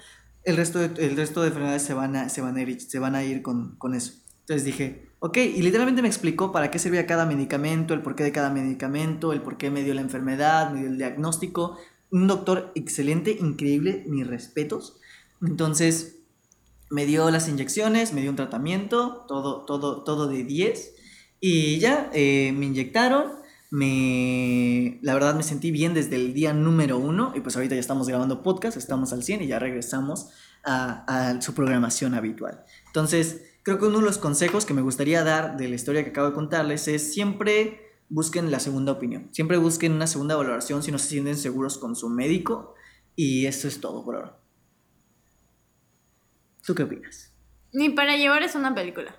el 0.43 0.57
resto 0.57 0.79
de, 0.79 1.05
el 1.05 1.15
resto 1.15 1.41
de 1.41 1.49
enfermedades 1.49 1.83
se 1.83 1.93
van 1.93 2.15
a, 2.15 2.29
se 2.29 2.41
van 2.41 2.57
a 2.57 2.61
ir, 2.61 2.81
se 2.81 2.99
van 2.99 3.15
a 3.15 3.23
ir 3.23 3.41
con, 3.41 3.75
con 3.77 3.93
eso. 3.93 4.13
Entonces 4.41 4.65
dije, 4.65 5.09
ok, 5.20 5.38
y 5.38 5.61
literalmente 5.61 6.01
me 6.01 6.07
explicó 6.07 6.51
para 6.51 6.72
qué 6.72 6.80
servía 6.80 7.05
cada 7.05 7.26
medicamento, 7.26 7.93
el 7.93 8.01
porqué 8.01 8.24
de 8.24 8.32
cada 8.32 8.49
medicamento, 8.49 9.34
el 9.34 9.41
por 9.41 9.57
qué 9.57 9.72
me 9.72 9.84
dio 9.84 9.93
la 9.93 10.01
enfermedad, 10.01 10.72
me 10.72 10.80
dio 10.80 10.89
el 10.89 10.97
diagnóstico. 10.97 11.78
Un 12.11 12.28
doctor 12.28 12.72
excelente, 12.76 13.32
increíble, 13.32 14.03
mis 14.07 14.28
respetos. 14.28 14.97
Entonces, 15.41 16.20
me 16.89 17.05
dio 17.05 17.30
las 17.32 17.47
inyecciones, 17.47 18.13
me 18.13 18.22
dio 18.22 18.30
un 18.30 18.36
tratamiento, 18.36 19.26
todo, 19.28 19.66
todo, 19.66 20.03
todo 20.03 20.28
de 20.28 20.43
10. 20.43 20.95
Y 21.39 21.80
ya, 21.80 22.09
eh, 22.13 22.53
me 22.55 22.66
inyectaron, 22.66 23.32
me... 23.72 24.99
La 25.01 25.13
verdad 25.13 25.36
me 25.36 25.43
sentí 25.43 25.72
bien 25.72 25.93
desde 25.93 26.16
el 26.16 26.34
día 26.34 26.53
número 26.53 26.97
uno 26.97 27.34
y 27.36 27.41
pues 27.41 27.55
ahorita 27.55 27.76
ya 27.76 27.82
estamos 27.82 28.07
grabando 28.07 28.43
podcast, 28.43 28.78
estamos 28.78 29.11
al 29.13 29.24
100 29.24 29.43
y 29.43 29.47
ya 29.47 29.59
regresamos 29.59 30.30
a, 30.63 31.03
a 31.07 31.41
su 31.41 31.53
programación 31.53 32.13
habitual. 32.13 32.63
Entonces, 32.88 33.41
creo 33.66 33.80
que 33.80 33.86
uno 33.86 33.97
de 33.97 34.05
los 34.05 34.20
consejos 34.20 34.63
que 34.63 34.76
me 34.76 34.84
gustaría 34.84 35.24
dar 35.24 35.57
de 35.57 35.68
la 35.68 35.74
historia 35.74 36.03
que 36.03 36.11
acabo 36.11 36.28
de 36.28 36.36
contarles 36.36 36.88
es 36.88 37.11
siempre 37.11 37.82
busquen 38.09 38.51
la 38.51 38.59
segunda 38.59 38.91
opinión, 38.91 39.28
siempre 39.32 39.57
busquen 39.57 39.91
una 39.93 40.05
segunda 40.05 40.36
valoración 40.36 40.84
si 40.84 40.91
no 40.91 40.99
se 40.99 41.09
sienten 41.09 41.36
seguros 41.36 41.80
con 41.80 41.95
su 41.95 42.07
médico 42.07 42.76
y 43.16 43.47
eso 43.47 43.68
es 43.68 43.82
todo 43.82 44.05
por 44.05 44.18
ahora. 44.18 44.38
¿Tú 46.63 46.76
qué 46.76 46.84
opinas? 46.84 47.34
Ni 47.74 47.89
para 47.89 48.16
llevar 48.18 48.43
es 48.43 48.53
una 48.53 48.76
película. 48.76 49.16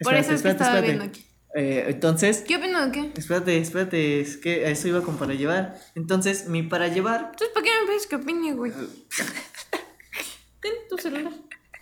Por 0.00 0.14
Espérate, 0.14 0.20
eso 0.26 0.34
es 0.34 0.42
que 0.42 0.48
espérate, 0.48 0.62
estaba 0.62 0.78
espérate. 0.78 0.98
viendo 0.98 1.04
aquí. 1.04 1.26
Eh, 1.56 1.84
entonces, 1.88 2.44
¿Qué 2.46 2.56
opino 2.56 2.84
de 2.86 2.92
qué? 2.92 3.12
espérate, 3.16 3.56
espérate, 3.58 4.20
es 4.20 4.36
que 4.36 4.66
a 4.66 4.70
eso 4.70 4.88
iba 4.88 5.00
con 5.02 5.16
para 5.16 5.32
llevar. 5.32 5.80
Entonces, 5.94 6.48
mi 6.48 6.62
para 6.62 6.88
llevar, 6.88 7.30
Entonces, 7.32 7.48
¿para 7.54 7.64
qué 7.64 7.70
me 7.80 7.86
pides 7.88 8.06
que 8.06 8.16
opine, 8.16 8.52
güey? 8.52 8.72
Ten 10.60 10.72
tu 10.90 10.98
celular. 10.98 11.32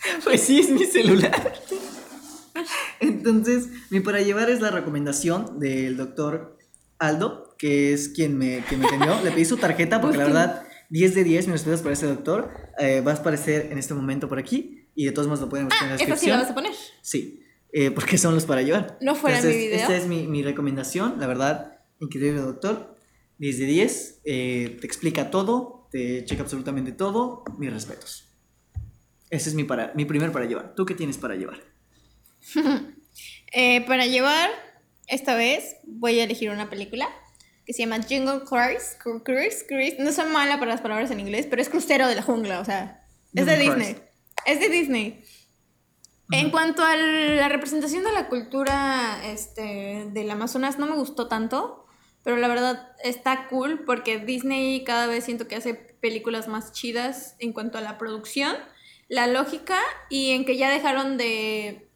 pues 0.25 0.41
sí, 0.43 0.61
es 0.61 0.71
mi 0.71 0.85
celular. 0.85 1.55
Entonces, 3.01 3.69
mi 3.91 4.01
para 4.01 4.21
llevar 4.21 4.51
es 4.51 4.61
la 4.61 4.71
recomendación 4.71 5.59
del 5.61 5.97
doctor 5.97 6.59
Aldo, 6.99 7.55
que 7.59 7.93
es 7.93 8.09
quien 8.09 8.37
me, 8.37 8.65
quien 8.69 8.81
me 8.81 8.87
atendió. 8.87 9.21
Le 9.23 9.31
pedí 9.31 9.45
su 9.45 9.57
tarjeta 9.57 10.01
porque 10.01 10.19
la 10.19 10.25
verdad, 10.25 10.63
10 10.91 11.15
de 11.15 11.25
10, 11.25 11.47
mis 11.47 11.53
respetos 11.55 11.83
para 11.83 11.93
ese 11.93 12.07
doctor. 12.07 12.51
Eh, 12.79 13.01
va 13.01 13.13
a 13.13 13.15
aparecer 13.17 13.69
en 13.71 13.79
este 13.79 13.95
momento 13.95 14.29
por 14.29 14.39
aquí 14.39 14.89
y 14.95 15.05
de 15.05 15.13
todos 15.13 15.29
modos 15.29 15.41
lo 15.41 15.49
pueden 15.49 15.67
buscar 15.67 15.85
en 15.85 15.89
la 15.91 15.95
Ah, 15.95 15.97
esta 15.97 16.05
sí 16.05 16.11
descripción. 16.11 16.37
la 16.39 16.43
vas 16.43 16.51
a 16.51 16.55
poner. 16.55 16.73
Sí, 17.03 17.43
eh, 17.73 17.91
porque 17.91 18.19
son 18.19 18.35
los 18.35 18.45
para 18.47 18.63
llevar. 18.63 18.99
No 19.01 19.15
fuera 19.15 19.37
mi 19.37 19.43
Entonces, 19.43 19.63
video. 19.63 19.81
Esta 19.81 19.97
es 19.97 20.07
mi, 20.07 20.27
mi 20.27 20.43
recomendación, 20.43 21.17
la 21.21 21.27
verdad, 21.27 21.79
increíble 22.01 22.41
doctor. 22.41 22.97
10 23.39 23.59
de 23.59 23.65
10, 23.67 24.21
eh, 24.25 24.79
te 24.81 24.87
explica 24.87 25.31
todo, 25.31 25.87
te 25.93 26.25
checa 26.25 26.43
absolutamente 26.43 26.91
todo, 26.91 27.45
mis 27.59 27.73
respetos. 27.73 28.28
Ese 29.31 29.51
es 29.51 29.55
mi, 29.55 29.64
para, 29.64 29.93
mi 29.95 30.05
primer 30.05 30.33
para 30.33 30.47
llevar. 30.47 30.74
¿Tú 30.74 30.87
qué 30.87 30.95
tienes 30.95 31.18
para 31.18 31.35
llevar? 31.37 31.61
Eh, 33.51 33.81
para 33.87 34.05
llevar, 34.07 34.51
esta 35.07 35.35
vez 35.35 35.76
voy 35.85 36.20
a 36.20 36.24
elegir 36.24 36.51
una 36.51 36.68
película 36.68 37.09
que 37.64 37.72
se 37.72 37.81
llama 37.83 37.97
Jungle 37.97 38.43
Cruise. 38.45 38.97
Cru- 39.03 39.22
Cruise, 39.24 39.64
Cruise. 39.66 39.95
No 39.99 40.12
soy 40.12 40.26
mala 40.31 40.59
para 40.59 40.72
las 40.72 40.83
palabras 40.83 41.11
en 41.11 41.18
inglés, 41.20 41.47
pero 41.49 41.62
es 41.62 41.70
crucero 41.70 42.07
de 42.07 42.14
la 42.14 42.20
jungla, 42.22 42.61
o 42.61 42.64
sea, 42.66 43.01
es 43.35 43.47
de 43.47 43.57
Disney. 43.57 43.97
Es 44.45 44.61
de 44.61 44.68
Disney. 44.68 45.24
En 46.31 46.51
cuanto 46.51 46.85
a 46.85 46.95
la 46.95 47.49
representación 47.49 48.05
de 48.05 48.12
la 48.12 48.29
cultura 48.29 49.18
este, 49.24 50.09
del 50.12 50.31
Amazonas, 50.31 50.79
no 50.79 50.87
me 50.87 50.95
gustó 50.95 51.26
tanto, 51.26 51.87
pero 52.22 52.37
la 52.37 52.49
verdad 52.49 52.93
está 53.03 53.49
cool 53.49 53.85
porque 53.87 54.18
Disney 54.18 54.85
cada 54.85 55.07
vez 55.07 55.24
siento 55.24 55.49
que 55.49 55.57
hace 55.57 55.72
películas 55.72 56.49
más 56.49 56.72
chidas 56.72 57.35
en 57.39 57.55
cuanto 57.55 57.79
a 57.79 57.81
la 57.81 57.97
producción, 57.97 58.55
la 59.09 59.27
lógica 59.27 59.81
y 60.11 60.31
en 60.31 60.45
que 60.45 60.57
ya 60.57 60.71
dejaron 60.71 61.17
de, 61.17 61.89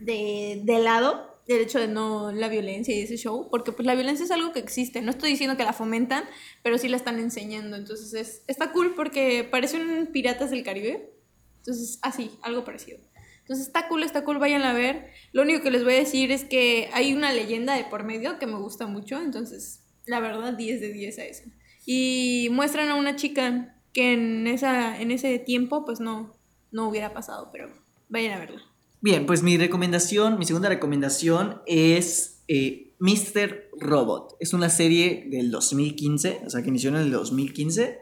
de, 0.00 0.60
de 0.64 0.78
lado 0.78 1.30
el 1.54 1.62
hecho 1.62 1.80
de 1.80 1.88
no 1.88 2.32
la 2.32 2.48
violencia 2.48 2.94
y 2.94 3.00
ese 3.00 3.16
show, 3.16 3.48
porque 3.50 3.72
pues 3.72 3.86
la 3.86 3.94
violencia 3.94 4.24
es 4.24 4.30
algo 4.30 4.52
que 4.52 4.60
existe, 4.60 5.02
no 5.02 5.10
estoy 5.10 5.30
diciendo 5.30 5.56
que 5.56 5.64
la 5.64 5.72
fomentan, 5.72 6.24
pero 6.62 6.78
sí 6.78 6.88
la 6.88 6.96
están 6.96 7.18
enseñando, 7.18 7.76
entonces 7.76 8.14
es, 8.14 8.44
está 8.46 8.72
cool 8.72 8.94
porque 8.94 9.44
parece 9.44 9.76
un 9.76 10.06
Piratas 10.12 10.50
del 10.50 10.62
Caribe, 10.62 11.12
entonces 11.58 11.98
así, 12.02 12.30
algo 12.42 12.64
parecido. 12.64 12.98
Entonces 13.40 13.66
está 13.66 13.88
cool, 13.88 14.04
está 14.04 14.24
cool, 14.24 14.38
vayan 14.38 14.62
a 14.62 14.72
ver. 14.72 15.10
Lo 15.32 15.42
único 15.42 15.60
que 15.60 15.72
les 15.72 15.82
voy 15.82 15.94
a 15.94 15.98
decir 15.98 16.30
es 16.30 16.44
que 16.44 16.88
hay 16.92 17.12
una 17.12 17.32
leyenda 17.32 17.74
de 17.74 17.82
por 17.82 18.04
medio 18.04 18.38
que 18.38 18.46
me 18.46 18.58
gusta 18.58 18.86
mucho, 18.86 19.20
entonces 19.20 19.82
la 20.06 20.20
verdad 20.20 20.52
10 20.52 20.80
de 20.80 20.92
10 20.92 21.18
a 21.18 21.24
eso. 21.24 21.42
Y 21.84 22.48
muestran 22.52 22.90
a 22.90 22.94
una 22.94 23.16
chica 23.16 23.76
que 23.92 24.12
en, 24.12 24.46
esa, 24.46 25.00
en 25.00 25.10
ese 25.10 25.36
tiempo 25.40 25.84
pues 25.84 25.98
no, 25.98 26.32
no 26.72 26.88
hubiera 26.88 27.12
pasado, 27.12 27.50
pero 27.52 27.68
vayan 28.08 28.32
a 28.32 28.38
verla. 28.38 28.62
Bien, 29.00 29.24
pues 29.26 29.42
mi 29.42 29.56
recomendación, 29.56 30.38
mi 30.38 30.44
segunda 30.44 30.68
recomendación 30.68 31.62
es 31.66 32.42
eh, 32.48 32.92
Mr. 32.98 33.70
Robot. 33.78 34.36
Es 34.40 34.52
una 34.52 34.68
serie 34.68 35.26
del 35.30 35.50
2015, 35.50 36.42
o 36.46 36.50
sea, 36.50 36.62
que 36.62 36.68
inició 36.68 36.90
en 36.90 36.96
el 36.96 37.10
2015. 37.10 37.98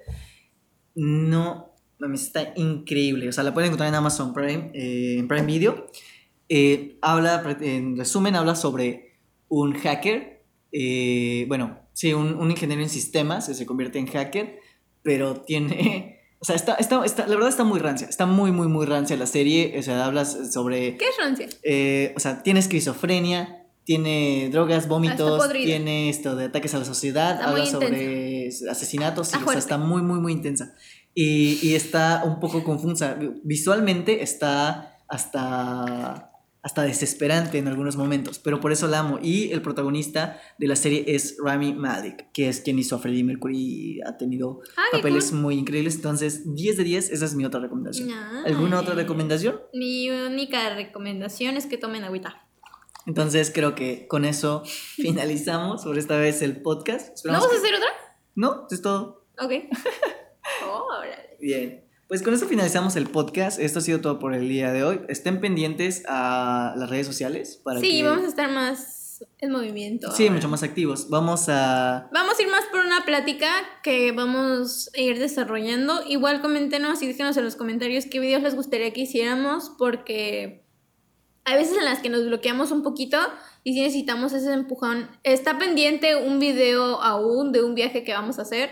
No, 0.97 1.73
está 2.13 2.53
increíble. 2.57 3.29
O 3.29 3.33
sea, 3.33 3.45
la 3.45 3.55
pueden 3.55 3.69
encontrar 3.69 3.89
en 3.89 3.95
Amazon 3.95 4.35
Prime, 4.35 4.73
eh, 4.75 5.19
en 5.19 5.29
Prime 5.29 5.47
Video. 5.47 5.87
Eh, 6.49 6.99
habla, 7.01 7.57
en 7.61 7.97
resumen, 7.97 8.35
habla 8.35 8.57
sobre 8.57 9.19
un 9.49 9.75
hacker. 9.75 10.43
eh, 10.73 11.45
bueno, 11.49 11.79
sí, 11.93 12.13
un, 12.13 12.35
un 12.35 12.51
ingeniero 12.51 12.83
en 12.83 12.89
sistemas 12.89 13.47
que 13.47 13.55
se 13.55 13.67
convierte 13.67 13.99
en 14.01 14.07
hacker, 14.09 14.59
pero 15.03 15.43
tiene... 15.43 16.18
O 16.41 16.45
sea, 16.45 16.55
está, 16.55 16.75
está, 16.75 17.05
está- 17.05 17.27
la 17.27 17.35
verdad 17.35 17.49
está 17.49 17.65
muy 17.65 17.81
rancia. 17.81 18.07
Está 18.09 18.25
muy, 18.27 18.53
muy, 18.53 18.69
muy 18.69 18.87
rancia 18.87 19.17
la 19.17 19.27
serie. 19.27 19.75
O 19.79 19.83
sea, 19.83 20.05
hablas 20.05 20.53
sobre 20.53 20.97
¿Qué 20.97 21.07
es 21.07 21.17
Francia? 21.17 21.49
eh, 21.63 22.13
o 22.17 22.21
sea, 22.21 22.43
tiene 22.43 22.61
esquizofrenia, 22.61 23.65
tiene 23.85 24.49
drogas, 24.53 24.87
vómitos, 24.87 25.41
Ah, 25.41 25.45
podrida. 25.45 25.65
tiene 25.67 26.09
esto 26.11 26.37
de 26.37 26.45
ataques 26.47 26.75
a 26.75 26.79
la 26.79 26.85
sociedad, 26.85 27.33
Está 27.37 27.49
habla 27.51 27.67
sobre 27.67 28.49
asesinatos, 28.71 29.29
Está 29.33 29.45
o 29.45 29.51
sea, 29.51 29.59
está 29.59 29.79
muy, 29.79 30.03
muy, 30.03 30.21
muy 30.21 30.33
intensa. 30.33 30.75
Y, 31.15 31.59
y 31.67 31.75
está 31.75 32.23
un 32.25 32.39
poco 32.39 32.63
confusa. 32.63 33.19
Visualmente 33.43 34.23
está 34.23 34.97
hasta, 35.09 36.31
hasta 36.69 36.83
desesperante 36.83 37.57
en 37.57 37.67
algunos 37.67 37.97
momentos, 37.97 38.39
pero 38.39 38.61
por 38.61 38.73
eso 38.73 38.89
la 38.89 38.99
amo. 38.99 39.19
Y 39.23 39.51
el 39.53 39.63
protagonista 39.63 40.39
de 40.59 40.67
la 40.67 40.77
serie 40.77 41.03
es 41.07 41.39
Rami 41.43 41.73
Malek, 41.73 42.31
que 42.33 42.51
es 42.51 42.61
quien 42.61 42.79
hizo 42.79 42.95
a 42.97 42.99
Freddie 42.99 43.25
Mercury 43.25 43.57
y 43.57 44.01
ha 44.03 44.19
tenido 44.19 44.61
Ah, 44.77 44.83
papeles 44.93 45.31
cool. 45.31 45.41
muy 45.41 45.55
increíbles. 45.57 45.95
Entonces, 45.95 46.55
10 46.55 46.77
de 46.77 46.85
10, 46.85 47.11
esa 47.11 47.25
es 47.25 47.35
mi 47.35 47.47
otra 47.47 47.59
recomendación. 47.61 48.09
Nice. 48.09 48.19
¿Alguna 48.55 48.81
otra 48.81 48.95
recomendación? 48.95 49.59
Mi 49.73 50.11
única 50.11 50.75
recomendación 50.75 51.57
es 51.57 51.65
que 51.65 51.79
tomen 51.79 52.05
agüita. 52.05 52.45
Entonces 53.07 53.51
creo 53.55 53.75
que 53.75 54.07
con 54.07 54.27
eso 54.27 54.63
finalizamos 54.97 55.85
por 55.85 55.97
esta 55.97 56.19
vez 56.19 56.43
el 56.43 56.61
podcast. 56.61 57.25
¿No 57.25 57.33
vas 57.33 57.45
a 57.45 57.57
hacer 57.57 57.75
otra? 57.77 57.89
No, 58.35 58.67
es 58.71 58.83
todo. 58.83 59.25
Ok. 59.41 59.53
Órale. 60.69 61.37
Bien. 61.41 61.88
Pues 62.09 62.23
con 62.23 62.33
eso 62.33 62.47
finalizamos 62.47 62.97
el 62.97 63.07
podcast. 63.07 63.61
Esto 63.61 63.81
ha 63.81 63.83
sido 63.83 64.01
todo 64.01 64.19
por 64.19 64.35
el 64.35 64.49
día 64.49 64.73
de 64.73 64.83
hoy. 64.83 65.01
Estén 65.09 65.41
pendientes 65.41 66.05
a 66.09 66.73
las 66.79 66.89
redes 66.89 67.07
sociales 67.07 67.61
para 67.63 67.81
Sí, 67.81 67.99
que... 67.99 68.03
vamos 68.03 68.25
a 68.25 68.29
estar 68.29 68.51
más 68.51 69.23
en 69.41 69.51
movimiento. 69.51 70.11
Sí, 70.13 70.23
ahora. 70.23 70.37
mucho 70.37 70.49
más 70.49 70.63
activos. 70.63 71.11
Vamos 71.11 71.51
a... 71.51 72.09
Vamos 72.11 72.39
a 72.39 72.43
ir 72.43 72.49
más 72.49 72.65
por 72.71 72.81
una 72.81 73.05
plática 73.05 73.51
que 73.83 74.13
vamos 74.13 74.91
a 74.97 75.01
ir 75.01 75.19
desarrollando. 75.19 76.01
Igual 76.09 76.41
coméntenos 76.41 77.03
y 77.03 77.09
déjenos 77.09 77.37
en 77.37 77.45
los 77.45 77.57
comentarios 77.57 78.07
qué 78.07 78.21
videos 78.21 78.43
les 78.43 78.55
gustaría 78.55 78.91
que 78.95 79.03
hiciéramos 79.03 79.71
porque 79.77 80.65
hay 81.45 81.57
veces 81.57 81.77
en 81.77 81.85
las 81.85 81.99
que 82.01 82.09
nos 82.09 82.25
bloqueamos 82.25 82.71
un 82.71 82.83
poquito 82.83 83.19
y 83.65 83.75
si 83.75 83.81
necesitamos 83.81 84.33
ese 84.33 84.51
empujón. 84.55 85.11
Está 85.25 85.59
pendiente 85.59 86.17
un 86.17 86.39
video 86.39 87.03
aún 87.03 87.53
de 87.53 87.63
un 87.63 87.75
viaje 87.75 88.03
que 88.03 88.15
vamos 88.15 88.39
a 88.39 88.43
hacer. 88.43 88.71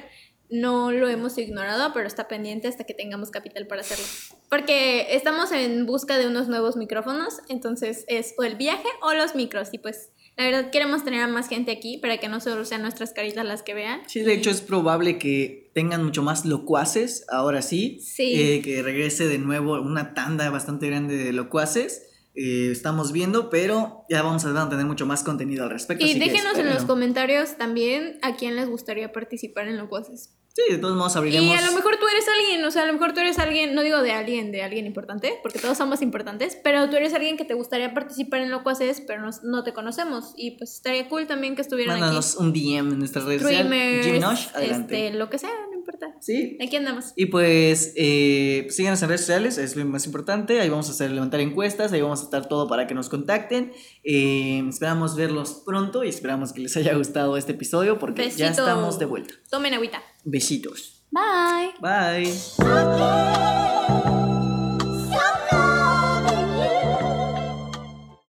No 0.50 0.92
lo 0.92 1.08
hemos 1.08 1.38
ignorado, 1.38 1.92
pero 1.92 2.06
está 2.06 2.28
pendiente 2.28 2.68
hasta 2.68 2.84
que 2.84 2.94
tengamos 2.94 3.30
capital 3.30 3.66
para 3.66 3.80
hacerlo. 3.80 4.04
Porque 4.48 5.14
estamos 5.14 5.52
en 5.52 5.86
busca 5.86 6.18
de 6.18 6.26
unos 6.26 6.48
nuevos 6.48 6.76
micrófonos, 6.76 7.40
entonces 7.48 8.04
es 8.08 8.34
o 8.38 8.44
el 8.44 8.56
viaje 8.56 8.88
o 9.02 9.12
los 9.14 9.34
micros. 9.34 9.68
Y 9.72 9.78
pues 9.78 10.10
la 10.36 10.44
verdad 10.44 10.70
queremos 10.70 11.02
tener 11.02 11.22
a 11.22 11.28
más 11.28 11.48
gente 11.48 11.72
aquí 11.72 11.96
para 11.98 12.18
que 12.18 12.28
no 12.28 12.40
solo 12.40 12.64
sean 12.64 12.82
nuestras 12.82 13.12
caritas 13.12 13.44
las 13.44 13.62
que 13.62 13.74
vean. 13.74 14.02
Sí, 14.06 14.20
de 14.20 14.34
hecho 14.34 14.50
es 14.50 14.60
probable 14.60 15.18
que 15.18 15.70
tengan 15.74 16.04
mucho 16.04 16.22
más 16.22 16.44
locuaces, 16.44 17.24
ahora 17.28 17.62
sí. 17.62 18.00
Sí. 18.00 18.34
Eh, 18.34 18.62
que 18.62 18.82
regrese 18.82 19.26
de 19.26 19.38
nuevo 19.38 19.80
una 19.80 20.14
tanda 20.14 20.48
bastante 20.50 20.88
grande 20.88 21.16
de 21.16 21.32
locuaces. 21.32 22.02
Eh, 22.36 22.70
estamos 22.70 23.12
viendo, 23.12 23.48
pero 23.48 24.04
ya 24.10 24.22
vamos 24.22 24.44
a, 24.44 24.68
tener 24.68 24.84
mucho 24.84 25.06
más 25.06 25.24
contenido 25.24 25.64
al 25.64 25.70
respecto. 25.70 26.04
Y 26.04 26.18
déjenos 26.18 26.58
en 26.58 26.68
los 26.68 26.84
comentarios 26.84 27.56
también 27.56 28.18
a 28.22 28.36
quién 28.36 28.56
les 28.56 28.68
gustaría 28.68 29.10
participar 29.10 29.68
en 29.68 29.78
Locuaces. 29.78 30.30
Sí, 30.56 30.62
de 30.70 30.78
todos 30.78 30.96
modos 30.96 31.16
abriremos. 31.16 31.48
Y 31.48 31.52
a 31.52 31.66
lo 31.66 31.72
mejor 31.72 31.98
tú 31.98 32.06
eres 32.08 32.24
alguien, 32.28 32.64
o 32.64 32.70
sea, 32.70 32.84
a 32.84 32.86
lo 32.86 32.94
mejor 32.94 33.12
tú 33.12 33.20
eres 33.20 33.38
alguien, 33.38 33.74
no 33.74 33.82
digo 33.82 34.00
de 34.02 34.12
alguien, 34.12 34.52
de 34.52 34.62
alguien 34.62 34.86
importante, 34.86 35.38
porque 35.42 35.58
todos 35.58 35.76
somos 35.76 36.00
importantes, 36.00 36.58
pero 36.62 36.88
tú 36.88 36.96
eres 36.96 37.12
alguien 37.12 37.36
que 37.36 37.44
te 37.44 37.54
gustaría 37.54 37.92
participar 37.92 38.40
en 38.40 38.50
Locuaces, 38.50 39.02
pero 39.06 39.20
no, 39.20 39.30
no 39.42 39.64
te 39.64 39.72
conocemos. 39.74 40.32
Y 40.36 40.52
pues 40.52 40.74
estaría 40.74 41.08
cool 41.08 41.26
también 41.26 41.56
que 41.56 41.62
estuvieran 41.62 42.00
Mándanos 42.00 42.36
un 42.36 42.52
DM 42.52 42.92
en 42.92 42.98
nuestras 42.98 43.24
aquí. 43.24 43.38
redes 43.38 43.42
sociales. 43.42 44.06
Jimmy 44.06 44.18
Nosh, 44.18 44.48
adelante. 44.54 45.06
este, 45.06 45.18
lo 45.18 45.28
que 45.28 45.38
sea, 45.38 45.50
no 45.70 45.75
importa. 45.86 46.14
Sí. 46.20 46.58
Aquí 46.62 46.76
andamos. 46.76 47.12
Y 47.16 47.26
pues 47.26 47.92
eh, 47.96 48.66
síganos 48.70 49.02
en 49.02 49.08
redes 49.08 49.22
sociales, 49.22 49.58
es 49.58 49.76
lo 49.76 49.84
más 49.84 50.06
importante. 50.06 50.60
Ahí 50.60 50.68
vamos 50.68 50.88
a 50.88 50.92
hacer 50.92 51.10
levantar 51.10 51.40
encuestas, 51.40 51.92
ahí 51.92 52.00
vamos 52.02 52.20
a 52.20 52.24
estar 52.24 52.48
todo 52.48 52.68
para 52.68 52.86
que 52.86 52.94
nos 52.94 53.08
contacten. 53.08 53.72
Eh, 54.04 54.64
esperamos 54.68 55.16
verlos 55.16 55.62
pronto 55.64 56.04
y 56.04 56.08
esperamos 56.08 56.52
que 56.52 56.60
les 56.60 56.76
haya 56.76 56.94
gustado 56.94 57.36
este 57.36 57.52
episodio 57.52 57.98
porque 57.98 58.30
ya 58.30 58.48
estamos 58.48 58.98
de 58.98 59.06
vuelta. 59.06 59.34
Tomen 59.50 59.74
agüita. 59.74 60.02
Besitos. 60.24 61.04
Bye. 61.10 61.72
Bye. 61.80 62.32